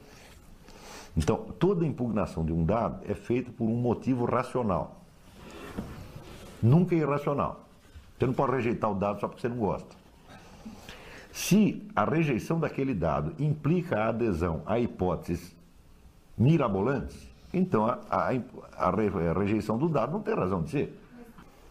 então 1.17 1.37
toda 1.59 1.87
impugnação 1.87 2.45
de 2.45 2.53
um 2.53 2.65
dado 2.65 3.01
é 3.11 3.15
feita 3.15 3.51
por 3.51 3.65
um 3.65 3.77
motivo 3.77 4.25
racional. 4.25 5.01
Nunca 6.63 6.95
irracional. 6.95 7.67
Você 8.19 8.27
não 8.27 8.35
pode 8.35 8.53
rejeitar 8.53 8.91
o 8.91 8.95
dado 8.95 9.21
só 9.21 9.29
porque 9.29 9.41
você 9.41 9.49
não 9.49 9.57
gosta. 9.57 9.97
Se 11.33 11.87
a 11.95 12.05
rejeição 12.05 12.61
daquele 12.61 12.95
dado 12.95 13.35
implica 13.39 13.99
a 13.99 14.09
adesão 14.09 14.63
a 14.67 14.79
hipóteses 14.79 15.57
mirabolantes, 16.37 17.30
então 17.53 17.87
a, 17.87 17.99
a- 18.11 18.31
a 18.77 18.91
re- 18.91 19.29
a 19.29 19.33
rejeição 19.33 19.77
do 19.79 19.89
dado 19.89 20.13
não 20.13 20.21
tem 20.21 20.35
razão 20.35 20.63
de 20.63 20.71
ser. 20.71 21.01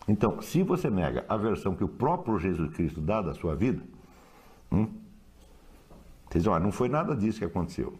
Então, 0.07 0.41
se 0.41 0.63
você 0.63 0.89
nega 0.89 1.23
a 1.29 1.37
versão 1.37 1.75
que 1.75 1.83
o 1.83 1.87
próprio 1.87 2.39
Jesus 2.39 2.73
Cristo 2.73 2.99
dá 2.99 3.21
da 3.21 3.33
sua 3.33 3.55
vida, 3.55 3.81
hum, 4.71 4.87
você 6.31 6.39
não 6.59 6.71
foi 6.71 6.89
nada 6.89 7.15
disso 7.15 7.39
que 7.39 7.45
aconteceu. 7.45 7.93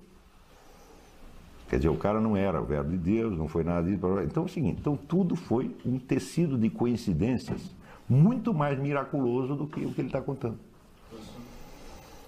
Quer 1.70 1.78
dizer, 1.78 1.90
o 1.90 1.98
cara 1.98 2.20
não 2.20 2.36
era 2.36 2.60
o 2.60 2.66
verbo 2.66 2.90
de 2.90 2.98
Deus, 2.98 3.38
não 3.38 3.48
foi 3.48 3.64
nada 3.64 3.84
disso. 3.88 4.00
blá, 4.00 4.10
blá. 4.14 4.24
Então 4.24 4.42
é 4.44 4.46
o 4.48 4.50
seguinte, 4.50 4.80
então 4.82 4.98
tudo 4.98 5.36
foi 5.36 5.76
um 5.86 6.00
tecido 6.00 6.58
de 6.58 6.68
coincidências 6.70 7.76
muito 8.10 8.56
mais 8.56 8.80
miraculoso 8.80 9.56
do 9.56 9.68
que 9.68 9.86
o 9.86 9.94
que 9.94 10.02
ele 10.02 10.08
está 10.08 10.20
contando. 10.20 10.58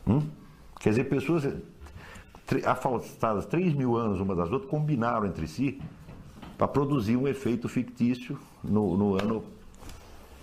Hum? 0.07 0.21
Quer 0.79 0.89
dizer, 0.91 1.05
pessoas 1.05 1.43
afastadas 2.65 3.45
3 3.45 3.73
mil 3.73 3.95
anos 3.95 4.19
uma 4.19 4.35
das 4.35 4.51
outras 4.51 4.69
combinaram 4.69 5.25
entre 5.25 5.47
si 5.47 5.81
para 6.57 6.67
produzir 6.67 7.15
um 7.15 7.27
efeito 7.27 7.67
fictício 7.69 8.37
no, 8.63 8.97
no 8.97 9.15
ano, 9.15 9.43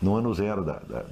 no 0.00 0.16
ano 0.16 0.34
zero 0.34 0.64
da, 0.64 0.78
da, 0.80 1.04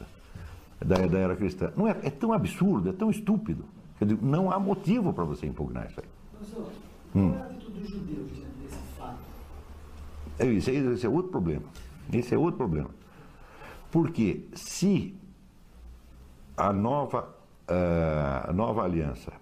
da, 0.84 1.06
da 1.06 1.18
era 1.18 1.36
cristã. 1.36 1.72
Não 1.76 1.86
é, 1.86 1.96
é 2.02 2.10
tão 2.10 2.32
absurdo, 2.32 2.88
é 2.88 2.92
tão 2.92 3.10
estúpido. 3.10 3.64
Quer 3.98 4.06
dizer, 4.06 4.22
não 4.22 4.50
há 4.50 4.58
motivo 4.58 5.12
para 5.12 5.24
você 5.24 5.46
impugnar 5.46 5.86
isso 5.86 6.00
aí. 6.00 6.08
Professor, 6.32 6.70
Hum. 7.14 7.30
qual 7.32 7.38
é 7.38 7.42
a 7.42 7.46
atitude 7.46 7.80
dos 7.80 7.88
judeus 7.88 8.28
diante 8.30 8.56
desse 8.62 8.78
fato? 8.98 9.18
É 10.38 10.46
isso, 10.46 10.68
aí, 10.68 10.76
esse 10.76 11.06
é 11.06 11.08
outro 11.08 11.30
problema. 11.30 11.64
Esse 12.12 12.34
é 12.34 12.38
outro 12.38 12.58
problema. 12.58 12.90
Porque 13.90 14.46
se 14.54 15.16
a 16.56 16.72
nova, 16.72 17.34
ah, 17.68 18.46
a 18.50 18.52
nova 18.52 18.82
aliança 18.82 19.32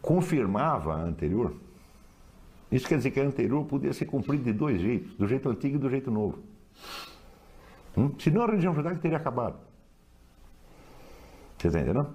confirmava 0.00 0.94
a 0.94 1.02
anterior, 1.02 1.54
isso 2.70 2.86
quer 2.86 2.96
dizer 2.96 3.10
que 3.10 3.20
a 3.20 3.24
anterior 3.24 3.64
podia 3.64 3.92
ser 3.92 4.06
cumprida 4.06 4.44
de 4.44 4.52
dois 4.52 4.80
jeitos, 4.80 5.14
do 5.14 5.26
jeito 5.26 5.48
antigo 5.48 5.76
e 5.76 5.78
do 5.78 5.90
jeito 5.90 6.10
novo. 6.10 6.38
Hum? 7.96 8.12
Senão 8.18 8.42
a 8.42 8.46
religião 8.46 8.74
judaica 8.74 9.00
teria 9.00 9.16
acabado. 9.16 9.58
Você 11.58 11.66
está 11.66 11.80
entendendo? 11.80 12.08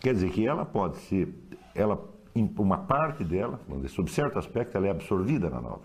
Quer 0.00 0.14
dizer 0.14 0.30
que 0.30 0.46
ela 0.46 0.64
pode 0.64 0.96
ser, 0.98 1.28
ela, 1.74 2.02
uma 2.34 2.78
parte 2.78 3.22
dela, 3.22 3.60
sob 3.88 4.10
certo 4.10 4.38
aspecto, 4.38 4.76
ela 4.76 4.86
é 4.86 4.90
absorvida 4.90 5.50
na 5.50 5.60
nova. 5.60 5.82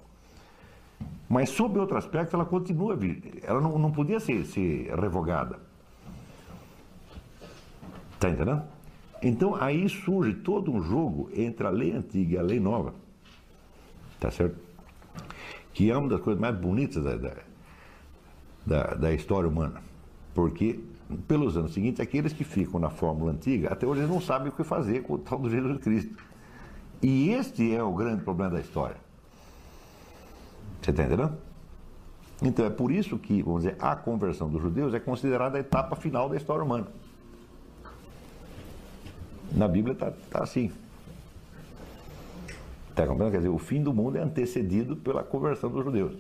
Mas 1.27 1.49
sob 1.49 1.79
outro 1.79 1.97
aspecto, 1.97 2.35
ela 2.35 2.45
continua, 2.45 2.97
ela 3.43 3.59
não, 3.59 3.77
não 3.77 3.91
podia 3.91 4.19
ser, 4.19 4.45
ser 4.45 4.93
revogada. 4.95 5.59
Está 8.13 8.29
entendendo? 8.29 8.63
Então 9.21 9.55
aí 9.55 9.87
surge 9.87 10.33
todo 10.33 10.71
um 10.71 10.81
jogo 10.81 11.29
entre 11.33 11.65
a 11.67 11.69
lei 11.69 11.91
antiga 11.91 12.35
e 12.35 12.37
a 12.37 12.41
lei 12.41 12.59
nova. 12.59 12.93
Tá 14.19 14.31
certo? 14.31 14.57
Que 15.73 15.91
é 15.91 15.97
uma 15.97 16.09
das 16.09 16.21
coisas 16.21 16.41
mais 16.41 16.55
bonitas 16.55 17.03
da, 17.03 17.15
da, 17.15 17.33
da, 18.65 18.83
da 18.95 19.13
história 19.13 19.47
humana. 19.47 19.81
Porque, 20.33 20.79
pelos 21.27 21.57
anos 21.57 21.73
seguintes, 21.73 21.99
aqueles 21.99 22.33
que 22.33 22.43
ficam 22.43 22.79
na 22.79 22.89
fórmula 22.89 23.31
antiga, 23.31 23.69
até 23.71 23.85
hoje 23.85 24.01
eles 24.01 24.11
não 24.11 24.21
sabem 24.21 24.49
o 24.49 24.51
que 24.51 24.63
fazer 24.63 25.03
com 25.03 25.13
o 25.13 25.17
tal 25.17 25.39
do 25.39 25.49
Jesus 25.49 25.77
Cristo. 25.79 26.15
E 27.01 27.29
este 27.29 27.73
é 27.73 27.83
o 27.83 27.93
grande 27.93 28.23
problema 28.23 28.51
da 28.51 28.59
história. 28.59 28.97
Você 30.81 30.91
está 30.91 31.03
entendendo? 31.03 31.37
Então 32.41 32.65
é 32.65 32.69
por 32.69 32.91
isso 32.91 33.19
que, 33.19 33.43
vamos 33.43 33.63
dizer, 33.63 33.77
a 33.79 33.95
conversão 33.95 34.49
dos 34.49 34.61
judeus 34.61 34.93
é 34.93 34.99
considerada 34.99 35.57
a 35.57 35.61
etapa 35.61 35.95
final 35.95 36.27
da 36.27 36.37
história 36.37 36.63
humana. 36.63 36.87
Na 39.51 39.67
Bíblia 39.67 39.93
está 39.93 40.13
assim. 40.43 40.71
Está 42.89 43.03
compreendendo? 43.07 43.31
Quer 43.31 43.37
dizer, 43.37 43.49
o 43.49 43.57
fim 43.57 43.81
do 43.83 43.93
mundo 43.93 44.17
é 44.17 44.21
antecedido 44.21 44.95
pela 44.95 45.23
conversão 45.23 45.69
dos 45.69 45.83
judeus. 45.83 46.13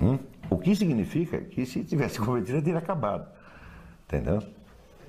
Hum? 0.00 0.18
O 0.48 0.56
que 0.58 0.74
significa 0.74 1.38
que 1.40 1.64
se 1.66 1.84
tivesse 1.84 2.18
convertido 2.20 2.58
já 2.58 2.62
teria 2.64 2.78
acabado. 2.78 3.28
Entendeu? 4.06 4.42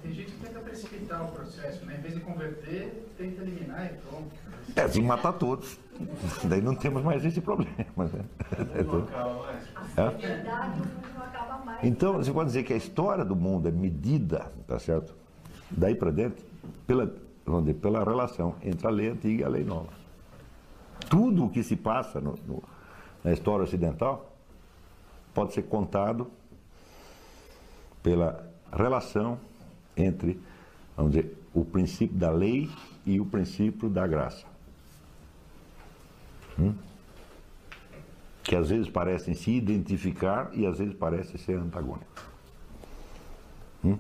Tem 0.03 0.13
gente 0.13 0.31
que 0.31 0.45
tenta 0.45 0.59
precipitar 0.59 1.23
o 1.23 1.31
processo, 1.31 1.85
né? 1.85 1.95
Em 1.97 2.01
vez 2.01 2.15
de 2.15 2.19
converter, 2.21 3.07
tenta 3.17 3.41
eliminar 3.43 3.85
e 3.85 3.89
pronto. 4.07 4.31
É 4.75 4.81
assim 4.81 5.01
matar 5.03 5.33
todos. 5.33 5.77
Daí 6.43 6.61
não 6.61 6.73
temos 6.75 7.03
mais 7.03 7.23
esse 7.23 7.39
problema. 7.41 7.71
né? 7.97 8.25
É 8.75 8.83
tudo- 8.83 9.07
A 9.15 10.01
Hã? 10.01 10.09
verdade 10.11 10.79
o 10.81 10.85
mundo 10.85 11.07
não 11.15 11.23
acaba 11.23 11.57
mais. 11.63 11.83
Então, 11.83 12.13
você 12.13 12.31
pode 12.31 12.47
dizer 12.47 12.63
que 12.63 12.73
a 12.73 12.77
história 12.77 13.23
do 13.23 13.35
mundo 13.35 13.67
é 13.67 13.71
medida, 13.71 14.51
tá 14.67 14.79
certo? 14.79 15.13
Daí 15.71 15.95
para 15.95 16.11
dentro, 16.11 16.43
pela, 16.85 17.13
vamos 17.45 17.65
dizer, 17.65 17.79
pela 17.79 18.03
relação 18.03 18.55
entre 18.61 18.85
a 18.87 18.89
lei 18.89 19.09
antiga 19.09 19.41
e 19.41 19.45
a 19.45 19.49
lei 19.49 19.63
nova. 19.63 19.89
Tudo 21.09 21.45
o 21.45 21.49
que 21.49 21.63
se 21.63 21.75
passa 21.75 22.19
no- 22.19 22.37
no- 22.47 22.63
na 23.23 23.31
história 23.33 23.63
ocidental 23.63 24.35
pode 25.33 25.53
ser 25.53 25.63
contado 25.63 26.27
pela 28.03 28.47
relação 28.71 29.39
entre, 29.95 30.39
vamos 30.95 31.13
dizer, 31.13 31.37
o 31.53 31.63
princípio 31.65 32.17
da 32.17 32.31
lei 32.31 32.69
e 33.05 33.19
o 33.19 33.25
princípio 33.25 33.89
da 33.89 34.05
graça. 34.07 34.45
Hum? 36.59 36.73
que 38.43 38.55
às 38.55 38.69
vezes 38.69 38.89
parecem 38.89 39.33
se 39.33 39.51
identificar 39.51 40.49
e 40.53 40.65
às 40.65 40.79
vezes 40.79 40.93
parecem 40.95 41.37
ser 41.37 41.57
antagônicos. 41.57 42.23
Hum? 43.85 43.97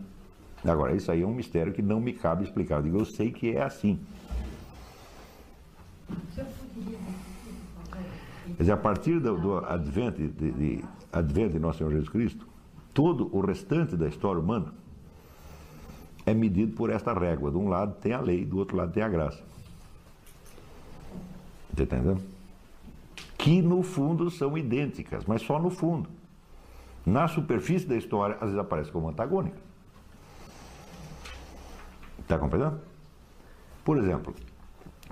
Agora, 0.63 0.95
isso 0.95 1.11
aí 1.11 1.23
é 1.23 1.25
um 1.25 1.33
mistério 1.33 1.73
que 1.73 1.81
não 1.81 1.99
me 1.99 2.13
cabe 2.13 2.43
explicar. 2.43 2.77
Eu 2.77 2.83
digo, 2.83 2.99
eu 2.99 3.05
sei 3.05 3.31
que 3.31 3.55
é 3.55 3.63
assim. 3.63 3.99
Quer 8.45 8.57
dizer, 8.57 8.71
a 8.71 8.77
partir 8.77 9.19
do, 9.19 9.37
do 9.37 9.57
advento, 9.57 10.21
de, 10.21 10.51
de, 10.51 10.85
advento 11.11 11.53
de 11.53 11.59
Nosso 11.59 11.79
Senhor 11.79 11.91
Jesus 11.91 12.09
Cristo, 12.09 12.47
todo 12.93 13.29
o 13.35 13.41
restante 13.41 13.95
da 13.95 14.07
história 14.07 14.39
humana 14.39 14.73
é 16.25 16.33
medido 16.33 16.75
por 16.75 16.89
esta 16.91 17.13
régua. 17.13 17.49
De 17.49 17.57
um 17.57 17.67
lado 17.67 17.95
tem 17.99 18.13
a 18.13 18.21
lei, 18.21 18.45
do 18.45 18.57
outro 18.57 18.77
lado 18.77 18.91
tem 18.91 19.01
a 19.01 19.09
graça. 19.09 19.41
Está 21.71 21.83
entendendo? 21.83 22.21
Que 23.37 23.61
no 23.61 23.81
fundo 23.81 24.29
são 24.29 24.55
idênticas, 24.55 25.25
mas 25.25 25.41
só 25.41 25.57
no 25.57 25.71
fundo. 25.71 26.07
Na 27.03 27.27
superfície 27.27 27.87
da 27.87 27.95
história, 27.95 28.35
às 28.35 28.41
vezes 28.41 28.59
aparecem 28.59 28.93
como 28.93 29.09
antagônicas. 29.09 29.70
Está 32.31 32.39
compreendendo? 32.39 32.79
Por 33.83 33.97
exemplo, 33.97 34.33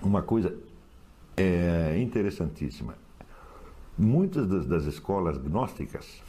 uma 0.02 0.22
coisa 0.22 0.58
é, 1.36 1.98
interessantíssima. 2.00 2.96
Muitas 3.98 4.48
das, 4.48 4.66
das 4.66 4.86
escolas 4.86 5.38
gnósticas 5.38 6.24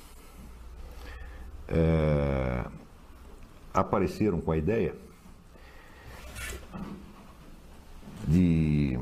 é, 1.68 2.64
apareceram 3.72 4.40
com 4.40 4.50
a 4.50 4.56
ideia 4.56 4.96
de 8.26 8.98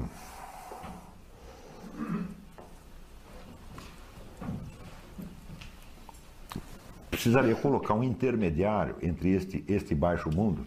precisaria 7.08 7.54
colocar 7.54 7.94
um 7.94 8.04
intermediário 8.04 8.94
entre 9.00 9.30
este, 9.30 9.64
este 9.66 9.94
baixo 9.94 10.28
mundo, 10.30 10.66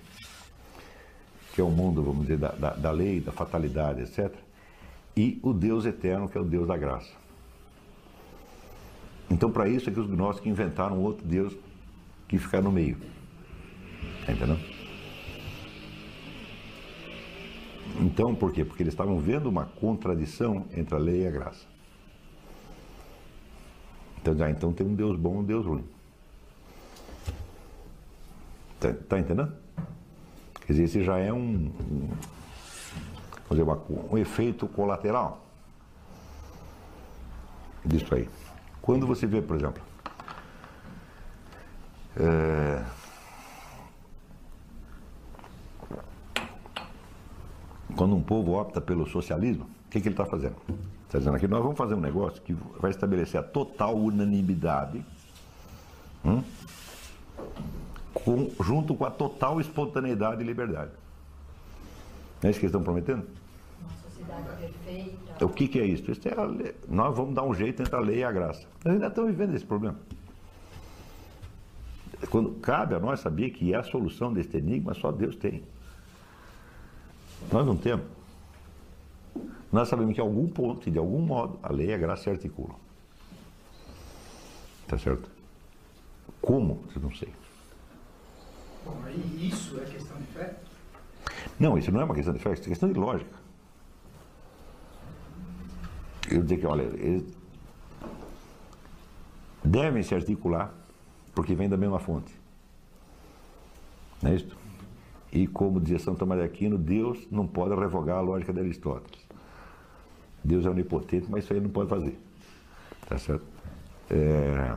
que 1.54 1.62
é 1.62 1.64
o 1.64 1.70
mundo, 1.70 2.04
vamos 2.04 2.22
dizer, 2.22 2.38
da, 2.38 2.50
da, 2.50 2.70
da 2.72 2.92
lei, 2.92 3.20
da 3.20 3.32
fatalidade, 3.32 4.02
etc., 4.02 4.34
e 5.16 5.40
o 5.44 5.52
Deus 5.54 5.86
eterno, 5.86 6.30
que 6.30 6.38
é 6.38 6.42
o 6.42 6.46
Deus 6.46 6.68
da 6.68 6.78
graça. 6.78 7.12
Então, 9.30 9.52
para 9.52 9.68
isso 9.68 9.90
é 9.90 9.94
que 9.94 10.00
os 10.00 10.08
gnósticos 10.08 10.50
inventaram 10.50 11.00
outro 11.00 11.26
Deus 11.26 11.54
que 12.28 12.38
fica 12.38 12.62
no 12.62 12.72
meio. 12.72 12.98
Tá 14.26 14.32
entendendo? 14.32 14.60
Então, 18.00 18.34
por 18.34 18.52
quê? 18.52 18.64
Porque 18.64 18.84
eles 18.84 18.94
estavam 18.94 19.20
vendo 19.20 19.48
uma 19.48 19.66
contradição 19.66 20.66
entre 20.74 20.96
a 20.96 20.98
lei 20.98 21.24
e 21.24 21.28
a 21.28 21.32
graça. 21.32 21.66
Então, 24.22 24.36
já, 24.36 24.50
então 24.50 24.72
tem 24.72 24.86
um 24.86 24.94
Deus 24.94 25.18
bom 25.18 25.36
e 25.36 25.38
um 25.38 25.44
Deus 25.44 25.66
ruim. 25.66 25.84
Tá, 28.80 28.94
tá, 28.94 29.20
entendendo? 29.20 29.54
Quer 30.72 30.76
dizer, 30.76 30.84
esse 30.86 31.04
já 31.04 31.18
é 31.18 31.34
um, 31.34 31.70
um, 31.82 32.10
dizer, 33.50 33.66
um 34.10 34.18
efeito 34.18 34.66
colateral 34.70 35.46
disso 37.86 38.16
aí. 38.16 38.30
Quando 38.82 39.06
você 39.06 39.28
vê, 39.28 39.42
por 39.42 39.58
exemplo, 39.58 39.84
é, 42.16 42.86
quando 47.94 48.16
um 48.16 48.24
povo 48.24 48.54
opta 48.54 48.80
pelo 48.80 49.06
socialismo, 49.06 49.66
o 49.66 49.90
que, 49.90 50.00
que 50.00 50.08
ele 50.08 50.14
está 50.14 50.26
fazendo? 50.26 50.56
Está 51.06 51.18
dizendo 51.20 51.36
aqui, 51.36 51.50
nós 51.50 51.62
vamos 51.62 51.78
fazer 51.78 51.96
um 51.96 52.00
negócio 52.00 52.42
que 52.42 52.54
vai 52.80 52.92
estabelecer 52.92 53.42
a 53.42 53.44
total 53.44 53.94
unanimidade 53.98 55.04
hum, 56.24 56.42
com, 58.14 58.50
junto 58.62 58.96
com 58.96 59.06
a 59.06 59.12
total 59.12 59.60
espontaneidade 59.60 60.42
e 60.42 60.46
liberdade. 60.46 60.92
Não 62.42 62.48
é 62.48 62.52
isso 62.52 62.60
que 62.60 62.66
eles 62.66 62.72
estão 62.76 62.84
prometendo? 62.84 63.26
Uma 63.82 63.98
sociedade 63.98 64.50
perfeita. 64.60 65.46
O 65.46 65.50
que, 65.50 65.68
que 65.68 65.80
é 65.80 65.86
isso? 65.86 66.12
isso 66.12 66.28
é 66.28 66.74
nós 66.88 67.16
vamos 67.16 67.34
dar 67.34 67.44
um 67.44 67.54
jeito 67.54 67.82
entre 67.82 67.96
a 67.96 68.00
lei 68.00 68.20
e 68.20 68.24
a 68.24 68.32
graça. 68.32 68.68
Nós 68.84 68.94
ainda 68.94 69.08
estamos 69.08 69.32
vivendo 69.32 69.56
esse 69.56 69.66
problema. 69.66 69.98
Quando 72.30 72.52
cabe 72.60 72.96
a 72.96 73.00
nós 73.00 73.20
saber 73.20 73.50
que 73.52 73.74
a 73.74 73.84
solução 73.84 74.32
deste 74.32 74.58
enigma 74.58 74.94
só 74.94 75.12
Deus 75.12 75.36
tem. 75.36 75.64
Nós 77.52 77.66
não 77.66 77.76
temos. 77.76 78.06
Nós 79.72 79.88
sabemos 79.88 80.14
que 80.14 80.20
em 80.20 80.24
algum 80.24 80.48
ponto 80.48 80.88
e 80.88 80.92
de 80.92 81.00
algum 81.00 81.22
modo 81.22 81.58
a 81.64 81.72
lei 81.72 81.88
e 81.88 81.94
a 81.94 81.98
graça 81.98 82.24
se 82.24 82.30
articulam. 82.30 82.76
Tá 84.88 84.98
certo? 84.98 85.30
Como? 86.42 86.84
Eu 86.96 87.02
não 87.02 87.12
sei. 87.14 87.30
Bom, 88.86 88.98
aí 89.06 89.50
isso 89.50 89.80
é 89.80 89.86
questão 89.86 90.18
de 90.18 90.26
fé? 90.28 90.56
Não, 91.60 91.78
isso 91.78 91.92
não 91.92 92.02
é 92.02 92.04
uma 92.04 92.16
questão 92.16 92.34
de 92.34 92.40
fé, 92.40 92.54
isso 92.54 92.64
é 92.64 92.68
questão 92.68 92.92
de 92.92 93.00
lógica. 93.00 93.40
Eu 96.30 96.42
dizer 96.42 96.58
que, 96.58 96.66
olha, 96.66 96.84
eles 96.84 97.24
devem 99.64 100.02
se 100.02 100.16
articular 100.16 100.74
porque 101.36 101.54
vem 101.54 101.70
da 101.70 101.78
mesma 101.78 102.00
fonte. 102.00 102.34
Não 104.22 104.32
é 104.32 104.36
isso? 104.36 104.58
E 105.32 105.48
como 105.48 105.80
dizia 105.80 106.00
São 106.00 106.16
Tomás 106.16 106.40
de 106.42 106.46
Aquino, 106.46 106.78
Deus 106.78 107.28
não 107.32 107.48
pode 107.48 107.74
revogar 107.76 108.18
a 108.18 108.22
lógica 108.22 108.52
de 108.52 108.60
Aristóteles. 108.60 109.26
Deus 110.44 110.66
é 110.66 110.70
onipotente, 110.70 111.28
mas 111.30 111.44
isso 111.44 111.54
aí 111.54 111.60
não 111.60 111.70
pode 111.70 111.90
fazer. 111.90 112.20
Tá 113.08 113.18
certo? 113.18 113.46
É... 114.10 114.76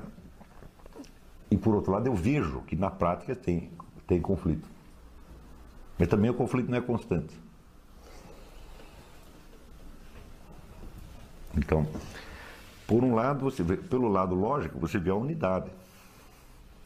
E 1.51 1.57
por 1.57 1.75
outro 1.75 1.93
lado, 1.93 2.07
eu 2.07 2.15
vejo 2.15 2.61
que 2.63 2.77
na 2.77 2.91
prática 2.91 3.35
tem, 3.35 3.71
tem 4.07 4.21
conflito. 4.21 4.69
Mas 5.99 6.09
também 6.09 6.31
o 6.31 6.35
conflito 6.35 6.71
não 6.71 6.79
é 6.79 6.81
constante. 6.81 7.35
Então, 11.57 11.87
por 12.87 13.05
um 13.05 13.15
lado, 13.15 13.41
você 13.41 13.63
vê, 13.63 13.77
pelo 13.77 14.09
lado 14.09 14.35
lógico, 14.35 14.79
você 14.79 14.99
vê 14.99 15.11
a 15.11 15.15
unidade, 15.15 15.71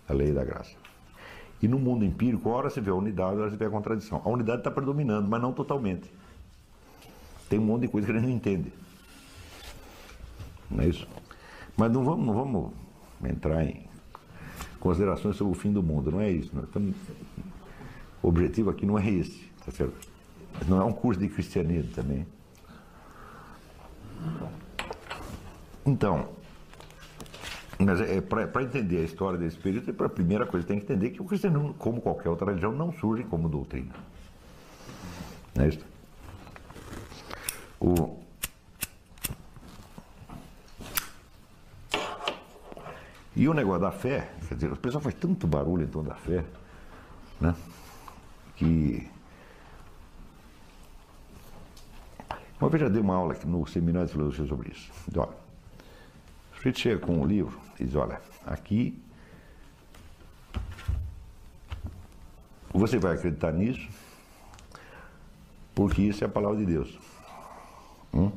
a 0.08 0.12
lei 0.12 0.32
da 0.32 0.44
graça. 0.44 0.76
E 1.60 1.66
no 1.66 1.78
mundo 1.78 2.04
empírico, 2.04 2.50
hora 2.50 2.70
você 2.70 2.80
vê 2.80 2.90
a 2.90 2.94
unidade, 2.94 3.40
hora 3.40 3.50
você 3.50 3.56
vê 3.56 3.64
a 3.64 3.70
contradição. 3.70 4.22
A 4.24 4.28
unidade 4.28 4.58
está 4.58 4.70
predominando, 4.70 5.28
mas 5.28 5.40
não 5.42 5.52
totalmente. 5.52 6.10
Tem 7.48 7.58
um 7.58 7.64
monte 7.64 7.82
de 7.82 7.88
coisa 7.88 8.06
que 8.06 8.12
a 8.12 8.16
gente 8.16 8.28
não 8.28 8.36
entende. 8.36 8.72
Não 10.70 10.84
é 10.84 10.88
isso? 10.88 11.08
Mas 11.76 11.90
não 11.90 12.04
vamos, 12.04 12.26
não 12.26 12.34
vamos 12.34 12.72
entrar 13.24 13.64
em 13.64 13.87
considerações 14.80 15.36
sobre 15.36 15.52
o 15.52 15.60
fim 15.60 15.72
do 15.72 15.82
mundo, 15.82 16.10
não 16.10 16.20
é 16.20 16.30
isso. 16.30 16.52
Estamos... 16.62 16.94
O 18.22 18.28
objetivo 18.28 18.70
aqui 18.70 18.84
não 18.84 18.98
é 18.98 19.08
esse, 19.08 19.44
tá 19.64 19.70
certo? 19.70 19.94
Não 20.66 20.80
é 20.80 20.84
um 20.84 20.92
curso 20.92 21.20
de 21.20 21.28
cristianismo 21.28 21.92
também. 21.92 22.26
Então, 25.86 26.28
mas 27.78 28.00
é, 28.00 28.20
para 28.20 28.62
entender 28.62 28.98
a 28.98 29.04
história 29.04 29.38
desse 29.38 29.56
período, 29.56 29.94
a 30.04 30.08
primeira 30.08 30.44
coisa 30.44 30.66
tem 30.66 30.78
que 30.78 30.84
entender 30.84 31.10
que 31.10 31.22
o 31.22 31.24
cristianismo, 31.24 31.74
como 31.74 32.00
qualquer 32.00 32.28
outra 32.28 32.46
religião, 32.46 32.72
não 32.72 32.92
surge 32.92 33.22
como 33.22 33.48
doutrina. 33.48 33.94
Não 35.54 35.64
é 35.64 35.68
isso? 35.68 35.86
O... 37.80 38.17
E 43.38 43.48
o 43.48 43.54
negócio 43.54 43.80
da 43.80 43.92
fé, 43.92 44.32
quer 44.48 44.56
dizer, 44.56 44.72
o 44.72 44.76
pessoal 44.76 45.00
faz 45.00 45.14
tanto 45.14 45.46
barulho 45.46 45.84
em 45.84 45.86
torno 45.86 46.08
da 46.08 46.16
fé, 46.16 46.44
né? 47.40 47.54
Que. 48.56 49.08
Uma 52.60 52.68
vez 52.68 52.82
já 52.82 52.88
dei 52.88 53.00
uma 53.00 53.14
aula 53.14 53.34
aqui 53.34 53.46
no 53.46 53.64
seminário 53.64 54.08
de 54.08 54.12
filosofia 54.12 54.44
sobre 54.44 54.72
isso. 54.72 54.90
Então, 55.06 55.22
olha, 55.22 55.36
o 56.52 56.56
sujeito 56.56 56.80
chega 56.80 56.98
com 56.98 57.12
um 57.12 57.24
livro 57.24 57.56
e 57.78 57.84
diz, 57.84 57.94
olha, 57.94 58.20
aqui 58.44 59.00
você 62.72 62.98
vai 62.98 63.14
acreditar 63.14 63.52
nisso, 63.52 63.88
porque 65.76 66.02
isso 66.02 66.24
é 66.24 66.26
a 66.26 66.30
palavra 66.30 66.56
de 66.58 66.66
Deus. 66.66 66.98
Hum? 68.12 68.32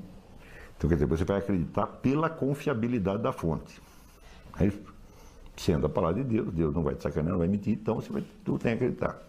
Então, 0.78 0.88
quer 0.88 0.94
dizer, 0.94 1.07
você 1.07 1.26
vai 1.26 1.40
acreditar 1.40 1.88
pela 1.88 2.30
confiabilidade 2.30 3.23
da 3.23 3.34
fonte. 3.34 3.82
Isso? 4.60 4.82
Sendo 5.56 5.86
a 5.86 5.90
palavra 5.90 6.23
de 6.23 6.30
Deus, 6.30 6.53
Deus 6.53 6.73
não 6.73 6.84
vai 6.84 6.95
te 6.95 7.03
sacanear, 7.03 7.34
não 7.34 7.40
vai 7.40 7.48
mentir, 7.48 7.73
então 7.73 7.95
você 7.95 8.11
vai, 8.11 8.23
tu 8.44 8.57
tem 8.57 8.78
que 8.78 8.84
acreditar. 8.84 9.22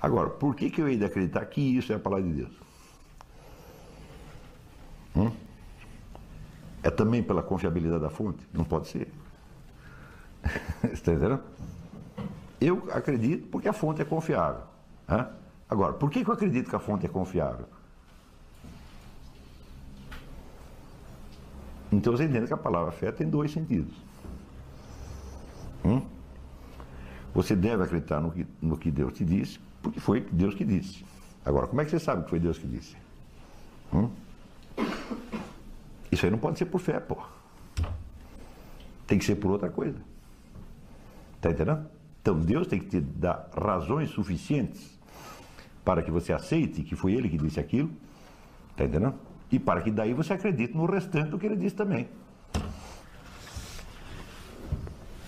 Agora, 0.00 0.28
por 0.28 0.54
que, 0.54 0.70
que 0.70 0.82
eu 0.82 0.88
hei 0.88 0.96
de 0.96 1.04
acreditar 1.04 1.44
que 1.46 1.60
isso 1.60 1.92
é 1.92 1.96
a 1.96 1.98
palavra 1.98 2.26
de 2.26 2.34
Deus? 2.34 2.52
Hum? 5.16 5.32
É 6.82 6.90
também 6.90 7.22
pela 7.22 7.42
confiabilidade 7.42 8.02
da 8.02 8.10
fonte? 8.10 8.46
Não 8.52 8.64
pode 8.64 8.88
ser. 8.88 9.08
Está 10.92 11.12
entendendo? 11.12 11.40
Eu 12.60 12.86
acredito 12.92 13.48
porque 13.48 13.68
a 13.68 13.72
fonte 13.72 14.02
é 14.02 14.04
confiável. 14.04 14.62
Agora, 15.68 15.94
por 15.94 16.10
que, 16.10 16.22
que 16.22 16.28
eu 16.28 16.34
acredito 16.34 16.68
que 16.68 16.76
a 16.76 16.78
fonte 16.78 17.06
é 17.06 17.08
confiável? 17.08 17.66
Então 21.90 22.12
você 22.12 22.24
entende 22.24 22.46
que 22.46 22.52
a 22.52 22.58
palavra 22.58 22.92
fé 22.92 23.10
tem 23.12 23.28
dois 23.28 23.52
sentidos. 23.52 24.03
Hum? 25.84 26.02
Você 27.34 27.54
deve 27.54 27.82
acreditar 27.82 28.20
no 28.20 28.30
que, 28.30 28.46
no 28.62 28.76
que 28.76 28.90
Deus 28.90 29.12
te 29.12 29.24
disse, 29.24 29.58
porque 29.82 30.00
foi 30.00 30.20
Deus 30.20 30.54
que 30.54 30.64
disse. 30.64 31.04
Agora, 31.44 31.66
como 31.66 31.80
é 31.80 31.84
que 31.84 31.90
você 31.90 31.98
sabe 31.98 32.24
que 32.24 32.30
foi 32.30 32.38
Deus 32.38 32.58
que 32.58 32.66
disse? 32.66 32.96
Hum? 33.92 34.08
Isso 36.10 36.24
aí 36.24 36.30
não 36.30 36.38
pode 36.38 36.58
ser 36.58 36.66
por 36.66 36.80
fé, 36.80 37.00
pô. 37.00 37.16
Tem 39.06 39.18
que 39.18 39.24
ser 39.24 39.34
por 39.34 39.50
outra 39.50 39.68
coisa. 39.68 39.98
Está 41.36 41.50
entendendo? 41.50 41.86
Então 42.22 42.40
Deus 42.40 42.66
tem 42.66 42.78
que 42.78 42.86
te 42.86 43.00
dar 43.00 43.50
razões 43.54 44.10
suficientes 44.10 44.98
para 45.84 46.02
que 46.02 46.10
você 46.10 46.32
aceite 46.32 46.82
que 46.82 46.96
foi 46.96 47.12
Ele 47.12 47.28
que 47.28 47.36
disse 47.36 47.60
aquilo. 47.60 47.90
Está 48.70 48.84
entendendo? 48.84 49.14
E 49.52 49.58
para 49.58 49.82
que 49.82 49.90
daí 49.90 50.14
você 50.14 50.32
acredite 50.32 50.74
no 50.74 50.86
restante 50.86 51.30
do 51.30 51.38
que 51.38 51.44
Ele 51.44 51.56
disse 51.56 51.76
também. 51.76 52.08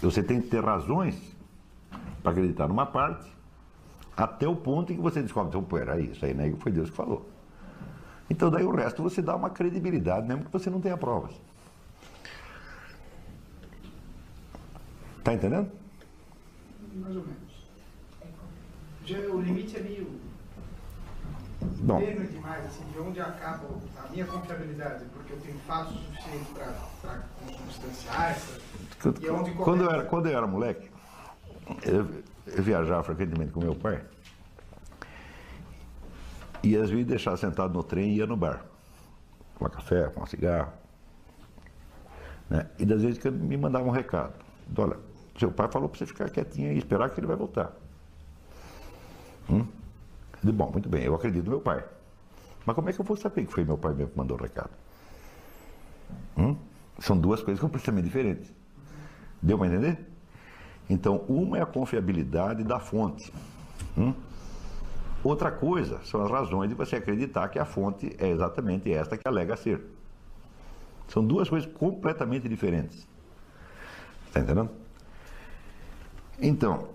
Você 0.07 0.23
tem 0.23 0.41
que 0.41 0.47
ter 0.47 0.65
razões 0.65 1.16
para 2.23 2.31
acreditar 2.31 2.69
numa 2.69 2.87
parte, 2.87 3.28
até 4.16 4.47
o 4.47 4.55
ponto 4.55 4.93
em 4.93 4.97
que 4.97 5.03
você 5.03 5.20
descobre, 5.20 5.49
então, 5.49 5.65
pô, 5.65 5.77
era 5.78 6.01
isso 6.01 6.24
aí, 6.24 6.33
né? 6.33 6.55
Foi 6.59 6.70
Deus 6.70 6.91
que 6.91 6.97
falou. 6.97 7.28
Então 8.31 8.49
daí 8.49 8.65
o 8.65 8.70
resto 8.70 9.03
você 9.03 9.20
dá 9.20 9.35
uma 9.35 9.51
credibilidade, 9.51 10.27
mesmo 10.27 10.45
que 10.45 10.53
você 10.53 10.70
não 10.70 10.81
tenha 10.81 10.97
provas. 10.97 11.33
Está 15.19 15.35
entendendo? 15.35 15.70
Mais 16.95 17.16
ou 17.16 17.23
menos. 17.23 17.37
Já, 19.05 19.19
o 19.19 19.41
limite 19.41 19.77
é 19.77 19.81
meio 19.81 20.09
Bom. 21.82 22.01
tênue 22.01 22.26
demais, 22.26 22.64
assim, 22.64 22.84
de 22.93 22.98
onde 22.98 23.20
acaba 23.20 23.68
a 24.05 24.10
minha 24.10 24.26
confiabilidade, 24.26 25.05
porque 25.12 25.32
eu 25.32 25.40
tenho 25.40 25.59
fatos 25.60 25.94
suficientes 25.94 26.48
para 26.55 27.22
consubstanciar 27.44 28.30
essa. 28.30 28.60
E 29.20 29.26
é 29.26 29.55
Quando 29.62 29.84
eu, 29.84 29.90
era, 29.90 30.05
quando 30.05 30.26
eu 30.26 30.36
era 30.36 30.47
moleque, 30.47 30.90
eu, 31.84 32.06
eu 32.47 32.62
viajava 32.62 33.02
frequentemente 33.02 33.52
com 33.52 33.60
meu 33.60 33.74
pai. 33.74 34.02
E 36.62 36.76
às 36.76 36.90
vezes 36.90 37.06
deixava 37.06 37.36
sentado 37.36 37.72
no 37.72 37.82
trem 37.82 38.10
e 38.10 38.16
ia 38.16 38.26
no 38.26 38.36
bar. 38.36 38.64
Tomar 39.59 39.70
café, 39.70 40.10
fumar 40.10 40.28
cigarro. 40.28 40.72
Né? 42.48 42.66
E 42.78 42.84
das 42.84 43.02
vezes 43.02 43.18
que 43.18 43.30
me 43.30 43.56
mandava 43.56 43.84
um 43.84 43.90
recado. 43.90 44.34
Olha, 44.76 44.97
seu 45.38 45.51
pai 45.51 45.68
falou 45.70 45.88
para 45.88 45.98
você 45.98 46.06
ficar 46.06 46.30
quietinho 46.30 46.72
e 46.72 46.78
esperar 46.78 47.10
que 47.10 47.20
ele 47.20 47.26
vai 47.26 47.36
voltar. 47.36 47.72
Hum? 49.48 49.66
Bom, 50.52 50.70
muito 50.70 50.89
bem, 50.89 51.05
eu 51.05 51.14
acredito 51.14 51.44
no 51.44 51.51
meu 51.51 51.60
pai. 51.60 51.85
Mas 52.64 52.74
como 52.74 52.90
é 52.90 52.93
que 52.93 53.01
eu 53.01 53.05
vou 53.05 53.16
saber 53.16 53.47
que 53.47 53.52
foi 53.52 53.64
meu 53.64 53.78
pai 53.78 53.94
mesmo 53.94 54.10
que 54.10 54.18
mandou 54.18 54.36
o 54.36 54.40
recado? 54.40 54.70
Hum? 56.36 56.56
São 56.98 57.16
duas 57.16 57.43
coisas 57.43 57.60
completamente 57.60 58.05
diferentes. 58.05 58.52
Deu 59.40 59.59
para 59.59 59.68
entender? 59.68 59.98
Então, 60.89 61.24
uma 61.28 61.59
é 61.59 61.62
a 61.62 61.66
confiabilidade 61.66 62.64
da 62.64 62.78
fonte. 62.78 63.32
Hum? 63.97 64.14
Outra 65.23 65.51
coisa 65.51 66.01
são 66.05 66.23
as 66.24 66.31
razões 66.31 66.68
de 66.68 66.74
você 66.74 66.97
acreditar 66.97 67.48
que 67.48 67.59
a 67.59 67.64
fonte 67.64 68.14
é 68.18 68.28
exatamente 68.28 68.93
esta 68.93 69.16
que 69.16 69.27
alega 69.27 69.56
ser. 69.56 69.85
São 71.09 71.24
duas 71.24 71.48
coisas 71.48 71.70
completamente 71.73 72.48
diferentes. 72.48 73.06
Está 74.27 74.40
entendendo? 74.40 74.70
Então, 76.40 76.89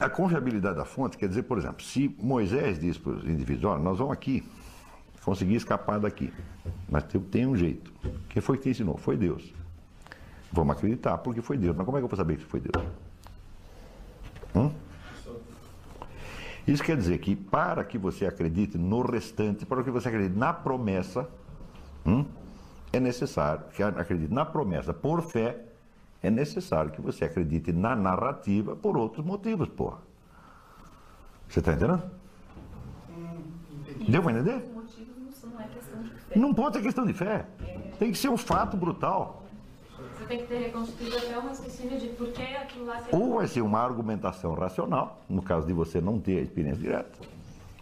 a 0.00 0.08
confiabilidade 0.08 0.76
da 0.76 0.84
fonte 0.84 1.18
quer 1.18 1.28
dizer, 1.28 1.42
por 1.42 1.58
exemplo, 1.58 1.84
se 1.84 2.14
Moisés 2.18 2.78
diz 2.78 2.96
para 2.96 3.12
os 3.12 3.24
indivíduos, 3.24 3.64
olha, 3.72 3.82
nós 3.82 3.98
vamos 3.98 4.14
aqui 4.14 4.42
conseguir 5.22 5.56
escapar 5.56 6.00
daqui, 6.00 6.32
mas 6.88 7.04
tem, 7.04 7.20
tem 7.20 7.46
um 7.46 7.54
jeito. 7.54 7.92
Quem 8.30 8.40
foi 8.40 8.56
que 8.56 8.62
te 8.64 8.70
ensinou? 8.70 8.96
Foi 8.96 9.16
Deus. 9.16 9.52
Vamos 10.50 10.74
acreditar, 10.74 11.18
porque 11.18 11.42
foi 11.42 11.58
Deus. 11.58 11.76
Mas 11.76 11.84
como 11.84 11.98
é 11.98 12.00
que 12.00 12.04
eu 12.04 12.08
vou 12.08 12.16
saber 12.16 12.38
que 12.38 12.44
foi 12.44 12.60
Deus? 12.60 12.86
Hum? 14.54 14.72
Isso 16.66 16.82
quer 16.82 16.96
dizer 16.96 17.18
que 17.18 17.36
para 17.36 17.84
que 17.84 17.98
você 17.98 18.26
acredite 18.26 18.78
no 18.78 19.02
restante, 19.02 19.66
para 19.66 19.82
que 19.82 19.90
você 19.90 20.08
acredite 20.08 20.36
na 20.36 20.52
promessa, 20.52 21.28
hum, 22.06 22.24
é 22.92 22.98
necessário 22.98 23.64
que 23.74 23.82
acredite 23.82 24.32
na 24.32 24.44
promessa 24.44 24.94
por 24.94 25.20
fé, 25.22 25.69
é 26.22 26.30
necessário 26.30 26.90
que 26.90 27.00
você 27.00 27.24
acredite 27.24 27.72
na 27.72 27.96
narrativa 27.96 28.76
por 28.76 28.96
outros 28.96 29.24
motivos, 29.24 29.68
porra. 29.68 29.98
Você 31.48 31.60
está 31.60 31.72
entendendo? 31.72 32.02
Deu 34.08 34.22
para 34.22 34.32
entender? 34.32 34.64
Não, 35.42 35.60
é 35.60 35.64
questão 35.68 36.02
de 36.02 36.10
fé. 36.10 36.38
Não 36.38 36.54
pode 36.54 36.76
ser 36.76 36.82
questão 36.82 37.06
de 37.06 37.12
fé. 37.12 37.46
Tem 37.98 38.12
que 38.12 38.18
ser 38.18 38.28
um 38.28 38.36
fato 38.36 38.76
brutal. 38.76 39.44
Você 39.98 40.24
tem 40.26 40.38
que 40.38 40.46
ter 40.46 40.58
reconstruído 40.58 41.16
até 41.16 41.38
o 41.38 41.40
raciocínio 41.40 41.98
de 41.98 42.08
por 42.08 42.28
que 42.28 42.42
aquilo 42.42 42.86
lá 42.86 43.00
seria. 43.00 43.18
Ou 43.18 43.34
vai 43.36 43.48
ser 43.48 43.62
uma 43.62 43.80
argumentação 43.80 44.54
racional, 44.54 45.22
no 45.28 45.42
caso 45.42 45.66
de 45.66 45.72
você 45.72 46.00
não 46.00 46.20
ter 46.20 46.38
a 46.38 46.42
experiência 46.42 46.80
direta, 46.80 47.18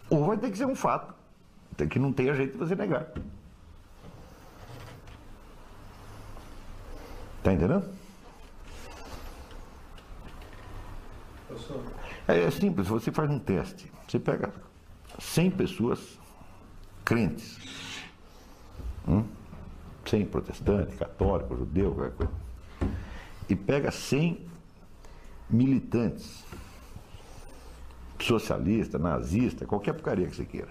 ou 0.08 0.26
vai 0.26 0.36
ter 0.38 0.50
que 0.50 0.56
ser 0.56 0.66
um 0.66 0.74
fato, 0.74 1.14
que 1.90 1.98
não 1.98 2.12
tenha 2.12 2.34
jeito 2.34 2.52
de 2.52 2.58
você 2.58 2.74
negar. 2.74 3.08
Está 7.38 7.52
entendendo? 7.52 7.97
É, 12.26 12.40
é 12.42 12.50
simples, 12.50 12.88
você 12.88 13.10
faz 13.10 13.30
um 13.30 13.38
teste. 13.38 13.90
Você 14.06 14.18
pega 14.18 14.52
100 15.18 15.50
pessoas 15.52 16.18
crentes. 17.04 17.58
Hum? 19.06 19.24
100 20.04 20.26
protestante, 20.26 20.96
católico, 20.96 21.56
judeu, 21.56 21.94
qualquer 21.94 22.16
coisa. 22.16 22.32
E 23.48 23.56
pega 23.56 23.90
100 23.90 24.46
militantes, 25.48 26.44
socialista, 28.20 28.98
nazista, 28.98 29.66
qualquer 29.66 29.94
porcaria 29.94 30.26
que 30.26 30.36
você 30.36 30.44
queira. 30.44 30.68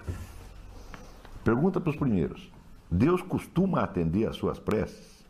Pergunta 1.42 1.80
para 1.80 1.90
os 1.90 1.96
primeiros: 1.96 2.50
Deus 2.90 3.22
costuma 3.22 3.80
atender 3.80 4.28
às 4.28 4.36
suas 4.36 4.58
preces? 4.58 5.24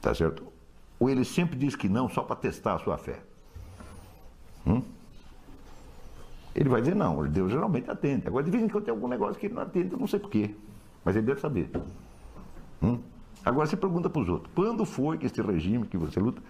Tá 0.00 0.14
certo? 0.14 0.46
Ou 0.98 1.10
ele 1.10 1.24
sempre 1.24 1.58
diz 1.58 1.76
que 1.76 1.88
não 1.88 2.08
só 2.08 2.22
para 2.22 2.36
testar 2.36 2.74
a 2.74 2.78
sua 2.78 2.96
fé? 2.96 3.20
Hum? 4.68 4.82
Ele 6.54 6.68
vai 6.68 6.80
dizer 6.80 6.94
não, 6.94 7.26
Deus 7.26 7.50
geralmente 7.50 7.90
atende. 7.90 8.26
Agora, 8.26 8.44
de 8.44 8.50
vez 8.50 8.62
em 8.62 8.68
quando 8.68 8.84
tem 8.84 8.92
algum 8.92 9.08
negócio 9.08 9.38
que 9.38 9.46
ele 9.46 9.54
não 9.54 9.62
atende, 9.62 9.92
eu 9.92 9.98
não 9.98 10.06
sei 10.06 10.18
porquê. 10.18 10.54
Mas 11.04 11.16
ele 11.16 11.26
deve 11.26 11.40
saber. 11.40 11.70
Hum? 12.82 12.98
Agora 13.44 13.66
você 13.66 13.76
pergunta 13.76 14.10
para 14.10 14.20
os 14.22 14.28
outros: 14.28 14.50
quando 14.54 14.84
foi 14.84 15.16
que 15.18 15.26
este 15.26 15.40
regime 15.40 15.86
que 15.86 15.96
você 15.96 16.18
luta 16.20 16.42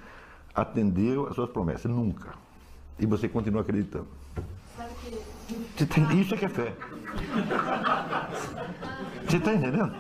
atendeu 0.55 1.27
às 1.28 1.35
suas 1.35 1.51
promessas? 1.51 1.90
Nunca. 1.90 2.31
E 2.99 3.07
você 3.07 3.28
continua 3.28 3.61
acreditando. 3.61 4.07
Tem- 5.77 6.20
isso 6.20 6.35
é 6.35 6.36
que 6.36 6.45
é 6.45 6.49
fé. 6.49 6.74
Você 9.27 9.36
está 9.36 9.55
entendendo? 9.55 9.95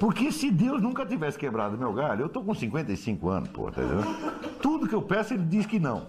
Porque 0.00 0.30
se 0.30 0.50
Deus 0.50 0.82
nunca 0.82 1.06
tivesse 1.06 1.38
quebrado 1.38 1.78
meu 1.78 1.92
galho, 1.92 2.22
eu 2.22 2.26
estou 2.26 2.44
com 2.44 2.54
55 2.54 3.28
anos, 3.28 3.48
pô, 3.50 3.70
tá 3.70 3.82
entendendo? 3.82 4.06
Tudo 4.60 4.86
que 4.88 4.94
eu 4.94 5.00
peço, 5.02 5.32
ele 5.34 5.44
diz 5.44 5.64
que 5.66 5.78
não. 5.78 6.06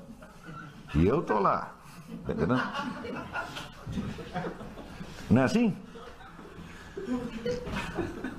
E 0.95 1.05
eu 1.05 1.19
estou 1.19 1.39
lá. 1.39 1.73
Tá 2.25 2.33
entendendo? 2.33 2.61
Não 5.29 5.41
é 5.41 5.45
assim? 5.45 5.75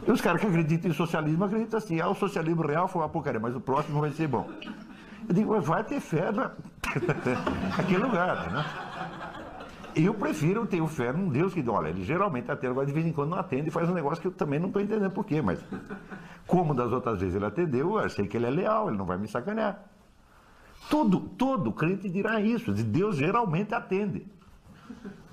E 0.07 0.11
os 0.11 0.20
caras 0.20 0.41
que 0.41 0.47
acreditam 0.47 0.91
em 0.91 0.95
socialismo 0.95 1.45
acreditam 1.45 1.79
assim, 1.79 2.01
ah, 2.01 2.09
o 2.09 2.15
socialismo 2.15 2.62
real 2.66 2.89
foi 2.89 3.03
uma 3.03 3.09
porcaria, 3.09 3.41
mas 3.41 3.55
o 3.55 3.61
próximo 3.61 4.01
vai 4.01 4.11
ser 4.11 4.27
bom. 4.29 4.49
Eu 5.29 5.35
digo, 5.35 5.53
mas 5.53 5.65
vai 5.65 5.85
ter 5.85 6.01
fé 6.01 6.33
na... 6.33 6.53
naquele 7.77 8.03
lugar, 8.03 8.51
né? 8.51 8.65
Eu 9.95 10.15
prefiro 10.15 10.66
ter 10.66 10.87
fé 10.87 11.12
num 11.12 11.29
Deus 11.29 11.53
que, 11.53 11.66
olha, 11.69 11.89
ele 11.89 12.05
geralmente 12.05 12.51
atende, 12.51 12.70
agora 12.70 12.87
de 12.87 12.93
vez 12.93 13.07
em 13.07 13.12
quando 13.12 13.31
não 13.31 13.39
atende 13.39 13.69
e 13.69 13.70
faz 13.70 13.89
um 13.89 13.95
negócio 13.95 14.20
que 14.20 14.29
eu 14.29 14.33
também 14.33 14.59
não 14.59 14.69
estou 14.69 14.81
entendendo 14.81 15.11
por 15.11 15.25
quê, 15.25 15.43
mas 15.43 15.59
como 16.47 16.75
das 16.75 16.93
outras 16.93 17.20
vezes 17.20 17.35
ele 17.35 17.47
atendeu, 17.47 17.99
eu 17.99 18.09
sei 18.09 18.27
que 18.27 18.37
ele 18.37 18.47
é 18.47 18.51
leal, 18.51 18.89
ele 18.89 18.97
não 18.97 19.05
vai 19.05 19.19
me 19.19 19.27
sacanear. 19.27 19.83
Todo, 20.89 21.20
todo 21.20 21.73
crente 21.73 22.09
dirá 22.09 22.40
isso, 22.40 22.73
de 22.73 22.82
Deus 22.82 23.16
geralmente 23.16 23.74
atende. 23.74 24.27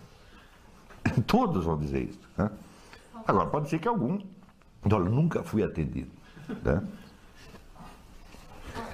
Todos 1.25 1.63
vão 1.65 1.77
dizer 1.77 2.03
isso. 2.09 2.19
Né? 2.37 2.49
Agora, 3.25 3.49
pode 3.49 3.69
ser 3.69 3.79
que 3.79 3.87
algum, 3.87 4.19
olha, 4.83 5.09
nunca 5.09 5.43
fui 5.43 5.63
atendido. 5.63 6.11
Né? 6.63 6.83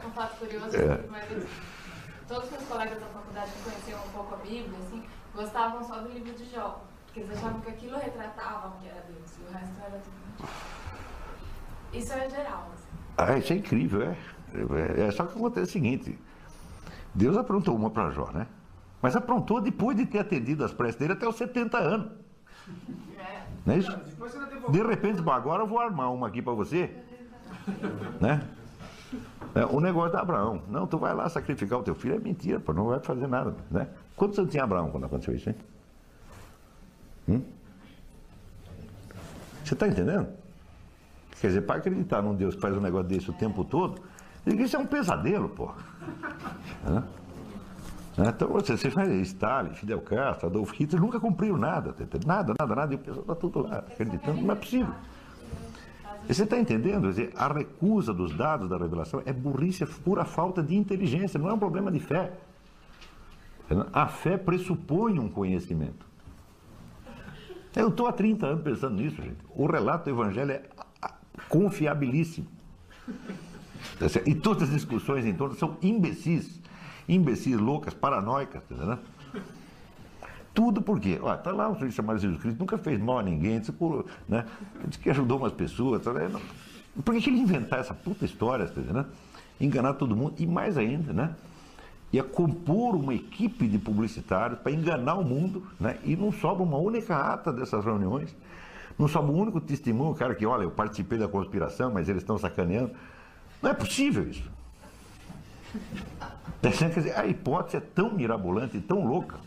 Um, 0.06 0.12
fato 0.12 0.38
curioso, 0.38 0.76
É. 0.78 1.04
mas 1.10 1.26
todos 2.28 2.46
os 2.46 2.52
meus 2.52 2.64
colegas 2.66 3.00
da 3.00 3.08
faculdade 3.08 3.52
que 3.52 3.64
conheciam 3.64 4.00
um 4.06 4.10
pouco 4.10 4.36
a 4.36 4.38
Bíblia, 4.38 4.78
assim, 4.86 5.04
gostavam 5.36 5.84
só 5.84 6.00
do 6.00 6.10
livro 6.10 6.32
de 6.34 6.46
Jó. 6.52 6.82
Porque 7.06 7.22
eles 7.22 7.38
achavam 7.38 7.60
que 7.62 7.70
aquilo 7.70 7.98
retratava 7.98 8.68
o 8.70 8.80
que 8.80 8.88
era 8.88 9.02
Deus, 9.02 9.32
e 9.38 9.50
o 9.50 9.52
resto 9.52 9.74
era 9.86 10.00
tudo. 10.00 10.50
Isso 11.94 12.14
é 12.14 12.30
geral, 12.30 12.72
assim. 12.74 12.88
Ah, 13.18 13.38
isso 13.38 13.52
é 13.52 13.56
incrível, 13.58 14.02
é. 14.04 14.18
É, 14.98 15.08
é 15.08 15.12
só 15.12 15.26
que 15.26 15.38
acontece 15.38 15.70
o 15.70 15.74
seguinte: 15.74 16.18
Deus 17.14 17.38
aprontou 17.38 17.76
uma 17.76 17.90
para 17.90 18.10
Jó, 18.10 18.30
né? 18.32 18.48
Mas 19.02 19.16
aprontou 19.16 19.60
depois 19.60 19.98
de 19.98 20.06
ter 20.06 20.20
atendido 20.20 20.64
as 20.64 20.72
preces 20.72 20.96
dele 20.96 21.14
até 21.14 21.28
os 21.28 21.36
70 21.36 21.78
anos. 21.78 22.12
Não 23.66 23.74
é 23.74 23.78
isso? 23.78 23.92
De 24.70 24.82
repente, 24.82 25.22
bom, 25.22 25.32
agora 25.32 25.64
eu 25.64 25.68
vou 25.68 25.80
armar 25.80 26.12
uma 26.14 26.28
aqui 26.28 26.42
para 26.42 26.54
você. 26.54 26.90
Né? 28.20 28.42
É, 29.54 29.66
o 29.66 29.80
negócio 29.80 30.14
da 30.14 30.22
Abraão. 30.22 30.62
Não, 30.70 30.88
tu 30.88 30.98
vai 30.98 31.14
lá 31.14 31.28
sacrificar 31.28 31.80
o 31.80 31.84
teu 31.84 31.94
filho. 31.94 32.16
É 32.16 32.20
mentira, 32.20 32.60
pô, 32.60 32.72
não 32.72 32.86
vai 32.86 33.00
fazer 33.00 33.28
nada. 33.28 33.54
Né? 33.70 33.88
Quantos 34.16 34.40
anos 34.40 34.52
tinha 34.52 34.64
Abraão 34.64 34.90
quando 34.90 35.06
aconteceu 35.06 35.36
isso, 35.36 35.50
hein? 35.50 35.56
Hum? 37.28 37.42
Você 39.64 39.74
está 39.74 39.88
entendendo? 39.88 40.28
Quer 41.40 41.48
dizer, 41.48 41.62
para 41.62 41.78
acreditar 41.78 42.22
num 42.22 42.36
Deus 42.36 42.56
que 42.56 42.62
faz 42.62 42.76
um 42.78 42.82
negócio 42.82 43.08
desse 43.08 43.30
o 43.30 43.34
tempo 43.34 43.64
todo, 43.64 44.02
isso 44.46 44.76
é 44.76 44.80
um 44.80 44.86
pesadelo, 44.86 45.50
pô. 45.50 45.72
Então, 48.18 48.50
você, 48.50 48.76
você 48.76 48.92
faz 48.92 49.10
Stalin, 49.28 49.74
Fidel 49.74 50.02
Castro, 50.02 50.48
Adolf 50.48 50.74
Hitler, 50.74 51.02
nunca 51.02 51.20
cumpriram 51.20 51.58
nada, 51.58 51.94
tá 51.94 52.06
nada, 52.26 52.54
nada, 52.60 52.76
nada, 52.76 52.94
e 52.94 52.96
o 52.96 53.00
pessoal 53.00 53.22
está 53.22 53.36
tudo 53.36 53.62
lá 53.62 53.78
acreditando, 53.80 54.42
não 54.42 54.52
é 54.52 54.56
possível. 54.56 54.94
E 56.30 56.34
você 56.34 56.44
está 56.44 56.58
entendendo? 56.58 57.10
Dizer, 57.10 57.32
a 57.36 57.52
recusa 57.52 58.14
dos 58.14 58.36
dados 58.36 58.70
da 58.70 58.78
revelação 58.78 59.22
é 59.26 59.34
burrice, 59.34 59.84
é 59.84 59.88
pura 59.88 60.26
falta 60.26 60.62
de 60.62 60.76
inteligência, 60.76 61.40
não 61.40 61.50
é 61.50 61.54
um 61.54 61.60
problema 61.60 61.92
de 61.92 62.00
fé. 62.00 62.32
A 63.94 64.08
fé 64.08 64.38
pressupõe 64.38 65.18
um 65.18 65.30
conhecimento. 65.30 66.06
Eu 67.76 67.88
estou 67.88 68.06
há 68.06 68.12
30 68.12 68.46
anos 68.46 68.64
pensando 68.64 68.96
nisso, 68.96 69.22
gente. 69.22 69.38
O 69.56 69.66
relato 69.66 70.06
do 70.06 70.10
Evangelho 70.10 70.52
é 70.52 70.64
confiabilíssimo. 71.48 72.48
Tá 74.00 74.06
e 74.26 74.36
todas 74.36 74.64
as 74.64 74.70
discussões 74.72 75.26
em 75.26 75.34
torno 75.34 75.56
são 75.56 75.78
imbecis. 75.82 76.60
Imbecis, 77.08 77.58
loucas, 77.58 77.94
paranoicas, 77.94 78.64
tá 78.64 78.76
entendeu? 78.76 79.00
Tudo 80.54 80.82
por 80.82 81.00
quê? 81.00 81.20
Está 81.38 81.52
lá 81.52 81.70
um 81.70 81.74
sujeito 81.74 81.94
chamado 81.94 82.20
Jesus 82.20 82.40
Cristo, 82.42 82.60
nunca 82.60 82.78
fez 82.78 83.00
mal 83.00 83.20
a 83.20 83.24
ninguém, 83.24 83.60
disse, 83.60 83.74
né? 84.28 84.46
disse 84.86 85.00
que 85.00 85.10
ajudou 85.10 85.38
umas 85.38 85.54
pessoas. 85.54 86.02
Tá, 86.04 86.12
né? 86.12 86.30
Por 87.06 87.16
que, 87.16 87.22
que 87.22 87.30
ele 87.30 87.40
inventar 87.40 87.80
essa 87.80 87.94
puta 87.94 88.26
história, 88.26 88.68
tá? 88.68 89.06
Enganar 89.60 89.94
todo 89.94 90.16
mundo 90.16 90.36
e 90.40 90.46
mais 90.46 90.78
ainda, 90.78 91.14
né? 91.14 91.36
Ia 92.12 92.24
compor 92.24 92.96
uma 92.96 93.14
equipe 93.14 93.66
de 93.68 93.80
publicitários 93.80 94.60
para 94.60 94.74
enganar 94.74 95.16
o 95.16 95.24
mundo, 95.24 95.66
né? 95.80 95.98
E 96.04 96.18
não 96.18 96.34
sobra 96.34 96.64
uma 96.64 96.78
única 96.78 97.16
ata 97.16 97.54
dessas 97.54 97.86
reuniões. 97.86 98.36
Não 99.00 99.08
sobra 99.08 99.32
um 99.32 99.40
único 99.40 99.62
testemunho, 99.62 100.14
cara, 100.14 100.36
que, 100.36 100.46
olha, 100.46 100.64
eu 100.64 100.72
participei 100.72 101.18
da 101.18 101.30
conspiração, 101.30 101.92
mas 101.94 102.10
eles 102.10 102.22
estão 102.22 102.38
sacaneando. 102.38 102.92
Não 103.62 103.70
é 103.70 103.74
possível 103.74 104.30
isso. 104.30 104.50
Quer 106.62 106.90
dizer, 106.90 107.18
a 107.18 107.26
hipótese 107.26 107.78
é 107.78 107.80
tão 107.80 108.14
mirabolante 108.14 108.78
e 108.78 108.82
tão 108.82 109.06
louca 109.06 109.38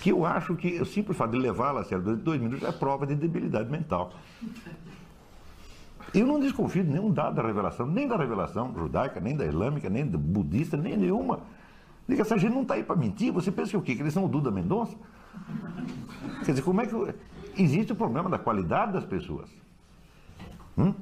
que 0.00 0.10
eu 0.10 0.24
acho 0.24 0.54
que 0.54 0.80
o 0.80 0.84
simples 0.84 1.16
fato 1.16 1.30
de 1.30 1.38
levá-la 1.38 1.80
a 1.80 1.84
sério 1.84 2.04
durante 2.04 2.22
dois 2.22 2.40
minutos 2.40 2.66
é 2.66 2.72
prova 2.72 3.06
de 3.06 3.14
debilidade 3.14 3.70
mental. 3.70 4.12
Eu 6.12 6.26
não 6.26 6.38
desconfio 6.38 6.84
de 6.84 6.90
nenhum 6.90 7.10
dado 7.10 7.36
da 7.36 7.42
revelação, 7.42 7.86
nem 7.86 8.06
da 8.06 8.16
revelação 8.16 8.72
judaica, 8.74 9.18
nem 9.18 9.36
da 9.36 9.44
islâmica, 9.44 9.88
nem 9.90 10.06
da 10.06 10.16
budista, 10.16 10.76
nem 10.76 10.96
nenhuma. 10.96 11.40
Diga, 12.06 12.22
essa 12.22 12.38
gente 12.38 12.52
não 12.52 12.62
está 12.62 12.74
aí 12.74 12.84
para 12.84 12.96
mentir. 12.96 13.32
Você 13.32 13.50
pensa 13.50 13.70
que 13.70 13.76
o 13.76 13.82
quê? 13.82 13.96
Que 13.96 14.02
eles 14.02 14.12
são 14.12 14.24
o 14.24 14.28
Duda 14.28 14.50
Mendonça? 14.50 14.94
Quer 16.44 16.52
dizer, 16.52 16.62
como 16.62 16.80
é 16.80 16.86
que. 16.86 16.94
Existe 17.56 17.92
o 17.92 17.96
problema 17.96 18.28
da 18.28 18.38
qualidade 18.38 18.92
das 18.92 19.04
pessoas. 19.04 19.48
Hum? 20.76 20.92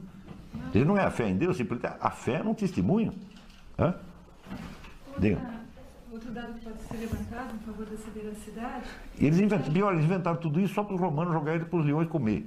Ele 0.74 0.85
não 0.85 0.97
é 0.97 1.05
a 1.05 1.11
fé 1.11 1.29
em 1.29 1.37
Deus, 1.37 1.57
simplesmente 1.57 1.95
a 2.01 2.11
fé 2.11 2.37
é 2.37 2.43
um 2.43 2.55
testemunho. 2.55 3.12
Hã? 3.79 3.95
Diga. 5.19 5.39
Outro 6.11 6.31
dado 6.31 6.53
que 6.55 6.61
pode 6.61 6.83
ser 6.83 6.97
levantado 6.99 7.55
em 7.55 7.59
favor 7.59 7.87
dessa 7.87 8.11
veracidade. 8.11 8.85
Eles 9.19 9.39
inventaram, 9.39 9.73
pior, 9.73 9.93
eles 9.93 10.05
inventaram 10.05 10.37
tudo 10.37 10.61
isso 10.61 10.74
só 10.74 10.85
para 10.85 10.95
os 10.95 11.01
romanos 11.01 11.33
jogarem 11.33 11.65
para 11.65 11.79
os 11.79 11.85
leões 11.85 12.09
comer. 12.09 12.47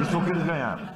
Isso 0.00 0.10
foi 0.10 0.20
o 0.20 0.24
que 0.24 0.30
eles 0.30 0.44
ganharam. 0.44 0.86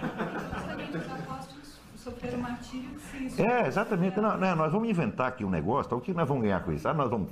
É, 3.39 3.66
exatamente. 3.66 4.20
Não, 4.20 4.36
não, 4.36 4.57
nós 4.57 4.73
vamos 4.73 4.89
inventar 4.89 5.28
aqui 5.28 5.44
um 5.44 5.51
negócio, 5.51 5.90
tá? 5.90 5.97
o 5.97 6.01
que 6.01 6.12
nós 6.12 6.28
vamos 6.28 6.43
ganhar 6.43 6.62
com 6.62 6.73
isso? 6.73 6.89
Ah, 6.89 6.94
nós 6.94 7.11
vamos, 7.11 7.31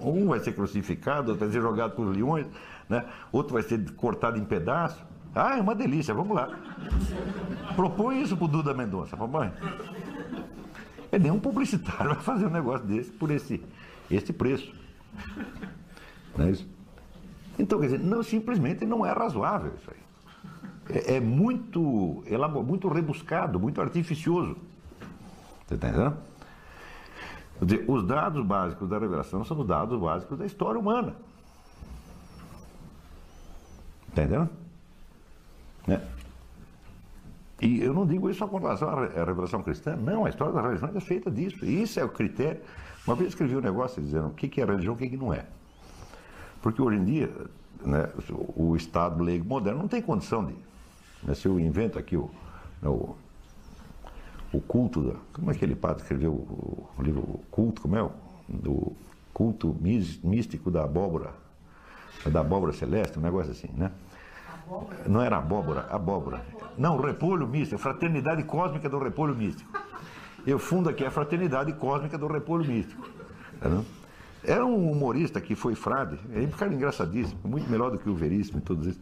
um 0.00 0.28
vai 0.28 0.40
ser 0.40 0.52
crucificado, 0.52 1.30
outro 1.30 1.46
vai 1.46 1.52
ser 1.52 1.60
jogado 1.60 1.92
para 1.92 2.04
os 2.04 2.16
leões, 2.16 2.46
né? 2.88 3.04
outro 3.32 3.54
vai 3.54 3.62
ser 3.62 3.90
cortado 3.92 4.38
em 4.38 4.44
pedaços. 4.44 5.02
Ah, 5.34 5.56
é 5.56 5.60
uma 5.60 5.74
delícia, 5.74 6.14
vamos 6.14 6.34
lá. 6.34 6.48
Propõe 7.76 8.22
isso 8.22 8.36
para 8.36 8.44
o 8.44 8.48
Duda 8.48 8.74
Mendonça, 8.74 9.16
papai. 9.16 9.52
É 11.10 11.18
nenhum 11.18 11.38
publicitário 11.38 12.10
vai 12.14 12.22
fazer 12.22 12.46
um 12.46 12.50
negócio 12.50 12.86
desse 12.86 13.10
por 13.10 13.30
esse 13.30 13.62
este 14.10 14.32
preço. 14.32 14.72
Não 16.36 16.46
é 16.46 16.50
isso? 16.50 16.68
Então, 17.58 17.80
quer 17.80 17.86
dizer, 17.86 18.00
não, 18.00 18.22
simplesmente 18.22 18.86
não 18.86 19.04
é 19.04 19.12
razoável 19.12 19.72
isso 19.74 19.90
aí. 19.90 20.96
É, 20.96 21.16
é 21.16 21.20
muito, 21.20 22.22
muito 22.64 22.88
rebuscado, 22.88 23.58
muito 23.58 23.80
artificioso. 23.80 24.56
Você 25.66 25.74
está 25.74 25.88
entendendo? 25.88 26.16
Quer 27.58 27.64
dizer, 27.64 27.84
os 27.88 28.06
dados 28.06 28.46
básicos 28.46 28.88
da 28.88 28.98
revelação 28.98 29.44
são 29.44 29.58
os 29.60 29.66
dados 29.66 30.00
básicos 30.00 30.38
da 30.38 30.46
história 30.46 30.80
humana. 30.80 31.14
Está 34.08 34.48
entendendo? 35.92 36.02
É. 36.02 36.18
E 37.60 37.82
eu 37.82 37.92
não 37.92 38.06
digo 38.06 38.30
isso 38.30 38.38
só 38.38 38.46
com 38.46 38.58
relação 38.58 38.88
à 38.88 39.24
revelação 39.24 39.62
cristã, 39.62 39.96
não, 39.96 40.24
a 40.24 40.28
história 40.28 40.52
da 40.52 40.62
religião 40.62 40.92
é 40.94 41.00
feita 41.00 41.28
disso. 41.28 41.64
E 41.64 41.82
isso 41.82 41.98
é 41.98 42.04
o 42.04 42.08
critério 42.08 42.60
uma 43.08 43.16
vez 43.16 43.30
escrevi 43.30 43.56
um 43.56 43.60
negócio 43.60 44.02
dizendo 44.02 44.26
o 44.26 44.30
que 44.32 44.60
é 44.60 44.64
religião 44.66 44.94
e 45.00 45.06
o 45.06 45.10
que 45.10 45.16
não 45.16 45.32
é. 45.32 45.46
Porque 46.60 46.82
hoje 46.82 46.98
em 46.98 47.04
dia, 47.04 47.32
né, 47.82 48.06
o 48.54 48.76
Estado 48.76 49.22
leigo 49.22 49.48
moderno 49.48 49.80
não 49.80 49.88
tem 49.88 50.02
condição 50.02 50.44
de. 50.44 50.54
Né, 51.22 51.34
se 51.34 51.48
eu 51.48 51.58
invento 51.58 51.98
aqui 51.98 52.18
o, 52.18 52.30
né, 52.82 52.88
o, 52.90 53.16
o, 54.52 54.60
culto 54.60 55.02
da. 55.02 55.14
Como 55.32 55.50
é 55.50 55.54
que 55.54 55.58
aquele 55.58 55.74
padre 55.74 56.02
escreveu 56.02 56.32
o, 56.32 56.86
o 56.98 57.02
livro 57.02 57.22
o 57.22 57.40
Culto, 57.50 57.80
como 57.80 57.96
é? 57.96 58.02
O, 58.02 58.12
do 58.46 58.92
culto 59.32 59.74
místico 60.22 60.70
da 60.70 60.84
abóbora, 60.84 61.32
da 62.30 62.40
abóbora 62.40 62.74
celeste, 62.74 63.18
um 63.18 63.22
negócio 63.22 63.52
assim, 63.52 63.68
né? 63.74 63.90
Não 65.06 65.22
era 65.22 65.38
abóbora, 65.38 65.86
abóbora. 65.90 66.42
Não, 66.76 67.00
repolho 67.00 67.46
místico, 67.46 67.80
fraternidade 67.80 68.42
cósmica 68.44 68.88
do 68.88 68.98
repolho 68.98 69.34
místico 69.34 69.88
eu 70.46 70.58
fundo 70.58 70.88
aqui 70.88 71.04
a 71.04 71.10
Fraternidade 71.10 71.72
Cósmica 71.74 72.16
do 72.16 72.26
Repolho 72.26 72.64
Místico. 72.64 73.08
Era 74.42 74.64
um 74.64 74.90
humorista 74.90 75.40
que 75.40 75.54
foi 75.54 75.74
frade, 75.74 76.18
é 76.32 76.40
um 76.40 76.48
cara 76.48 76.72
engraçadíssimo, 76.72 77.38
muito 77.44 77.68
melhor 77.68 77.90
do 77.90 77.98
que 77.98 78.08
o 78.08 78.14
Veríssimo 78.14 78.58
e 78.58 78.62
todos 78.62 78.86
isso. 78.86 79.00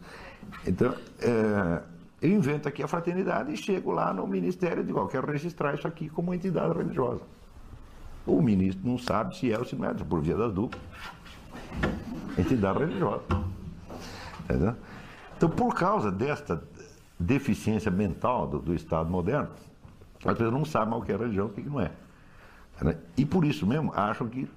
Então, 0.65 0.93
é, 1.19 1.81
eu 2.21 2.31
invento 2.31 2.67
aqui 2.67 2.81
a 2.83 2.87
fraternidade 2.87 3.53
e 3.53 3.57
chego 3.57 3.91
lá 3.91 4.13
no 4.13 4.27
ministério 4.27 4.81
e 4.81 4.85
digo, 4.85 4.99
ó, 4.99 5.05
quero 5.05 5.27
registrar 5.31 5.75
isso 5.75 5.87
aqui 5.87 6.09
como 6.09 6.33
entidade 6.33 6.75
religiosa. 6.75 7.21
O 8.25 8.41
ministro 8.41 8.85
não 8.85 8.97
sabe 8.97 9.37
se 9.37 9.51
é 9.51 9.57
ou 9.57 9.63
se 9.63 9.75
não 9.75 9.87
é, 9.87 9.93
por 9.93 10.21
via 10.21 10.35
das 10.35 10.51
duplas. 10.51 10.81
Entidade 12.37 12.79
religiosa. 12.79 13.23
Entendeu? 14.43 14.75
Então, 15.37 15.49
por 15.49 15.75
causa 15.75 16.11
desta 16.11 16.61
deficiência 17.19 17.91
mental 17.91 18.47
do, 18.47 18.59
do 18.59 18.73
Estado 18.73 19.07
moderno, 19.07 19.49
as 20.25 20.33
pessoas 20.33 20.51
não 20.51 20.65
sabem 20.65 20.97
o 20.97 21.01
que 21.01 21.11
é 21.11 21.15
religião 21.15 21.47
e 21.47 21.49
o 21.51 21.53
que 21.53 21.61
não 21.61 21.79
é. 21.79 21.91
Né? 22.81 22.97
E 23.15 23.23
por 23.23 23.45
isso 23.45 23.65
mesmo 23.65 23.91
acham 23.95 24.27
que 24.27 24.49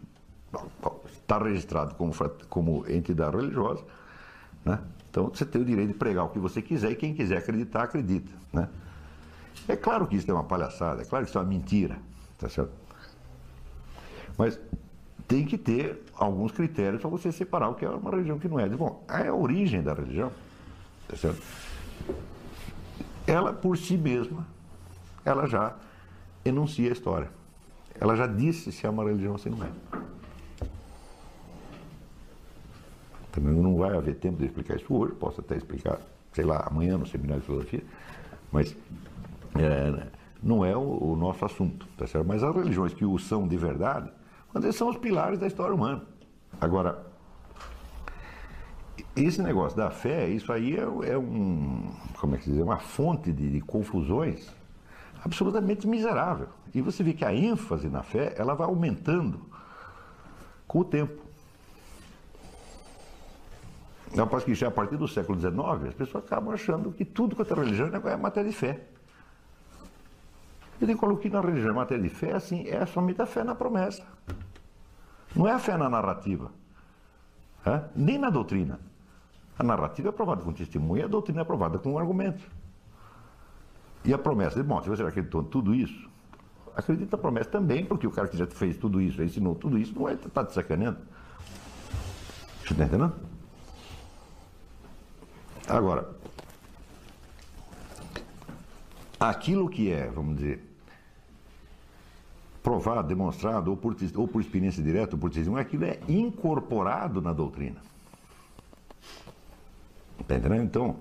está 1.12 1.38
registrado 1.38 1.94
como, 1.94 2.12
como 2.48 2.90
entidade 2.90 3.36
religiosa. 3.36 3.84
Né? 4.64 4.78
Então 5.10 5.28
você 5.28 5.44
tem 5.44 5.60
o 5.60 5.64
direito 5.64 5.88
de 5.88 5.94
pregar 5.94 6.24
o 6.24 6.30
que 6.30 6.38
você 6.38 6.62
quiser 6.62 6.92
e 6.92 6.96
quem 6.96 7.14
quiser 7.14 7.38
acreditar, 7.38 7.82
acredita. 7.82 8.30
Né? 8.50 8.66
É 9.68 9.76
claro 9.76 10.06
que 10.06 10.16
isso 10.16 10.30
é 10.30 10.34
uma 10.34 10.44
palhaçada, 10.44 11.02
é 11.02 11.04
claro 11.04 11.26
que 11.26 11.30
isso 11.30 11.38
é 11.38 11.42
uma 11.42 11.48
mentira. 11.48 11.98
Tá 12.38 12.48
certo? 12.48 12.72
Mas 14.38 14.58
tem 15.28 15.44
que 15.44 15.58
ter 15.58 16.02
alguns 16.16 16.52
critérios 16.52 17.02
para 17.02 17.10
você 17.10 17.30
separar 17.30 17.68
o 17.68 17.74
que 17.74 17.84
é 17.84 17.90
uma 17.90 18.10
religião 18.10 18.38
que 18.38 18.48
não 18.48 18.58
é. 18.58 18.66
Bom, 18.68 19.04
é 19.08 19.28
a 19.28 19.34
origem 19.34 19.82
da 19.82 19.92
religião, 19.92 20.32
tá 21.10 21.16
certo? 21.16 21.42
ela 23.26 23.52
por 23.52 23.76
si 23.76 23.96
mesma 23.96 24.46
ela 25.24 25.46
já 25.46 25.76
enuncia 26.44 26.88
a 26.88 26.92
história. 26.92 27.28
Ela 28.00 28.16
já 28.16 28.26
disse 28.26 28.72
se 28.72 28.86
é 28.86 28.90
uma 28.90 29.04
religião 29.04 29.32
ou 29.32 29.38
se 29.38 29.50
não 29.50 29.62
é. 29.62 29.70
Também 33.30 33.54
não 33.54 33.76
vai 33.76 33.96
haver 33.96 34.16
tempo 34.16 34.38
de 34.38 34.46
explicar 34.46 34.76
isso 34.76 34.92
hoje, 34.92 35.12
posso 35.14 35.40
até 35.40 35.56
explicar, 35.56 36.00
sei 36.32 36.44
lá, 36.44 36.64
amanhã 36.66 36.96
no 36.96 37.06
seminário 37.06 37.40
de 37.40 37.46
filosofia, 37.46 37.84
mas 38.50 38.74
é, 39.54 40.06
não 40.42 40.64
é 40.64 40.76
o, 40.76 41.12
o, 41.12 41.16
nosso 41.16 41.44
assunto, 41.44 41.86
tá 41.96 42.06
certo? 42.06 42.26
Mas 42.26 42.42
as 42.42 42.54
religiões 42.54 42.94
que 42.94 43.04
o 43.04 43.18
são 43.18 43.46
de 43.46 43.56
verdade, 43.56 44.10
são 44.72 44.88
os 44.88 44.96
pilares 44.96 45.38
da 45.38 45.46
história 45.46 45.74
humana. 45.74 46.02
Agora, 46.60 47.09
esse 49.14 49.40
negócio 49.42 49.76
da 49.76 49.90
fé, 49.90 50.28
isso 50.28 50.52
aí 50.52 50.76
é, 50.76 51.12
é 51.12 51.18
um, 51.18 51.92
como 52.18 52.34
é 52.34 52.38
que 52.38 52.44
se 52.44 52.50
diz, 52.50 52.60
uma 52.60 52.78
fonte 52.78 53.32
de, 53.32 53.50
de 53.50 53.60
confusões 53.60 54.52
absolutamente 55.24 55.86
miserável. 55.86 56.48
E 56.74 56.80
você 56.80 57.02
vê 57.02 57.12
que 57.12 57.24
a 57.24 57.34
ênfase 57.34 57.88
na 57.88 58.02
fé, 58.02 58.34
ela 58.36 58.54
vai 58.54 58.66
aumentando 58.66 59.44
com 60.66 60.80
o 60.80 60.84
tempo. 60.84 61.20
Não 64.14 64.26
posso 64.26 64.44
que 64.44 64.54
já 64.54 64.68
a 64.68 64.70
partir 64.70 64.96
do 64.96 65.06
século 65.06 65.38
XIX, 65.38 65.88
as 65.88 65.94
pessoas 65.94 66.24
acabam 66.24 66.52
achando 66.52 66.90
que 66.90 67.04
tudo 67.04 67.36
quanto 67.36 67.52
é 67.52 67.56
religião 67.56 67.88
é 67.88 68.16
matéria 68.16 68.50
de 68.50 68.56
fé. 68.56 68.80
Eu 70.80 70.86
digo, 70.86 70.98
coloquei 70.98 71.30
na 71.30 71.40
religião 71.40 71.74
matéria 71.74 72.02
de 72.02 72.08
fé, 72.08 72.32
assim, 72.32 72.66
é 72.66 72.84
somente 72.86 73.20
a 73.20 73.26
fé 73.26 73.44
na 73.44 73.54
promessa. 73.54 74.02
Não 75.36 75.46
é 75.46 75.52
a 75.52 75.58
fé 75.58 75.76
na 75.76 75.88
narrativa. 75.88 76.50
É? 77.64 77.82
Nem 77.94 78.18
na 78.18 78.30
doutrina. 78.30 78.80
A 79.60 79.62
narrativa 79.62 80.08
é 80.08 80.10
aprovada 80.10 80.42
com 80.42 80.54
testemunho 80.54 81.02
e 81.02 81.04
a 81.04 81.06
doutrina 81.06 81.40
é 81.40 81.42
aprovada 81.42 81.78
com 81.78 81.98
argumentos. 81.98 82.42
E 84.02 84.14
a 84.14 84.16
promessa 84.16 84.62
de, 84.62 84.82
se 84.82 84.88
você 84.88 85.02
acreditou 85.02 85.42
em 85.42 85.44
tudo 85.44 85.74
isso, 85.74 86.08
acredita 86.74 87.14
na 87.14 87.20
promessa 87.20 87.50
também, 87.50 87.84
porque 87.84 88.06
o 88.06 88.10
cara 88.10 88.26
que 88.26 88.38
já 88.38 88.46
fez 88.46 88.78
tudo 88.78 89.02
isso, 89.02 89.22
ensinou 89.22 89.54
tudo 89.54 89.76
isso, 89.76 89.94
não 89.94 90.04
vai 90.04 90.14
estar 90.14 90.30
tá 90.30 90.46
te 90.46 90.54
sacaneando. 90.54 91.00
Você 92.64 92.72
está 92.72 92.84
entendendo? 92.86 93.12
Agora, 95.68 96.08
aquilo 99.20 99.68
que 99.68 99.92
é, 99.92 100.08
vamos 100.08 100.36
dizer, 100.36 100.64
provado, 102.62 103.08
demonstrado, 103.08 103.70
ou 103.70 103.76
por, 103.76 103.94
ou 104.14 104.26
por 104.26 104.40
experiência 104.40 104.82
direta, 104.82 105.16
ou 105.16 105.20
por 105.20 105.28
testemunho, 105.28 105.60
aquilo 105.60 105.84
é 105.84 106.00
incorporado 106.08 107.20
na 107.20 107.34
doutrina. 107.34 107.89
Está 110.20 110.36
entendendo? 110.36 110.62
Então, 110.62 110.96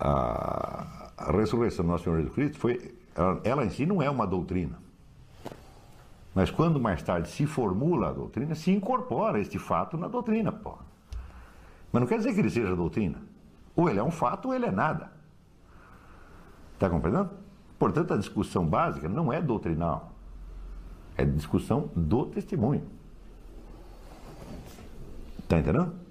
a, 0.00 1.10
a 1.16 1.32
ressurreição 1.32 1.84
do 1.84 1.90
nosso 1.92 2.04
Senhor 2.04 2.16
Jesus 2.16 2.34
Cristo 2.34 2.58
foi, 2.58 2.94
ela, 3.14 3.40
ela 3.44 3.64
em 3.64 3.70
si 3.70 3.86
não 3.86 4.02
é 4.02 4.10
uma 4.10 4.26
doutrina. 4.26 4.78
Mas 6.34 6.50
quando 6.50 6.78
mais 6.78 7.02
tarde 7.02 7.30
se 7.30 7.46
formula 7.46 8.10
a 8.10 8.12
doutrina, 8.12 8.54
se 8.54 8.70
incorpora 8.70 9.40
este 9.40 9.58
fato 9.58 9.96
na 9.96 10.06
doutrina, 10.06 10.52
pô. 10.52 10.76
Mas 11.90 12.00
não 12.00 12.06
quer 12.06 12.18
dizer 12.18 12.34
que 12.34 12.40
ele 12.40 12.50
seja 12.50 12.76
doutrina. 12.76 13.22
Ou 13.74 13.88
ele 13.88 13.98
é 13.98 14.02
um 14.02 14.10
fato 14.10 14.48
ou 14.48 14.54
ele 14.54 14.66
é 14.66 14.70
nada. 14.70 15.10
Está 16.74 16.90
compreendendo? 16.90 17.30
Portanto, 17.78 18.12
a 18.12 18.16
discussão 18.18 18.66
básica 18.66 19.08
não 19.08 19.32
é 19.32 19.40
doutrinal. 19.40 20.12
É 21.16 21.24
discussão 21.24 21.90
do 21.96 22.26
testemunho. 22.26 22.86
Está 25.38 25.58
entendendo? 25.58 26.05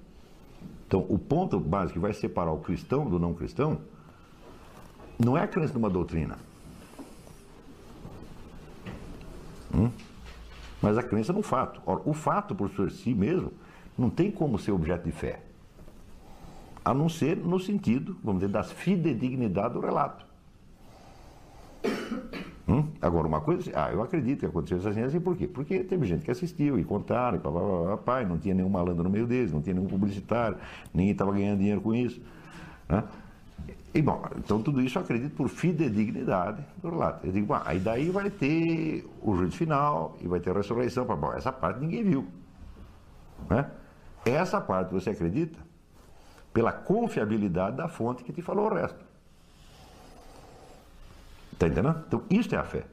Então, 0.96 1.06
o 1.10 1.20
ponto 1.20 1.60
básico 1.60 1.96
que 1.96 2.00
vai 2.00 2.14
separar 2.14 2.54
o 2.54 2.60
cristão 2.60 3.10
do 3.10 3.20
não 3.20 3.34
cristão 3.34 3.82
não 5.20 5.38
é 5.38 5.42
a 5.42 5.48
crença 5.48 5.74
numa 5.74 5.90
doutrina. 5.90 6.38
Hum? 9.74 9.92
Mas 10.82 10.98
a 10.98 11.04
crença 11.04 11.34
no 11.34 11.42
fato. 11.42 11.82
Ora, 11.86 12.02
o 12.06 12.14
fato 12.14 12.56
por 12.56 12.70
si 12.90 13.14
mesmo 13.14 13.52
não 13.98 14.10
tem 14.10 14.32
como 14.32 14.58
ser 14.58 14.72
objeto 14.72 15.04
de 15.04 15.12
fé. 15.12 15.42
A 16.86 16.94
não 16.94 17.10
ser 17.10 17.36
no 17.36 17.60
sentido, 17.60 18.16
vamos 18.24 18.40
dizer, 18.40 18.54
das 18.54 18.72
fidedignidade 18.72 19.74
do 19.74 19.82
relato. 19.82 20.26
Hum? 22.68 22.88
Agora, 23.00 23.28
uma 23.28 23.42
coisa, 23.42 23.72
ah, 23.76 23.92
eu 23.92 24.02
acredito 24.02 24.40
que 24.40 24.46
aconteceu 24.48 24.90
assim, 24.90 25.02
assim, 25.02 25.20
por 25.20 25.38
quê? 25.38 25.48
Porque 25.48 25.84
teve 25.84 26.06
gente 26.08 26.26
que 26.26 26.32
assistiu 26.32 26.80
e 26.80 26.84
contaram, 26.84 27.38
e 27.38 27.40
blá, 27.40 27.52
blá, 27.52 27.62
blá, 27.62 27.98
pai, 27.98 28.26
não 28.26 28.40
tinha 28.40 28.56
nenhum 28.56 28.70
malandro 28.70 29.04
no 29.04 29.10
meio 29.10 29.28
deles, 29.28 29.52
não 29.52 29.62
tinha 29.62 29.76
nenhum 29.76 29.88
publicitário, 29.88 30.58
ninguém 30.92 31.12
estava 31.12 31.32
ganhando 31.32 31.60
dinheiro 31.60 31.80
com 31.80 31.94
isso. 31.94 32.20
Né? 32.90 33.04
E 33.94 34.02
bom, 34.02 34.22
então 34.38 34.62
tudo 34.62 34.82
isso 34.82 34.98
eu 34.98 35.04
acredito 35.04 35.36
por 35.36 35.48
fidedignidade 35.48 36.62
do 36.82 36.90
relato. 36.90 37.26
Eu 37.26 37.32
digo, 37.32 37.54
aí 37.66 37.80
daí 37.80 38.10
vai 38.10 38.30
ter 38.30 39.08
o 39.22 39.36
juízo 39.36 39.56
final 39.56 40.18
e 40.20 40.28
vai 40.28 40.40
ter 40.40 40.50
a 40.50 40.54
ressurreição. 40.54 41.06
Bom, 41.06 41.32
essa 41.34 41.52
parte 41.52 41.80
ninguém 41.80 42.04
viu. 42.04 42.26
Né? 43.50 43.70
Essa 44.26 44.60
parte 44.60 44.92
você 44.92 45.12
acredita 45.12 45.60
pela 46.52 46.72
confiabilidade 46.72 47.78
da 47.78 47.88
fonte 47.88 48.24
que 48.24 48.34
te 48.34 48.42
falou 48.42 48.70
o 48.70 48.74
resto. 48.74 49.05
Está 51.56 51.68
entendendo? 51.68 52.04
Então, 52.06 52.24
isso 52.30 52.54
é 52.54 52.58
a 52.58 52.64
fé. 52.64 52.86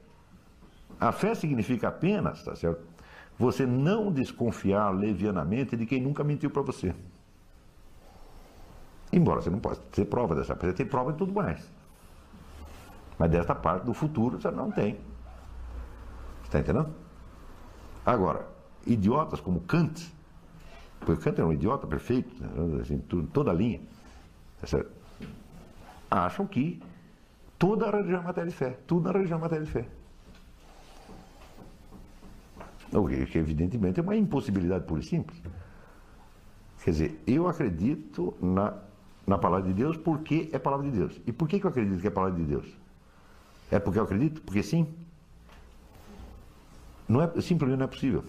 A 0.99 1.11
fé 1.11 1.35
significa 1.35 1.89
apenas, 1.89 2.43
tá 2.43 2.55
certo? 2.55 2.81
Você 3.37 3.65
não 3.65 4.11
desconfiar 4.11 4.89
levianamente 4.91 5.75
de 5.75 5.85
quem 5.85 6.01
nunca 6.01 6.23
mentiu 6.23 6.49
para 6.49 6.61
você. 6.61 6.95
Embora 9.11 9.41
você 9.41 9.49
não 9.49 9.59
possa 9.59 9.81
ter 9.91 10.05
prova 10.05 10.33
dessa, 10.33 10.55
você 10.55 10.71
tem 10.71 10.85
prova 10.85 11.11
de 11.11 11.17
tudo 11.17 11.33
mais. 11.33 11.69
Mas 13.19 13.29
desta 13.29 13.53
parte 13.53 13.83
do 13.83 13.93
futuro 13.93 14.39
você 14.39 14.49
não 14.49 14.71
tem. 14.71 14.97
Está 16.45 16.59
entendendo? 16.59 16.89
Agora, 18.05 18.47
idiotas 18.87 19.41
como 19.41 19.59
Kant, 19.61 20.09
porque 21.01 21.21
Kant 21.21 21.37
era 21.37 21.47
um 21.47 21.53
idiota 21.53 21.85
perfeito, 21.85 22.33
né? 22.41 22.81
assim, 22.81 22.97
toda 23.33 23.51
a 23.51 23.53
linha, 23.53 23.81
tá 24.61 24.85
acham 26.09 26.47
que 26.47 26.81
Toda 27.63 27.87
a 27.87 27.91
religião 27.91 28.19
é 28.19 28.23
matéria 28.23 28.49
de 28.49 28.55
fé. 28.57 28.77
Tudo 28.85 29.05
na 29.05 29.13
religião 29.13 29.37
é 29.37 29.41
matéria 29.41 29.63
de 29.63 29.71
fé. 29.71 29.85
O 32.91 33.07
que 33.07 33.37
evidentemente 33.37 34.01
é 34.01 34.03
uma 34.03 34.17
impossibilidade 34.17 34.83
pura 34.83 34.99
e 34.99 35.03
simples. 35.05 35.41
Quer 36.83 36.91
dizer, 36.91 37.23
eu 37.25 37.47
acredito 37.47 38.33
na, 38.41 38.73
na 39.25 39.37
palavra 39.37 39.65
de 39.65 39.73
Deus 39.73 39.95
porque 39.95 40.49
é 40.51 40.59
palavra 40.59 40.91
de 40.91 40.97
Deus. 40.97 41.21
E 41.25 41.31
por 41.31 41.47
que, 41.47 41.57
que 41.57 41.65
eu 41.65 41.69
acredito 41.69 42.01
que 42.01 42.07
é 42.07 42.09
palavra 42.09 42.37
de 42.37 42.43
Deus? 42.43 42.67
É 43.71 43.79
porque 43.79 43.97
eu 43.97 44.03
acredito? 44.03 44.41
Porque 44.41 44.61
sim? 44.61 44.85
Não 47.07 47.21
é, 47.21 47.27
simplesmente 47.39 47.77
não 47.77 47.85
é 47.85 47.87
possível. 47.87 48.25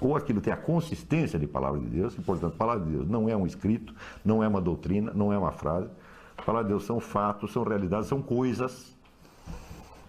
Ou 0.00 0.16
aquilo 0.16 0.40
tem 0.40 0.52
a 0.52 0.56
consistência 0.56 1.38
de 1.38 1.46
palavra 1.46 1.78
de 1.78 1.86
Deus, 1.86 2.18
e 2.18 2.20
portanto, 2.20 2.56
palavra 2.56 2.84
de 2.84 2.90
Deus 2.90 3.08
não 3.08 3.28
é 3.28 3.36
um 3.36 3.46
escrito, 3.46 3.94
não 4.24 4.42
é 4.42 4.48
uma 4.48 4.60
doutrina, 4.60 5.12
não 5.14 5.32
é 5.32 5.38
uma 5.38 5.52
frase, 5.52 5.88
a 6.40 6.42
palavra 6.42 6.64
de 6.64 6.70
Deus 6.70 6.84
são 6.84 6.98
fatos, 6.98 7.52
são 7.52 7.62
realidades, 7.62 8.08
são 8.08 8.22
coisas. 8.22 8.96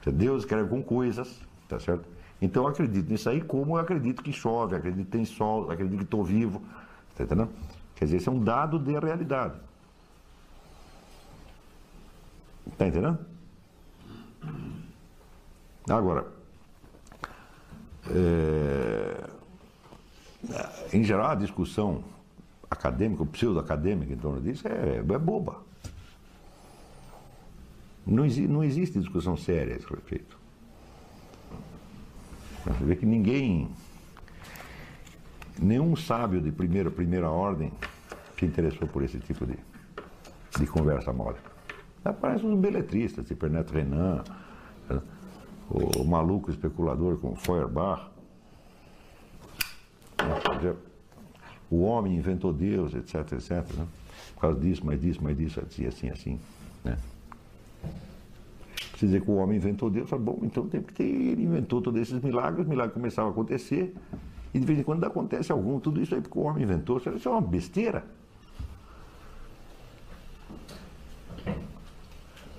Deus 0.05 0.43
escreve 0.43 0.69
com 0.69 0.81
coisas, 0.81 1.39
tá 1.67 1.79
certo? 1.79 2.07
Então 2.41 2.63
eu 2.63 2.69
acredito 2.69 3.09
nisso 3.09 3.29
aí 3.29 3.41
como 3.41 3.77
eu 3.77 3.81
acredito 3.81 4.23
que 4.23 4.31
chove, 4.31 4.75
acredito 4.75 5.05
que 5.05 5.11
tem 5.11 5.25
sol, 5.25 5.69
acredito 5.69 5.97
que 5.97 6.03
estou 6.05 6.23
vivo. 6.23 6.61
Tá 7.15 7.23
entendendo? 7.23 7.49
Quer 7.95 8.05
dizer, 8.05 8.17
isso 8.17 8.29
é 8.29 8.33
um 8.33 8.43
dado 8.43 8.79
de 8.79 8.97
realidade. 8.97 9.59
Está 12.71 12.87
entendendo? 12.87 13.19
Agora, 15.87 16.25
é, 18.09 19.29
em 20.93 21.03
geral, 21.03 21.31
a 21.31 21.35
discussão 21.35 22.03
acadêmica, 22.69 23.25
pseudo-acadêmica 23.25 24.13
em 24.13 24.17
torno 24.17 24.41
disso 24.41 24.67
é, 24.67 24.97
é 24.97 25.19
boba. 25.19 25.70
Não, 28.05 28.25
não 28.25 28.63
existe 28.63 28.99
discussão 28.99 29.37
séria 29.37 29.73
a 29.73 29.77
esse 29.77 29.87
respeito. 29.87 30.39
Você 32.65 32.83
vê 32.83 32.95
que 32.95 33.05
ninguém, 33.05 33.69
nenhum 35.59 35.95
sábio 35.95 36.41
de 36.41 36.51
primeira, 36.51 36.91
primeira 36.91 37.29
ordem 37.29 37.71
se 38.37 38.45
interessou 38.45 38.87
por 38.87 39.03
esse 39.03 39.19
tipo 39.19 39.45
de, 39.45 39.57
de 40.59 40.67
conversa 40.67 41.11
mole. 41.11 41.37
Aparecem 42.03 42.49
uns 42.49 42.59
beletristas, 42.59 43.27
tipo 43.27 43.45
Ernesto 43.45 43.73
Renan, 43.73 44.23
o 45.69 46.03
maluco 46.03 46.49
especulador 46.49 47.17
com 47.17 47.35
Feuerbach. 47.35 48.09
O 51.69 51.83
homem 51.83 52.17
inventou 52.17 52.51
Deus, 52.51 52.93
etc, 52.93 53.31
etc. 53.33 53.51
Né? 53.77 53.87
Por 54.33 54.41
causa 54.41 54.59
disso, 54.59 54.85
mais 54.85 54.99
disso, 54.99 55.23
mais 55.23 55.37
disso, 55.37 55.61
assim, 55.61 55.85
assim, 55.85 56.09
assim. 56.09 56.39
Né? 56.83 56.97
Se 59.01 59.07
dizer 59.07 59.21
que 59.23 59.31
o 59.31 59.37
homem 59.37 59.57
inventou 59.57 59.89
Deus, 59.89 60.07
fala, 60.07 60.21
bom, 60.21 60.37
então 60.43 60.67
tem 60.67 60.79
que 60.79 60.93
ter, 60.93 61.03
ele 61.03 61.41
inventou 61.41 61.81
todos 61.81 61.99
esses 61.99 62.21
milagres, 62.21 62.61
os 62.61 62.67
milagres 62.67 62.93
começavam 62.93 63.31
a 63.31 63.33
acontecer, 63.33 63.95
e 64.53 64.59
de 64.59 64.63
vez 64.63 64.77
em 64.77 64.83
quando 64.83 65.03
acontece 65.03 65.51
algum, 65.51 65.79
tudo 65.79 65.99
isso 65.99 66.13
aí 66.13 66.21
porque 66.21 66.37
o 66.37 66.43
homem 66.43 66.61
inventou, 66.61 66.97
isso 66.99 67.27
é 67.27 67.31
uma 67.31 67.41
besteira. 67.41 68.05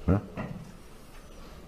Né? 0.04 0.20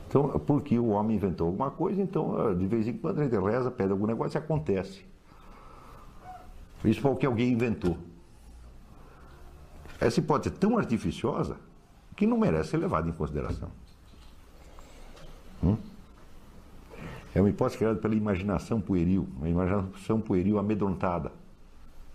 Então, 0.08 0.30
porque 0.40 0.76
o 0.76 0.88
homem 0.88 1.14
inventou 1.18 1.46
alguma 1.46 1.70
coisa, 1.70 2.02
então 2.02 2.52
de 2.58 2.66
vez 2.66 2.88
em 2.88 2.94
quando 2.94 3.20
a 3.20 3.28
gente 3.28 3.38
reza, 3.38 3.70
pede 3.70 3.92
algum 3.92 4.08
negócio 4.08 4.36
e 4.36 4.38
acontece. 4.38 5.04
Isso 6.84 7.00
foi 7.00 7.12
o 7.12 7.16
que 7.16 7.26
alguém 7.26 7.52
inventou. 7.52 7.96
Essa 10.00 10.18
hipótese 10.18 10.52
é 10.52 10.58
tão 10.58 10.76
artificiosa 10.76 11.58
que 12.16 12.26
não 12.26 12.36
merece 12.36 12.70
ser 12.70 12.78
levada 12.78 13.08
em 13.08 13.12
consideração. 13.12 13.70
Hum? 15.64 15.76
É 17.34 17.40
uma 17.40 17.50
hipótese 17.50 17.78
criada 17.78 17.98
pela 17.98 18.14
imaginação 18.14 18.80
pueril, 18.80 19.26
uma 19.36 19.48
imaginação 19.48 20.20
pueril 20.20 20.58
amedrontada, 20.58 21.32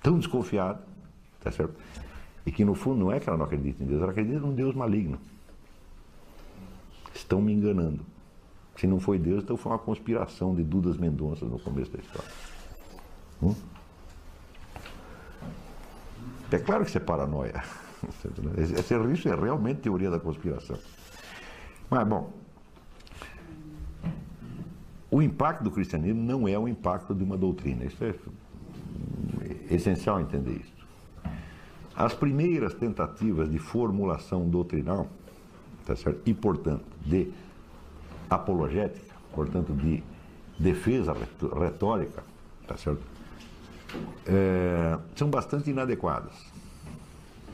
tão 0.01 0.17
desconfiada, 0.17 0.81
tá 1.41 1.51
certo? 1.51 1.75
E 2.45 2.51
que 2.51 2.63
no 2.63 2.73
fundo 2.73 2.99
não 2.99 3.11
é 3.11 3.19
que 3.19 3.27
ela 3.27 3.37
não 3.37 3.45
acredita 3.45 3.83
em 3.83 3.87
Deus, 3.87 4.01
ela 4.01 4.11
acredita 4.11 4.39
num 4.39 4.53
Deus 4.53 4.73
maligno. 4.73 5.19
Estão 7.13 7.41
me 7.41 7.51
enganando. 7.51 8.05
Se 8.77 8.87
não 8.87 8.99
foi 8.99 9.19
Deus, 9.19 9.43
então 9.43 9.57
foi 9.57 9.73
uma 9.73 9.79
conspiração 9.79 10.55
de 10.55 10.63
Dudas 10.63 10.95
Mendonça 10.95 11.45
no 11.45 11.59
começo 11.59 11.91
da 11.91 11.99
história. 11.99 12.31
Hum? 13.43 13.55
É 16.49 16.57
claro 16.57 16.83
que 16.83 16.89
isso 16.89 16.97
é 16.97 17.01
paranoia. 17.01 17.61
Esse, 18.57 18.95
isso 19.11 19.27
é 19.27 19.35
realmente 19.35 19.81
teoria 19.81 20.09
da 20.09 20.19
conspiração. 20.19 20.77
Mas, 21.89 22.07
bom, 22.07 22.31
o 25.11 25.21
impacto 25.21 25.63
do 25.63 25.71
cristianismo 25.71 26.21
não 26.21 26.47
é 26.47 26.57
o 26.57 26.67
impacto 26.67 27.15
de 27.15 27.23
uma 27.23 27.37
doutrina. 27.37 27.85
Isso 27.85 28.03
é 28.03 28.13
essencial 29.73 30.19
entender 30.19 30.53
isso. 30.53 30.79
As 31.95 32.13
primeiras 32.13 32.73
tentativas 32.73 33.49
de 33.49 33.59
formulação 33.59 34.47
doutrinal, 34.47 35.07
tá 35.85 35.95
certo? 35.95 36.21
e 36.25 36.33
portanto 36.33 36.85
de 37.05 37.31
apologética, 38.29 39.15
portanto, 39.33 39.73
de 39.73 40.03
defesa 40.57 41.15
retórica, 41.59 42.23
tá 42.67 42.77
certo? 42.77 43.01
É, 44.25 44.97
são 45.15 45.29
bastante 45.29 45.69
inadequadas. 45.69 46.33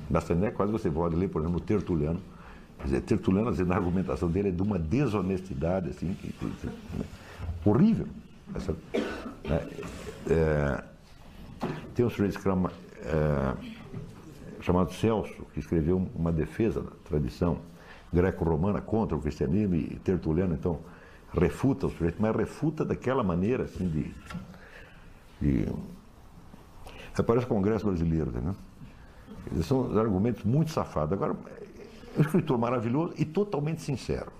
Bastante 0.09 0.39
inadequadas, 0.39 0.71
você 0.71 0.89
pode 0.89 1.15
ler, 1.15 1.29
por 1.29 1.41
exemplo, 1.41 1.59
Tertuliano. 1.59 2.19
Quer 2.79 2.83
dizer, 2.83 3.01
Tertuliano, 3.01 3.51
na 3.65 3.75
argumentação 3.75 4.29
dele 4.29 4.49
é 4.49 4.51
de 4.51 4.61
uma 4.61 4.77
desonestidade, 4.77 5.89
assim, 5.89 6.13
que, 6.13 6.33
que, 6.33 6.49
que, 6.49 6.69
horrível. 7.65 8.07
Tá 8.53 8.59
certo? 8.59 8.81
É, 9.45 10.33
é, 10.33 10.83
tem 11.93 12.05
um 12.05 12.09
sujeito 12.09 12.41
chama, 12.41 12.71
é, 13.01 13.55
chamado 14.61 14.93
Celso, 14.93 15.45
que 15.53 15.59
escreveu 15.59 16.09
uma 16.15 16.31
defesa 16.31 16.81
da 16.81 16.91
tradição 17.03 17.59
greco-romana 18.13 18.81
contra 18.81 19.17
o 19.17 19.21
cristianismo 19.21 19.75
e 19.75 19.99
Tertuliano, 19.99 20.53
então, 20.53 20.79
refuta 21.33 21.87
o 21.87 21.89
sujeito, 21.89 22.17
mas 22.19 22.35
refuta 22.35 22.85
daquela 22.85 23.23
maneira, 23.23 23.63
assim, 23.63 23.87
de. 23.89 24.13
de 25.41 25.73
parece 27.23 27.45
o 27.45 27.49
Congresso 27.49 27.85
Brasileiro? 27.85 28.31
Eles 29.51 29.65
são 29.65 29.97
argumentos 29.97 30.43
muito 30.43 30.71
safados. 30.71 31.13
Agora, 31.13 31.35
é 32.15 32.19
um 32.19 32.21
escritor 32.21 32.57
maravilhoso 32.57 33.13
e 33.17 33.25
totalmente 33.25 33.81
sincero. 33.81 34.31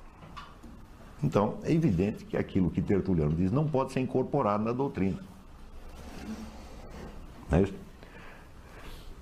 Então, 1.24 1.58
é 1.64 1.72
evidente 1.72 2.26
que 2.26 2.38
aquilo 2.38 2.70
que 2.70 2.82
Tertuliano 2.82 3.34
diz 3.34 3.52
não 3.52 3.68
pode 3.68 3.92
ser 3.92 4.00
incorporado 4.00 4.64
na 4.64 4.72
doutrina. 4.72 5.20
Não 7.50 7.58
é 7.58 7.62
isso? 7.64 7.74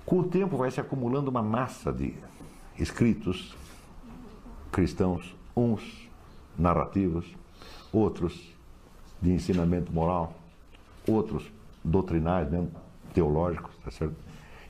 Com 0.04 0.20
o 0.20 0.24
tempo 0.24 0.56
vai 0.56 0.70
se 0.70 0.80
acumulando 0.80 1.30
uma 1.30 1.42
massa 1.42 1.92
de 1.92 2.14
escritos 2.78 3.56
cristãos, 4.70 5.34
uns 5.56 6.08
narrativos, 6.58 7.26
outros 7.92 8.52
de 9.22 9.30
ensinamento 9.30 9.92
moral, 9.92 10.34
outros 11.08 11.50
doutrinais, 11.82 12.50
mesmo, 12.50 12.70
teológicos, 13.12 13.74
tá 13.84 13.90
certo? 13.90 14.16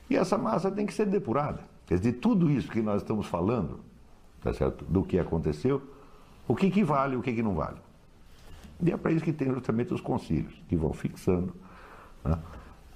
E 0.09 0.15
essa 0.15 0.37
massa 0.37 0.69
tem 0.69 0.85
que 0.85 0.93
ser 0.93 1.05
depurada. 1.07 1.61
Quer 1.87 1.97
dizer, 1.97 2.13
tudo 2.13 2.49
isso 2.49 2.69
que 2.69 2.81
nós 2.81 3.01
estamos 3.01 3.25
falando, 3.27 3.79
tá 4.41 4.53
certo? 4.53 4.85
Do 4.85 5.03
que 5.03 5.19
aconteceu, 5.19 5.81
o 6.47 6.55
que, 6.55 6.69
que 6.69 6.83
vale 6.83 7.15
e 7.15 7.17
o 7.17 7.21
que, 7.21 7.33
que 7.33 7.43
não 7.43 7.55
vale. 7.55 7.77
E 8.81 8.91
é 8.91 8.97
para 8.97 9.11
isso 9.11 9.23
que 9.23 9.33
tem 9.33 9.51
justamente 9.51 9.93
os 9.93 10.01
concílios, 10.01 10.53
que 10.67 10.75
vão 10.75 10.93
fixando 10.93 11.55
né, 12.23 12.37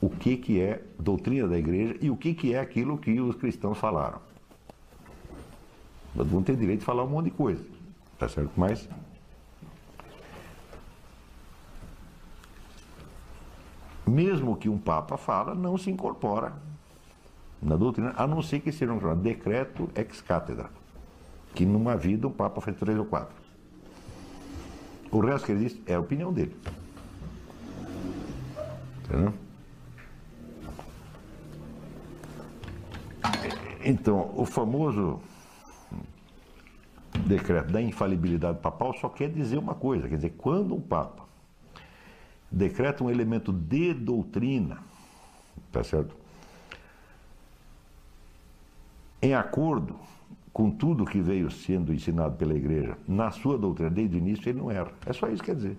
o 0.01 0.09
que, 0.09 0.37
que 0.37 0.61
é 0.61 0.83
doutrina 0.99 1.47
da 1.47 1.57
igreja 1.57 1.95
e 2.01 2.09
o 2.09 2.17
que, 2.17 2.33
que 2.33 2.53
é 2.53 2.59
aquilo 2.59 2.97
que 2.97 3.19
os 3.19 3.35
cristãos 3.35 3.77
falaram. 3.77 4.19
Todo 6.15 6.29
mundo 6.29 6.45
tem 6.45 6.55
direito 6.55 6.79
de 6.79 6.85
falar 6.85 7.03
um 7.03 7.09
monte 7.09 7.25
de 7.25 7.31
coisa, 7.31 7.63
tá 8.17 8.27
certo? 8.27 8.51
Mas 8.57 8.89
mesmo 14.05 14.57
que 14.57 14.67
um 14.67 14.77
Papa 14.77 15.17
fala, 15.17 15.53
não 15.55 15.77
se 15.77 15.89
incorpora 15.89 16.53
na 17.61 17.75
doutrina, 17.75 18.13
a 18.17 18.25
não 18.25 18.41
ser 18.41 18.59
que 18.59 18.71
seja 18.71 18.91
um 18.91 19.15
decreto 19.15 19.89
ex 19.95 20.21
cátedra, 20.21 20.69
que 21.53 21.65
numa 21.65 21.95
vida 21.95 22.27
um 22.27 22.31
Papa 22.31 22.59
fez 22.59 22.75
três 22.77 22.97
ou 22.97 23.05
quatro. 23.05 23.38
O 25.11 25.19
resto 25.19 25.45
que 25.45 25.51
ele 25.51 25.67
diz 25.67 25.79
é 25.85 25.95
a 25.95 25.99
opinião 25.99 26.31
dele. 26.31 26.55
Entendeu? 29.05 29.33
Então, 33.83 34.31
o 34.35 34.45
famoso 34.45 35.19
decreto 37.25 37.71
da 37.71 37.81
infalibilidade 37.81 38.59
papal 38.59 38.93
só 38.93 39.09
quer 39.09 39.29
dizer 39.29 39.57
uma 39.57 39.73
coisa, 39.73 40.07
quer 40.07 40.15
dizer, 40.15 40.33
quando 40.37 40.75
um 40.75 40.81
Papa 40.81 41.23
decreta 42.51 43.03
um 43.03 43.09
elemento 43.09 43.51
de 43.51 43.93
doutrina, 43.93 44.79
tá 45.71 45.83
certo? 45.83 46.15
Em 49.21 49.33
acordo 49.33 49.95
com 50.51 50.71
tudo 50.71 51.05
que 51.05 51.21
veio 51.21 51.49
sendo 51.51 51.93
ensinado 51.93 52.35
pela 52.35 52.53
igreja, 52.53 52.97
na 53.07 53.31
sua 53.31 53.57
doutrina, 53.57 53.89
desde 53.89 54.15
o 54.15 54.19
início, 54.19 54.49
ele 54.49 54.59
não 54.59 54.71
erra. 54.71 54.91
É 55.05 55.13
só 55.13 55.27
isso 55.27 55.43
que 55.43 55.51
quer 55.51 55.55
dizer. 55.55 55.77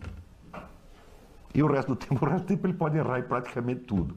E 1.55 1.63
o 1.63 1.67
resto 1.67 1.89
do 1.89 1.97
tempo, 1.97 2.25
o 2.25 2.29
resto 2.29 2.45
do 2.45 2.49
tempo 2.49 2.67
ele 2.67 2.75
pode 2.75 2.97
errar 2.97 3.19
em 3.19 3.23
praticamente 3.23 3.83
tudo. 3.83 4.17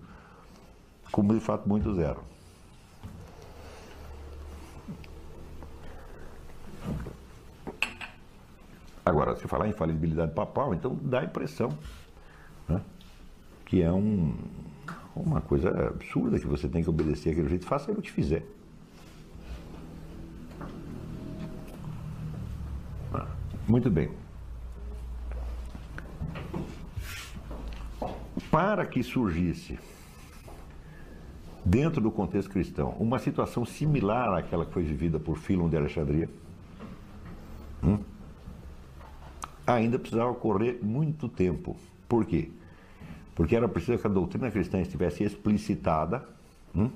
Como 1.11 1.33
de 1.33 1.39
fato 1.39 1.67
muitos 1.67 1.97
erram. 1.97 2.23
Agora, 9.05 9.35
se 9.35 9.47
falar 9.47 9.67
em 9.67 9.71
infalibilidade 9.71 10.31
papal, 10.31 10.73
então 10.73 10.97
dá 11.01 11.19
a 11.19 11.23
impressão 11.25 11.77
né? 12.69 12.81
que 13.65 13.81
é 13.81 13.91
um, 13.91 14.33
uma 15.15 15.41
coisa 15.41 15.87
absurda 15.87 16.39
que 16.39 16.47
você 16.47 16.69
tem 16.69 16.81
que 16.81 16.89
obedecer 16.89 17.31
aquele 17.31 17.49
jeito, 17.49 17.65
faça 17.65 17.91
o 17.91 18.01
que 18.01 18.09
fizer. 18.09 18.45
Muito 23.67 23.89
bem. 23.89 24.09
Para 28.49 28.85
que 28.85 29.01
surgisse, 29.01 29.79
dentro 31.65 32.01
do 32.01 32.11
contexto 32.11 32.51
cristão, 32.51 32.89
uma 32.99 33.19
situação 33.19 33.65
similar 33.65 34.33
àquela 34.37 34.65
que 34.65 34.73
foi 34.73 34.83
vivida 34.83 35.19
por 35.19 35.37
Filon 35.37 35.69
de 35.69 35.77
Alexandria, 35.77 36.29
hum, 37.83 37.97
ainda 39.65 39.97
precisava 39.97 40.33
correr 40.35 40.79
muito 40.83 41.27
tempo 41.27 41.75
por 42.13 42.25
quê? 42.25 42.51
Porque 43.33 43.55
era 43.55 43.67
preciso 43.67 43.97
que 43.97 44.05
a 44.05 44.09
doutrina 44.09 44.51
cristã 44.51 44.79
estivesse 44.79 45.23
explicitada 45.23 46.23
hum, 46.75 46.91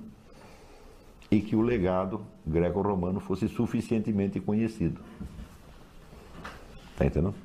e 1.32 1.42
que 1.42 1.56
o 1.56 1.62
legado 1.62 2.22
greco-romano 2.46 3.20
fosse 3.20 3.48
suficientemente 3.48 4.40
conhecido. 4.40 5.02
Está 6.98 7.06
entendendo? 7.06 7.36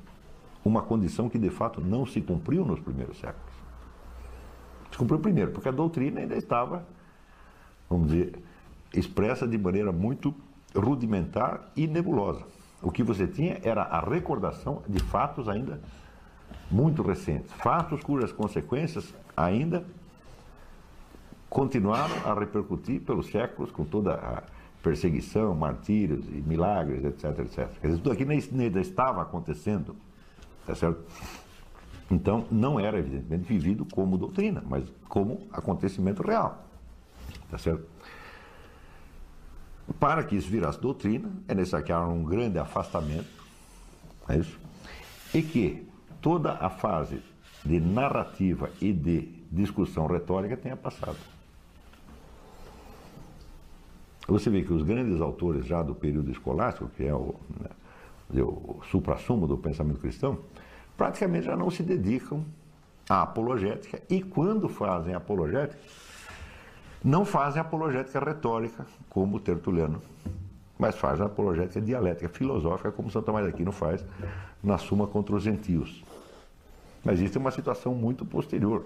Uma 0.65 0.81
condição 0.81 1.29
que 1.29 1.37
de 1.37 1.51
fato 1.51 1.79
não 1.79 2.07
se 2.07 2.19
cumpriu 2.19 2.65
nos 2.65 2.79
primeiros 2.79 3.19
séculos. 3.19 3.53
Se 4.91 4.97
cumpriu 4.97 5.19
primeiro, 5.19 5.51
porque 5.51 5.69
a 5.69 5.71
doutrina 5.71 6.21
ainda 6.21 6.35
estava, 6.35 6.83
vamos 7.87 8.09
dizer, 8.09 8.39
expressa 8.91 9.47
de 9.47 9.55
maneira 9.55 9.91
muito 9.91 10.33
rudimentar 10.75 11.71
e 11.75 11.85
nebulosa. 11.85 12.43
O 12.81 12.91
que 12.91 13.03
você 13.03 13.27
tinha 13.27 13.59
era 13.63 13.83
a 13.83 13.99
recordação 13.99 14.81
de 14.87 14.97
fatos 15.03 15.47
ainda 15.47 15.79
muito 16.71 17.03
recentes, 17.03 17.51
fatos 17.53 18.01
cujas 18.01 18.31
consequências 18.31 19.13
ainda 19.37 19.85
continuaram 21.47 22.15
a 22.25 22.33
repercutir 22.33 23.01
pelos 23.01 23.27
séculos 23.27 23.71
com 23.71 23.85
toda 23.85 24.15
a 24.15 24.43
perseguição, 24.83 25.55
martírios 25.55 26.27
e 26.27 26.43
milagres, 26.45 27.05
etc, 27.05 27.39
etc. 27.39 27.69
Quer 27.79 27.87
dizer, 27.87 28.01
tudo 28.01 28.11
aquilo 28.11 28.31
ainda 28.31 28.81
estava 28.81 29.21
acontecendo, 29.21 29.95
tá 30.67 30.75
certo? 30.75 31.01
Então, 32.11 32.45
não 32.51 32.77
era, 32.77 32.99
evidentemente, 32.99 33.45
vivido 33.45 33.85
como 33.85 34.17
doutrina, 34.17 34.61
mas 34.67 34.83
como 35.07 35.47
acontecimento 35.53 36.21
real, 36.21 36.67
tá 37.49 37.57
certo? 37.57 37.87
Para 39.99 40.23
que 40.23 40.35
isso 40.35 40.49
virasse 40.49 40.79
doutrina, 40.79 41.31
é 41.47 41.55
necessário 41.55 42.09
um 42.09 42.23
grande 42.23 42.59
afastamento, 42.59 43.29
é 44.27 44.37
isso? 44.37 44.59
E 45.33 45.41
que 45.41 45.87
toda 46.21 46.53
a 46.53 46.69
fase 46.69 47.21
de 47.63 47.79
narrativa 47.79 48.69
e 48.81 48.91
de 48.91 49.43
discussão 49.49 50.07
retórica 50.07 50.57
tenha 50.57 50.75
passado. 50.75 51.32
Você 54.27 54.49
vê 54.49 54.61
que 54.61 54.71
os 54.71 54.83
grandes 54.83 55.19
autores 55.21 55.65
já 55.65 55.81
do 55.83 55.93
período 55.93 56.31
escolástico, 56.31 56.89
que 56.95 57.05
é 57.05 57.13
o, 57.13 57.35
né, 57.59 58.41
o 58.41 58.81
supra-sumo 58.89 59.45
do 59.47 59.57
pensamento 59.57 59.99
cristão, 59.99 60.39
praticamente 60.95 61.45
já 61.45 61.55
não 61.55 61.69
se 61.69 61.83
dedicam 61.83 62.43
à 63.09 63.23
apologética 63.23 64.01
e 64.09 64.21
quando 64.21 64.69
fazem 64.69 65.13
apologética, 65.13 65.81
não 67.03 67.25
fazem 67.25 67.61
apologética 67.61 68.19
retórica, 68.19 68.85
como 69.09 69.39
Tertuliano 69.39 70.01
mas 70.77 70.95
faz 70.95 71.21
a 71.21 71.25
apologética 71.25 71.79
dialética 71.79 72.27
filosófica, 72.27 72.91
como 72.91 73.09
São 73.09 73.21
Tomás 73.21 73.45
de 73.45 73.51
Aquino 73.51 73.71
faz 73.71 74.03
na 74.61 74.77
Suma 74.77 75.07
contra 75.07 75.33
os 75.33 75.41
Gentios. 75.41 76.03
Mas 77.03 77.19
isso 77.19 77.37
é 77.37 77.41
uma 77.41 77.51
situação 77.51 77.93
muito 77.93 78.25
posterior. 78.25 78.83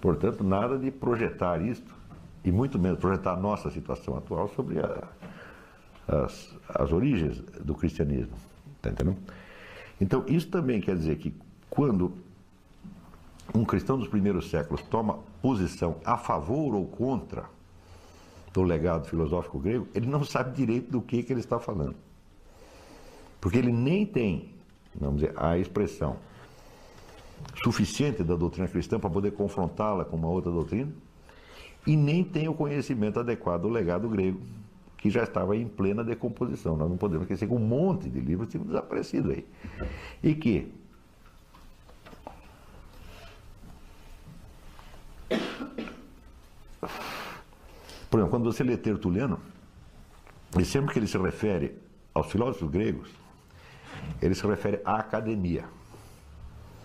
Portanto, 0.00 0.42
nada 0.42 0.76
de 0.76 0.90
projetar 0.90 1.60
isto, 1.62 1.94
e 2.44 2.50
muito 2.50 2.78
menos 2.78 2.98
projetar 2.98 3.34
a 3.34 3.36
nossa 3.36 3.70
situação 3.70 4.16
atual 4.16 4.48
sobre 4.48 4.80
a, 4.80 5.08
as, 6.08 6.54
as 6.68 6.92
origens 6.92 7.38
do 7.64 7.74
cristianismo. 7.74 8.34
Está 8.76 8.90
entendendo? 8.90 9.18
Então, 10.00 10.24
isso 10.26 10.48
também 10.48 10.80
quer 10.80 10.96
dizer 10.96 11.16
que 11.18 11.34
quando 11.70 12.12
um 13.54 13.64
cristão 13.64 13.98
dos 13.98 14.08
primeiros 14.08 14.50
séculos 14.50 14.82
toma 14.82 15.18
posição 15.40 15.96
a 16.04 16.16
favor 16.16 16.74
ou 16.74 16.86
contra 16.86 17.44
do 18.52 18.62
legado 18.62 19.06
filosófico 19.06 19.58
grego, 19.58 19.88
ele 19.94 20.06
não 20.06 20.24
sabe 20.24 20.54
direito 20.54 20.90
do 20.90 21.00
que, 21.00 21.22
que 21.22 21.32
ele 21.32 21.40
está 21.40 21.58
falando. 21.58 21.96
Porque 23.40 23.58
ele 23.58 23.72
nem 23.72 24.04
tem 24.04 24.52
vamos 24.94 25.20
dizer, 25.20 25.34
a 25.36 25.56
expressão 25.58 26.16
suficiente 27.64 28.22
da 28.22 28.36
doutrina 28.36 28.68
cristã 28.68 28.98
para 28.98 29.10
poder 29.10 29.32
confrontá-la 29.32 30.04
com 30.04 30.16
uma 30.16 30.28
outra 30.28 30.50
doutrina, 30.50 30.92
e 31.86 31.96
nem 31.96 32.22
tem 32.22 32.48
o 32.48 32.54
conhecimento 32.54 33.18
adequado 33.20 33.62
do 33.62 33.68
legado 33.68 34.08
grego, 34.08 34.40
que 34.96 35.10
já 35.10 35.24
estava 35.24 35.56
em 35.56 35.66
plena 35.66 36.04
decomposição. 36.04 36.76
Nós 36.76 36.88
não 36.88 36.96
podemos 36.96 37.22
esquecer 37.22 37.46
que 37.46 37.54
um 37.54 37.58
monte 37.58 38.08
de 38.08 38.20
livros 38.20 38.48
tinham 38.48 38.64
desaparecido 38.64 39.30
aí. 39.30 39.44
E 40.22 40.34
que 40.34 40.72
Por 48.10 48.18
exemplo, 48.18 48.30
quando 48.30 48.52
você 48.52 48.62
lê 48.62 48.76
Tertuliano, 48.76 49.40
e 50.58 50.64
sempre 50.66 50.92
que 50.92 50.98
ele 50.98 51.06
se 51.06 51.16
refere 51.16 51.74
aos 52.12 52.30
filósofos 52.30 52.70
gregos, 52.70 53.08
ele 54.20 54.34
se 54.34 54.46
refere 54.46 54.82
à 54.84 54.96
academia. 54.96 55.64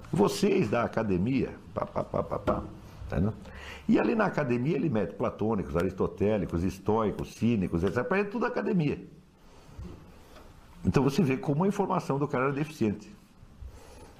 Vocês 0.10 0.70
da 0.70 0.84
academia, 0.84 1.54
pá, 1.74 1.86
pá, 1.86 2.02
pá, 2.02 2.24
pá, 2.24 2.40
pá, 2.40 2.64
tá 3.10 3.20
E 3.88 3.98
ali 3.98 4.16
na 4.16 4.26
academia 4.26 4.76
ele 4.76 4.90
mete 4.90 5.14
platônicos, 5.14 5.78
aristotélicos, 5.78 6.64
estoicos, 6.64 7.36
cínicos, 7.36 7.84
etc. 7.84 8.06
É 8.12 8.24
tudo 8.24 8.46
academia. 8.46 9.00
Então 10.86 11.02
você 11.04 11.22
vê 11.22 11.38
como 11.38 11.64
a 11.64 11.68
informação 11.68 12.20
do 12.20 12.28
cara 12.28 12.46
era 12.46 12.54
deficiente. 12.54 13.10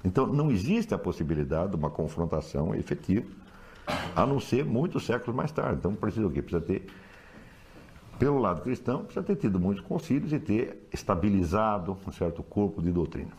Então 0.04 0.26
não 0.26 0.50
existe 0.50 0.94
a 0.94 0.98
possibilidade 0.98 1.70
de 1.70 1.76
uma 1.76 1.90
confrontação 1.90 2.74
efetiva, 2.74 3.26
a 4.14 4.26
não 4.26 4.40
ser 4.40 4.64
muitos 4.64 5.04
séculos 5.04 5.34
mais 5.34 5.52
tarde. 5.52 5.78
Então 5.78 5.94
precisa 5.94 6.26
o 6.26 6.30
quê? 6.30 6.40
Precisa 6.40 6.64
ter, 6.64 6.86
pelo 8.18 8.38
lado 8.38 8.62
cristão, 8.62 9.04
precisa 9.04 9.24
ter 9.24 9.36
tido 9.36 9.58
muitos 9.60 9.84
concílios 9.84 10.32
e 10.32 10.38
ter 10.38 10.88
estabilizado 10.92 11.96
um 12.06 12.12
certo 12.12 12.42
corpo 12.42 12.80
de 12.80 12.90
doutrina. 12.90 13.32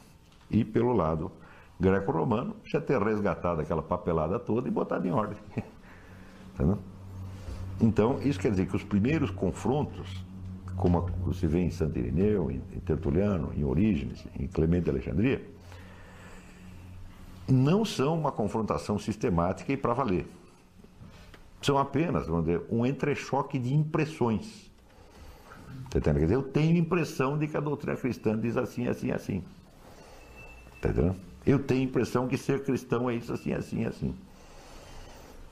E 0.49 0.63
pelo 0.63 0.93
lado 0.93 1.31
greco-romano, 1.79 2.55
já 2.63 2.81
ter 2.81 3.01
resgatado 3.01 3.61
aquela 3.61 3.81
papelada 3.81 4.37
toda 4.37 4.67
e 4.67 4.71
botado 4.71 5.07
em 5.07 5.11
ordem. 5.11 5.37
Entendeu? 6.59 6.77
Então, 7.79 8.19
isso 8.21 8.37
quer 8.37 8.51
dizer 8.51 8.67
que 8.67 8.75
os 8.75 8.83
primeiros 8.83 9.31
confrontos, 9.31 10.25
como 10.75 11.09
você 11.23 11.47
vê 11.47 11.59
em 11.59 11.71
Santo 11.71 11.97
Irineu, 11.97 12.51
em 12.51 12.59
Tertuliano, 12.81 13.53
em 13.55 13.63
Orígenes, 13.63 14.25
em 14.37 14.45
Clemente 14.47 14.83
de 14.83 14.89
Alexandria, 14.89 15.41
não 17.47 17.85
são 17.85 18.19
uma 18.19 18.31
confrontação 18.31 18.99
sistemática 18.99 19.71
e 19.71 19.77
para 19.77 19.93
valer. 19.93 20.27
São 21.61 21.77
apenas, 21.77 22.27
vamos 22.27 22.45
dizer, 22.45 22.61
um 22.69 22.85
entrechoque 22.85 23.57
de 23.57 23.73
impressões. 23.73 24.69
Tá 25.89 25.99
Quer 26.01 26.13
dizer, 26.13 26.35
eu 26.35 26.43
tenho 26.43 26.77
impressão 26.77 27.37
de 27.37 27.47
que 27.47 27.55
a 27.55 27.59
doutrina 27.59 27.95
cristã 27.95 28.37
diz 28.37 28.57
assim, 28.57 28.87
assim, 28.87 29.11
assim. 29.11 29.43
Está 30.75 30.89
entendendo? 30.89 31.15
Eu 31.45 31.59
tenho 31.59 31.83
impressão 31.83 32.27
que 32.27 32.37
ser 32.37 32.63
cristão 32.63 33.09
é 33.09 33.15
isso, 33.15 33.33
assim, 33.33 33.53
assim, 33.53 33.85
assim. 33.85 34.13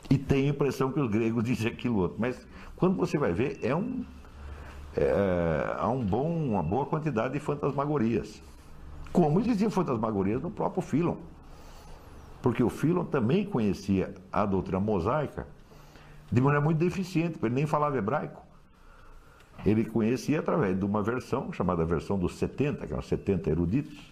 E 0.10 0.18
tenho 0.18 0.48
a 0.48 0.50
impressão 0.50 0.92
que 0.92 1.00
os 1.00 1.10
gregos 1.10 1.44
dizem 1.44 1.72
aquilo 1.72 1.98
outro. 1.98 2.18
Mas 2.20 2.48
quando 2.76 2.96
você 2.96 3.18
vai 3.18 3.34
ver, 3.34 3.60
é 3.62 3.76
um, 3.76 4.06
é, 4.96 5.76
há 5.78 5.88
um 5.90 6.04
bom, 6.04 6.30
uma 6.30 6.64
boa 6.64 6.86
quantidade 6.86 7.34
de 7.34 7.40
fantasmagorias. 7.40 8.42
Como 9.12 9.40
existiam 9.40 9.70
fantasmagorias 9.70 10.42
no 10.42 10.50
próprio 10.50 10.82
Philon. 10.82 11.18
Porque 12.42 12.64
o 12.64 12.70
Philon 12.70 13.06
também 13.06 13.46
conhecia 13.46 14.14
a 14.32 14.46
doutrina 14.46 14.80
mosaica 14.80 15.48
de 16.32 16.42
maneira 16.42 16.64
muito 16.64 16.78
deficiente, 16.78 17.34
porque 17.34 17.48
ele 17.48 17.56
nem 17.56 17.66
falava 17.66 17.98
hebraico. 17.98 18.46
Ele 19.66 19.86
conhecia 19.86 20.40
através 20.40 20.78
de 20.78 20.86
uma 20.86 21.02
versão, 21.02 21.52
chamada 21.52 21.84
versão 21.84 22.18
dos 22.18 22.36
70, 22.38 22.86
que 22.86 22.94
eram 22.94 23.02
70 23.02 23.50
eruditos, 23.50 24.07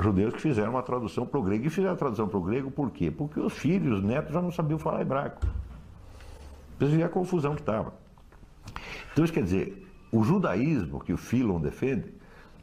judeus 0.00 0.34
que 0.34 0.40
fizeram 0.40 0.70
uma 0.70 0.82
tradução 0.82 1.26
para 1.26 1.38
o 1.38 1.42
grego. 1.42 1.66
E 1.66 1.70
fizeram 1.70 1.94
a 1.94 1.96
tradução 1.96 2.28
para 2.28 2.38
o 2.38 2.42
grego 2.42 2.70
por 2.70 2.90
quê? 2.90 3.10
Porque 3.10 3.38
os 3.38 3.52
filhos, 3.52 3.98
os 3.98 4.04
netos 4.04 4.32
já 4.32 4.40
não 4.40 4.50
sabiam 4.50 4.78
falar 4.78 5.02
hebraico. 5.02 5.40
Vocês 6.78 6.92
viram 6.92 7.06
a 7.06 7.10
confusão 7.10 7.54
que 7.54 7.60
estava. 7.60 7.92
Então, 9.12 9.24
isso 9.24 9.32
quer 9.32 9.42
dizer, 9.42 9.86
o 10.10 10.22
judaísmo 10.22 11.00
que 11.00 11.12
o 11.12 11.16
Philon 11.16 11.60
defende, 11.60 12.12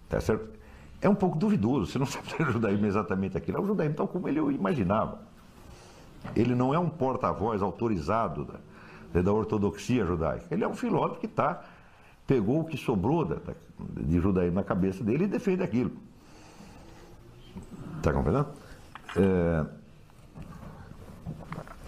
tá 0.09 0.19
certo? 0.19 0.57
é 1.01 1.09
um 1.09 1.15
pouco 1.15 1.37
duvidoso. 1.37 1.91
Você 1.91 1.99
não 1.99 2.05
sabe 2.07 2.29
se 2.29 2.41
é 2.41 2.45
o 2.45 2.51
judaísmo 2.51 2.85
exatamente 2.85 3.37
aquilo. 3.37 3.57
É 3.57 3.61
o 3.61 3.65
judaísmo 3.65 3.95
tal 3.95 4.07
como 4.07 4.27
ele 4.27 4.39
imaginava. 4.39 5.19
Ele 6.35 6.55
não 6.55 6.73
é 6.73 6.79
um 6.79 6.89
porta-voz 6.89 7.61
autorizado 7.61 8.47
da, 9.13 9.21
da 9.21 9.31
ortodoxia 9.31 10.05
judaica. 10.05 10.45
Ele 10.51 10.63
é 10.63 10.67
um 10.67 10.75
filósofo 10.75 11.19
que 11.19 11.27
tá, 11.27 11.63
pegou 12.25 12.61
o 12.61 12.65
que 12.65 12.77
sobrou 12.77 13.23
da, 13.23 13.37
de 13.79 14.19
judaísmo 14.19 14.55
na 14.55 14.63
cabeça 14.63 15.03
dele 15.03 15.25
e 15.25 15.27
defende 15.27 15.63
aquilo. 15.63 15.91
Está 18.07 18.13
compreendendo? 18.13 18.47
É... 19.17 19.65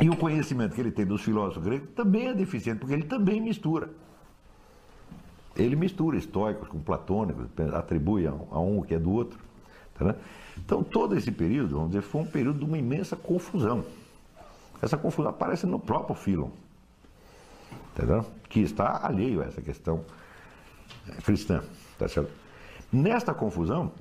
E 0.02 0.10
o 0.10 0.16
conhecimento 0.16 0.76
que 0.76 0.82
ele 0.82 0.92
tem 0.92 1.06
dos 1.06 1.22
filósofos 1.22 1.64
gregos 1.64 1.90
também 1.96 2.28
é 2.28 2.34
deficiente, 2.34 2.80
porque 2.80 2.94
ele 2.94 3.04
também 3.04 3.42
mistura. 3.42 3.90
Ele 5.56 5.76
mistura 5.76 6.18
estoicos 6.18 6.68
com 6.68 6.80
platônicos, 6.80 7.48
atribui 7.74 8.26
a 8.28 8.32
um 8.32 8.80
o 8.80 8.84
que 8.84 8.96
é 8.96 9.00
do 9.00 9.12
outro. 9.12 9.40
Tá 9.98 10.16
então, 10.58 10.84
todo 10.84 11.18
esse 11.18 11.32
período, 11.32 11.76
vamos 11.76 11.92
dizer, 11.92 12.02
foi 12.02 12.22
um 12.22 12.26
período 12.26 12.60
de 12.60 12.66
uma 12.66 12.78
imensa 12.78 13.16
confusão. 13.18 13.84
Essa 14.82 14.98
confusão 14.98 15.32
aparece 15.32 15.66
no 15.66 15.80
próprio 15.80 16.16
Philon, 16.16 16.50
entendeu? 17.94 18.26
que 18.48 18.62
está 18.62 19.06
alheio 19.06 19.42
a 19.42 19.46
essa 19.46 19.62
questão 19.62 20.06
cristã. 21.26 21.62
Tá 21.98 22.08
certo? 22.08 22.32
Nesta 22.92 23.34
confusão, 23.34 23.92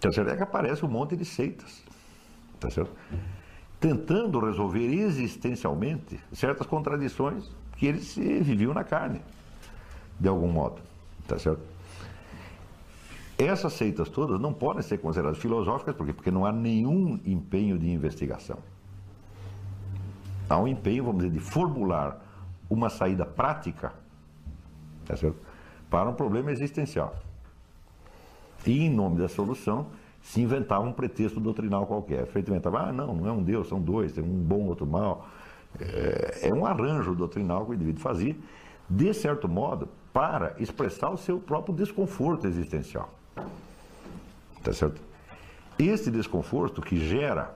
Certo? 0.00 0.30
É 0.30 0.36
que 0.36 0.42
aparece 0.42 0.84
um 0.84 0.88
monte 0.88 1.16
de 1.16 1.24
seitas, 1.24 1.82
tá 2.60 2.70
certo? 2.70 2.92
Tentando 3.80 4.38
resolver 4.38 4.84
existencialmente 4.84 6.18
certas 6.32 6.66
contradições 6.66 7.50
que 7.76 7.86
eles 7.86 8.14
viviam 8.14 8.72
na 8.72 8.84
carne, 8.84 9.20
de 10.18 10.28
algum 10.28 10.48
modo, 10.48 10.80
tá 11.26 11.38
certo? 11.38 11.62
Essas 13.36 13.72
seitas 13.72 14.08
todas 14.08 14.40
não 14.40 14.52
podem 14.52 14.82
ser 14.82 14.98
consideradas 14.98 15.38
filosóficas, 15.38 15.94
por 15.94 16.04
quê? 16.06 16.12
Porque 16.12 16.30
não 16.30 16.44
há 16.44 16.52
nenhum 16.52 17.20
empenho 17.24 17.78
de 17.78 17.88
investigação. 17.88 18.58
Há 20.48 20.58
um 20.58 20.66
empenho, 20.66 21.04
vamos 21.04 21.22
dizer, 21.22 21.32
de 21.32 21.40
formular 21.40 22.20
uma 22.68 22.88
saída 22.88 23.24
prática 23.24 23.92
tá 25.04 25.16
certo? 25.16 25.38
para 25.88 26.08
um 26.08 26.14
problema 26.14 26.50
existencial. 26.50 27.14
E 28.66 28.86
em 28.86 28.90
nome 28.90 29.18
da 29.18 29.28
solução, 29.28 29.86
se 30.22 30.40
inventava 30.40 30.84
um 30.84 30.92
pretexto 30.92 31.40
doutrinal 31.40 31.86
qualquer. 31.86 32.26
Feito 32.26 32.50
inventava, 32.50 32.88
ah, 32.88 32.92
não, 32.92 33.14
não 33.14 33.28
é 33.28 33.32
um 33.32 33.42
Deus, 33.42 33.68
são 33.68 33.80
dois, 33.80 34.12
tem 34.12 34.22
um 34.22 34.42
bom, 34.42 34.66
outro 34.66 34.86
mal. 34.86 35.28
É, 35.80 36.48
é 36.48 36.54
um 36.54 36.66
arranjo 36.66 37.14
doutrinal 37.14 37.64
que 37.64 37.72
o 37.72 37.74
indivíduo 37.74 38.00
fazia, 38.00 38.36
de 38.88 39.14
certo 39.14 39.48
modo, 39.48 39.88
para 40.12 40.54
expressar 40.58 41.10
o 41.10 41.16
seu 41.16 41.38
próprio 41.38 41.74
desconforto 41.74 42.46
existencial. 42.46 43.12
Tá 44.62 44.72
certo? 44.72 45.00
Este 45.78 46.10
desconforto 46.10 46.82
que 46.82 46.96
gera 46.98 47.54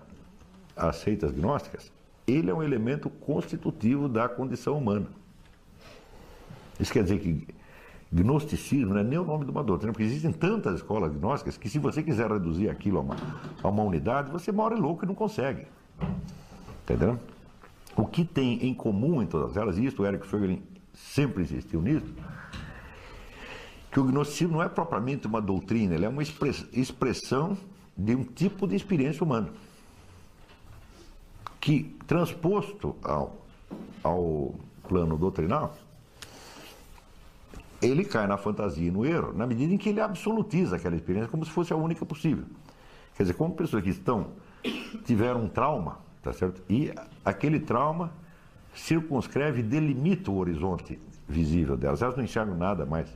as 0.76 0.96
seitas 0.96 1.32
gnósticas, 1.32 1.92
ele 2.26 2.50
é 2.50 2.54
um 2.54 2.62
elemento 2.62 3.10
constitutivo 3.10 4.08
da 4.08 4.28
condição 4.28 4.78
humana. 4.78 5.08
Isso 6.78 6.92
quer 6.92 7.02
dizer 7.02 7.18
que 7.18 7.46
Gnosticismo 8.12 8.93
não 8.93 9.01
é 9.01 9.05
nem 9.05 9.18
o 9.18 9.24
nome 9.24 9.47
de 9.47 9.51
uma 9.51 9.64
doutrina, 9.64 9.90
porque 9.93 10.05
existem 10.05 10.32
tantas 10.32 10.76
escolas 10.76 11.10
gnósticas 11.12 11.56
que 11.56 11.68
se 11.70 11.78
você 11.78 12.02
quiser 12.02 12.30
reduzir 12.30 12.68
aquilo 12.68 12.98
a 12.98 13.01
uma, 13.01 13.16
a 13.62 13.68
uma 13.68 13.82
unidade, 13.82 14.30
você 14.30 14.52
mora 14.52 14.76
louco 14.76 15.05
e 15.05 15.09
não 15.09 15.14
consegue. 15.14 15.66
Entendeu? 16.84 17.18
O 17.97 18.05
que 18.05 18.22
tem 18.22 18.66
em 18.66 18.74
comum 18.74 19.22
em 19.22 19.26
todas 19.26 19.56
elas, 19.56 19.78
e 19.78 19.86
isso 19.86 20.02
o 20.02 20.06
Eric 20.06 20.26
Fögelin 20.26 20.62
sempre 20.93 21.44
insistiu 21.44 21.80
nisso, 21.80 22.12
que 23.90 23.98
o 23.98 24.05
gnosticismo 24.05 24.55
não 24.55 24.62
é 24.62 24.68
propriamente 24.68 25.26
uma 25.26 25.40
doutrina, 25.40 25.94
ele 25.94 26.05
é 26.05 26.09
uma 26.09 26.22
expressão 26.22 27.56
de 27.97 28.14
um 28.14 28.24
tipo 28.24 28.66
de 28.66 28.76
experiência 28.76 29.24
humana. 29.24 29.48
Que, 31.59 31.97
transposto 32.06 32.94
ao, 33.02 33.39
ao 34.02 34.55
plano 34.86 35.16
doutrinal, 35.16 35.74
ele 37.82 38.04
cai 38.04 38.26
na 38.26 38.36
fantasia 38.36 38.88
e 38.88 38.90
no 38.90 39.04
erro 39.04 39.32
na 39.32 39.46
medida 39.46 39.74
em 39.74 39.76
que 39.76 39.88
ele 39.88 40.00
absolutiza 40.00 40.76
aquela 40.76 40.94
experiência 40.94 41.28
como 41.28 41.44
se 41.44 41.50
fosse 41.50 41.72
a 41.72 41.76
única 41.76 42.06
possível. 42.06 42.44
Quer 43.16 43.24
dizer, 43.24 43.34
como 43.34 43.54
pessoas 43.54 43.82
que 43.82 43.90
estão, 43.90 44.28
tiveram 45.04 45.42
um 45.42 45.48
trauma, 45.48 45.98
tá 46.22 46.32
certo? 46.32 46.62
E 46.68 46.94
aquele 47.24 47.60
trauma 47.60 48.12
circunscreve 48.74 49.60
e 49.60 49.62
delimita 49.62 50.30
o 50.30 50.38
horizonte 50.38 50.98
visível 51.28 51.76
delas. 51.76 52.00
Elas 52.00 52.16
não 52.16 52.24
enxergam 52.24 52.56
nada 52.56 52.86
mais 52.86 53.09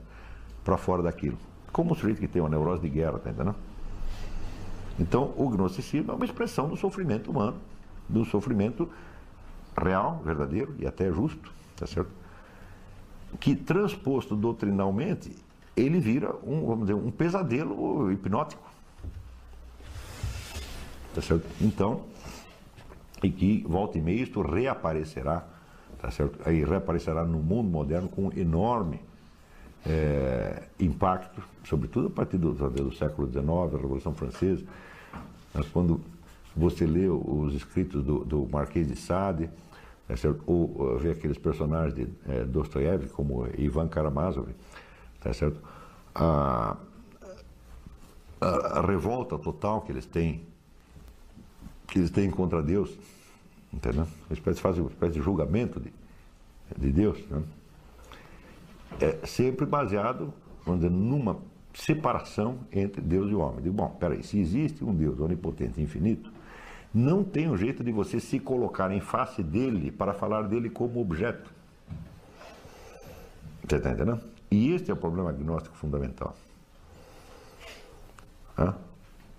para 0.65 0.77
fora 0.77 1.03
daquilo. 1.03 1.39
Como 1.73 1.93
o 1.93 1.95
sujeito 1.95 2.21
que 2.21 2.29
tem 2.29 2.43
uma 2.43 2.49
neurose 2.49 2.83
de 2.83 2.89
guerra, 2.89 3.19
tá 3.19 3.31
entendendo? 3.31 3.55
Então, 4.99 5.33
o 5.37 5.49
gnosticismo 5.49 6.11
é 6.11 6.15
uma 6.15 6.25
expressão 6.25 6.69
do 6.69 6.77
sofrimento 6.77 7.31
humano, 7.31 7.59
do 8.09 8.25
sofrimento 8.25 8.89
real, 9.77 10.21
verdadeiro 10.25 10.75
e 10.79 10.87
até 10.87 11.11
justo, 11.13 11.53
tá 11.77 11.87
certo? 11.87 12.11
Que 13.39 13.55
transposto 13.55 14.35
doutrinalmente, 14.35 15.35
ele 15.77 16.01
vira 16.01 16.35
um, 16.45 16.65
vamos 16.67 16.87
dizer, 16.87 16.95
um 16.95 17.11
pesadelo 17.11 18.11
hipnótico. 18.11 18.63
Tá 21.15 21.23
certo? 21.23 21.47
Então, 21.61 22.03
e 23.23 23.31
que 23.31 23.65
volta 23.67 23.99
e 23.99 24.03
meia 24.03 24.23
isto 24.23 24.41
reaparecerá, 24.43 25.47
tá 26.01 26.11
certo? 26.11 26.39
Aí 26.45 26.65
reaparecerá 26.65 27.25
no 27.25 27.39
mundo 27.39 27.69
moderno 27.69 28.09
com 28.09 28.31
enorme 28.33 29.01
é, 29.87 30.65
impacto, 30.81 31.43
sobretudo 31.65 32.09
a 32.09 32.11
partir 32.11 32.39
do, 32.39 32.53
do 32.53 32.95
século 32.95 33.31
XIX, 33.31 33.49
a 33.49 33.79
Revolução 33.79 34.13
Francesa, 34.15 34.65
mas 35.55 35.67
quando 35.69 36.01
você 36.55 36.87
lê 36.87 37.09
os 37.09 37.55
escritos 37.55 38.03
do, 38.03 38.25
do 38.25 38.49
Marquês 38.51 38.89
de 38.89 38.97
Sade, 38.97 39.51
é 40.09 40.15
ou, 40.47 40.73
ou 40.77 40.99
vê 40.99 41.11
aqueles 41.11 41.37
personagens 41.37 41.95
de 41.95 42.09
é, 42.29 42.45
Dostoiévski, 42.45 43.11
como 43.11 43.47
Ivan 43.59 43.89
Karamazov, 43.89 44.49
tá 45.21 45.33
certo? 45.33 45.61
A, 46.15 46.77
a, 48.41 48.49
a, 48.49 48.87
revolta 48.87 49.37
total 49.37 49.81
que 49.83 49.91
eles 49.91 50.07
têm, 50.07 50.47
que 51.89 51.99
eles 51.99 52.11
têm 52.11 52.31
contra 52.31 52.63
Deus, 52.63 52.97
entendeu? 53.73 54.07
Eles 54.31 54.59
fazem 54.61 54.83
uma 54.83 54.91
espécie 54.91 55.15
de 55.15 55.21
julgamento 55.21 55.81
de, 55.81 55.93
de 56.79 56.93
Deus, 56.93 57.19
né? 57.29 57.43
é 59.01 59.27
sempre 59.27 59.67
baseado, 59.67 60.33
vamos 60.65 60.83
dizer, 60.83 60.95
numa 60.95 61.39
separação 61.75 62.61
entre 62.73 63.01
Deus 63.03 63.31
e 63.31 63.35
o 63.35 63.41
homem. 63.41 63.63
Digo, 63.63 63.75
bom, 63.75 63.89
peraí, 63.89 64.23
se 64.23 64.39
existe 64.39 64.85
um 64.85 64.95
Deus 64.95 65.19
onipotente 65.21 65.81
e 65.81 65.83
infinito, 65.83 66.33
não 66.97 67.23
tem 67.23 67.51
um 67.51 67.57
jeito 67.59 67.85
de 67.85 67.93
você 67.93 68.19
se 68.19 68.41
colocar 68.41 68.91
em 68.91 69.01
face 69.01 69.43
dele 69.43 69.93
para 69.93 70.15
falar 70.15 70.43
dele 70.43 70.71
como 70.71 70.99
objeto. 70.99 71.53
Você 73.63 73.77
está 73.77 73.91
entendendo? 73.91 74.21
E 74.51 74.73
este 74.73 74.91
é 74.91 74.95
o 74.95 74.97
problema 74.97 75.29
agnóstico 75.29 75.77
fundamental. 75.77 76.35
Hã? 78.57 78.75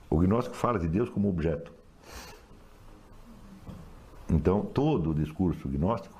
O 0.07 0.19
gnóstico 0.19 0.55
fala 0.55 0.77
de 0.77 0.87
Deus 0.87 1.09
como 1.09 1.27
objeto. 1.27 1.73
Então, 4.29 4.61
todo 4.61 5.09
o 5.09 5.15
discurso 5.15 5.67
gnóstico 5.67 6.15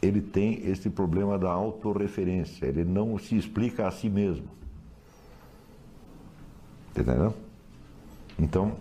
ele 0.00 0.22
tem 0.22 0.66
esse 0.68 0.88
problema 0.88 1.38
da 1.38 1.50
autorreferência, 1.50 2.66
ele 2.66 2.82
não 2.82 3.18
se 3.18 3.36
explica 3.36 3.86
a 3.86 3.90
si 3.90 4.08
mesmo. 4.08 4.48
Entendeu? 6.90 7.34
Então, 8.38 8.76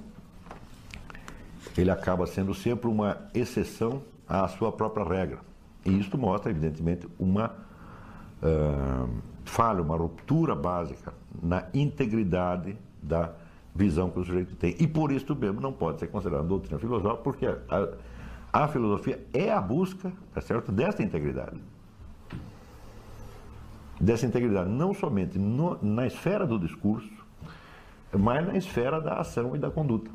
ele 1.77 1.91
acaba 1.91 2.25
sendo 2.25 2.53
sempre 2.53 2.87
uma 2.87 3.17
exceção 3.33 4.01
à 4.27 4.47
sua 4.47 4.71
própria 4.71 5.05
regra. 5.05 5.39
E 5.85 5.97
isto 5.97 6.17
mostra, 6.17 6.51
evidentemente, 6.51 7.07
uma 7.17 7.51
uh, 8.41 9.09
falha, 9.45 9.81
uma 9.81 9.95
ruptura 9.95 10.55
básica 10.55 11.13
na 11.41 11.65
integridade 11.73 12.77
da 13.01 13.31
visão 13.73 14.09
que 14.09 14.19
o 14.19 14.23
sujeito 14.23 14.55
tem. 14.55 14.75
E 14.79 14.87
por 14.87 15.11
isso 15.11 15.35
mesmo 15.35 15.61
não 15.61 15.73
pode 15.73 15.99
ser 15.99 16.07
considerado 16.07 16.47
doutrina 16.47 16.77
filosófica, 16.77 17.23
porque 17.23 17.45
a, 17.45 17.89
a 18.51 18.67
filosofia 18.67 19.25
é 19.33 19.51
a 19.51 19.61
busca, 19.61 20.11
tá 20.33 20.41
certo, 20.41 20.71
dessa 20.71 21.01
integridade. 21.01 21.59
Dessa 23.99 24.25
integridade, 24.25 24.69
não 24.69 24.93
somente 24.93 25.37
no, 25.39 25.77
na 25.81 26.07
esfera 26.07 26.45
do 26.45 26.59
discurso, 26.59 27.09
mas 28.11 28.45
na 28.45 28.57
esfera 28.57 28.99
da 28.99 29.19
ação 29.19 29.55
e 29.55 29.59
da 29.59 29.71
conduta. 29.71 30.11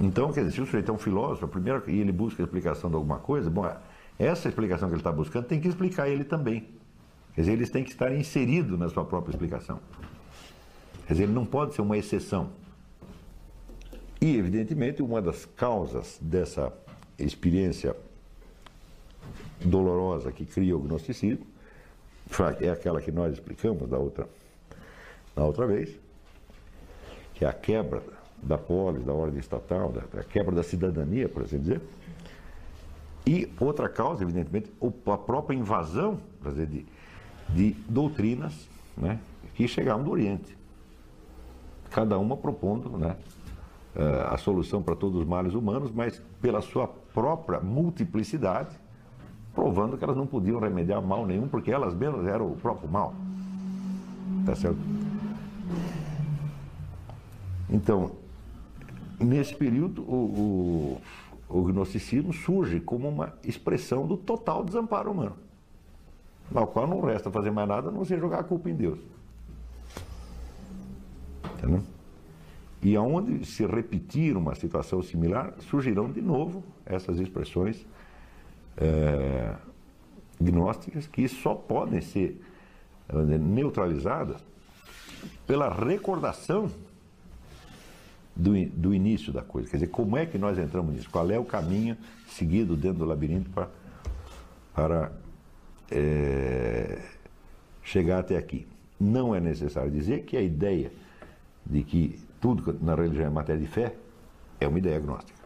Então, 0.00 0.32
quer 0.32 0.40
dizer, 0.40 0.52
se 0.52 0.60
o 0.60 0.66
sujeito 0.66 0.90
é 0.90 0.94
um 0.94 0.98
filósofo, 0.98 1.46
primeiro 1.48 1.82
e 1.88 2.00
ele 2.00 2.12
busca 2.12 2.42
a 2.42 2.44
explicação 2.44 2.90
de 2.90 2.96
alguma 2.96 3.18
coisa, 3.18 3.48
bom, 3.48 3.70
essa 4.18 4.48
explicação 4.48 4.88
que 4.88 4.94
ele 4.94 5.00
está 5.00 5.12
buscando 5.12 5.46
tem 5.46 5.60
que 5.60 5.68
explicar 5.68 6.08
ele 6.08 6.24
também. 6.24 6.68
Quer 7.34 7.42
dizer, 7.42 7.52
eles 7.52 7.70
têm 7.70 7.82
que 7.82 7.90
estar 7.90 8.14
inseridos 8.14 8.78
na 8.78 8.88
sua 8.88 9.04
própria 9.04 9.32
explicação. 9.32 9.80
Quer 11.06 11.14
dizer, 11.14 11.24
ele 11.24 11.32
não 11.32 11.44
pode 11.44 11.74
ser 11.74 11.82
uma 11.82 11.96
exceção. 11.96 12.50
E, 14.20 14.36
evidentemente, 14.36 15.02
uma 15.02 15.20
das 15.20 15.44
causas 15.44 16.18
dessa 16.20 16.72
experiência 17.18 17.96
dolorosa 19.64 20.30
que 20.32 20.44
cria 20.44 20.76
o 20.76 20.80
gnosticismo 20.80 21.46
é 22.60 22.70
aquela 22.70 23.00
que 23.00 23.12
nós 23.12 23.34
explicamos 23.34 23.88
da 23.88 23.98
outra, 23.98 24.28
da 25.34 25.44
outra 25.44 25.66
vez, 25.66 25.90
que 27.34 27.44
é 27.44 27.48
a 27.48 27.52
quebra 27.52 28.02
da 28.44 28.58
polis, 28.58 29.04
da 29.04 29.12
ordem 29.12 29.38
estatal, 29.38 29.90
da, 29.90 30.02
da 30.12 30.22
quebra 30.22 30.54
da 30.54 30.62
cidadania, 30.62 31.28
por 31.28 31.42
assim 31.42 31.58
dizer. 31.58 31.80
E 33.26 33.50
outra 33.58 33.88
causa, 33.88 34.22
evidentemente, 34.22 34.70
a 35.06 35.16
própria 35.16 35.56
invasão 35.56 36.18
dizer, 36.42 36.66
de, 36.66 36.86
de 37.48 37.70
doutrinas 37.88 38.68
né, 38.96 39.18
que 39.54 39.66
chegavam 39.66 40.04
do 40.04 40.10
Oriente. 40.10 40.56
Cada 41.90 42.18
uma 42.18 42.36
propondo 42.36 42.98
né, 42.98 43.16
uh, 43.96 44.32
a 44.34 44.36
solução 44.36 44.82
para 44.82 44.94
todos 44.94 45.20
os 45.20 45.26
males 45.26 45.54
humanos, 45.54 45.90
mas 45.90 46.20
pela 46.42 46.60
sua 46.60 46.86
própria 46.86 47.60
multiplicidade, 47.60 48.76
provando 49.54 49.96
que 49.96 50.04
elas 50.04 50.16
não 50.16 50.26
podiam 50.26 50.58
remediar 50.60 51.00
mal 51.00 51.24
nenhum, 51.24 51.48
porque 51.48 51.70
elas 51.70 51.94
mesmas 51.94 52.26
eram 52.26 52.48
o 52.48 52.56
próprio 52.56 52.90
mal. 52.90 53.14
Tá 54.44 54.54
certo? 54.54 54.78
Então, 57.70 58.10
nesse 59.24 59.54
período, 59.54 60.02
o, 60.02 61.00
o, 61.48 61.58
o 61.58 61.62
gnosticismo 61.62 62.32
surge 62.32 62.80
como 62.80 63.08
uma 63.08 63.34
expressão 63.44 64.06
do 64.06 64.16
total 64.16 64.64
desamparo 64.64 65.10
humano, 65.10 65.36
ao 66.54 66.66
qual 66.66 66.86
não 66.86 67.00
resta 67.00 67.30
fazer 67.30 67.50
mais 67.50 67.68
nada 67.68 67.88
a 67.88 67.92
não 67.92 68.04
ser 68.04 68.18
jogar 68.18 68.40
a 68.40 68.44
culpa 68.44 68.70
em 68.70 68.74
Deus. 68.74 68.98
Entendeu? 71.58 71.82
E 72.82 72.96
aonde 72.96 73.46
se 73.46 73.64
repetir 73.64 74.36
uma 74.36 74.54
situação 74.54 75.02
similar, 75.02 75.54
surgirão 75.60 76.10
de 76.10 76.20
novo 76.20 76.62
essas 76.84 77.18
expressões 77.18 77.86
é, 78.76 79.54
gnósticas 80.38 81.06
que 81.06 81.26
só 81.28 81.54
podem 81.54 82.00
ser 82.00 82.40
neutralizadas 83.40 84.42
pela 85.46 85.72
recordação 85.72 86.70
do, 88.34 88.52
do 88.70 88.94
início 88.94 89.32
da 89.32 89.42
coisa. 89.42 89.68
Quer 89.68 89.76
dizer, 89.76 89.88
como 89.88 90.16
é 90.16 90.26
que 90.26 90.36
nós 90.38 90.58
entramos 90.58 90.94
nisso? 90.94 91.08
Qual 91.10 91.30
é 91.30 91.38
o 91.38 91.44
caminho 91.44 91.96
seguido 92.28 92.76
dentro 92.76 92.98
do 92.98 93.04
labirinto 93.04 93.50
para, 93.50 93.70
para 94.74 95.12
é, 95.90 97.00
chegar 97.82 98.20
até 98.20 98.36
aqui? 98.36 98.66
Não 98.98 99.34
é 99.34 99.40
necessário 99.40 99.90
dizer 99.90 100.24
que 100.24 100.36
a 100.36 100.42
ideia 100.42 100.90
de 101.64 101.82
que 101.82 102.18
tudo 102.40 102.76
na 102.80 102.94
religião 102.94 103.26
é 103.26 103.30
matéria 103.30 103.60
de 103.60 103.68
fé, 103.68 103.94
é 104.60 104.66
uma 104.66 104.78
ideia 104.78 104.96
agnóstica. 104.96 105.38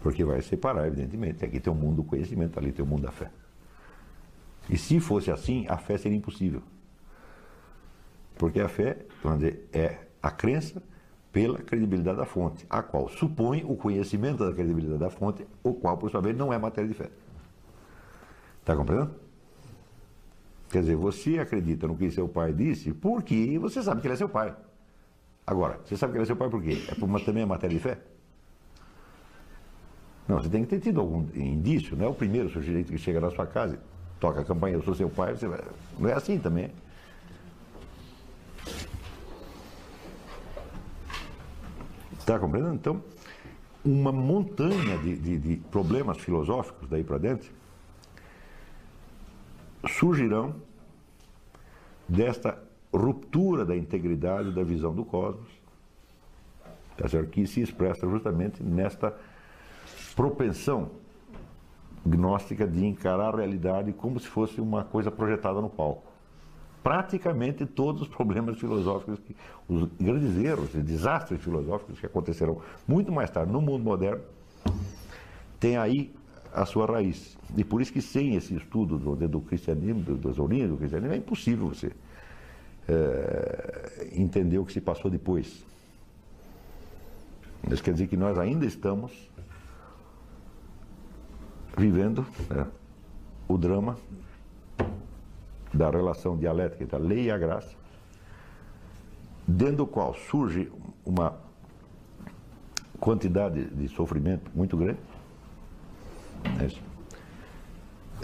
Porque 0.00 0.24
vai 0.24 0.40
separar, 0.42 0.86
evidentemente. 0.86 1.44
Aqui 1.44 1.58
tem 1.58 1.72
o 1.72 1.76
mundo 1.76 1.96
do 1.96 2.04
conhecimento, 2.04 2.58
ali 2.58 2.72
tem 2.72 2.84
o 2.84 2.88
mundo 2.88 3.02
da 3.02 3.10
fé. 3.10 3.30
E 4.68 4.76
se 4.76 5.00
fosse 5.00 5.30
assim, 5.30 5.66
a 5.68 5.76
fé 5.76 5.98
seria 5.98 6.16
impossível. 6.16 6.62
Porque 8.36 8.60
a 8.60 8.68
fé, 8.68 8.98
vamos 9.22 9.40
dizer, 9.40 9.68
é 9.72 10.03
a 10.24 10.30
crença 10.30 10.82
pela 11.30 11.58
credibilidade 11.58 12.16
da 12.16 12.24
fonte, 12.24 12.64
a 12.70 12.82
qual 12.82 13.10
supõe 13.10 13.62
o 13.62 13.76
conhecimento 13.76 14.42
da 14.42 14.54
credibilidade 14.54 15.00
da 15.00 15.10
fonte, 15.10 15.46
o 15.62 15.74
qual, 15.74 15.98
por 15.98 16.10
sua 16.10 16.22
vez, 16.22 16.34
não 16.34 16.50
é 16.50 16.58
matéria 16.58 16.88
de 16.88 16.94
fé. 16.94 17.10
Está 18.60 18.74
compreendendo? 18.74 19.14
Quer 20.70 20.80
dizer, 20.80 20.96
você 20.96 21.38
acredita 21.38 21.86
no 21.86 21.94
que 21.94 22.10
seu 22.10 22.26
pai 22.26 22.54
disse 22.54 22.90
porque 22.94 23.58
você 23.58 23.82
sabe 23.82 24.00
que 24.00 24.06
ele 24.06 24.14
é 24.14 24.16
seu 24.16 24.28
pai. 24.28 24.56
Agora, 25.46 25.78
você 25.84 25.94
sabe 25.94 26.12
que 26.12 26.16
ele 26.16 26.22
é 26.22 26.26
seu 26.26 26.36
pai 26.36 26.48
por 26.48 26.62
quê? 26.62 26.82
É 26.88 26.94
por 26.94 27.04
uma, 27.04 27.20
também 27.20 27.42
é 27.42 27.46
matéria 27.46 27.76
de 27.76 27.82
fé? 27.82 27.98
Não, 30.26 30.40
você 30.40 30.48
tem 30.48 30.62
que 30.62 30.70
ter 30.70 30.80
tido 30.80 31.00
algum 31.00 31.26
indício, 31.34 31.94
não 31.94 32.06
é 32.06 32.08
o 32.08 32.14
primeiro 32.14 32.48
sujeito 32.48 32.90
que 32.90 32.96
chega 32.96 33.20
na 33.20 33.30
sua 33.30 33.46
casa 33.46 33.78
toca 34.18 34.40
a 34.40 34.44
campanha, 34.44 34.76
eu 34.76 34.82
sou 34.82 34.94
seu 34.94 35.10
pai, 35.10 35.36
você 35.36 35.46
vai... 35.46 35.60
não 35.98 36.08
é 36.08 36.14
assim 36.14 36.38
também. 36.38 36.70
Está 42.24 42.38
compreendendo? 42.38 42.74
Então, 42.76 43.02
uma 43.84 44.10
montanha 44.10 44.96
de, 44.96 45.14
de, 45.14 45.38
de 45.38 45.56
problemas 45.70 46.16
filosóficos 46.16 46.88
daí 46.88 47.04
para 47.04 47.18
dentro 47.18 47.52
surgirão 49.86 50.54
desta 52.08 52.58
ruptura 52.90 53.62
da 53.62 53.76
integridade 53.76 54.52
da 54.52 54.64
visão 54.64 54.94
do 54.94 55.04
cosmos, 55.04 55.50
que 57.30 57.46
se 57.46 57.60
expressa 57.60 58.08
justamente 58.08 58.62
nesta 58.62 59.14
propensão 60.16 60.92
gnóstica 62.06 62.66
de 62.66 62.86
encarar 62.86 63.34
a 63.34 63.36
realidade 63.36 63.92
como 63.92 64.18
se 64.18 64.28
fosse 64.28 64.62
uma 64.62 64.82
coisa 64.82 65.10
projetada 65.10 65.60
no 65.60 65.68
palco. 65.68 66.13
Praticamente 66.84 67.64
todos 67.64 68.02
os 68.02 68.08
problemas 68.08 68.58
filosóficos, 68.58 69.18
os 69.66 69.88
grandes 69.98 70.36
erros 70.36 70.74
e 70.74 70.82
desastres 70.82 71.42
filosóficos 71.42 71.98
que 71.98 72.04
acontecerão 72.04 72.60
muito 72.86 73.10
mais 73.10 73.30
tarde 73.30 73.50
no 73.50 73.62
mundo 73.62 73.82
moderno, 73.82 74.22
têm 75.58 75.78
aí 75.78 76.14
a 76.52 76.66
sua 76.66 76.84
raiz. 76.84 77.38
E 77.56 77.64
por 77.64 77.80
isso 77.80 77.90
que 77.90 78.02
sem 78.02 78.36
esse 78.36 78.54
estudo 78.54 78.98
do, 78.98 79.16
do 79.26 79.40
cristianismo, 79.40 80.02
das 80.18 80.38
origens 80.38 80.68
do 80.68 80.76
cristianismo, 80.76 81.14
é 81.14 81.16
impossível 81.16 81.68
você 81.70 81.90
é, 82.86 84.10
entender 84.12 84.58
o 84.58 84.66
que 84.66 84.72
se 84.74 84.80
passou 84.82 85.10
depois. 85.10 85.64
Isso 87.70 87.82
quer 87.82 87.92
dizer 87.92 88.08
que 88.08 88.16
nós 88.16 88.38
ainda 88.38 88.66
estamos 88.66 89.10
vivendo 91.78 92.26
né, 92.50 92.66
o 93.48 93.56
drama 93.56 93.96
da 95.74 95.90
relação 95.90 96.36
dialética 96.36 96.84
entre 96.84 96.96
a 96.96 96.98
lei 96.98 97.24
e 97.24 97.30
a 97.30 97.36
graça, 97.36 97.74
dentro 99.46 99.78
do 99.78 99.86
qual 99.86 100.14
surge 100.14 100.70
uma 101.04 101.36
quantidade 103.00 103.64
de 103.66 103.88
sofrimento 103.88 104.50
muito 104.54 104.76
grande. 104.76 105.00
É 106.60 106.66
isso. 106.66 106.82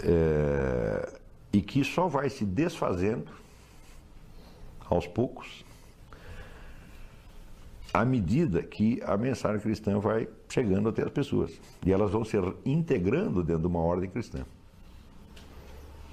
É, 0.03 1.19
e 1.53 1.61
que 1.61 1.83
só 1.83 2.07
vai 2.07 2.29
se 2.29 2.45
desfazendo 2.45 3.31
aos 4.89 5.05
poucos 5.05 5.63
à 7.93 8.05
medida 8.05 8.63
que 8.63 9.01
a 9.05 9.17
mensagem 9.17 9.59
cristã 9.59 9.99
vai 9.99 10.27
chegando 10.47 10.89
até 10.89 11.03
as 11.03 11.11
pessoas. 11.11 11.59
E 11.85 11.91
elas 11.91 12.11
vão 12.11 12.23
se 12.23 12.37
integrando 12.65 13.43
dentro 13.43 13.63
de 13.63 13.67
uma 13.67 13.79
ordem 13.79 14.09
cristã. 14.09 14.45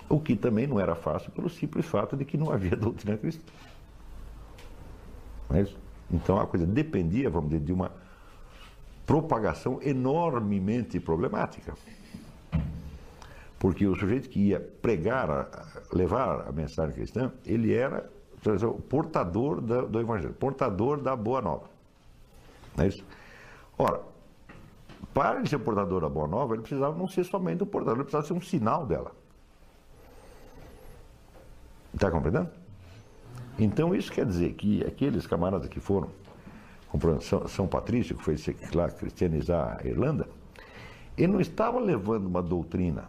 O 0.08 0.18
que 0.18 0.34
também 0.34 0.66
não 0.66 0.80
era 0.80 0.94
fácil 0.94 1.30
pelo 1.32 1.50
simples 1.50 1.86
fato 1.86 2.16
de 2.16 2.24
que 2.24 2.36
não 2.36 2.50
havia 2.50 2.74
doutrina 2.76 3.16
cristã. 3.16 3.42
Não 5.48 5.56
é 5.56 5.62
isso? 5.62 5.76
Então 6.10 6.40
a 6.40 6.46
coisa 6.46 6.66
dependia, 6.66 7.28
vamos 7.28 7.50
dizer, 7.50 7.64
de 7.64 7.72
uma 7.72 7.92
propagação 9.06 9.80
enormemente 9.82 11.00
problemática. 11.00 11.74
Porque 13.58 13.86
o 13.86 13.94
sujeito 13.94 14.28
que 14.28 14.48
ia 14.48 14.60
pregar, 14.60 15.48
levar 15.92 16.46
a 16.48 16.52
mensagem 16.52 16.94
cristã, 16.94 17.32
ele 17.44 17.74
era 17.74 18.08
o 18.62 18.80
portador 18.80 19.60
do 19.60 20.00
evangelho, 20.00 20.32
portador 20.34 21.00
da 21.00 21.16
boa 21.16 21.42
nova. 21.42 21.64
Não 22.76 22.84
é 22.84 22.88
isso? 22.88 23.04
Ora, 23.76 24.00
para 25.12 25.38
ele 25.38 25.48
ser 25.48 25.58
portador 25.58 26.02
da 26.02 26.08
boa 26.08 26.28
nova, 26.28 26.54
ele 26.54 26.62
precisava 26.62 26.96
não 26.96 27.08
ser 27.08 27.24
somente 27.24 27.62
o 27.62 27.66
portador, 27.66 27.96
ele 27.96 28.04
precisava 28.04 28.26
ser 28.26 28.34
um 28.34 28.40
sinal 28.40 28.86
dela. 28.86 29.12
Está 31.94 32.10
compreendendo? 32.10 32.50
Então 33.58 33.94
isso 33.94 34.12
quer 34.12 34.24
dizer 34.24 34.52
que 34.54 34.84
aqueles 34.84 35.26
camaradas 35.26 35.68
que 35.68 35.80
foram 35.80 36.10
São, 37.20 37.48
São 37.48 37.66
Patrício, 37.66 38.16
que 38.16 38.22
foi 38.22 38.36
lá 38.72 38.88
cristianizar 38.88 39.80
a 39.82 39.86
Irlanda, 39.86 40.28
ele 41.16 41.32
não 41.32 41.40
estava 41.40 41.80
levando 41.80 42.26
uma 42.26 42.40
doutrina, 42.40 43.08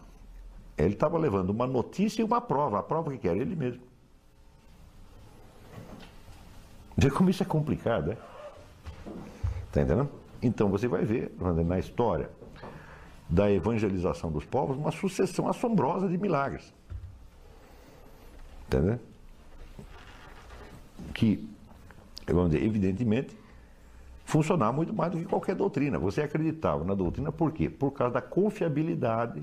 ele 0.77 0.93
estava 0.93 1.17
levando 1.17 1.51
uma 1.51 1.67
notícia 1.67 2.21
e 2.21 2.25
uma 2.25 2.41
prova. 2.41 2.79
A 2.79 2.83
prova 2.83 3.15
que 3.15 3.27
era 3.27 3.37
ele 3.37 3.55
mesmo. 3.55 3.83
Vê 6.97 7.11
como 7.11 7.29
isso 7.29 7.43
é 7.43 7.45
complicado, 7.45 8.07
né? 8.07 8.17
Está 9.67 9.81
entendendo? 9.81 10.09
Então 10.41 10.69
você 10.69 10.87
vai 10.87 11.05
ver 11.05 11.31
na 11.65 11.77
história 11.77 12.29
da 13.29 13.51
evangelização 13.51 14.31
dos 14.31 14.45
povos 14.45 14.75
uma 14.75 14.91
sucessão 14.91 15.47
assombrosa 15.47 16.07
de 16.09 16.17
milagres. 16.17 16.73
Entendeu? 18.69 18.99
Que, 21.11 21.49
vamos 22.27 22.51
dizer, 22.51 22.63
evidentemente, 22.63 23.35
funcionar 24.25 24.71
muito 24.71 24.93
mais 24.93 25.11
do 25.11 25.17
que 25.17 25.25
qualquer 25.25 25.55
doutrina. 25.55 25.97
Você 25.97 26.21
acreditava 26.21 26.83
na 26.83 26.93
doutrina 26.93 27.31
por 27.31 27.51
quê? 27.51 27.67
Por 27.67 27.89
causa 27.89 28.13
da 28.13 28.21
confiabilidade 28.21 29.41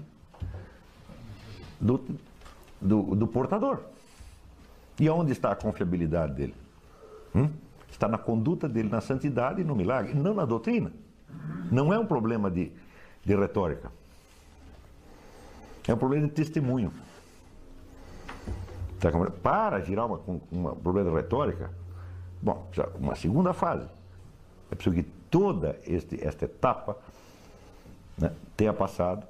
do, 1.81 2.01
do, 2.81 3.17
do 3.17 3.27
portador. 3.27 3.81
E 5.01 5.11
onde 5.11 5.33
está 5.33 5.51
a 5.51 5.57
confiabilidade 5.57 6.35
dele? 6.35 6.55
Hum? 7.35 7.51
Está 7.91 8.07
na 8.07 8.19
conduta 8.19 8.69
dele, 8.69 8.89
na 8.89 9.01
santidade 9.01 9.61
e 9.61 9.65
no 9.65 9.75
milagre, 9.75 10.15
não 10.15 10.35
na 10.35 10.45
doutrina. 10.45 10.93
Não 11.73 11.93
é 11.93 11.99
um 11.99 12.07
problema 12.07 12.49
de, 12.49 12.71
de 13.25 13.35
retórica. 13.35 13.91
É 15.89 15.93
um 15.93 15.99
problema 15.99 16.29
de 16.29 16.33
testemunho. 16.33 16.93
Tá 19.01 19.11
Para 19.43 19.81
girar 19.81 20.07
uma, 20.07 20.21
uma 20.51 20.75
problema 20.75 21.11
de 21.11 21.17
retórica, 21.17 21.71
bom, 22.41 22.67
uma 22.99 23.15
segunda 23.15 23.53
fase. 23.53 23.89
É 24.71 24.75
preciso 24.75 24.97
que 24.97 25.03
toda 25.31 25.79
este, 25.87 26.23
esta 26.27 26.47
etapa 26.47 26.97
né, 28.17 28.33
tenha 28.57 28.73
passado 28.73 29.27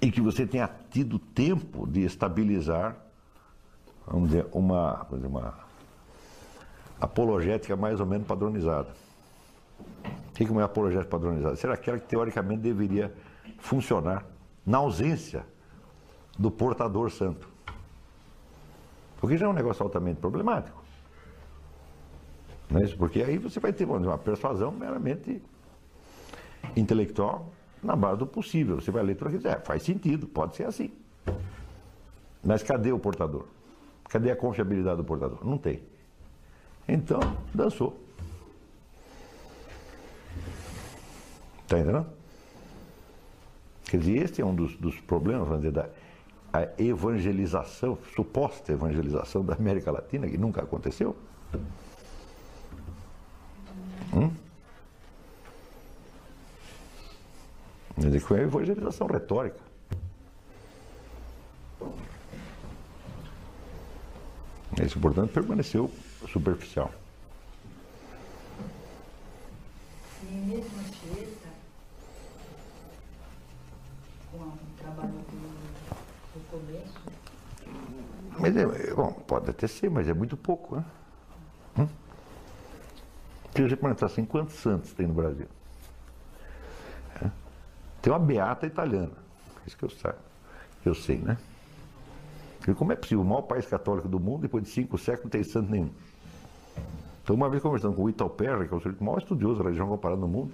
e 0.00 0.10
que 0.10 0.20
você 0.20 0.46
tenha 0.46 0.70
tido 0.90 1.18
tempo 1.18 1.86
de 1.86 2.04
estabilizar, 2.04 2.96
vamos 4.06 4.30
dizer, 4.30 4.46
uma, 4.52 5.06
uma 5.10 5.54
apologética 7.00 7.76
mais 7.76 8.00
ou 8.00 8.06
menos 8.06 8.26
padronizada. 8.26 8.88
O 10.30 10.32
que 10.32 10.44
é 10.44 10.50
uma 10.50 10.64
apologética 10.64 11.10
padronizada? 11.10 11.56
Será 11.56 11.74
aquela 11.74 11.98
que 11.98 12.06
teoricamente 12.06 12.62
deveria 12.62 13.12
funcionar 13.58 14.24
na 14.64 14.78
ausência 14.78 15.44
do 16.38 16.50
portador 16.50 17.10
santo. 17.10 17.48
Porque 19.20 19.36
já 19.36 19.46
é 19.46 19.48
um 19.48 19.52
negócio 19.52 19.82
altamente 19.82 20.20
problemático. 20.20 20.80
Não 22.70 22.80
é 22.80 22.84
isso? 22.84 22.96
Porque 22.96 23.22
aí 23.22 23.38
você 23.38 23.58
vai 23.58 23.72
ter 23.72 23.84
uma 23.84 24.16
persuasão 24.16 24.70
meramente 24.70 25.42
intelectual 26.76 27.50
na 27.82 27.96
base 27.96 28.18
do 28.18 28.26
possível. 28.26 28.80
Você 28.80 28.90
vai 28.90 29.02
ler 29.02 29.16
tudo 29.16 29.28
aquilo 29.28 29.42
e 29.44 29.48
é, 29.48 29.58
faz 29.60 29.82
sentido, 29.82 30.26
pode 30.26 30.54
ser 30.54 30.64
assim. 30.64 30.92
Mas 32.44 32.62
cadê 32.62 32.92
o 32.92 32.98
portador? 32.98 33.46
Cadê 34.08 34.30
a 34.30 34.36
confiabilidade 34.36 34.98
do 34.98 35.04
portador? 35.04 35.44
Não 35.44 35.58
tem. 35.58 35.82
Então, 36.86 37.20
dançou. 37.52 37.98
Está 41.62 41.78
entendendo? 41.78 42.06
Quer 43.84 43.98
dizer, 43.98 44.16
este 44.22 44.42
é 44.42 44.44
um 44.44 44.54
dos, 44.54 44.76
dos 44.76 45.00
problemas, 45.00 45.46
vamos 45.48 45.62
dizer, 45.62 45.72
da 45.72 45.88
a 46.52 46.68
evangelização, 46.78 47.98
suposta 48.14 48.72
evangelização 48.72 49.44
da 49.44 49.54
América 49.54 49.90
Latina, 49.90 50.28
que 50.28 50.38
nunca 50.38 50.62
aconteceu. 50.62 51.16
Hum? 54.14 54.30
Dizer, 57.96 58.20
foi 58.20 58.40
a 58.40 58.42
evangelização 58.42 59.06
retórica. 59.06 59.68
Isso, 64.84 65.00
portanto, 65.00 65.32
permaneceu 65.32 65.90
superficial. 66.30 66.92
E 70.22 70.34
mesmo 70.34 70.78
Chieta, 70.94 71.48
com 74.30 74.38
o 74.38 74.58
trabalho 74.78 75.10
do, 75.10 76.34
do 76.34 76.40
começo. 76.50 76.98
Mas 78.38 78.56
é, 78.56 78.94
bom, 78.94 79.12
pode 79.26 79.50
até 79.50 79.66
ser, 79.66 79.90
mas 79.90 80.08
é 80.08 80.14
muito 80.14 80.36
pouco, 80.36 80.76
né? 80.76 80.84
Hum? 81.78 81.88
Se 83.54 83.76
perguntar 83.76 84.06
assim, 84.06 84.24
quantos 84.24 84.54
santos 84.56 84.92
tem 84.92 85.06
no 85.06 85.14
Brasil? 85.14 85.46
É. 87.20 87.30
Tem 88.00 88.12
uma 88.12 88.18
beata 88.18 88.66
italiana, 88.66 89.12
isso 89.66 89.76
que 89.76 89.84
eu, 89.84 89.88
que 89.88 90.88
eu 90.88 90.94
sei, 90.94 91.18
né? 91.18 91.36
E 92.66 92.74
como 92.74 92.92
é 92.92 92.96
possível? 92.96 93.22
O 93.22 93.26
maior 93.26 93.42
país 93.42 93.66
católico 93.66 94.08
do 94.08 94.20
mundo, 94.20 94.42
depois 94.42 94.62
de 94.64 94.70
cinco 94.70 94.98
séculos, 94.98 95.24
não 95.24 95.30
tem 95.30 95.42
santo 95.42 95.70
nenhum. 95.70 95.90
Então, 97.22 97.34
uma 97.34 97.48
vez 97.48 97.62
conversando 97.62 97.94
com 97.94 98.04
o 98.04 98.10
Ital 98.10 98.30
Perry, 98.30 98.68
que 98.68 98.74
é 98.74 98.76
o 98.76 99.04
maior 99.04 99.18
estudioso 99.18 99.58
da 99.58 99.64
religião 99.64 99.88
comparada 99.88 100.20
no 100.20 100.28
mundo, 100.28 100.52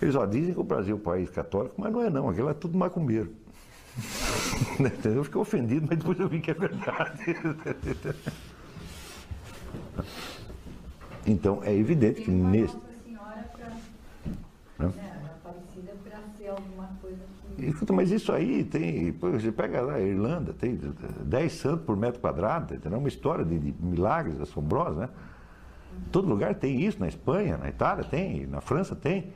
eles 0.00 0.14
ó, 0.14 0.24
dizem 0.26 0.54
que 0.54 0.60
o 0.60 0.64
Brasil 0.64 0.96
é 0.96 0.98
um 0.98 1.02
país 1.02 1.28
católico, 1.28 1.74
mas 1.78 1.92
não 1.92 2.02
é 2.02 2.10
não, 2.10 2.28
aquilo 2.28 2.48
é 2.48 2.54
tudo 2.54 2.78
macumbeiro. 2.78 3.32
Eu 5.04 5.24
fiquei 5.24 5.40
ofendido, 5.40 5.86
mas 5.88 5.98
depois 5.98 6.18
eu 6.18 6.28
vi 6.28 6.40
que 6.40 6.50
é 6.50 6.54
verdade. 6.54 7.24
Então, 11.26 11.60
é 11.62 11.74
evidente 11.74 12.22
que 12.22 12.30
nesse. 12.30 12.74
Né? 14.78 14.92
Aparecida 15.44 15.92
para 16.02 16.20
ser 16.38 16.48
alguma 16.48 16.88
coisa 17.02 17.18
que. 17.56 17.66
Escuta, 17.66 17.92
mas 17.92 18.10
isso 18.10 18.32
aí 18.32 18.64
tem. 18.64 19.10
Você 19.12 19.52
pega 19.52 19.82
lá 19.82 19.94
a 19.94 20.00
Irlanda, 20.00 20.54
tem 20.54 20.78
10 21.24 21.52
santos 21.52 21.84
por 21.84 21.96
metro 21.96 22.20
quadrado, 22.20 22.74
entendeu? 22.74 22.98
Uma 22.98 23.08
história 23.08 23.44
de, 23.44 23.58
de 23.58 23.74
milagres 23.78 24.40
assombrosos, 24.40 24.96
né? 24.96 25.08
Todo 26.12 26.28
lugar 26.28 26.54
tem 26.54 26.80
isso, 26.80 26.98
na 27.00 27.08
Espanha, 27.08 27.58
na 27.58 27.68
Itália 27.68 28.04
tem, 28.04 28.46
na 28.46 28.60
França 28.60 28.94
tem. 28.94 29.32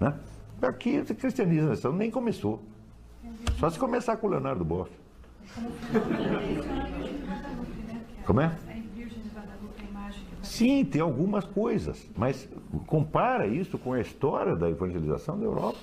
Né? 0.00 0.14
Aqui 0.62 0.98
a 0.98 1.14
cristianização 1.14 1.92
nem 1.92 2.10
começou. 2.10 2.62
Só 3.58 3.70
se 3.70 3.78
começar 3.78 4.16
com 4.16 4.26
o 4.26 4.30
Leonardo 4.30 4.64
Boff. 4.64 4.90
Como 8.26 8.40
é? 8.40 8.56
Sim, 10.42 10.84
tem 10.84 11.00
algumas 11.00 11.44
coisas, 11.44 12.08
mas 12.16 12.48
compara 12.86 13.46
isso 13.46 13.78
com 13.78 13.92
a 13.92 14.00
história 14.00 14.54
da 14.54 14.70
evangelização 14.70 15.38
da 15.38 15.44
Europa. 15.44 15.78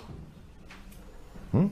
Hum? 1.53 1.69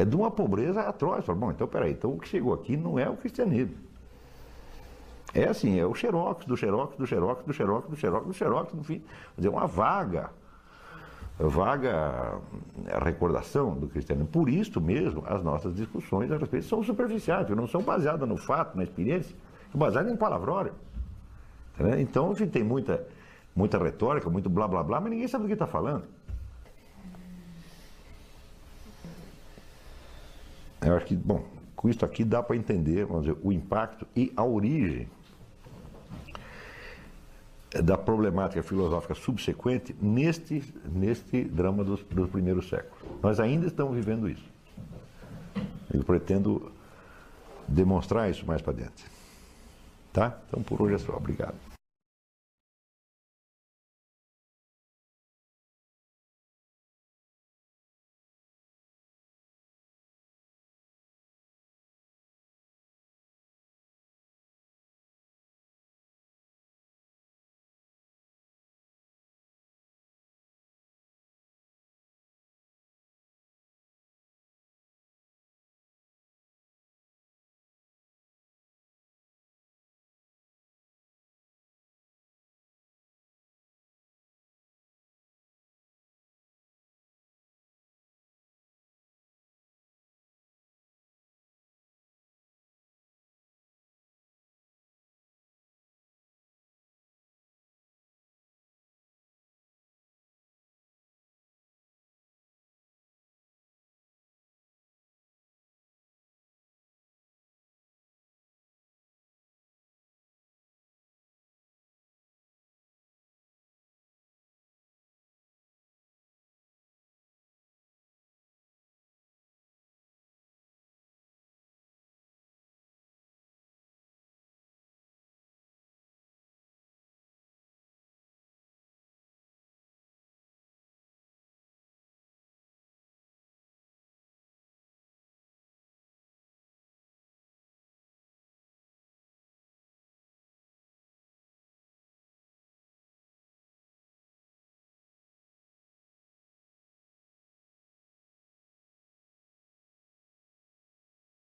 é 0.00 0.04
de 0.04 0.16
uma 0.16 0.30
pobreza 0.30 0.80
atroz. 0.82 1.24
Bom, 1.26 1.50
então 1.50 1.66
peraí, 1.66 1.92
então 1.92 2.12
o 2.12 2.18
que 2.18 2.28
chegou 2.28 2.54
aqui 2.54 2.76
não 2.76 2.98
é 2.98 3.08
o 3.08 3.16
cristianismo. 3.16 3.76
É 5.32 5.44
assim, 5.44 5.78
é 5.78 5.86
o 5.86 5.94
xerox, 5.94 6.44
do 6.44 6.56
xerox, 6.56 6.96
do 6.96 7.06
xerox, 7.06 7.44
do 7.44 7.52
xerox, 7.52 7.88
do 7.88 7.96
xerox, 7.96 8.26
do 8.26 8.34
xerox, 8.34 8.72
no 8.72 8.82
fim. 8.82 8.98
Quer 8.98 9.36
dizer, 9.36 9.48
uma 9.48 9.66
vaga, 9.66 10.30
vaga 11.48 12.38
recordação 13.02 13.74
do 13.74 13.88
cristianismo. 13.88 14.28
Por 14.28 14.48
isso 14.48 14.80
mesmo, 14.80 15.22
as 15.26 15.42
nossas 15.42 15.74
discussões 15.74 16.30
a 16.30 16.36
respeito 16.36 16.66
são 16.66 16.82
superficiais, 16.82 17.48
não 17.50 17.66
são 17.66 17.82
baseadas 17.82 18.28
no 18.28 18.36
fato, 18.36 18.76
na 18.76 18.82
experiência, 18.82 19.34
são 19.70 19.78
baseadas 19.78 20.12
em 20.12 20.16
palavrório. 20.16 20.72
Então, 21.98 22.32
enfim, 22.32 22.46
tem 22.46 22.62
muita, 22.62 23.06
muita 23.56 23.78
retórica, 23.78 24.28
muito 24.28 24.50
blá 24.50 24.68
blá 24.68 24.82
blá, 24.82 25.00
mas 25.00 25.10
ninguém 25.10 25.28
sabe 25.28 25.44
do 25.44 25.48
que 25.48 25.54
está 25.54 25.66
falando. 25.66 26.04
Eu 30.82 30.96
acho 30.96 31.06
que, 31.06 31.16
bom, 31.16 31.44
com 31.74 31.88
isso 31.88 32.04
aqui 32.04 32.24
dá 32.24 32.42
para 32.42 32.56
entender, 32.56 33.06
vamos 33.06 33.24
dizer, 33.24 33.38
o 33.42 33.52
impacto 33.52 34.06
e 34.14 34.32
a 34.36 34.44
origem 34.44 35.08
da 37.70 37.96
problemática 37.96 38.62
filosófica 38.62 39.14
subsequente 39.14 39.94
neste, 40.00 40.62
neste 40.84 41.44
drama 41.44 41.84
dos, 41.84 42.02
dos 42.04 42.28
primeiros 42.28 42.68
séculos. 42.68 43.00
Nós 43.22 43.38
ainda 43.38 43.66
estamos 43.66 43.94
vivendo 43.94 44.28
isso. 44.28 44.44
Eu 45.92 46.02
pretendo 46.02 46.72
demonstrar 47.68 48.28
isso 48.28 48.44
mais 48.44 48.60
para 48.60 48.72
dentro. 48.72 49.04
Tá? 50.12 50.36
Então 50.48 50.62
por 50.62 50.82
hoje 50.82 50.94
é 50.94 50.98
só. 50.98 51.16
Obrigado. 51.16 51.54